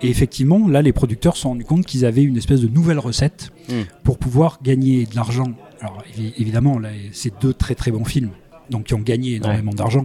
[0.00, 2.98] Et effectivement, là, les producteurs se sont rendus compte qu'ils avaient une espèce de nouvelle
[2.98, 3.82] recette Mm.
[4.02, 5.52] pour pouvoir gagner de l'argent.
[5.80, 8.30] Alors évi- évidemment, là, c'est deux très très bons films,
[8.70, 10.04] donc qui ont gagné énormément d'argent.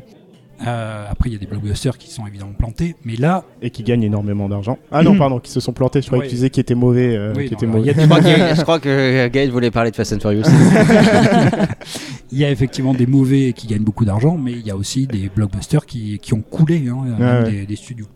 [0.65, 3.84] Euh, après, il y a des blockbusters qui sont évidemment plantés, mais là, Et qui
[3.84, 4.79] gagnent énormément d'argent.
[4.91, 6.01] Ah non, pardon, qui se sont plantés.
[6.01, 6.25] Je croyais Ouais.
[6.25, 7.15] que tu disais qu'ils étaient mauvais.
[7.15, 7.89] euh, Oui, qui non, étaient il y mauvais.
[7.91, 10.43] a Je crois que, je crois que Gaël voulait parler de Fast and Furious.
[12.31, 15.07] il y a effectivement des mauvais qui gagnent beaucoup d'argent, mais il y a aussi
[15.07, 17.51] des blockbusters qui, qui ont coulé hein, même ouais.
[17.51, 18.07] des, des studios.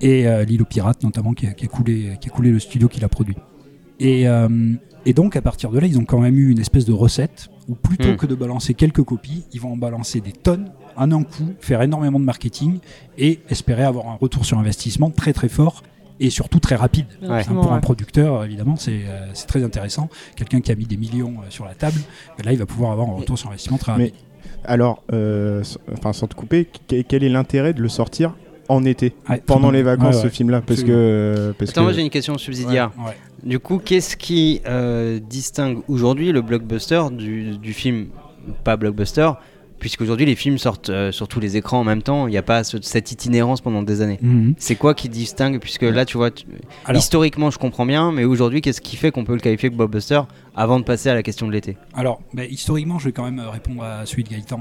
[0.00, 2.58] Et euh, L'île aux pirates, notamment, qui a, qui a coulé, qui a coulé le
[2.58, 3.36] studio qui l'a produit.
[4.00, 4.48] Et, euh,
[5.06, 7.48] et donc, à partir de là, ils ont quand même eu une espèce de recette
[7.68, 8.16] où plutôt Hmm.
[8.16, 11.82] que de balancer quelques copies, ils vont en balancer des tonnes en un coup, faire
[11.82, 12.78] énormément de marketing
[13.18, 15.82] et espérer avoir un retour sur investissement très très fort
[16.20, 17.06] et surtout très rapide.
[17.22, 17.40] Ouais.
[17.40, 20.08] Hein, pour un producteur, évidemment, c'est euh, c'est très intéressant.
[20.36, 21.98] Quelqu'un qui a mis des millions euh, sur la table,
[22.38, 24.16] ben là, il va pouvoir avoir un retour sur investissement très Mais rapide.
[24.64, 25.62] alors, euh,
[25.92, 28.34] enfin, sans te couper, que- quel est l'intérêt de le sortir
[28.68, 31.54] en été, Ouais, pendant les vacances, ouais, ce film-là Parce que.
[31.58, 31.84] Parce Attends, que...
[31.84, 32.90] moi j'ai une question subsidiaire.
[32.98, 33.16] Ouais, ouais.
[33.42, 38.06] Du coup, qu'est-ce qui euh, distingue aujourd'hui le blockbuster du, du film
[38.62, 39.30] pas blockbuster
[39.88, 42.42] Puisqu'aujourd'hui les films sortent euh, sur tous les écrans en même temps, il n'y a
[42.42, 44.18] pas ce- cette itinérance pendant des années.
[44.22, 44.54] Mhm.
[44.56, 46.46] C'est quoi qui distingue Puisque là, tu vois, tu-
[46.86, 49.76] Alors- historiquement, je comprends bien, mais aujourd'hui, qu'est-ce qui fait qu'on peut le qualifier de
[49.76, 50.22] blockbuster
[50.56, 51.76] avant de passer à la question de l'été?
[51.92, 54.58] Alors, ben, historiquement, je vais quand même euh, répondre à celui de Gaëtan.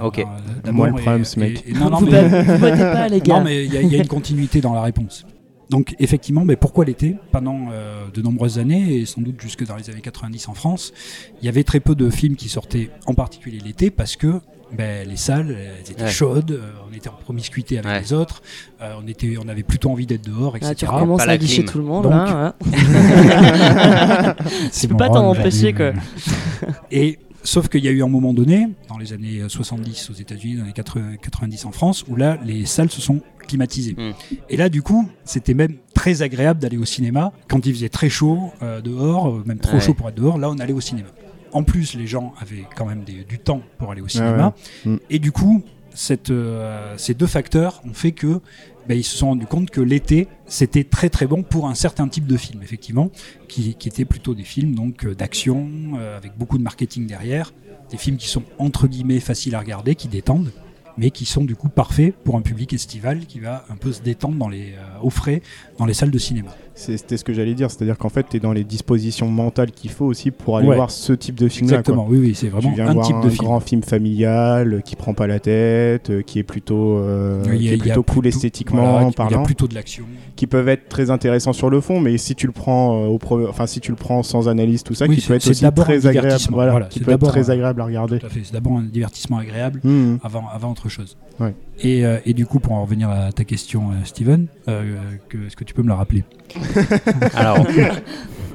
[0.00, 0.20] euh, Ok.
[0.20, 1.64] euh, Moi, le et- problème, ce mec.
[1.66, 3.38] et- non, non, mais- pas, les gars.
[3.38, 5.26] Non, mais il y, a- il y a une continuité dans la réponse.
[5.72, 9.74] Donc, effectivement, mais pourquoi l'été Pendant euh, de nombreuses années, et sans doute jusque dans
[9.74, 10.92] les années 90 en France,
[11.40, 14.40] il y avait très peu de films qui sortaient, en particulier l'été, parce que
[14.76, 16.10] ben, les salles elles étaient Ouais.
[16.10, 18.00] chaudes, euh, on était en promiscuité avec Ouais.
[18.00, 18.42] les autres,
[18.82, 20.70] euh, on, était, on avait plutôt envie d'être dehors, etc.
[20.72, 20.84] Ah, tu
[21.26, 21.72] la à guicher clim.
[21.72, 22.54] tout le monde, Donc- là.
[22.62, 24.34] hein.
[24.70, 25.92] C'est peux pas t'en empêcher, quoi.
[25.92, 30.14] mais- Et sauf qu'il y a eu un moment donné, dans les années 70 aux
[30.14, 33.94] États-Unis, dans les 80 90 en France, où là, les salles se sont climatisées.
[33.98, 34.12] Mm.
[34.50, 38.08] Et là, du coup, c'était même très agréable d'aller au cinéma quand il faisait très
[38.08, 39.80] chaud euh, dehors, euh, même trop Ouais.
[39.80, 40.38] chaud pour être dehors.
[40.38, 41.08] Là, on allait au cinéma.
[41.52, 44.54] En plus, les gens avaient quand même des- du temps pour aller au cinéma.
[44.86, 44.92] ouais.
[44.92, 44.98] Mm.
[45.10, 45.62] Et du coup,
[45.94, 48.40] cette, euh, ces deux facteurs ont fait que
[48.88, 52.08] ben, ils se sont rendus compte que l'été, c'était très très bon pour un certain
[52.08, 53.10] type de film, effectivement,
[53.48, 57.52] qui, qui étaient plutôt des films donc euh, d'action, euh, avec beaucoup de marketing derrière,
[57.90, 60.52] des films qui sont entre guillemets faciles à regarder, qui détendent,
[60.96, 64.02] mais qui sont du coup parfaits pour un public estival qui va un peu se
[64.02, 65.42] détendre dans les, euh, au frais
[65.78, 66.54] dans les salles de cinéma.
[66.74, 69.90] C'était ce que j'allais dire, c'est-à-dire qu'en fait, tu es dans les dispositions mentales qu'il
[69.90, 70.76] faut aussi pour aller Ouais.
[70.76, 71.78] voir ce type de film-là.
[71.80, 73.44] Exactement, oui, oui, c'est vraiment tu viens un voir type un de film.
[73.44, 77.68] grand film familial euh, qui prend pas la tête, euh, qui est plutôt, euh, qui
[77.68, 80.04] est plutôt cool plutôt- esthétiquement voilà, Il y parlant, a plutôt de l'action.
[80.34, 83.18] qui peuvent être très intéressants sur le fond, mais si tu le prends euh, au
[83.18, 85.60] pre- enfin si tu le prends sans analyse tout ça, Oui, qui peut être aussi
[85.74, 88.18] très agréable, voilà, voilà, qui peut être très agréable à regarder.
[88.18, 89.80] Tout à fait, c'est d'abord un divertissement agréable.
[89.84, 90.18] Mhm.
[90.22, 91.16] avant, avant autre chose.
[91.40, 91.54] Ouais.
[91.80, 95.64] Et, euh, et du coup, pour en revenir à ta question, Steven, que- est-ce que
[95.64, 96.24] tu peux me la rappeler?
[97.34, 97.66] Alors,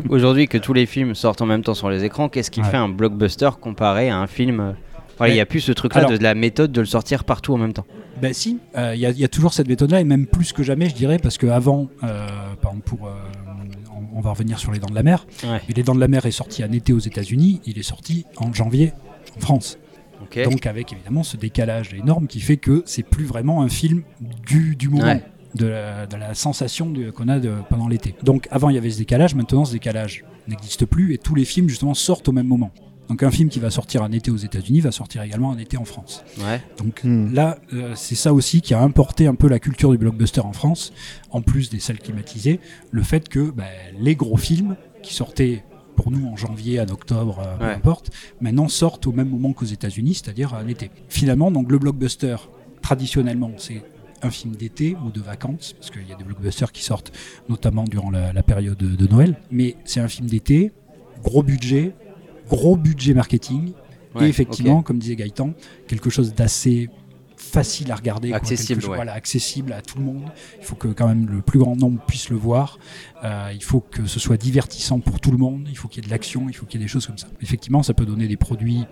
[0.10, 2.68] aujourd'hui que tous les films sortent en même temps sur les écrans, qu'est-ce qui Ouais.
[2.70, 4.76] fait un blockbuster comparé à un film
[5.26, 7.58] il n'y a plus ce truc-là de, de la méthode de le sortir partout en
[7.58, 7.88] même temps.
[8.22, 10.54] Ben si, euh, il y, a- il y a toujours cette méthode-là, et même plus
[10.54, 12.28] que jamais, je dirais, parce qu'avant, euh,
[12.62, 13.14] par exemple, pour, euh,
[14.14, 15.60] on, on va revenir sur Les Dents de la Mer, Ouais.
[15.68, 18.26] mais Les Dents de la Mer est sorti en été aux États-Unis, il est sorti
[18.38, 18.94] en janvier
[19.38, 19.80] en France.
[20.44, 24.04] Donc avec évidemment ce décalage énorme qui fait que c'est plus vraiment un film
[24.46, 25.04] du, du moment.
[25.06, 25.24] Ouais.
[25.56, 28.16] De, la, de la sensation de- qu'on a de- pendant l'été.
[28.24, 31.46] Donc avant il y avait ce décalage, maintenant ce décalage n'existe plus et tous les
[31.46, 32.72] films justement sortent au même moment.
[33.08, 35.78] Donc un film qui va sortir en été aux États-Unis va sortir également en été
[35.78, 36.24] en France.
[36.40, 36.62] Ouais.
[36.78, 37.34] Donc Hmm.
[37.34, 40.52] là, euh, c'est ça aussi qui a importé un peu la culture du blockbuster en
[40.52, 40.92] France,
[41.32, 42.60] en plus des salles climatisées,
[42.92, 43.64] le fait que bah,
[43.98, 45.64] les gros films qui sortaient
[45.96, 48.12] pour nous en janvier, en octobre, euh, peu importe,
[48.42, 50.92] maintenant sortent au même moment qu'aux États-Unis, c'est-à-dire en été.
[51.08, 52.36] Finalement, donc le blockbuster,
[52.82, 53.82] traditionnellement, c'est
[54.22, 57.12] un film d'été ou de vacances, parce qu'il y a des blockbusters qui sortent
[57.50, 60.72] notamment durant la, la période de, Noël, mais c'est un film d'été,
[61.24, 61.94] gros budget,
[62.50, 63.74] gros budget marketing,
[64.16, 65.52] Ouais, et effectivement, comme disait Gaëtan,
[65.88, 66.90] quelque chose d'assez
[67.36, 68.96] facile à regarder, Accessible, quelque chose- ouais.
[68.96, 70.24] voilà, accessible à tout le monde.
[70.60, 72.80] Il faut que quand même le plus grand nombre puisse le voir.
[73.24, 75.68] Euh, il faut que ce soit divertissant pour tout le monde.
[75.70, 76.48] Il faut qu'il y ait de l'action.
[76.50, 77.28] Il faut qu'il y ait des choses comme ça.
[77.42, 78.86] Effectivement, ça peut donner des produits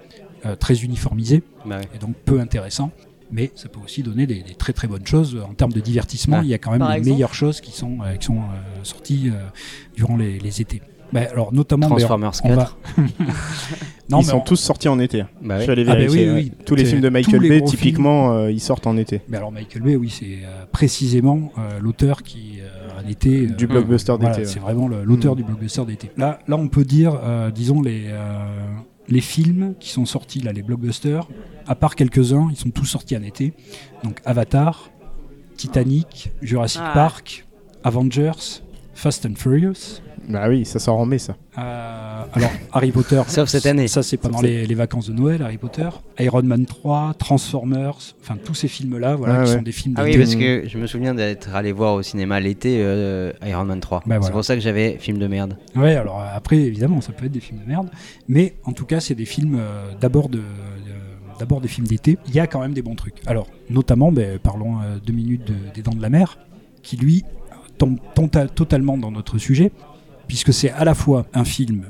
[0.45, 1.83] euh, très uniformisés Bah ouais.
[1.95, 2.91] et donc peu intéressants.
[3.35, 6.37] Mais ça peut aussi donner des, des très très bonnes choses en termes de divertissement.
[6.39, 6.43] Ah.
[6.43, 8.37] Il y a quand même Par les exemple meilleures choses qui sont, euh, qui sont
[8.37, 9.33] euh, sorties euh,
[9.97, 10.81] durant les, les étés.
[11.13, 12.77] Bah, alors notamment Transformers mais on- on 4.
[12.97, 13.03] va-
[14.09, 15.23] non, ils mais sont on- tous sortis en été.
[15.41, 16.31] Bah Je suis allé Ah bah vérifier.
[16.31, 16.51] oui, oui.
[16.65, 19.21] Tous les films de Michael Bay, typiquement, euh, ils sortent en été.
[19.27, 23.65] Mais alors Michael Bay, oui, c'est euh, précisément euh, l'auteur qui euh, en été Du
[23.65, 24.47] euh, blockbuster voilà, d'été.
[24.47, 25.37] c'est vraiment l'auteur Mm.
[25.37, 26.09] du blockbuster d'été.
[26.17, 28.45] Là, là, on peut dire, euh, disons les euh,
[29.07, 31.27] les films qui sont sortis là, les blockbusters,
[31.67, 33.53] à part quelques-uns, ils sont tous sortis en été.
[34.03, 34.89] Donc Avatar,
[35.57, 36.91] Titanic, Jurassic Ah.
[36.93, 37.45] Park,
[37.83, 38.61] Avengers,
[38.93, 40.01] Fast and Furious.
[40.29, 41.35] Bah oui, ça sort en mai, ça.
[41.57, 43.21] Euh, alors, Harry Potter.
[43.27, 43.87] Sauf cette année.
[43.87, 45.87] Ça, c'est pendant les, les vacances de Noël, Harry Potter.
[46.19, 49.55] Iron Man 3, Transformers, enfin tous ces films-là, voilà, Ah qui ouais.
[49.57, 50.19] sont des films Ah oui, d'été.
[50.23, 53.99] parce que je me souviens d'être allé voir au cinéma l'été euh, Iron Man 3.
[53.99, 54.31] Bah C'est voilà.
[54.33, 55.57] pour ça que j'avais film de merde.
[55.75, 57.89] Ouais, alors euh, après, évidemment, ça peut être des films de merde,
[58.27, 60.43] mais en tout cas, c'est des films euh, d'abord de, de-
[61.39, 62.17] d'abord des films d'été.
[62.27, 63.15] Il y a quand même des bons trucs.
[63.27, 66.37] Alors, notamment, ben, parlons euh, deux minutes de- des Dents de la Mer,
[66.81, 67.23] qui lui
[67.77, 67.97] tombe
[68.55, 69.71] totalement dans notre sujet,
[70.27, 71.85] puisque c'est à la fois un film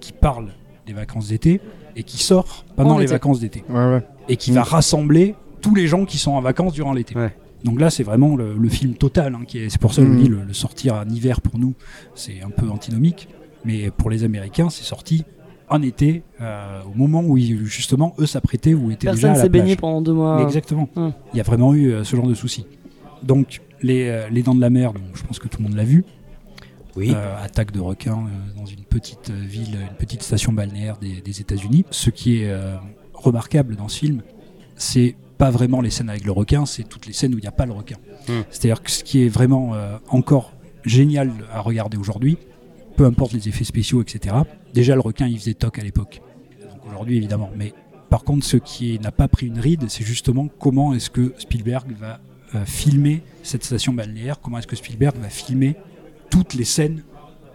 [0.00, 0.48] qui parle
[0.86, 1.60] des vacances d'été
[1.96, 4.02] et qui sort pendant En les vacances d'été Ouais, ouais.
[4.28, 4.54] et qui Mm.
[4.54, 7.14] va rassembler tous les gens qui sont en vacances durant l'été.
[7.16, 7.34] Ouais.
[7.64, 9.34] Donc là, c'est vraiment le, le film total.
[9.34, 10.22] hein, qui est, c'est pour ça que je Mm.
[10.22, 11.74] dis le, le sortir en hiver pour nous,
[12.14, 13.28] c'est un peu antinomique.
[13.64, 15.24] Mais pour les Américains, c'est sorti
[15.68, 19.34] en été, euh, au moment où ils, justement eux s'apprêtaient ou étaient déjà Personne à
[19.34, 19.80] la s'est baigné plage.
[19.82, 20.38] pendant deux mois.
[20.38, 20.88] Mais exactement.
[20.96, 22.64] Il y a vraiment eu euh, ce genre de soucis.
[23.22, 25.76] Donc les, euh, les Dents de la Mer, donc, je pense que tout le monde
[25.76, 26.04] l'a vu.
[27.00, 27.12] Oui.
[27.14, 31.20] Euh, attaque de requins euh, dans une petite euh, ville, une petite station balnéaire des,
[31.22, 31.84] des États-Unis.
[31.90, 32.54] Ce qui est
[33.14, 34.22] remarquable dans ce film,
[34.76, 37.48] c'est pas vraiment les scènes avec le requin, c'est toutes les scènes où il n'y
[37.48, 37.96] a pas le requin.
[38.28, 38.42] Hmm.
[38.50, 39.74] C'est-à-dire que ce qui est vraiment
[40.08, 40.52] encore
[40.84, 42.38] génial à regarder aujourd'hui,
[42.96, 44.36] peu importe les effets spéciaux, etc.
[44.74, 46.20] Déjà, le requin, il faisait toc à l'époque.
[46.62, 47.50] Donc aujourd'hui, évidemment.
[47.56, 47.72] Mais
[48.10, 51.92] par contre, ce qui n'a pas pris une ride, c'est justement comment est-ce que Spielberg
[51.98, 52.20] va
[52.56, 55.76] euh, filmer cette station balnéaire, comment est-ce que Spielberg va filmer
[56.30, 57.02] toutes les scènes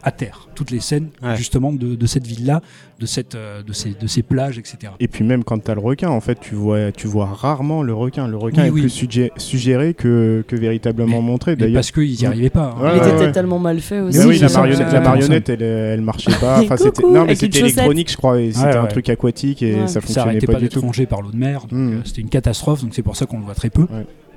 [0.08, 1.36] à terre, toutes les scènes Ouais.
[1.36, 2.62] justement de, de cette ville-là,
[3.00, 4.94] de, cette, euh, de, ces, de ces plages, etc.
[5.00, 7.92] Et puis même quand t'as le requin, en fait, tu vois, tu vois rarement le
[7.96, 8.28] requin.
[8.28, 8.82] Le requin Oui, est oui.
[8.82, 11.56] plus suggé- suggéré que, que véritablement Mais- montré.
[11.56, 12.76] D'ailleurs, parce qu'ils n'y arrivaient pas.
[12.78, 12.84] hein.
[12.84, 13.32] Ouais, Il ouais, était ouais.
[13.32, 14.20] tellement mal fait aussi.
[14.20, 16.60] Mais oui, la marionnette, la marionnette, elle, elle marchait pas.
[16.62, 18.38] Enfin, c'était non, mais c'était électronique, je crois.
[18.38, 19.88] C'était Ouais, un truc aquatique et Ouais.
[19.88, 20.82] ça fonctionnait pas, pas, du tout.
[20.82, 21.94] rongé par l'eau de mer, donc Mm.
[21.94, 23.88] euh, c'était une catastrophe, donc c'est pour ça qu'on le voit très peu.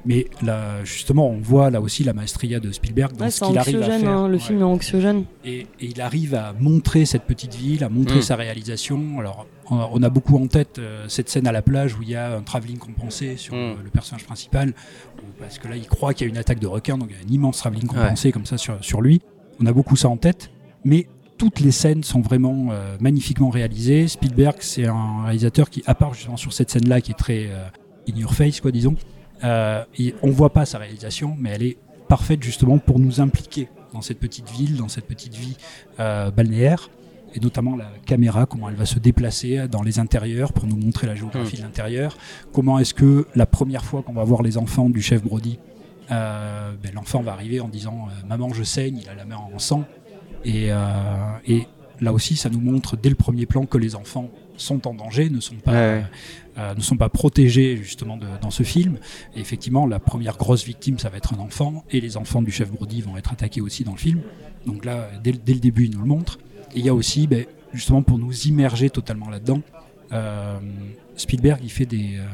[0.08, 3.58] Mais là, justement, on voit là aussi la maestria de Spielberg dans Ouais, ce qu'il
[3.58, 4.08] arrive à faire.
[4.08, 4.40] hein, le Ouais.
[4.40, 5.24] film est anxiogène.
[5.44, 8.22] Et, et il arrive à montrer cette petite ville, à montrer Mm.
[8.22, 9.20] sa réalisation.
[9.20, 12.14] Alors, on a, beaucoup en tête euh, cette scène à la plage où il y
[12.16, 13.58] a un travelling compensé sur Mm.
[13.58, 14.72] euh, le personnage principal,
[15.38, 17.20] parce que là, il croit qu'il y a une attaque de requin, donc il y
[17.20, 19.20] a un immense travelling compensé comme ça sur, sur lui.
[19.60, 20.50] On a beaucoup ça en tête,
[20.86, 21.06] mais
[21.36, 24.08] toutes les scènes sont vraiment euh, magnifiquement réalisées.
[24.08, 27.66] Spielberg, c'est un réalisateur qui, à part justement sur cette scène-là, qui est très euh,
[28.10, 28.94] in your face, quoi, disons,
[29.44, 31.76] euh, et on voit pas sa réalisation, mais elle est
[32.08, 35.56] parfaite justement pour nous impliquer dans cette petite ville, dans cette petite vie
[36.00, 36.90] euh, balnéaire,
[37.34, 41.06] et notamment la caméra, comment elle va se déplacer dans les intérieurs pour nous montrer
[41.06, 42.16] la géographie de l'intérieur.
[42.52, 45.58] Comment est-ce que la première fois qu'on va voir les enfants du chef Brody,
[46.10, 49.36] euh, ben, l'enfant va arriver en disant euh, Maman, je saigne, il a la main
[49.36, 49.84] en sang.
[50.44, 50.68] Et,
[51.46, 51.66] et
[52.00, 55.30] là aussi, ça nous montre dès le premier plan que les enfants sont en danger,
[55.30, 56.04] ne sont pas, ouais.
[56.58, 58.98] Euh, ne sont pas protégés justement de- dans ce film.
[59.36, 62.50] Et effectivement, la première grosse victime, ça va être un enfant, et les enfants du
[62.50, 64.20] chef Brody vont être attaqués aussi dans le film.
[64.66, 66.38] Donc là, dès, le- dès le début, il nous le montre.
[66.74, 69.60] Et il y a aussi, ben, justement, pour nous immerger totalement là-dedans,
[70.12, 70.58] euh,
[71.16, 72.24] Spielberg, il fait des, euh,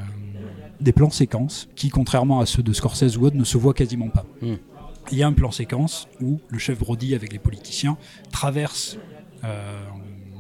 [0.81, 4.09] des plans séquences qui, contrairement à ceux de Scorsese ou autres, ne se voient quasiment
[4.09, 4.25] pas.
[4.43, 4.55] Mm.
[5.13, 7.97] Il y a un plan séquence où le chef Brody, avec les politiciens,
[8.33, 8.97] traverse
[9.45, 9.79] euh,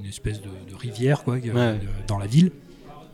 [0.01, 1.79] une espèce de, de rivière quoi, Ouais.
[2.07, 2.51] dans la ville.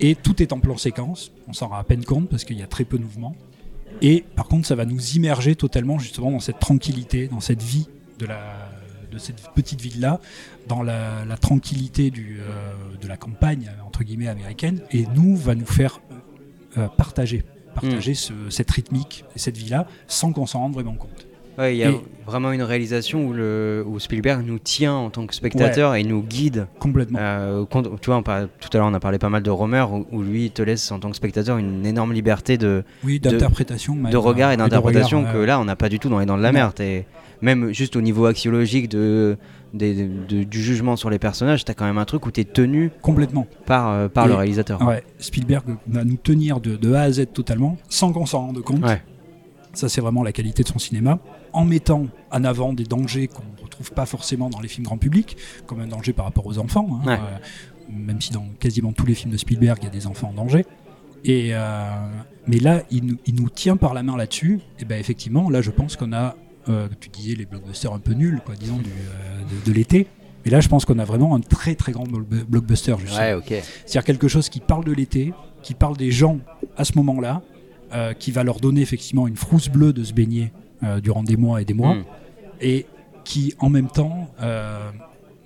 [0.00, 1.30] Et tout est en plan séquence.
[1.48, 3.34] On s'en rend à peine compte parce qu'il y a très peu de mouvement.
[4.02, 7.86] Et par contre, ça va nous immerger totalement justement dans cette tranquillité, dans cette vie
[8.18, 8.70] de, la,
[9.12, 10.20] de cette petite ville-là,
[10.68, 14.80] dans la, la tranquillité du, euh, de la campagne, entre guillemets, américaine.
[14.90, 16.00] Et nous, va nous faire
[16.78, 17.44] euh, partager,
[17.74, 21.26] partager ce- cette rythmique et cette vie-là sans qu'on s'en rende vraiment compte.
[21.60, 25.10] Ouais, il y a Et- vraiment une réalisation où, le, où Spielberg nous tient en
[25.10, 26.66] tant que spectateur et nous guide.
[26.78, 27.18] Complètement.
[27.20, 27.64] Euh,
[28.00, 30.06] tu vois, on parlait- tout à l'heure, on a parlé pas mal de Romer, où,
[30.10, 33.94] où lui il te laisse en tant que spectateur une énorme liberté de, Oui, d'interprétation.
[34.10, 36.38] de regard et de d'interprétation que là, on n'a pas du tout dans les Dents
[36.38, 36.52] de la.
[36.52, 36.72] Mer.
[36.72, 37.06] T'es-
[37.42, 39.36] Même juste au niveau axiologique de,
[39.72, 42.90] du jugement sur les personnages, tu as quand même un truc où tu es tenu
[43.02, 43.46] Complètement.
[43.66, 44.82] par, euh, par Et- le réalisateur.
[44.82, 48.82] Ouais, Spielberg va nous tenir de, A à Z totalement, sans qu'on s'en rende compte.
[49.72, 51.18] Ça, c'est vraiment la qualité de son cinéma.
[51.52, 54.98] En mettant en avant des dangers qu'on ne retrouve pas forcément dans les films grand
[54.98, 55.36] public,
[55.66, 57.00] comme un danger par rapport aux enfants.
[57.02, 57.06] hein.
[57.06, 57.14] Ouais.
[57.14, 60.28] Euh, même si dans quasiment tous les films de Spielberg, il y a des enfants
[60.28, 60.64] en danger.
[61.24, 61.90] Et euh,
[62.46, 64.60] mais là, il nous, il nous tient par la main là-dessus.
[64.78, 66.36] Et ben effectivement, là, je pense qu'on a,
[66.68, 70.06] euh, tu disais les blockbusters un peu nuls, quoi, disons, du, euh, de, de l'été.
[70.44, 72.92] Mais là, je pense qu'on a vraiment un très très grand blo- blockbuster.
[72.94, 73.34] Ouais.
[73.84, 76.38] C'est-à-dire quelque chose qui parle de l'été, qui parle des gens
[76.78, 77.42] à ce moment-là,
[77.92, 80.52] euh, qui va leur donner effectivement une frousse bleue de se baigner
[81.02, 82.04] durant des mois et des mois, Mm.
[82.60, 82.86] et
[83.24, 84.90] qui en même temps, euh,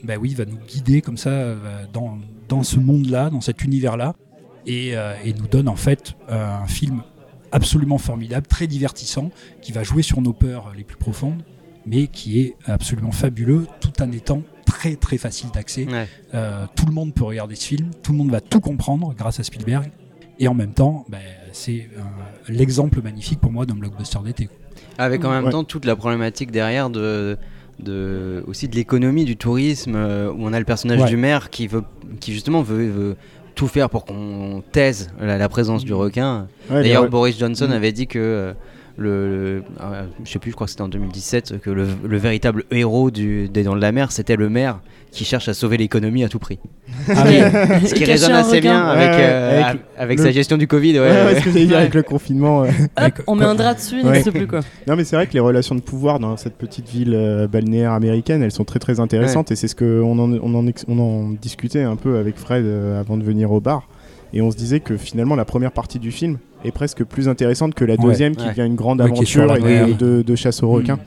[0.05, 4.15] bah oui, va nous guider comme ça euh, dans, dans ce monde-là, dans cet univers-là,
[4.67, 7.03] et, euh, et nous donne en fait euh, un film
[7.53, 9.31] absolument formidable, très divertissant,
[9.61, 11.43] qui va jouer sur nos peurs les plus profondes,
[11.87, 15.87] mais qui est absolument fabuleux, tout en étant très très facile d'accès.
[15.87, 16.09] Ouais.
[16.35, 19.41] Euh, tout le monde peut regarder ce film, tout le monde va tout comprendre grâce
[19.41, 19.91] à Spielberg,
[20.39, 21.21] et en même temps, ben,
[21.53, 22.01] c'est euh,
[22.49, 24.49] l'exemple magnifique pour moi d'un blockbuster d'été.
[24.99, 25.51] Avec en même Ouais.
[25.51, 27.37] temps toute la problématique derrière de,
[27.81, 31.09] de aussi de l'économie du tourisme euh, où on a le personnage Ouais.
[31.09, 31.83] du maire qui veut
[32.21, 33.17] qui justement veut, veut
[33.55, 36.47] tout faire pour qu'on taise la, la présence du requin.
[36.71, 37.73] Ouais, D'ailleurs Boris Johnson Mm.
[37.73, 38.53] avait dit que euh,
[38.97, 42.17] le, le- euh, je sais plus je crois que c'était en 2017 que le, le
[42.17, 44.79] véritable héros du, des Dents de la Mer c'était le maire
[45.15, 46.59] qui cherche à sauver l'économie à tout prix.
[47.09, 47.39] Ah oui.
[47.87, 50.67] Ce qui résonne assez bien avec, Ouais, ouais, euh, avec avec, le- sa gestion du
[50.67, 50.93] Covid.
[50.95, 51.41] Ouais, Ouais, ouais, ouais.
[51.41, 51.75] ce que Ouais.
[51.75, 52.61] avec le confinement.
[52.63, 54.13] Hop, on met un drap dessus, il Ouais.
[54.13, 54.61] n'existe plus quoi.
[54.87, 57.93] Non, mais c'est vrai que les relations de pouvoir dans cette petite ville euh, balnéaire
[57.93, 60.99] américaine, elles sont très très intéressantes et c'est ce qu'on en, on en, ex- on
[60.99, 63.89] en discutait un peu avec Fred euh, avant de venir au bar.
[64.33, 67.75] Et on se disait que finalement la première partie du film est presque plus intéressante
[67.75, 68.03] que la Ouais.
[68.03, 68.51] deuxième qui Ouais.
[68.51, 69.87] devient une grande aventure et de, mer.
[69.97, 70.99] de- de chasse aux requins.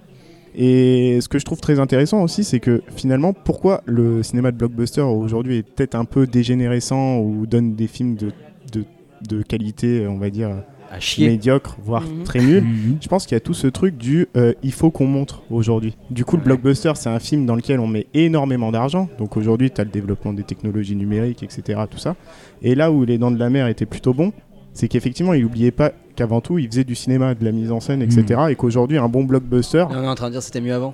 [0.59, 4.57] Et ce que je trouve très intéressant aussi, c'est que finalement, pourquoi le cinéma de
[4.57, 8.31] blockbuster aujourd'hui est peut-être un peu dégénérescent ou donne des films de,
[8.73, 8.83] de,
[9.29, 10.49] de qualité, on va dire,
[10.91, 11.27] À chier.
[11.29, 12.23] médiocre, voire Mhm.
[12.23, 12.63] très nul.
[12.63, 12.97] Mhm.
[13.01, 15.95] Je pense qu'il y a tout ce truc du euh, il faut qu'on montre aujourd'hui.
[16.09, 19.09] Du coup, le blockbuster, c'est un film dans lequel on met énormément d'argent.
[19.19, 21.81] Donc aujourd'hui, tu as le développement des technologies numériques, etc.
[21.89, 22.15] Tout ça.
[22.63, 24.31] Et là où Les Dents de la Mer étaient plutôt bons,
[24.77, 27.79] c'est qu'effectivement, il n'oubliait pas qu'avant tout, il faisait du cinéma, de la mise en
[27.79, 28.39] scène, etc.
[28.49, 30.93] Et qu'aujourd'hui, un bon blockbuster, On est en train de dire c'était mieux avant.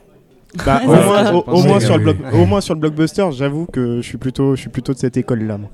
[0.66, 1.44] bah, au, moins, au-
[1.76, 2.14] au sur le oui.
[2.14, 4.98] block- au moins sur le blockbuster, j'avoue que je suis plutôt, je suis plutôt de
[5.00, 5.58] cette école-là.
[5.58, 5.70] moi.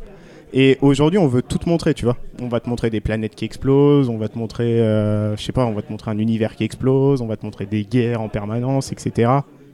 [0.54, 2.18] Et aujourd'hui, on veut tout te montrer, tu vois.
[2.42, 5.52] On va te montrer des planètes qui explosent, on va te montrer, euh, je sais
[5.52, 8.20] pas, on va te montrer un univers qui explose, on va te montrer des guerres
[8.22, 9.30] en permanence, etc.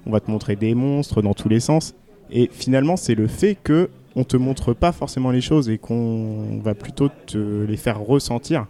[0.06, 1.94] On va te montrer des monstres dans tous les sens.
[2.32, 6.59] Et finalement, c'est le fait que on te montre pas forcément les choses et qu'on
[6.63, 8.65] va plutôt te les faire ressentir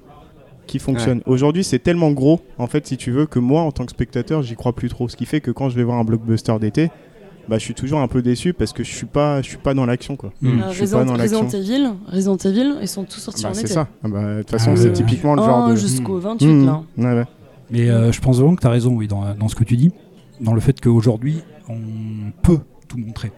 [0.68, 1.22] qui fonctionne.
[1.28, 4.42] Aujourd'hui, c'est tellement gros, en fait, si tu veux, que moi, en tant que spectateur,
[4.42, 5.08] j'y crois plus trop.
[5.08, 6.90] Ce qui fait que quand je vais voir un blockbuster d'été,
[7.48, 9.76] bah, je suis toujours un peu déçu parce que je suis pas, je suis pas
[9.76, 10.34] dans l'action, quoi.
[10.44, 11.60] Euh, Je suis Resident, pas dans Resident l'action.
[11.60, 13.74] Evil, Resident Evil, ils sont tous sortis Bah, en c'est été.
[13.74, 13.88] ça.
[14.04, 14.94] Ah bah, De toute façon, Ah, c'est ouais.
[14.94, 15.76] typiquement le Oh, genre de.
[15.76, 16.66] jusqu'au 28 Mhm.
[16.66, 16.82] là.
[16.98, 17.26] Ouais, ouais.
[17.70, 19.78] Mais euh, je pense vraiment que tu as raison oui, dans, dans ce que tu
[19.78, 19.92] dis,
[20.42, 21.76] dans le fait qu'aujourd'hui, on
[22.42, 22.58] peut
[22.88, 23.32] tout montrer.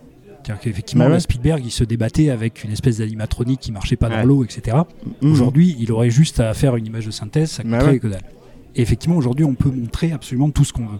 [0.47, 1.19] C'est-à-dire qu'effectivement, Bah ouais.
[1.19, 4.77] Spielberg, il se débattait avec une espèce d'animatronique qui marchait pas dans l'eau, etc.
[5.21, 5.31] Mhm.
[5.33, 7.99] Aujourd'hui, il aurait juste à faire une image de synthèse, ça Bah coûterait ouais.
[7.99, 8.21] que dalle.
[8.75, 10.99] Et effectivement, aujourd'hui, on peut montrer absolument tout ce qu'on veut.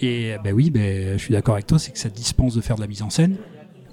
[0.00, 2.76] Et ben oui, ben, je suis d'accord avec toi, c'est que ça dispense de faire
[2.76, 3.36] de la mise en scène.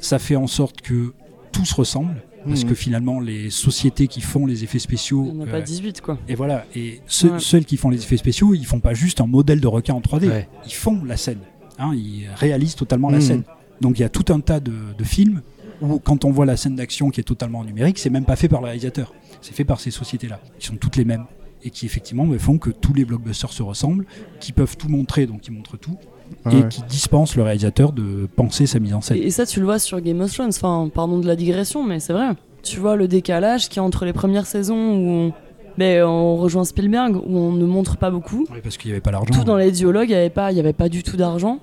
[0.02, 1.14] Ça fait en sorte que
[1.54, 2.16] tout se ressemble,
[2.46, 2.70] parce Mhm.
[2.70, 5.26] que finalement, les sociétés qui font les effets spéciaux.
[5.30, 6.18] Il n'y en a euh, pas 18 quoi.
[6.28, 7.40] et voilà, et ceux, Ouais.
[7.40, 10.02] ceux qui font les effets spéciaux, ils font pas juste un modèle de requin en
[10.02, 10.50] 3D, Ouais.
[10.66, 11.40] ils font la scène.
[11.80, 13.22] Hein, ils réalisent totalement la Mhm.
[13.24, 13.44] scène.
[13.82, 15.42] Donc il y a tout un tas de, de films
[15.82, 18.48] où quand on voit la scène d'action qui est totalement numérique, c'est même pas fait
[18.48, 21.26] par le réalisateur, c'est fait par ces sociétés-là, qui sont toutes les mêmes
[21.64, 24.06] et qui effectivement me font que tous les blockbusters se ressemblent,
[24.40, 25.98] qui peuvent tout montrer, donc ils montrent tout,
[26.46, 26.70] Ouais, et ouais.
[26.70, 29.18] qui dispensent le réalisateur de penser sa mise en scène.
[29.18, 30.48] Et, ça, tu le vois sur Game of Thrones.
[30.50, 32.30] Enfin, pardon de la digression, mais c'est vrai.
[32.64, 35.34] Tu vois le décalage qui est entre les premières saisons où on,
[35.78, 38.48] ben, on rejoint Spielberg, où on ne montre pas beaucoup.
[38.50, 39.34] Oui, parce qu'il n'y avait pas l'argent.
[39.34, 41.60] Tout dans les dialogues, il n'y avait, pas- il y avait pas du tout d'argent.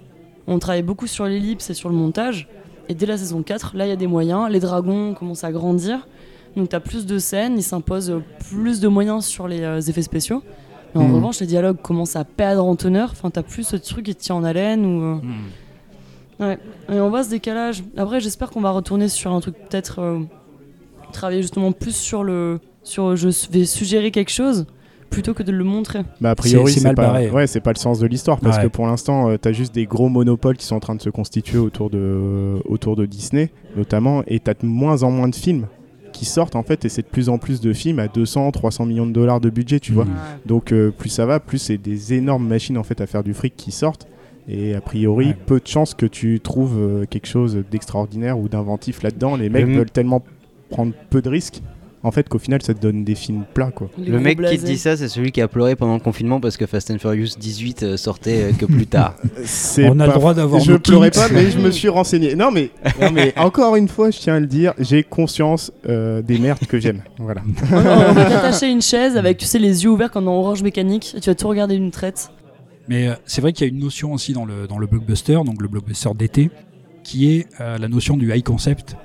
[0.48, 2.48] On travaillait beaucoup sur l'ellipse et sur le montage.
[2.88, 4.48] Et dès la saison 4, là, il y a des moyens.
[4.50, 6.06] Les dragons commencent à grandir.
[6.56, 7.54] Donc, tu as plus de scènes.
[7.58, 10.42] Il s'impose plus de moyens sur les euh, effets spéciaux.
[10.94, 11.14] Mais en Mhm.
[11.16, 13.10] revanche, les dialogues commencent à perdre en teneur.
[13.12, 14.86] Enfin, tu plus ce truc qui te tient en haleine.
[14.86, 15.34] Ou, euh, Mhm.
[16.40, 16.58] Ouais,
[16.90, 17.82] et on voit ce décalage.
[17.96, 20.20] Après, j'espère qu'on va retourner sur un truc peut-être euh,
[21.12, 24.64] travailler justement plus sur le sur je vais suggérer quelque chose
[25.10, 26.00] plutôt que de le montrer.
[26.20, 27.30] Bah, a priori, c'est pas, barré.
[27.30, 28.64] ouais, c'est pas le sens de l'histoire parce Ouais.
[28.64, 31.10] que pour l'instant, tu t'as juste des gros monopoles qui sont en train de se
[31.10, 35.66] constituer autour de, autour de Disney, notamment, et t'as de moins en moins de films
[36.12, 38.86] qui sortent en fait, et c'est de plus en plus de films à 200, 300
[38.86, 40.04] millions de dollars de budget, tu vois.
[40.06, 40.10] Mhm.
[40.46, 43.34] Donc euh, plus ça va, plus c'est des énormes machines en fait à faire du
[43.34, 44.06] fric qui sortent.
[44.48, 45.36] Et a priori, Ouais.
[45.46, 49.36] peu de chances que tu trouves euh, quelque chose d'extraordinaire ou d'inventif là-dedans.
[49.36, 50.22] Les mecs veulent tellement
[50.70, 51.60] prendre peu de risques,
[52.02, 53.90] en fait, qu'au final, ça te donne des films plats, quoi.
[53.98, 56.40] Les Le mec qui te dit ça, c'est celui qui a pleuré pendant le confinement
[56.40, 59.14] parce que Fast and Furious 18 euh, sortait euh, que plus tard.
[59.78, 62.34] On a le droit d'avoir Je pleurais pas, mais je me suis renseigné.
[62.34, 62.70] Non, mais,
[63.00, 66.66] non, mais encore une fois, je tiens à le dire, j'ai conscience euh, des merdes
[66.66, 67.02] que j'aime.
[67.18, 67.42] Voilà.
[67.72, 70.62] on, on va t'attacher une chaise avec tu sais les yeux ouverts comme dans Orange
[70.62, 72.30] Mécanique et tu vas tout regarder d'une traite.
[72.88, 75.34] Mais euh, c'est vrai qu'il y a une notion aussi dans le, dans le blockbuster,
[75.44, 76.50] donc le blockbuster d'été,
[77.04, 78.96] qui est euh, la notion du high concept.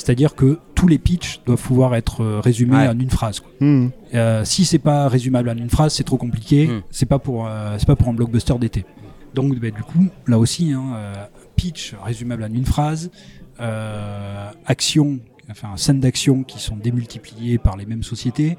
[0.00, 2.88] C'est-à-dire que tous les pitchs doivent pouvoir être euh, résumés Ouais.
[2.88, 3.40] en une phrase.
[3.40, 3.50] quoi.
[3.60, 3.90] Hmm.
[4.14, 6.66] Euh, si c'est pas résumable en une phrase, c'est trop compliqué.
[6.66, 6.82] Mm.
[6.90, 8.84] C'est pas pour euh, c'est pas pour un blockbuster d'été.
[9.34, 11.14] Donc bah, du coup, là aussi, hein, euh,
[11.54, 13.10] pitch résumable en une phrase,
[14.66, 15.20] action,
[15.50, 18.56] enfin scènes d'action qui sont démultipliées par les mêmes sociétés,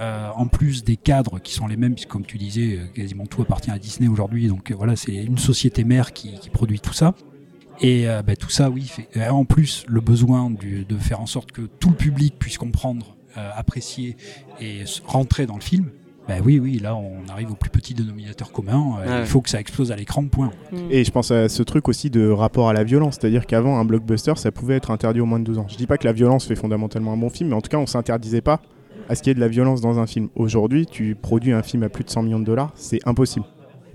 [0.00, 3.42] euh, en plus des cadres qui sont les mêmes, puisque comme tu disais, quasiment tout
[3.42, 6.92] appartient à Disney aujourd'hui, donc euh, voilà, c'est une société mère qui, qui produit tout
[6.92, 7.14] ça.
[7.80, 11.20] Et euh, bah, tout ça, oui, fait- euh, en plus le besoin du- de faire
[11.20, 14.16] en sorte que tout le public puisse comprendre, euh, apprécier
[14.60, 15.90] et rentrer dans le film.
[16.26, 18.96] Bah oui, oui, là on arrive au plus petit dénominateur commun.
[19.00, 19.20] euh, Ouais.
[19.20, 20.50] Il faut que ça explose à l'écran, point.
[20.88, 23.84] Et je pense à ce truc aussi de rapport à la violence, c'est-à-dire qu'avant un
[23.84, 25.66] blockbuster ça pouvait être interdit au moins de 12 ans.
[25.68, 27.76] Je dis pas que la violence fait fondamentalement un bon film, mais en tout cas
[27.76, 28.62] on s'interdisait pas
[29.10, 30.28] à ce qu'il y ait de la violence dans un film.
[30.34, 33.44] Aujourd'hui, tu produis un film à plus de 100 millions de dollars, c'est impossible.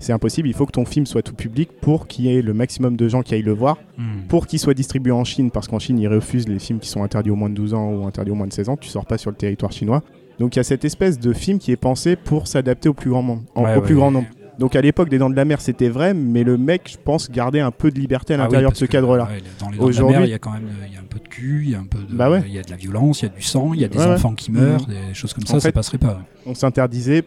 [0.00, 2.54] C'est impossible, il faut que ton film soit tout public pour qu'il y ait le
[2.54, 4.22] maximum de gens qui aillent le voir, Hmm.
[4.28, 7.04] pour qu'il soit distribué en Chine, parce qu'en Chine ils refusent les films qui sont
[7.04, 9.04] interdits au moins de 12 ans ou interdits au moins de 16 ans, tu sors
[9.06, 10.02] pas sur le territoire chinois.
[10.38, 13.10] Donc il y a cette espèce de film qui est pensé pour s'adapter au plus
[13.10, 13.20] grand
[13.54, 14.26] en- Ouais, au ouais, plus grand nombre.
[14.58, 17.30] Donc à l'époque des Dents de la Mer c'était vrai, mais le mec je pense
[17.30, 19.24] gardait un peu de liberté à Ah oui, l'intérieur de ce cadre-là.
[19.24, 20.94] ouais, dans les dents de la Aujourd'hui- mer, il y a quand même euh, il
[20.94, 22.42] y a un peu de cul, il y a un peu de, Bah ouais.
[22.46, 23.98] il y a de la violence, il y a du sang, il y a des
[23.98, 25.08] Ouais, enfants qui meurent, Mhm.
[25.08, 26.20] des choses comme En ça, ça fait- passerait pas.
[26.46, 27.22] On s'interdisait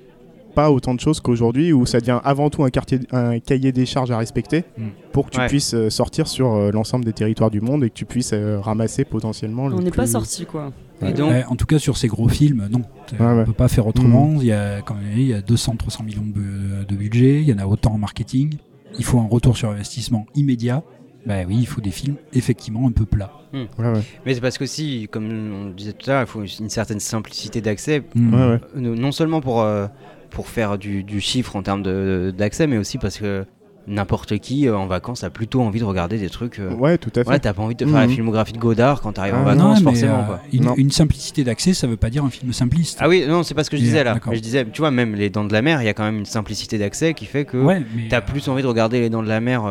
[0.53, 3.85] pas autant de choses qu'aujourd'hui où ça devient avant tout un, quartier, un cahier des
[3.85, 4.83] charges à respecter Mm.
[5.11, 5.47] pour que tu Ouais.
[5.47, 8.59] puisses euh, sortir sur euh, l'ensemble des territoires du monde et que tu puisses euh,
[8.59, 10.71] ramasser potentiellement le On n'est pas sorti quoi.
[11.01, 12.79] Et Ouais, donc, ouais, en tout cas, sur ces gros films, non.
[12.79, 13.43] Ouais, on ouais.
[13.45, 14.35] peut pas faire autrement.
[14.39, 17.49] Il y a, a dit, il y a 200-300 millions de, bu- de budget, il
[17.49, 18.55] y en a autant en marketing.
[18.99, 20.81] Il faut un retour sur investissement immédiat.
[21.25, 23.31] Ben oui, il faut des films effectivement un peu plats.
[23.53, 24.01] Ouais, ouais.
[24.25, 26.69] mais c'est parce que si, comme on le disait tout à l'heure, il faut une
[26.69, 28.33] certaine simplicité d'accès, Mm.
[28.33, 28.59] Ouais, ouais.
[28.95, 29.87] Non seulement pour, euh,
[30.33, 31.83] pour faire du, du chiffre en termes
[32.31, 33.45] d'accès, mais aussi parce que
[33.85, 36.57] n'importe qui euh, en vacances a plutôt envie de regarder des trucs.
[36.59, 37.29] euh, Ouais, tout à fait.
[37.29, 38.13] Ouais, t'as pas envie de faire la Mhm.
[38.13, 40.19] filmographie de Godard quand t'arrives en Ah, vacances, Non, forcément.
[40.21, 40.39] euh, quoi.
[40.53, 40.73] une, Non.
[40.77, 42.97] une simplicité d'accès, ça veut pas dire un film simpliste.
[43.01, 44.17] Ah oui, non, c'est pas ce que je Yeah, disais là.
[44.27, 46.05] Mais je disais, tu vois, même les Dents de la Mer, il y a quand
[46.05, 49.21] même une simplicité d'accès qui fait que ouais, t'as plus envie de regarder les Dents
[49.23, 49.63] de la Mer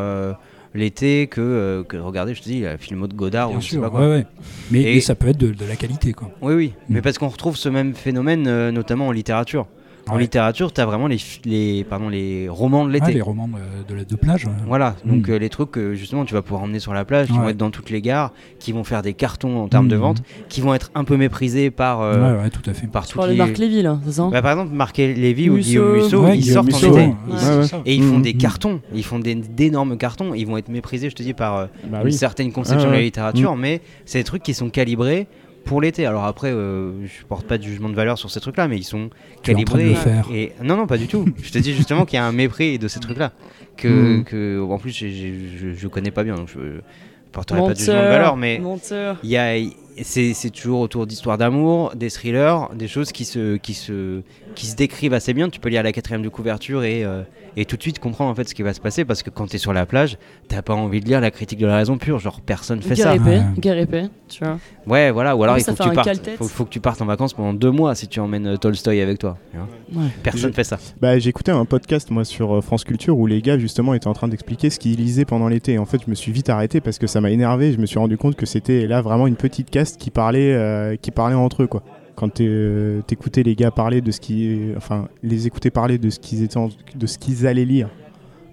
[0.75, 3.65] l'été que, que de regarder, je te dis, la filmo de Godard bien ou je
[3.67, 4.01] sais sûr, pas quoi.
[4.01, 4.27] ouais, ouais.
[4.71, 6.31] Mais, Et- mais ça peut être de, de la qualité, quoi.
[6.41, 6.95] Oui, oui, Mm.
[6.95, 9.67] mais parce qu'on retrouve ce même phénomène notamment en littérature.
[10.09, 10.23] En Ouais.
[10.23, 13.07] littérature, t'as vraiment les, les, pardon, les romans de l'été.
[13.07, 13.49] Ouais, les romans
[13.89, 14.47] de, de, de plage.
[14.47, 14.53] ouais.
[14.67, 15.31] Voilà, donc Mm.
[15.31, 17.39] euh, les trucs que justement tu vas pouvoir emmener sur la plage, qui Ouais.
[17.39, 20.01] vont être dans toutes les gares, qui vont faire des cartons en termes de Mm.
[20.01, 22.89] vente, qui vont être un peu méprisés par, euh, ouais, ouais, tout à fait.
[22.89, 23.37] par Tu les...
[23.37, 25.59] Marc Lévy là, c'est ça Bah, par exemple, Marc Lévy ou.
[25.59, 26.97] Guillaume Musso, Ouais, ils Guillaume sortent en été.
[27.07, 27.67] ouais, Ils- c'est ouais.
[27.69, 27.81] ça.
[27.87, 31.11] Et ils font Mm, des cartons, ils font des- d'énormes cartons, ils vont être méprisés,
[31.11, 32.13] je te dis, par euh, Bah une oui.
[32.13, 35.29] certaine conception Ah, de la littérature, mais c'est des trucs qui sont calibrés
[35.65, 36.07] pour l'été.
[36.07, 38.85] Alors après, euh, je porte pas de jugement de valeur sur ces trucs-là, mais ils
[38.85, 39.11] sont
[39.43, 39.89] Tu es en train de calibrés.
[39.91, 40.27] le faire.
[40.33, 41.25] Et non, non, pas du tout.
[41.43, 43.33] je te dis justement qu'il y a un mépris de ces trucs-là,
[43.77, 43.89] que,
[44.21, 44.25] Mm.
[44.25, 46.81] que en plus j'ai- j'ai- je, je connais pas bien, donc je
[47.33, 49.17] porterai pas de jugement de valeur, mais menteur.
[49.23, 49.55] il y a
[50.01, 54.23] c'est c'est toujours autour d'histoires d'amour, des thrillers, des choses qui se qui se
[54.55, 55.51] qui se décrivent assez bien.
[55.51, 57.23] Tu peux lire la quatrième de couverture et euh,
[57.57, 59.47] et tout de suite comprendre en fait ce qui va se passer parce que quand
[59.47, 60.17] tu es sur la plage,
[60.49, 63.07] t'as pas envie de lire la critique de la raison pure, genre personne fait Guerre
[63.09, 63.15] ça.
[63.17, 63.43] épée, Ouais.
[63.59, 64.59] guerre épée, tu vois.
[64.87, 66.29] Ouais, voilà, ou alors il faut que tu partes.
[66.39, 69.01] Faut, faut que tu partes en vacances pendant deux mois si tu emmènes euh, Tolstoy
[69.01, 69.37] avec toi.
[69.51, 70.03] tu vois.
[70.03, 70.09] Ouais.
[70.23, 70.79] Personne Je- fait ça.
[71.01, 74.09] Bah, j'ai écouté un podcast moi sur euh, France Culture où les gars justement étaient
[74.09, 75.79] en train d'expliquer ce qu'ils lisaient pendant l'été.
[75.79, 77.73] En fait, je me suis vite arrêté parce que ça m'a énervé.
[77.73, 80.97] Je me suis rendu compte que c'était là vraiment une petite caste qui parlait, euh,
[81.01, 81.83] qui parlait entre eux quoi.
[82.23, 86.21] Quand euh, t'écoutais les gars parler de ce qui, enfin, les écouter parler de ce
[86.21, 87.91] qu'ils étaient, en- de ce qu'ils allaient lire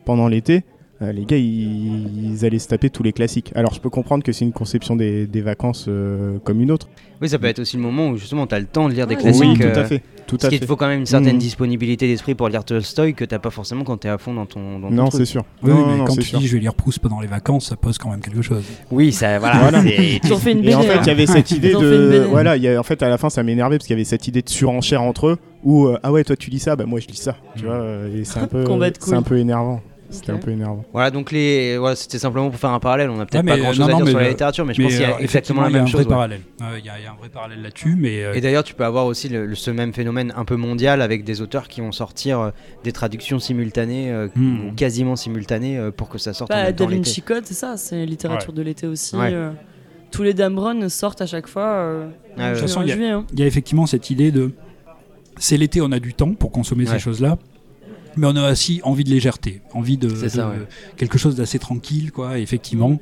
[0.06, 0.64] pendant l'été.
[1.02, 3.52] Euh, les gars, ils, ils allaient se taper tous les classiques.
[3.56, 6.88] Alors, je peux comprendre que c'est une conception des, des vacances euh, comme une autre.
[7.22, 9.06] Oui, ça peut être aussi le moment où justement tu as le temps de lire
[9.08, 9.44] des Ouais, classiques.
[9.44, 11.40] oui, tout euh, à fait, tout Parce à qu'il faut quand même une certaine Mhm.
[11.42, 14.80] disponibilité d'esprit pour lire Tolstoy que t'as pas forcément quand t'es à fond dans ton.
[14.80, 15.44] Dans ton Non, c'est sûr.
[15.62, 16.40] Oui, non, mais non, quand tu sûr.
[16.40, 18.64] dis je vais lire Proust pendant les vacances, ça pose quand même quelque chose.
[18.90, 19.58] Oui, ça, voilà.
[19.60, 19.82] Voilà.
[19.84, 20.76] c'est- Ils ont fait une Et BD.
[20.76, 21.02] en fait, hein.
[21.04, 22.26] il y avait cette idée de.
[22.30, 24.06] Voilà, il y a- en fait, à la fin, ça m'énervait parce qu'il y avait
[24.06, 26.86] cette idée de surenchère entre eux où, euh, ah ouais, toi tu lis ça, bah
[26.86, 27.36] moi je lis ça.
[27.58, 28.64] Tu vois, euh, et c'est un peu.
[28.64, 29.82] Combat de C'est un peu énervant.
[30.12, 30.84] C'était un peu énervant.
[30.92, 33.10] Voilà, donc les, voilà, c'était simplement pour faire un parallèle.
[33.10, 34.30] On a peut-être Ah, pas euh, grand chose non, à non, dire sur la le-
[34.32, 35.86] littérature, mais je pense qu'il y euh, a exactement la même il y a un
[35.86, 36.02] chose.
[36.02, 36.10] vrai ouais.
[36.10, 36.42] parallèle.
[36.62, 38.64] Euh, Il y, a- il y a un vrai parallèle là-dessus, mais euh, Et d'ailleurs,
[38.64, 41.68] tu peux avoir aussi le- le- ce même phénomène un peu mondial avec des auteurs
[41.68, 42.50] qui vont sortir euh,
[42.84, 44.70] des traductions simultanées euh, Hmm.
[44.70, 46.96] ou quasiment simultanées euh, pour que ça sorte en Bah, même temps Da.
[46.96, 49.16] Vinci Code, c'est ça, c'est littérature de l'été aussi.
[49.16, 49.30] Ouais.
[49.34, 49.52] euh,
[50.12, 51.64] tous les Dan Brown sortent à chaque fois.
[51.68, 52.48] euh, Ah ouais.
[52.50, 53.26] De toute façon, il y a- juillet, hein.
[53.32, 54.52] il y a effectivement cette idée de
[55.38, 56.94] c'est l'été, on a du temps pour consommer Ouais.
[56.94, 57.38] ces choses-là.
[58.18, 60.56] Mais on a aussi envie de légèreté, envie de, ça, ouais.
[60.98, 62.40] quelque chose d'assez tranquille, quoi.
[62.40, 62.98] Effectivement,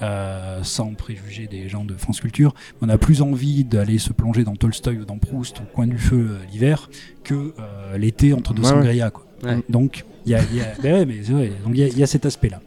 [0.00, 4.44] euh, sans préjuger des gens de France Culture, on a plus envie d'aller se plonger
[4.44, 6.88] dans Tolstoy ou dans Proust au coin du feu euh, l'hiver
[7.24, 8.74] que euh, l'été entre deux Ouais, ouais.
[8.74, 9.26] sangria, quoi.
[9.42, 9.58] Ouais.
[9.68, 11.50] Donc il y a, il y a- ben ouais, mais c'est vrai.
[11.64, 12.60] Donc il y a- il y, a cet aspect-là.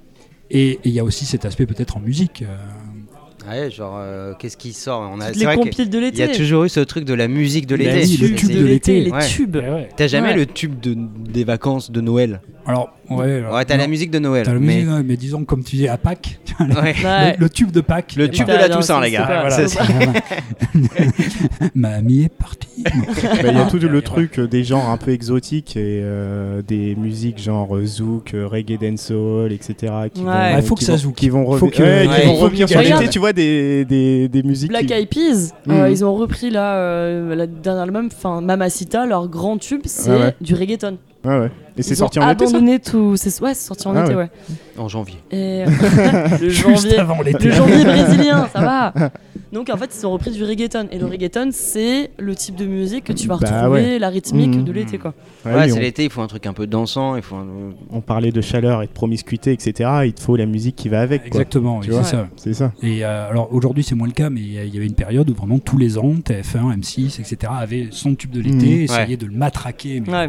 [0.51, 2.43] Et et il y a aussi cet aspect peut-être en musique.
[3.49, 5.09] Ouais, genre, euh, qu'est-ce qui sort?
[5.13, 6.37] On a, les compiles de il y a l'été.
[6.37, 8.05] toujours eu ce truc de la musique de Bah l'été.
[8.05, 9.05] oui, le tubes tube de l'été, l'été.
[9.05, 9.27] les Ouais.
[9.27, 9.55] tubes.
[9.55, 9.89] ouais.
[9.95, 10.35] T'as jamais Ouais.
[10.35, 10.95] le tube de,
[11.29, 12.41] des vacances de Noël?
[12.67, 13.35] Alors, ouais.
[13.37, 14.43] alors, Ouais, t'as la musique de Noël.
[14.45, 14.75] T'as la mais...
[14.77, 18.15] musique, ouais, mais disons, comme tu dis, à Pâques, le, le tube de Pâques.
[18.17, 19.47] Le tube de la Toussaint, les gars.
[21.75, 22.67] Mamie est partie.
[22.85, 26.61] Bah, Il y a tout le truc euh, des genres un peu exotiques et euh,
[26.61, 29.93] des musiques genre zouk, reggae dancehall, etc.
[30.13, 30.25] Qui Ouais.
[30.25, 31.15] vont, Ouais, faut que ça zouk.
[31.15, 33.07] Qui vont, il revenir sur l'été.
[33.09, 34.69] Tu vois des, des, des musiques.
[34.69, 35.91] Black qui- Eyed Peas, euh, Mhm.
[35.91, 40.17] ils ont repris là, euh, la dernière album, enfin Mamacita, leur grand tube, c'est Ouais,
[40.17, 40.35] ouais.
[40.41, 40.97] du reggaeton.
[41.23, 41.51] Ouais, ouais.
[41.77, 43.15] Et c'est sorti en été ça abandonné tout.
[43.17, 44.23] c'est- Ouais, c'est sorti en Ah été, ouais.
[44.23, 44.29] ouais.
[44.77, 45.17] En janvier.
[45.31, 45.63] Et
[46.41, 47.45] le Juste janvier, avant l'été.
[47.45, 48.59] le janvier brésilien, ça
[48.93, 48.93] va.
[49.55, 50.89] Donc en fait, ils ont repris du reggaeton.
[50.91, 53.99] Et le reggaeton, c'est le type de musique que tu vas Bah retrouver, ouais.
[53.99, 54.63] la rythmique Mhm.
[54.65, 55.13] de l'été, quoi.
[55.45, 57.47] Ouais, c'est on, l'été, il faut un truc un peu dansant, il faut un...
[57.89, 59.89] on parlait de chaleur et de promiscuité, etc.
[60.05, 61.21] Il te faut la musique qui va avec.
[61.21, 61.27] Quoi.
[61.27, 62.27] Exactement, Tu oui, vois c'est ça.
[62.35, 62.73] C'est ça.
[62.83, 65.33] Et euh, alors aujourd'hui c'est moins le cas, mais il y avait une période où
[65.33, 67.51] vraiment tous les ans, TF1, M6, etc.
[67.57, 68.81] avaient son tube de l'été, Mhm.
[68.83, 69.17] essayaient Ouais.
[69.17, 70.23] de le matraquer mais, Ouais.
[70.25, 70.27] euh,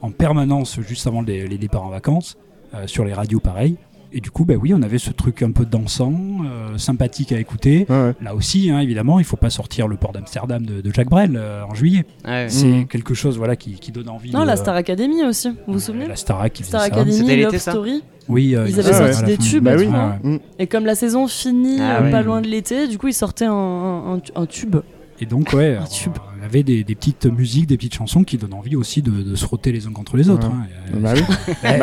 [0.00, 2.38] en permanence juste avant les, les départs en vacances,
[2.74, 3.76] euh, sur les radios pareil.
[4.14, 6.12] Et du coup, bah oui, on avait ce truc un peu dansant,
[6.44, 7.86] euh, sympathique à écouter.
[7.88, 8.12] Ouais, ouais.
[8.20, 11.32] Là aussi, hein, évidemment, il faut pas sortir le port d'Amsterdam de, de Jacques Brel
[11.36, 12.04] euh, en juillet.
[12.26, 12.46] Ouais.
[12.48, 12.86] C'est Mhm.
[12.88, 14.30] quelque chose voilà, qui, qui donne envie.
[14.32, 17.70] Non, de- la Star Academy aussi, vous vous souvenez La qui Star Academy, Love ça
[17.72, 18.02] Story.
[18.28, 19.86] Oui, euh, Ils il avaient sorti des tubes, Bah oui.
[19.88, 20.36] Mm.
[20.58, 22.10] Et comme la saison finit Ah euh, ouais.
[22.10, 24.76] pas loin de l'été, du coup, ils sortaient un, un- un tube.
[25.20, 26.12] Et donc, ouais, Un tube.
[26.52, 29.44] Avait des, des petites musiques, des petites chansons qui donnent envie aussi de, de se
[29.44, 30.48] frotter les uns contre les autres.
[30.48, 30.54] Ouais.
[30.94, 30.98] hein.
[30.98, 31.22] Bah oui.
[31.62, 31.80] ouais,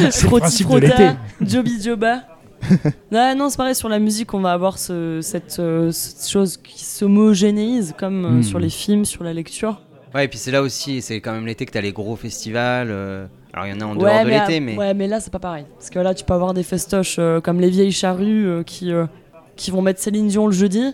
[0.10, 1.08] c'est- le principe de l'été.
[1.40, 2.22] Joby Joba.
[3.10, 6.58] non, non, c'est pareil, sur la musique, on va avoir ce- cette, euh, cette chose
[6.58, 8.42] qui s'homogénéise, comme euh, Mm.
[8.42, 9.80] sur les films, sur la lecture.
[10.14, 12.88] Ouais, et puis c'est là aussi, c'est quand même l'été que t'as les gros festivals.
[12.90, 14.76] euh, Alors il y en a en dehors de mais, l'été, mais.
[14.76, 15.64] ouais, mais là, c'est pas pareil.
[15.78, 18.92] Parce que là, tu peux avoir des festoches euh, comme les vieilles charrues euh, qui,
[18.92, 19.06] euh,
[19.56, 20.92] qui vont mettre Céline Dion le jeudi.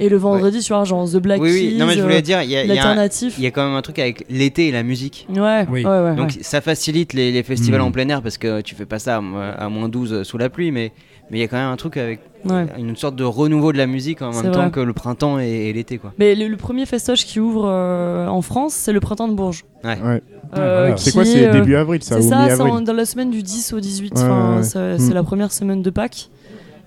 [0.00, 2.02] Et le vendredi, tu vois, genre The Black oui, oui, Keys, non, mais je euh,
[2.04, 3.34] voulais dire, il y a, il y a un- l'alternatif.
[3.36, 5.26] il y a quand même un truc avec l'été et la musique.
[5.34, 5.84] Ouais, Oui.
[5.84, 6.14] ouais, ouais.
[6.14, 6.42] Donc ouais.
[6.42, 7.84] ça facilite les, les festivals Mm.
[7.84, 10.38] en plein air parce que tu fais pas ça à, mo- à moins 12 sous
[10.38, 10.92] la pluie, mais
[11.30, 12.66] mais il y a quand même un truc avec Ouais.
[12.78, 14.70] une sorte de renouveau de la musique en C'est même temps vrai.
[14.70, 16.12] que le printemps et, et l'été quoi.
[16.18, 19.64] Mais le, le premier festoche qui ouvre euh, en France, c'est le printemps de Bourges.
[19.84, 19.98] Ouais.
[20.00, 20.22] Ouais.
[20.56, 20.96] Euh, voilà.
[20.96, 22.92] C'est qui quoi C'est est, euh, début avril, ça C'est ou ça, c'est mi-avril dans
[22.94, 24.14] la semaine du 10 au 18.
[24.14, 24.62] Ouais, enfin, ouais, ouais.
[24.62, 25.14] c'est c'est Mm.
[25.14, 26.30] la première semaine de Pâques.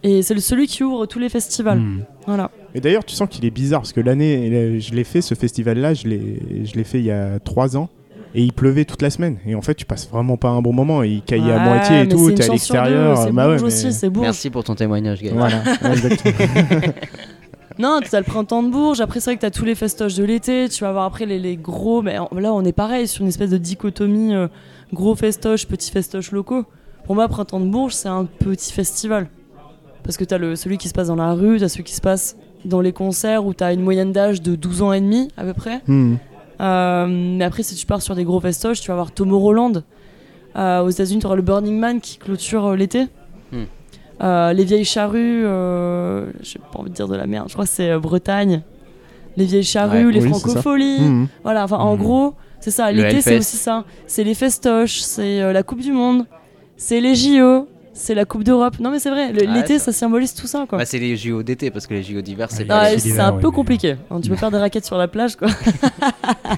[0.04, 1.78] Et c'est le- celui qui ouvre tous les festivals.
[1.78, 2.00] Hmm.
[2.26, 2.50] Voilà.
[2.74, 5.94] Et d'ailleurs, tu sens qu'il est bizarre parce que l'année, je l'ai fait ce festival-là,
[5.94, 7.90] je l'ai, je l'ai fait il y a trois ans.
[8.34, 9.40] Et il pleuvait toute la semaine.
[9.46, 11.04] Et en fait, tu passes vraiment pas un bon moment.
[11.04, 12.32] Il caillait à moitié et tout.
[12.32, 13.18] T'es à l'extérieur.
[13.18, 14.24] C'est Bah ouais, mais- aussi, c'est Bourges.
[14.28, 15.36] Merci pour ton témoignage, Gaël.
[15.36, 15.62] Voilà.
[17.80, 19.02] Non, tu as le printemps de Bourges.
[19.02, 20.70] Après, c'est vrai que tu as tous les festoches de l'été.
[20.70, 22.02] Tu vas avoir après les, les gros.
[22.02, 24.48] Mais là, on est pareil sur une espèce de dichotomie euh,
[24.94, 26.66] gros festoches, petits festoches locaux.
[27.06, 29.30] Pour moi, printemps de Bourges, c'est un petit festival.
[30.04, 31.96] Parce que tu as celui qui se passe dans la rue, tu as celui qui
[31.96, 35.02] se passe dans les concerts où tu as une moyenne d'âge de 12 ans et
[35.02, 35.82] demi à peu près.
[35.88, 36.16] Hmm.
[36.60, 37.08] Euh,
[37.38, 39.84] mais après, si tu pars sur des gros festoches, tu vas avoir Tomorrowland.
[40.56, 43.08] Euh, aux États-Unis, tu auras le Burning Man qui clôture euh, l'été.
[43.52, 43.64] Hmm.
[44.22, 47.66] Euh, les vieilles charrues, euh, j'ai pas envie de dire de la merde, je crois
[47.66, 48.62] que c'est euh, Bretagne.
[49.38, 51.02] Les vieilles charrues, Ouais, les oui, francopholies.
[51.02, 51.28] Hmm.
[51.44, 52.92] Voilà, enfin en gros, c'est ça.
[52.92, 53.86] L'été, c'est aussi ça.
[54.06, 56.26] C'est les festoches, c'est euh, la Coupe du Monde,
[56.78, 58.80] c'est les JO, c'est la Coupe d'Europe.
[58.80, 60.78] Non, mais c'est vrai, le- Ouais, l'été, ça- ça symbolise tout ça, quoi.
[60.78, 63.42] Bah, c'est les JO d'été parce que les JO d'hiver c'est Ah, c'est un ouais,
[63.42, 63.96] peu compliqué.
[64.10, 65.48] hein, tu peux faire des raquettes sur la plage, quoi.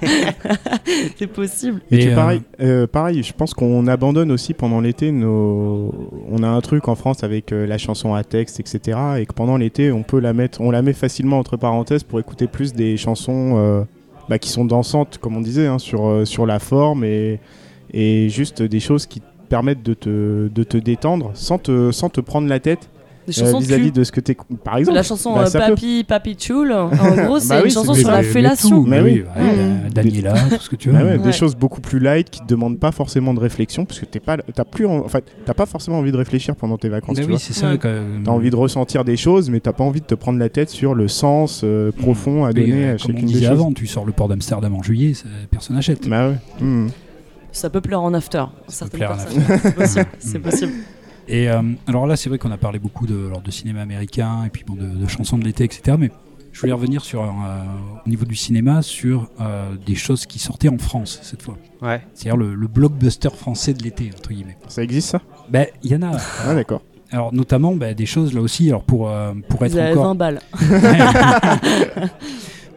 [1.18, 1.82] c'est possible.
[1.92, 5.94] Et, Et, puis euh, pareil, euh, pareil, je pense qu'on abandonne aussi pendant l'été nos.
[6.30, 8.98] On a un truc en France avec euh, la chanson à texte, etc.
[9.20, 12.20] Et que pendant l'été, on peut la mettre, on la met facilement entre parenthèses pour
[12.20, 13.82] écouter plus des chansons euh,
[14.30, 17.40] bah, qui sont dansantes, comme on disait, hein, sur euh, sur la forme et
[17.96, 22.10] et juste des choses qui te permettent de te de te détendre sans te sans
[22.10, 22.90] te prendre la tête
[23.30, 24.00] euh, chansons de vis-à-vis cul.
[24.00, 24.36] de ce que t'es.
[24.66, 24.96] Par exemple.
[24.98, 25.58] La chanson bah, euh.
[25.60, 26.90] Papi, Papi Choul, en
[27.26, 28.82] gros, c'est Bah oui, une chanson sur la fellation.
[28.82, 29.24] Mais mais oui.
[29.38, 30.98] oui, ouais, euh, Daniela, tout ce que tu veux.
[30.98, 31.18] Bah ouais, Ouais.
[31.20, 34.20] Des choses beaucoup plus light qui te demandent pas forcément de réflexion parce que t'es
[34.20, 37.16] pas, t'as plus, en, en fait, t'as pas forcément envie de réfléchir pendant tes vacances.
[37.16, 37.40] Bah tu oui, vois.
[37.40, 37.72] c'est ça.
[37.72, 37.78] Ouais.
[37.78, 40.50] que- T'as envie de ressentir des choses, mais t'as pas envie de te prendre la
[40.50, 43.46] tête sur le sens euh, profond à Mais, donner euh, à chacune des choses.
[43.46, 46.10] avant, tu sors le port d'Amsterdam en juillet, ça- personne n'achète.
[46.10, 46.36] Bah ouais.
[47.54, 48.44] Ça peut plaire en after.
[48.68, 49.18] Ça peut plaire en.
[49.18, 50.08] C'est possible.
[50.20, 50.74] C'est possible.
[51.30, 54.44] Et euh, alors là, c'est vrai qu'on a parlé beaucoup de, alors, de cinéma américain
[54.46, 55.96] et puis bon, de, de chansons de l'été, etc.
[55.98, 56.12] Mais
[56.52, 57.28] je voulais revenir sur, euh,
[58.06, 61.58] au niveau du cinéma sur euh, des choses qui sortaient en France cette fois.
[61.82, 62.02] Ouais.
[62.14, 64.58] C'est-à-dire le, le blockbuster français de l'été, entre guillemets.
[64.68, 65.22] Ça existe ça?
[65.50, 66.18] Ben, il y en a.
[66.46, 66.82] Ah d'accord.
[67.12, 70.06] Alors notamment ben, des choses là aussi, alors pour, euh, pour être Vous avez encore
[70.06, 70.42] 20 balles.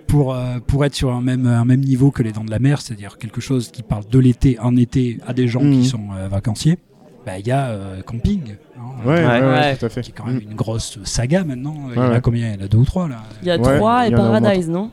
[0.06, 2.58] pour, euh, pour être sur un même, un même niveau que les Dents de la
[2.58, 5.72] Mer, c'est-à-dire quelque chose qui parle de l'été en été à des gens Mhm.
[5.72, 6.78] qui sont euh, vacanciers,
[7.24, 8.40] bah, il y a euh, Camping,
[8.78, 9.76] hein, Ouais, ouais, ouais, Ouais.
[9.76, 10.00] tout à fait.
[10.02, 10.50] qui est quand même Hmm.
[10.50, 11.74] une grosse saga maintenant.
[11.90, 12.20] il y en a ouais.
[12.20, 12.48] combien?
[12.52, 14.68] Il y en a deux ou trois là Il y a Ouais, 3 et Paradise,
[14.68, 14.90] non?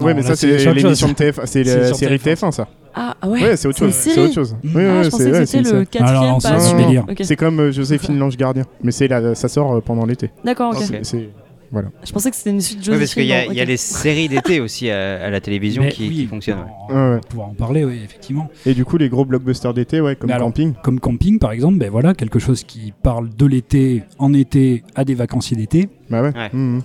[0.00, 1.08] Ouais, Non, mais là, ça c'est l'émission chose.
[1.08, 2.68] de TF, c'est la série TF1, TF1 ça.
[2.94, 3.42] Ah, ah ouais.
[3.42, 4.32] Ouais, c'est autre chose.
[4.34, 4.56] Chose.
[4.64, 7.14] Oui, Ah, je pensais que c'était le quatrième.
[7.22, 10.30] C'est comme Joséphine l'ange gardien, mais ça sort pendant l'été.
[10.44, 11.00] D'accord, ok.
[11.02, 11.28] C'est-
[11.70, 11.88] Voilà.
[12.04, 14.28] Je pensais que c'était une suite de Ouais, parce qu'il y, a- y les séries
[14.28, 16.64] d'été aussi à, à la télévision qui, oui, qui fonctionnent.
[16.88, 18.48] On Ouais, va pouvoir en parler, oui, effectivement.
[18.64, 20.72] Et du coup, les gros blockbusters d'été, ouais, comme alors, camping.
[20.82, 25.04] Comme camping, par exemple, ben voilà, quelque chose qui parle de l'été, en été, à
[25.04, 26.32] des vacanciers d'été, Bah ouais.
[26.34, 26.48] Ouais.
[26.52, 26.80] Mhm.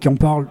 [0.00, 0.48] qui en parle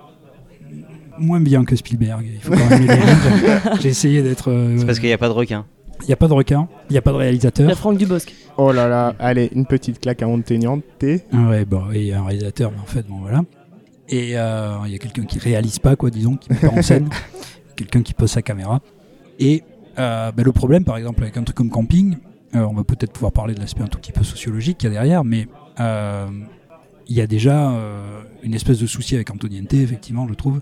[1.17, 2.25] moins bien que Spielberg.
[2.33, 3.77] Il faut quand même le dire.
[3.81, 4.49] J'ai essayé d'être.
[4.49, 5.65] euh, C'est parce qu'il n'y a pas de requin.
[6.03, 7.77] Il n'y a pas de requin, il n'y a pas de Il y a réalisateur.
[7.77, 8.33] Franck Dubosc.
[8.57, 10.83] Oh là là, allez, une petite claque à Montaignante.
[11.03, 13.43] Ah Ouais, bon, et un réalisateur, mais en fait, bon voilà.
[14.09, 16.81] Et euh, il y a quelqu'un qui réalise pas, quoi, disons, qui met pas en
[16.81, 17.09] scène,
[17.75, 18.81] quelqu'un qui pose sa caméra.
[19.39, 19.63] Et
[19.99, 22.17] euh, ben, le problème, par exemple, avec un truc comme camping,
[22.55, 24.91] euh, on va peut-être pouvoir parler de l'aspect un tout petit peu sociologique qu'il y
[24.91, 25.47] a derrière, mais
[25.79, 26.27] euh,
[27.07, 30.59] il y a déjà euh, une espèce de souci avec Antoniente, effectivement, je trouve,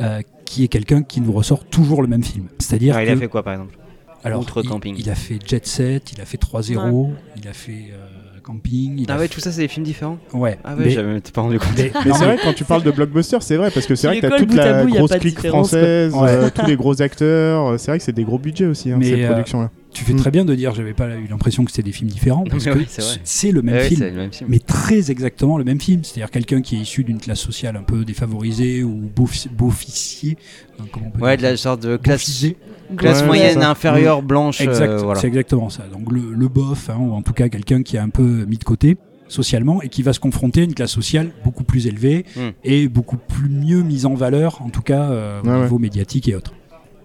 [0.00, 2.46] euh, qui est quelqu'un qui nous ressort toujours le même film.
[2.58, 3.78] C'est-à-dire Ah, il que a fait quoi par exemple?
[4.26, 7.52] Alors, outre il, camping il a fait Jet Set, il a fait 3-0, il a
[7.52, 7.96] fait euh,
[8.42, 8.96] Camping.
[9.00, 10.18] il Ah a ouais, fait- tout ça, c'est des films différents?
[10.32, 10.56] Ouais.
[10.62, 11.70] Ah ouais, mais- j'avais pas rendu compte.
[11.76, 14.26] mais- c'est vrai, quand tu parles de blockbuster, c'est vrai, parce que c'est vrai que
[14.28, 16.28] t'as toute la bout, grosse clique française, Ouais.
[16.28, 17.66] euh, tous les gros acteurs.
[17.72, 19.70] euh, C'est vrai que c'est des gros budgets aussi, hein, Mais, cette euh, production-là.
[19.96, 20.16] Tu fais Mm.
[20.16, 22.70] très bien de dire, j'avais pas eu l'impression que c'était des films différents, parce que
[22.70, 22.86] oui,
[23.24, 24.00] c'est le même film.
[24.00, 24.50] c'est le même film.
[24.50, 26.04] mais très exactement le même film.
[26.04, 30.36] C'est-à-dire quelqu'un qui est issu d'une classe sociale un peu défavorisée ou beauf- beauficier.
[30.76, 30.84] Peut
[31.24, 32.44] Ouais, dire de la sorte de classe,
[32.98, 34.60] classe Ouais, moyenne inférieure blanche.
[34.60, 35.18] euh, Exact, voilà.
[35.20, 35.84] c'est exactement ça.
[35.90, 38.58] Donc le, le bof, hein, ou en tout cas quelqu'un qui est un peu mis
[38.58, 42.24] de côté socialement et qui va se confronter à une classe sociale beaucoup plus élevée
[42.36, 42.50] Hmm.
[42.64, 46.28] et beaucoup plus mieux mise en valeur, en tout cas euh, au Ouais, niveau médiatique
[46.28, 46.52] et autres.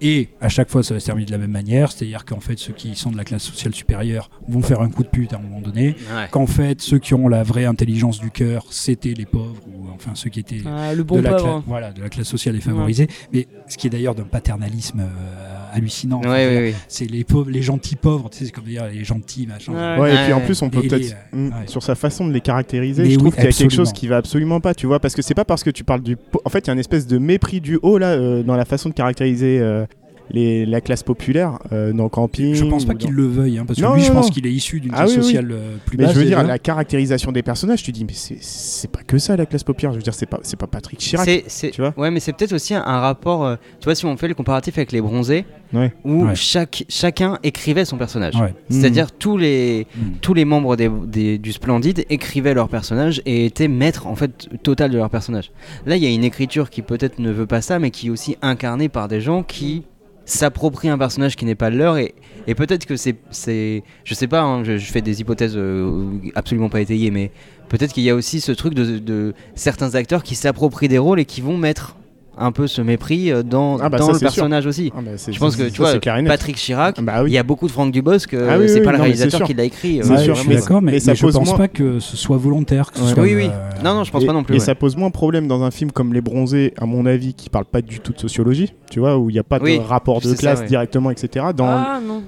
[0.04, 2.58] Et à chaque fois, ça va se terminer de la même manière, c'est-à-dire qu'en fait,
[2.58, 5.38] ceux qui sont de la classe sociale supérieure vont faire un coup de pute à
[5.38, 6.28] un moment donné, Ouais.
[6.32, 10.12] qu'en fait, ceux qui ont la vraie intelligence du cœur, c'était les pauvres, ou enfin
[10.16, 11.64] ceux qui étaient Ah, le bon de, la pauvre.
[11.68, 13.08] voilà, de la classe sociale défavorisée.
[13.32, 16.20] Mais ce qui est d'ailleurs d'un paternalisme euh, hallucinant.
[16.22, 16.74] Ouais, Enfin, ouais.
[16.88, 19.72] C'est les pauvres, les gentils pauvres, tu sais, c'est comme dire les gentils, machin.
[19.74, 20.02] Ouais.
[20.02, 21.16] Ouais, et Ouais, puis en plus, on peut peut-être.
[21.32, 21.54] Mm, ouais.
[21.68, 23.92] Sur sa façon de les caractériser, Mais je oui, trouve qu'il y a quelque chose
[23.94, 26.16] qui va absolument pas, tu vois, parce que c'est pas parce que tu parles du.
[26.18, 28.56] po- En fait, il y a une espèce de mépris du haut, là, euh, dans
[28.56, 29.86] la façon de caractériser euh,
[30.32, 32.54] les, la classe populaire euh, dans Camping.
[32.56, 34.30] Je pense pas qu'il dans- le veuille, hein, parce que Non, lui, je non, pense
[34.32, 35.24] qu'il est issu d'une Ah classe oui.
[35.24, 36.14] sociale euh, plus Mais basse.
[36.14, 36.48] je veux dire, déjà.
[36.48, 39.92] la caractérisation des personnages, tu dis, mais c'est- c'est pas que ça la classe populaire.
[39.92, 41.28] Je veux dire, c'est pas, c'est pas Patrick Chirac.
[41.72, 43.46] Tu vois ouais, mais c'est peut-être aussi un, un rapport.
[43.46, 45.94] euh, tu vois, si on fait le comparatif avec les bronzés, Ouais.
[46.04, 46.36] où Ouais.
[46.36, 48.36] chaque, chacun écrivait son personnage.
[48.36, 48.54] Ouais.
[48.70, 50.00] C'est-à-dire tous les Mm.
[50.22, 54.50] tous les membres des, des- du Splendide écrivaient leur personnage et étaient maîtres en fait
[54.64, 55.52] total de leur personnage.
[55.86, 58.10] Là, il y a une écriture qui peut-être ne veut pas ça, mais qui est
[58.10, 59.84] aussi incarnée par des gens qui
[60.32, 62.14] s'approprient un personnage qui n'est pas le leur et,
[62.56, 66.82] peut-être que c'est c'est je sais pas hein, je, fais des hypothèses euh, absolument pas
[66.82, 67.32] étayées mais
[67.70, 71.26] peut-être qu'il y a aussi ce truc de certains acteurs qui s'approprient des rôles et
[71.26, 71.96] qui vont mettre
[72.42, 74.26] un peu ce mépris euh, dans, Ah bah dans ça, le sûr.
[74.28, 75.94] personnage aussi Ah, bah, je pense que tu vois.
[76.00, 77.32] Patrick Chirac Bah il oui.
[77.32, 79.44] y a beaucoup de Franck Dubosc euh, Ah oui, c'est oui, pas le non, réalisateur
[79.44, 81.34] qui l'a écrit euh, sûr, je suis mais- d'accord, mais, mais ça mais je pose
[81.36, 82.92] pense moins- pas que ce soit volontaire.
[82.92, 83.14] Que ce Ouais.
[83.14, 83.46] soit, Oui, oui.
[83.52, 84.66] euh, non non je pense et, pas non plus et ouais.
[84.66, 87.66] ça pose moins problème dans un film comme Les Bronzés, à mon avis, qui parle
[87.66, 90.28] pas du tout de sociologie, tu vois, où il n'y a pas de rapport de
[90.30, 90.68] ça, classe ouais.
[90.68, 91.46] directement, etc.
[91.56, 91.66] Dans...
[91.68, 92.22] Ah non.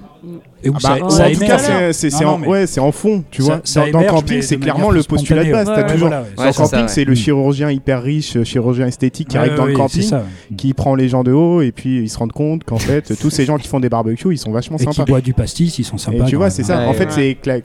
[0.62, 1.58] Et où Ah ça, bah, ça ou ça en tout cas,
[2.66, 3.60] c'est en, fond, tu Ça- vois.
[3.64, 5.66] ça dans, Camping, c'est clairement le postulat de base.
[5.66, 5.92] spontanée, T'as ouais.
[5.92, 6.08] toujours...
[6.08, 6.56] Ouais, voilà, ouais.
[6.56, 9.76] dans Camping, c'est le chirurgien hyper riche, chirurgien esthétique qui Ouais, arrive dans le oui,
[10.56, 13.30] qui prend les gens de haut, et puis ils se rendent compte qu'en fait, tous
[13.30, 15.20] ces gens qui font des barbecues, ils sont vachement Et qui sympas.
[15.20, 16.24] du pastis, ils sont sympas.
[16.26, 16.78] Et tu vois, c'est ça.
[16.80, 17.36] Ouais, en fait, ouais.
[17.44, 17.64] c'est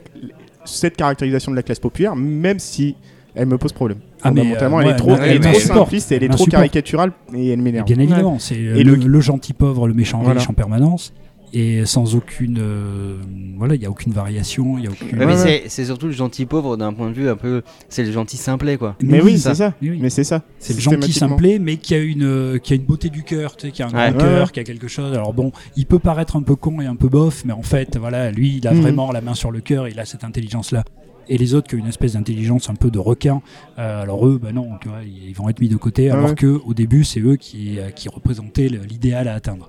[0.64, 2.94] cette caractérisation de la classe populaire, même si
[3.34, 3.98] elle me pose problème.
[4.22, 6.24] Ah, mais, Fondamentalement, euh, elle est trop, elle elle est trop elle simpliste, et elle
[6.24, 7.86] est trop caricaturale et elle m'énerve.
[7.86, 10.40] Bien évidemment, c'est Et le, le- le gentil pauvre, le méchant Voilà.
[10.40, 11.12] riche en permanence.
[11.52, 12.58] Et sans aucune.
[12.60, 13.16] euh,
[13.58, 15.18] voilà, il n'y a aucune variation, il y a aucune.
[15.18, 15.36] Ouais, mais
[15.68, 18.76] c'est- surtout le gentil pauvre d'un point de vue un peu c'est le gentil simplet
[18.76, 19.74] quoi Mais oui, c'est ça.
[19.82, 19.98] Oui.
[20.00, 20.42] Mais c'est ça.
[20.60, 23.56] C'est le gentil simplet, mais qui a une, euh, qui a une beauté du cœur,
[23.56, 24.10] tu sais, qui a un Ouais.
[24.10, 24.52] grand cœur, Ouais.
[24.52, 25.12] qui a quelque chose.
[25.12, 27.96] Alors bon, il peut paraître un peu con et un peu bof, mais en fait,
[27.96, 28.80] voilà, lui, il a Mhm.
[28.82, 30.84] vraiment la main sur le cœur, il a cette intelligence-là.
[31.28, 33.42] Et les autres qui ont une espèce d'intelligence un peu de requin,
[33.78, 36.34] euh, alors eux, bah non, tu vois, ils vont être mis de côté, alors ouais.
[36.34, 39.68] que au début, c'est eux qui, qui représentaient l'idéal à atteindre.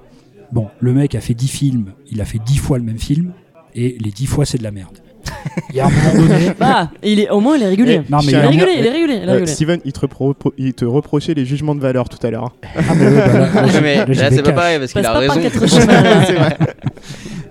[0.51, 3.31] Bon, le mec a fait 10 films, il a fait 10 fois le même film,
[3.75, 4.97] et les 10 fois, c'est de la merde.
[5.69, 6.51] Il y a un moment donné.
[6.59, 8.01] Bah, il est, au moins il est régulier.
[8.07, 9.19] Eh, Non, mais il est régulier, il est régulier.
[9.23, 9.45] il est Euh.
[9.45, 12.45] Steven, il te, repro- il te reprochait les jugements de valeur tout à l'heure.
[12.45, 12.51] hein.
[12.75, 15.33] Ah, mais bah là, mais c'est pas pareil parce qu'il a raison.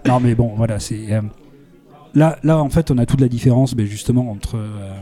[0.06, 1.12] Non, mais bon, voilà, c'est.
[1.12, 1.20] euh,
[2.14, 4.56] là, là, en fait, on a toute la différence, mais justement, entre.
[4.56, 4.92] euh,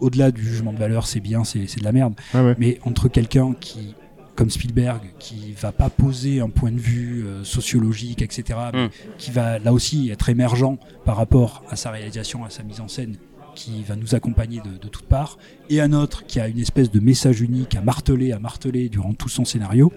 [0.00, 2.14] Au-delà du jugement de valeur, c'est bien, c'est c'est de la merde.
[2.34, 2.54] Ouais.
[2.58, 3.94] Mais entre quelqu'un qui,
[4.34, 8.90] comme Spielberg, qui va pas poser un point de vue euh, sociologique, etc., mais Mm.
[9.18, 12.88] qui va là aussi être émergent par rapport à sa réalisation, à sa mise en
[12.88, 13.16] scène,
[13.54, 15.36] qui va nous accompagner de, de toutes parts,
[15.68, 19.12] et un autre qui a une espèce de message unique à marteler, à marteler durant
[19.12, 19.92] tout son scénario,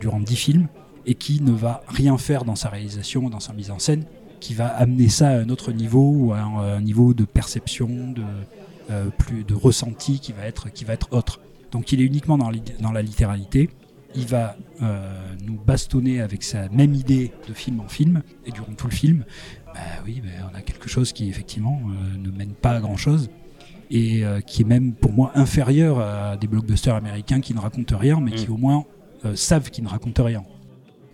[0.00, 0.68] durant dix films,
[1.06, 4.04] et qui ne va rien faire dans sa réalisation, dans sa mise en scène,
[4.40, 7.88] qui va amener ça à un autre niveau, ou à un, un niveau de perception,
[7.88, 8.22] de,
[8.90, 11.40] euh, plus de ressenti qui va être, qui va être autre.
[11.74, 13.68] Donc il est uniquement dans, la littéralité.
[14.14, 18.72] Il va euh, nous bastonner avec sa même idée de film en film, et durant
[18.74, 19.24] tout le film,
[19.74, 22.96] bah oui, bah, on a quelque chose qui effectivement euh, ne mène pas à grand
[22.96, 23.28] chose
[23.90, 27.98] et euh, qui est même pour moi inférieur à des blockbusters américains qui ne racontent
[27.98, 28.84] rien, mais qui au moins
[29.34, 30.44] savent qu'ils ne racontent rien.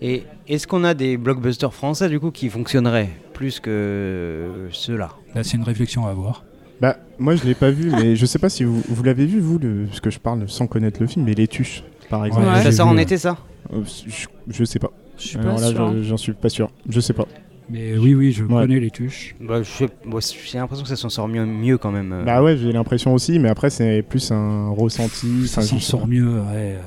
[0.02, 5.16] Et est-ce qu'on a des blockbusters français du coup qui fonctionneraient plus que ceux-là?
[5.34, 6.44] Là, c'est une réflexion à avoir.
[6.80, 9.38] Bah, moi je l'ai pas vu, mais je sais pas si vous, vous l'avez vu,
[9.40, 12.46] vous, le, parce que je parle sans connaître le film, mais Les Tuches, par exemple.
[12.46, 13.36] Ouais, Ça sort en été, ça
[13.72, 14.90] Euh, je, je sais pas.
[15.18, 16.02] Je suis Alors pas là, sûr, j'en- hein.
[16.02, 16.70] j'en suis pas sûr.
[16.88, 17.26] Je sais pas.
[17.68, 18.62] Mais oui, oui, je Ouais.
[18.62, 19.36] connais les tuches.
[19.40, 22.12] bah, je sais- moi, J'ai l'impression que ça s'en sort mieux, mieux quand même.
[22.12, 22.24] euh.
[22.24, 25.46] Bah ouais, j'ai l'impression aussi, mais après c'est plus un ressenti.
[25.46, 26.40] Ça s'en sort mieux.
[26.40, 26.78] ouais, euh.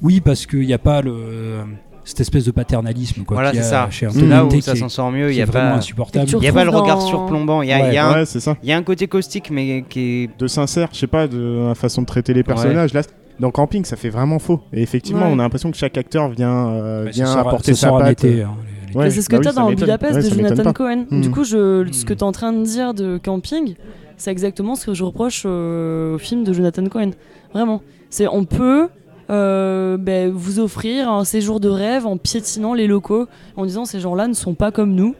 [0.00, 1.58] Oui, parce qu'il n'y a pas le,
[2.04, 3.22] cette espèce de paternalisme.
[3.24, 3.88] Quoi, Voilà, c'est ça.
[3.90, 5.28] Chez C'est là où ça s'en sort mieux.
[5.30, 6.26] Il qui y a pas, insupportable.
[6.26, 7.62] tu il y a pas le regard dans- surplombant.
[7.62, 8.56] Il y a, y un, c'est ça.
[8.62, 11.66] il y a un côté caustique, mais qui est De sincère, je sais pas, de
[11.68, 12.92] la façon de traiter les personnages.
[12.92, 13.02] Là,
[13.40, 14.60] dans Camping, ça fait vraiment faux.
[14.72, 15.30] Et effectivement, Ouais.
[15.32, 18.24] on a l'impression que chaque acteur vient, euh, Bah, vient ça apporter ça sa patte.
[18.24, 18.50] hein,
[18.94, 19.72] Ouais, c'est ce que bah oui, tu as ça dans.
[19.72, 20.72] Budapest Ouais, de Jonathan.
[20.74, 21.06] Cohen.
[21.10, 21.20] Hmm.
[21.22, 23.74] Du coup, je, ce que tu es en train de dire de Camping,
[24.18, 27.12] c'est exactement ce que je reproche euh, au film de Jonathan Cohen.
[27.54, 27.80] Vraiment.
[28.10, 28.88] C'est on peut
[29.32, 33.98] euh, ben, vous offrir un séjour de rêve en piétinant les locaux, en disant ces
[33.98, 35.14] gens-là ne sont pas comme nous.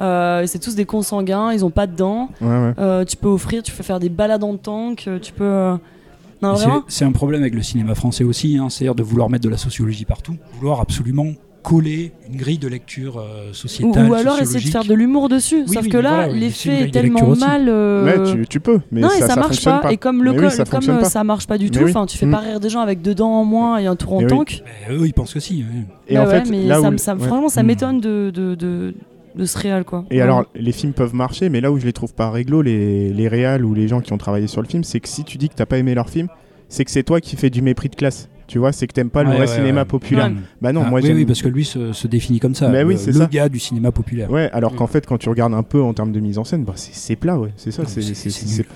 [0.00, 2.30] Euh, c'est tous des consanguins, ils ont pas de dents.
[2.40, 2.72] Ouais, ouais.
[2.78, 5.44] Euh, tu peux offrir, tu peux faire des balades en tank, euh, tu peux.
[5.44, 5.76] euh,
[6.40, 6.54] Non,
[6.88, 9.58] C'est un problème avec le cinéma français aussi, hein, c'est-à-dire de vouloir mettre de la
[9.58, 11.26] sociologie partout, vouloir absolument
[11.62, 14.08] coller une grille de lecture euh, Ou, sociétale.
[14.08, 15.64] ou alors essayer de faire de l'humour dessus.
[15.68, 17.68] Oui, Sauf oui, que là, voilà, oui, l'effet est tellement mal.
[17.68, 19.82] euh, Ouais, tu, tu peux, mais non, ça, et ça, ça marche pas.
[19.90, 21.90] Et comme le Mais oui, ça comme euh, ça marche pas du tout, oui.
[21.90, 22.30] enfin, tu fais Mm.
[22.30, 24.30] pas rire des gens avec deux dents en moins et un tour en Mais oui.
[24.30, 24.62] tank.
[24.88, 25.64] Mais eux, ils pensent que si.
[25.70, 25.82] oui.
[26.08, 27.26] Et Bah en ouais, fait, mais là ça, où- me- ça, me- ouais.
[27.26, 27.66] franchement, ça Mm.
[27.66, 28.94] m'étonne de, de, de,
[29.34, 30.04] de ce réel, quoi.
[30.10, 30.22] Et Ouais.
[30.22, 33.28] alors, les films peuvent marcher, mais là où je les trouve pas réglo, les, les
[33.28, 35.48] réals ou les gens qui ont travaillé sur le film, c'est que si tu dis
[35.48, 36.28] que t'as pas aimé leur film,
[36.70, 38.30] c'est que c'est toi qui fais du mépris de classe.
[38.46, 39.86] Tu vois, c'est que t'aimes pas le Ouais, vrai ouais, cinéma ouais.
[39.86, 40.26] populaire.
[40.26, 40.32] Ouais.
[40.60, 42.68] Bah non, Ah, moi oui, oui, parce que lui se, se définit comme ça.
[42.68, 43.26] Bah oui, le, c'est le ça.
[43.30, 44.28] gars du cinéma populaire.
[44.28, 44.76] Ouais, alors Mm.
[44.76, 47.14] qu'en fait, quand tu regardes un peu en termes de mise en scène, bah, c'est
[47.14, 47.50] plat, ouais.
[47.56, 47.88] C'est ça, Non,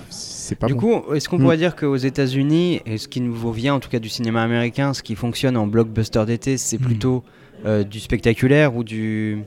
[0.09, 0.79] c'est pas Du bon.
[1.01, 1.41] coup, est-ce qu'on Mm.
[1.41, 4.93] pourrait dire qu'aux États-Unis, et ce qui nous vient en tout cas du cinéma américain,
[4.93, 6.83] ce qui fonctionne en blockbuster d'été, c'est Mm.
[6.85, 7.23] plutôt
[7.65, 9.39] euh, du spectaculaire ou du.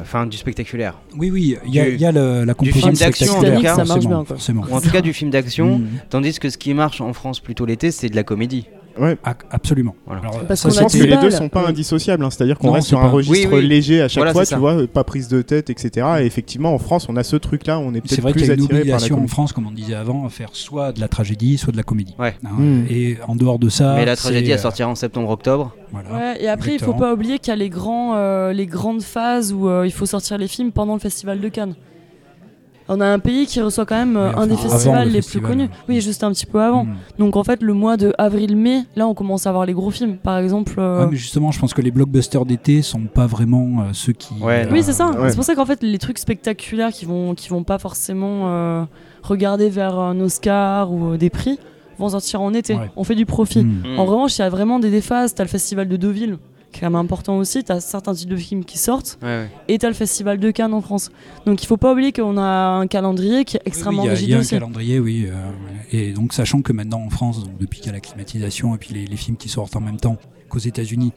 [0.00, 0.94] Enfin, du spectaculaire.
[1.16, 3.40] Oui, oui, il y a, Du- y a le- la composante film d'action, en tout
[3.40, 3.84] spectaculaire, cas.
[3.84, 4.36] Ça marche forcément, bien, quoi.
[4.36, 4.64] forcément.
[4.70, 5.78] Ou en tout cas du film d'action.
[5.78, 5.86] Mm.
[6.10, 8.66] Tandis que ce qui marche en France plutôt l'été, c'est de la comédie.
[8.98, 9.16] Ouais.
[9.50, 9.94] Absolument.
[10.06, 10.22] Voilà.
[10.22, 11.32] Alors, Parce ça, qu'on Je pense que les deux balles.
[11.32, 13.66] sont pas indissociables, hein, c'est-à-dire qu'on Non, reste c'est sur un pas- registre Oui, oui.
[13.66, 14.74] léger à chaque Voilà, fois, c'est tu ça.
[14.74, 16.06] vois, pas prise de tête, etc.
[16.20, 18.48] Et effectivement, en France, on a ce truc-là, on est C'est peut-être vrai qu'il plus
[18.48, 19.32] y a une attiré par la obligation en comédie.
[19.32, 22.14] France, comme on disait avant, à faire soit de la tragédie, soit de la comédie.
[22.18, 22.34] Ouais.
[22.44, 22.84] Hein, Mm.
[22.90, 23.94] Et en dehors de ça.
[23.96, 25.74] Mais la tragédie, c'est, elle euh, sortira en septembre-octobre.
[25.92, 26.10] voilà.
[26.10, 26.98] Ouais, et après, il faut Exactement.
[26.98, 30.06] pas oublier qu'il y a les, grands, euh, les grandes phases où euh, il faut
[30.06, 31.74] sortir les films pendant le festival de Cannes.
[32.92, 35.42] On a un pays qui reçoit quand même euh, un des festivals le les festival,
[35.42, 35.68] plus connus.
[35.88, 36.84] Oui, juste un petit peu avant.
[36.84, 36.96] Mm.
[37.18, 40.16] Donc en fait, le mois de avril-mai, là, on commence à avoir les gros films.
[40.16, 40.74] Par exemple.
[40.78, 44.12] euh, Ouais, mais justement, je pense que les blockbusters d'été sont pas vraiment euh, ceux
[44.12, 44.34] qui.
[44.42, 45.10] Ouais, Oui, c'est ça.
[45.12, 45.30] Ouais.
[45.30, 48.84] C'est pour ça qu'en fait, les trucs spectaculaires qui vont, qui vont pas forcément euh,
[49.22, 51.58] regarder vers un Oscar ou euh, des prix
[51.98, 52.74] vont sortir en été.
[52.74, 52.90] Ouais.
[52.96, 53.62] On fait du profit.
[53.62, 53.94] Mm.
[53.94, 53.98] Mm.
[54.00, 55.34] En revanche, il y a vraiment des déphases.
[55.34, 56.38] T'as le festival de Deauville,
[56.72, 57.62] qui est quand même important aussi.
[57.64, 59.18] T'as certains types de films qui sortent.
[59.22, 59.50] Ouais, ouais.
[59.68, 61.10] Et t'as le festival de Cannes en France.
[61.46, 62.42] Donc il faut pas oublier qu'on a
[62.78, 64.44] un calendrier qui est Oui, extrêmement oui, il y a- rigide Il y a un
[64.44, 65.26] calendrier, oui.
[65.28, 65.50] euh,
[65.92, 68.78] et donc, sachant que maintenant en France, donc, depuis qu'il y a la climatisation et
[68.78, 70.16] puis les, les films qui sortent en même temps
[70.48, 71.12] qu'aux États-Unis,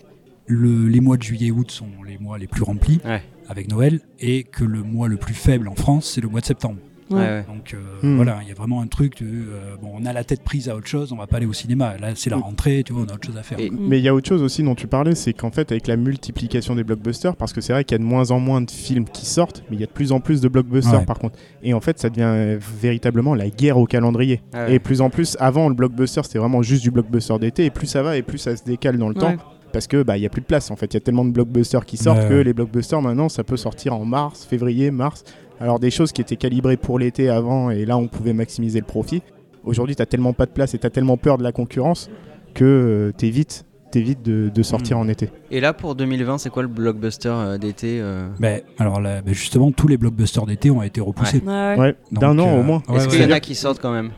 [0.48, 3.22] le- les mois de juillet et août sont les mois les plus remplis Ouais.
[3.48, 6.46] avec Noël et que le mois le plus faible en France, c'est le mois de
[6.46, 6.78] septembre.
[7.10, 7.44] Ouais.
[7.48, 8.16] Donc euh, Hmm.
[8.16, 10.70] voilà, il y a vraiment un truc de euh, bon, on a la tête prise
[10.70, 11.96] à autre chose, on va pas aller au cinéma.
[12.00, 13.60] Là, c'est la rentrée, tu vois, on a autre chose à faire.
[13.60, 15.88] Et- Mais il y a autre chose aussi dont tu parlais, c'est qu'en fait, avec
[15.88, 18.62] la multiplication des blockbusters, parce que c'est vrai qu'il y a de moins en moins
[18.62, 21.06] de films qui sortent, mais il y a de plus en plus de blockbusters Ouais.
[21.06, 21.38] par contre.
[21.64, 24.42] Et en fait, ça devient euh, véritablement la guerre au calendrier.
[24.54, 24.76] Ah ouais.
[24.76, 27.88] Et plus en plus, avant, le blockbuster, c'était vraiment juste du blockbuster d'été, et plus
[27.88, 29.22] ça va, et plus ça se décale dans le Ouais.
[29.22, 29.36] temps.
[29.72, 31.26] Parce que bah il y a plus de place en fait, il y a tellement
[31.26, 34.92] de blockbusters qui sortent Ouais, que les blockbusters maintenant ça peut sortir en mars, février,
[34.92, 35.24] mars.
[35.64, 38.86] Alors des choses qui étaient calibrées pour l'été avant et là on pouvait maximiser le
[38.86, 39.24] profit.
[39.64, 42.10] Aujourd'hui t'as tellement pas de place et t'as tellement peur de la concurrence
[42.54, 45.02] que euh, t'évites t'évites de, de sortir Mm.
[45.02, 45.30] en été.
[45.52, 49.34] Et là, pour 2020, c'est quoi le blockbuster euh, d'été euh Mais alors là, ben,
[49.36, 51.44] justement, tous les blockbusters d'été ont été repoussés.
[51.46, 51.78] Ouais, ouais.
[51.78, 52.82] Ouais, Donc, d'un an euh, au moins.
[52.92, 53.12] Est-ce ouais.
[53.12, 54.10] qu'il y en a qui sortent quand même,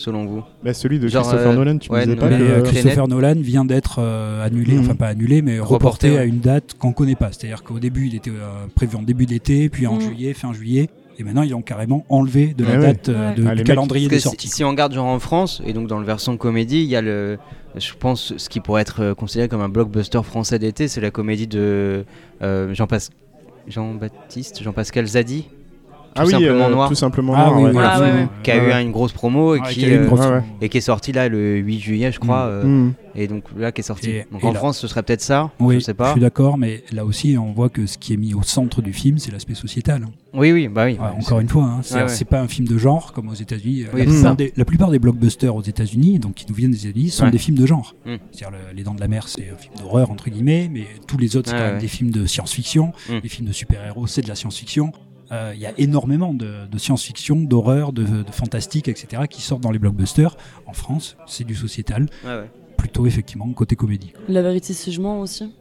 [0.00, 2.38] selon vous Bah, celui de Genre, Christopher euh, Nolan, tu ouais, me disais pas Nolan,
[2.38, 3.08] Mais que- euh, Christopher.
[3.08, 4.80] Nolan vient d'être euh, annulé, Mhm.
[4.80, 6.18] enfin pas annulé, mais Reporté, reporté, ouais.
[6.18, 7.30] à une date qu'on connaît pas.
[7.32, 10.00] C'est-à-dire qu'au début, il était euh, prévu en début d'été, puis en Mhm.
[10.00, 10.88] juillet, fin juillet,
[11.18, 13.34] Et maintenant, ils l'ont carrément enlevé de la Ouais, date Ouais.
[13.34, 14.48] de, Ah, du calendrier des que si, sorties.
[14.48, 17.02] si on regarde genre en France, et donc dans le versant comédie, il y a
[17.02, 17.36] le.
[17.76, 21.46] Je pense ce qui pourrait être considéré comme un blockbuster français d'été, c'est la comédie
[21.46, 22.06] de
[22.40, 23.10] euh, Jean-Pas-
[23.68, 25.44] Jean-Baptiste, Jean-Pascal Zadi,
[26.16, 26.88] Ah Tout oui, simplement euh, noir.
[26.88, 27.56] tout simplement Ah noir.
[27.58, 27.70] oui, ouais.
[27.70, 28.14] oui, Ah, absolument.
[28.16, 28.28] ouais, ouais.
[28.42, 31.28] qui a eu une grosse promo et, qui, euh, grosse- et qui est sorti là
[31.28, 32.42] le 8 juillet, je crois.
[32.46, 32.94] euh, Mm.
[33.16, 34.10] Et donc là, qui est sorti.
[34.10, 35.50] Et- donc et en là- France, ce serait peut-être ça.
[35.58, 36.12] Oui, je sais pas.
[36.12, 38.92] suis d'accord, mais là aussi, on voit que ce qui est mis au centre du
[38.92, 40.02] film, c'est l'aspect sociétal.
[40.06, 40.10] hein.
[40.32, 40.92] Oui, oui, bah oui.
[40.92, 42.08] Ouais, encore une fois, hein, c'est Ouais, ouais.
[42.08, 43.86] c'est pas un film de genre comme aux États-Unis.
[43.92, 46.86] Oui, la, plupart des, la plupart des blockbusters aux États-Unis, donc qui nous viennent des
[46.86, 47.30] États-Unis, sont Ouais.
[47.32, 47.94] des films de genre.
[48.06, 48.14] Mm.
[48.30, 51.18] C'est-à-dire le- Les Dents de la Mer, c'est un film d'horreur entre guillemets, mais tous
[51.18, 51.80] les autres, c'est Ouais, quand même ouais.
[51.80, 52.92] des films de science-fiction.
[53.08, 53.12] Mm.
[53.24, 54.92] Les films de super-héros, c'est de la science-fiction.
[55.32, 59.62] Euh, Il y a énormément de, de science-fiction, d'horreur, de, de fantastique, etc., qui sortent
[59.62, 60.36] dans les blockbusters.
[60.66, 62.50] En France, c'est du sociétal, Ouais, ouais.
[62.76, 64.12] plutôt effectivement côté comédie.
[64.28, 65.52] La vérité, si je mens aussi.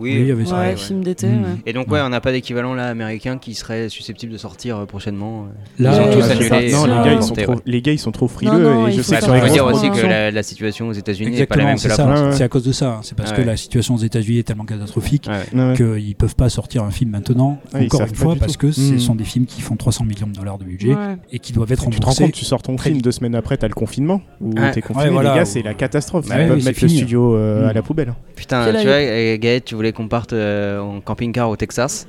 [0.00, 0.58] Oui, Oui, il y avait ça.
[0.58, 1.26] Ouais, film d'été.
[1.26, 1.42] Mm.
[1.42, 1.48] ouais.
[1.66, 4.86] Et donc, ouais, on n'a pas d'équivalent là américain qui serait susceptible de sortir euh,
[4.86, 5.44] prochainement.
[5.46, 5.82] euh.
[5.82, 6.48] Là, Ils ont Ouais, tous c'est annulé.
[6.48, 6.56] ça.
[6.56, 8.52] euh, Non, les gars, ils sont trop, les gars, ils sont trop frileux.
[8.52, 10.92] Non, non, et il je faut sais que dire aussi que la, la situation aux
[10.92, 11.94] États-Unis n'est pas la même que c'est la.
[11.94, 12.36] France.
[12.36, 12.90] C'est à cause de ça.
[12.94, 13.00] hein.
[13.02, 15.28] C'est parce que la situation aux États-Unis est tellement catastrophique
[15.76, 17.58] qu'ils peuvent pas sortir un film maintenant.
[17.74, 18.98] Encore une fois, parce que ce Mm.
[18.98, 20.94] sont des films qui font 300 millions de dollars de budget
[21.32, 22.24] et qui doivent être Tu te rends remboursés.
[22.24, 24.70] compte, tu sors ton film deux semaines après, t'as le confinement Ouais.
[24.72, 25.04] t'es confiné.
[25.06, 25.32] Ouais, voilà.
[25.34, 26.28] Les gars, c'est la catastrophe.
[26.28, 28.14] Bah Ils peuvent mettre le studio euh, à la poubelle.
[28.36, 32.06] Putain, tu vois, Gaët, tu voulais qu'on parte euh, en camping-car au Texas.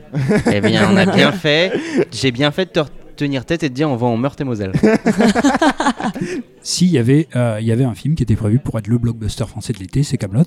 [0.51, 1.71] eh bien, on a bien fait.
[2.11, 4.71] J'ai bien fait de te tenir tête et de dire on va en Meurthe-et-Moselle.
[6.61, 8.97] S'il y avait, euh, il y avait un film qui était prévu pour être le
[8.97, 10.43] blockbuster français de l'été, c'est Camelot,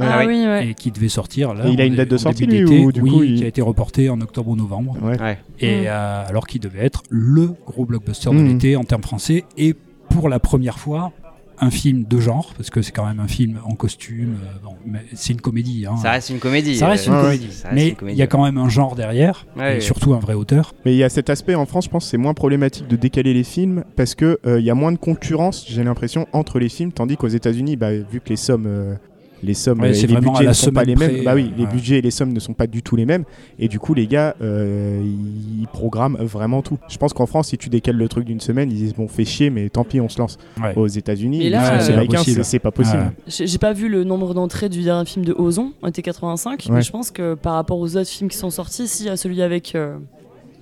[0.00, 0.68] Ah oui, ouais.
[0.68, 1.66] et qui devait sortir là.
[1.66, 3.44] Et il a une date de sortie, début lui, ou du oui, coup, il- qui
[3.44, 4.96] a été reporté en octobre ou novembre.
[5.02, 5.20] Ouais.
[5.20, 5.38] Ouais.
[5.60, 8.48] Et euh, alors qu'il devait être le gros blockbuster de Mm.
[8.48, 9.74] l'été en termes français, et
[10.10, 11.12] pour la première fois,
[11.58, 14.36] un film de genre, parce que c'est quand même un film en costume.
[14.42, 15.86] euh, bon, mais c'est une comédie.
[15.86, 15.96] Hein.
[15.96, 16.76] Ça reste une comédie.
[16.76, 17.52] Ça reste euh, une comédie.
[17.52, 19.80] ça reste mais une comédie, il y a quand même un genre derrière, Ouais, et
[19.80, 20.74] surtout un vrai auteur.
[20.84, 23.34] Mais il y a cet aspect en France, je pense, c'est moins problématique de décaler
[23.34, 26.68] les films parce que euh, il y a moins de concurrence, j'ai l'impression, entre les
[26.68, 28.94] films, tandis qu'aux États-Unis, bah, vu que les sommes, euh,
[29.42, 31.10] les sommes, Ouais, euh, et les à budgets ne sont pas les mêmes.
[31.12, 33.24] près, Bah oui, les budgets et les sommes ne sont pas du tout les mêmes,
[33.58, 36.78] et du coup, les gars, euh, ils programment vraiment tout.
[36.88, 39.24] Je pense qu'en France, si tu décales le truc d'une semaine, ils disent bon, fait
[39.24, 40.38] chier, mais tant pis, on se lance.
[40.62, 40.72] Ouais.
[40.76, 42.98] Aux États-Unis, euh, c'est pas possible.
[42.98, 43.46] Ouais.
[43.46, 46.74] J'ai pas vu le nombre d'entrées du dernier film de Ozon, en été 85, Ouais.
[46.76, 49.10] mais je pense que par rapport aux autres films qui sont sortis, si, il y
[49.10, 49.96] a celui avec euh,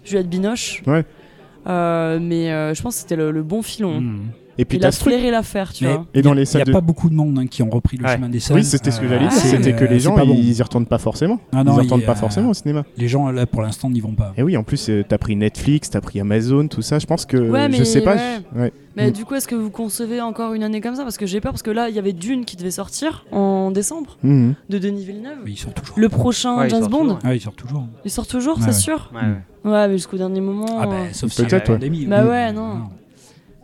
[0.05, 0.83] Juliette Binoche.
[0.87, 1.05] Ouais.
[1.67, 4.01] Euh, mais euh, je pense que c'était le, le bon filon.
[4.01, 4.21] Mm.
[4.59, 6.07] Et puis Il a flairé l'affaire, tu Mais vois.
[6.15, 7.71] Et dans les il n'y salles a de- pas beaucoup de monde hein, qui ont
[7.71, 8.15] repris le Ouais.
[8.15, 8.57] chemin des salles.
[8.57, 10.35] Oui, c'était ce que j'allais Euh, dire, c'est- c'était que les c'est gens, bon.
[10.37, 11.41] ils y retournent pas forcément.
[11.53, 12.85] Ah non, ils y retournent il- pas euh, forcément au cinéma.
[12.97, 14.33] Les gens là pour l'instant n'y vont pas.
[14.37, 16.99] Et oui, en plus, euh, t'as pris Netflix, t'as pris Amazon, tout ça.
[16.99, 17.37] Je pense que.
[17.37, 18.15] Ouais, je mais sais pas.
[18.15, 18.39] ouais.
[18.55, 18.73] je- ouais.
[18.97, 19.13] Mais Mm.
[19.13, 21.03] du coup, est-ce que vous concevez encore une année comme ça?
[21.03, 23.73] Parce que j'ai peur, parce que là, il y avait Dune qui devait sortir en
[23.73, 24.55] décembre, Mhm.
[24.71, 25.39] de Denis Villeneuve.
[25.45, 25.99] Mais ils sortent toujours.
[25.99, 27.19] Le prochain Ouais, il James sort Bond, toujours.
[27.25, 27.87] Ah, ils sortent toujours.
[28.05, 28.73] il sort toujours, Ouais, c'est ouais.
[28.73, 29.11] sûr?
[29.65, 30.79] Ouais, mais jusqu'au dernier moment.
[30.79, 31.75] Ah euh, bah sauf si Peut-être, ouais.
[31.77, 32.07] pandémie.
[32.07, 32.83] Bah ouais, non.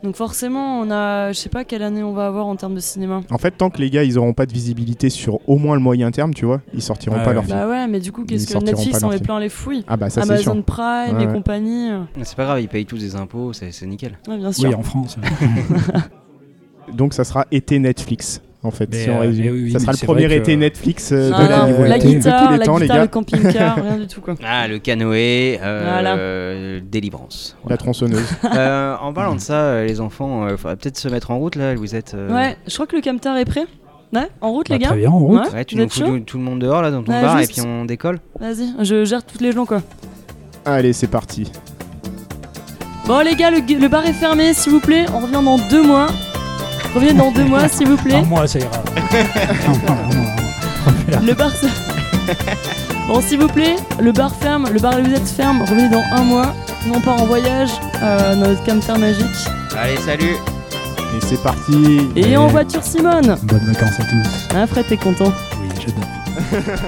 [0.02, 2.80] Donc forcément, on a, je sais pas quelle année on va avoir en termes de
[2.80, 3.20] cinéma.
[3.30, 5.82] En fait, tant que les gars, ils auront pas de visibilité sur au moins le
[5.82, 7.34] moyen terme, tu vois, ils sortiront Ouais, pas ouais.
[7.34, 7.58] leur film.
[7.58, 9.20] Bah ouais, mais du coup, qu'est-ce que Netflix en film.
[9.22, 10.52] plein les fouilles Ah bah ça, c'est sûr.
[10.52, 11.32] Amazon Prime Ouais, et ouais.
[11.32, 11.90] compagnie.
[12.22, 14.18] C'est pas grave, ils payent tous des impôts, c'est c'est nickel.
[14.26, 14.68] Ouais, bien sûr.
[14.70, 15.18] Oui, en France.
[16.94, 19.44] Donc ça sera été Netflix, en fait, Mais, si on euh, résume.
[19.44, 21.98] mais oui, oui, ça sera le c'est premier que- été Netflix euh, de, la, la
[21.98, 23.02] de guitare, tous les la temps, les guitare, gars.
[23.02, 24.34] le camping-car, rien du tout quoi.
[24.44, 26.14] Ah, le canoë, euh, Voilà.
[26.16, 27.56] euh, délivrance.
[27.68, 28.26] La tronçonneuse.
[28.54, 31.56] Euh, en parlant de ça, euh, les enfants, il faudrait peut-être se mettre en route
[31.56, 31.74] là.
[31.74, 32.12] Vous êtes.
[32.14, 33.64] euh, Ouais, je crois que le camtar est prêt.
[34.12, 35.40] Ouais, en route Bah, les gars très bien, en route.
[35.46, 37.38] Ouais, Ouais, tu nous fous tout, tout le monde dehors là dans ton Ouais, bar
[37.38, 37.50] juste.
[37.58, 38.18] et puis on décolle.
[38.40, 39.82] Vas-y, je gère toutes les gens quoi.
[40.66, 41.50] Allez, c'est parti.
[43.06, 45.06] Bon les gars, le bar est fermé s'il vous plaît.
[45.14, 46.08] On revient dans deux mois.
[46.94, 48.14] Revenez dans deux mois s'il vous plaît.
[48.16, 48.70] Un mois, ça ira.
[48.76, 50.32] Un mois, un mois,
[50.86, 51.20] un mois.
[51.26, 51.66] Le bar se...
[53.08, 56.02] Bon s'il vous plaît, le bar ferme, le bar et vous êtes ferme, revenez dans
[56.12, 56.54] un mois.
[56.86, 57.70] Nous on part en voyage
[58.02, 59.26] euh, dans notre camtar magique.
[59.76, 60.36] Allez, salut
[61.16, 62.08] Et c'est parti.
[62.14, 62.36] Et Allez.
[62.36, 64.48] en voiture Simone Bonnes vacances à tous.
[64.56, 66.60] Hein Fred t'es content Oui, j'adore.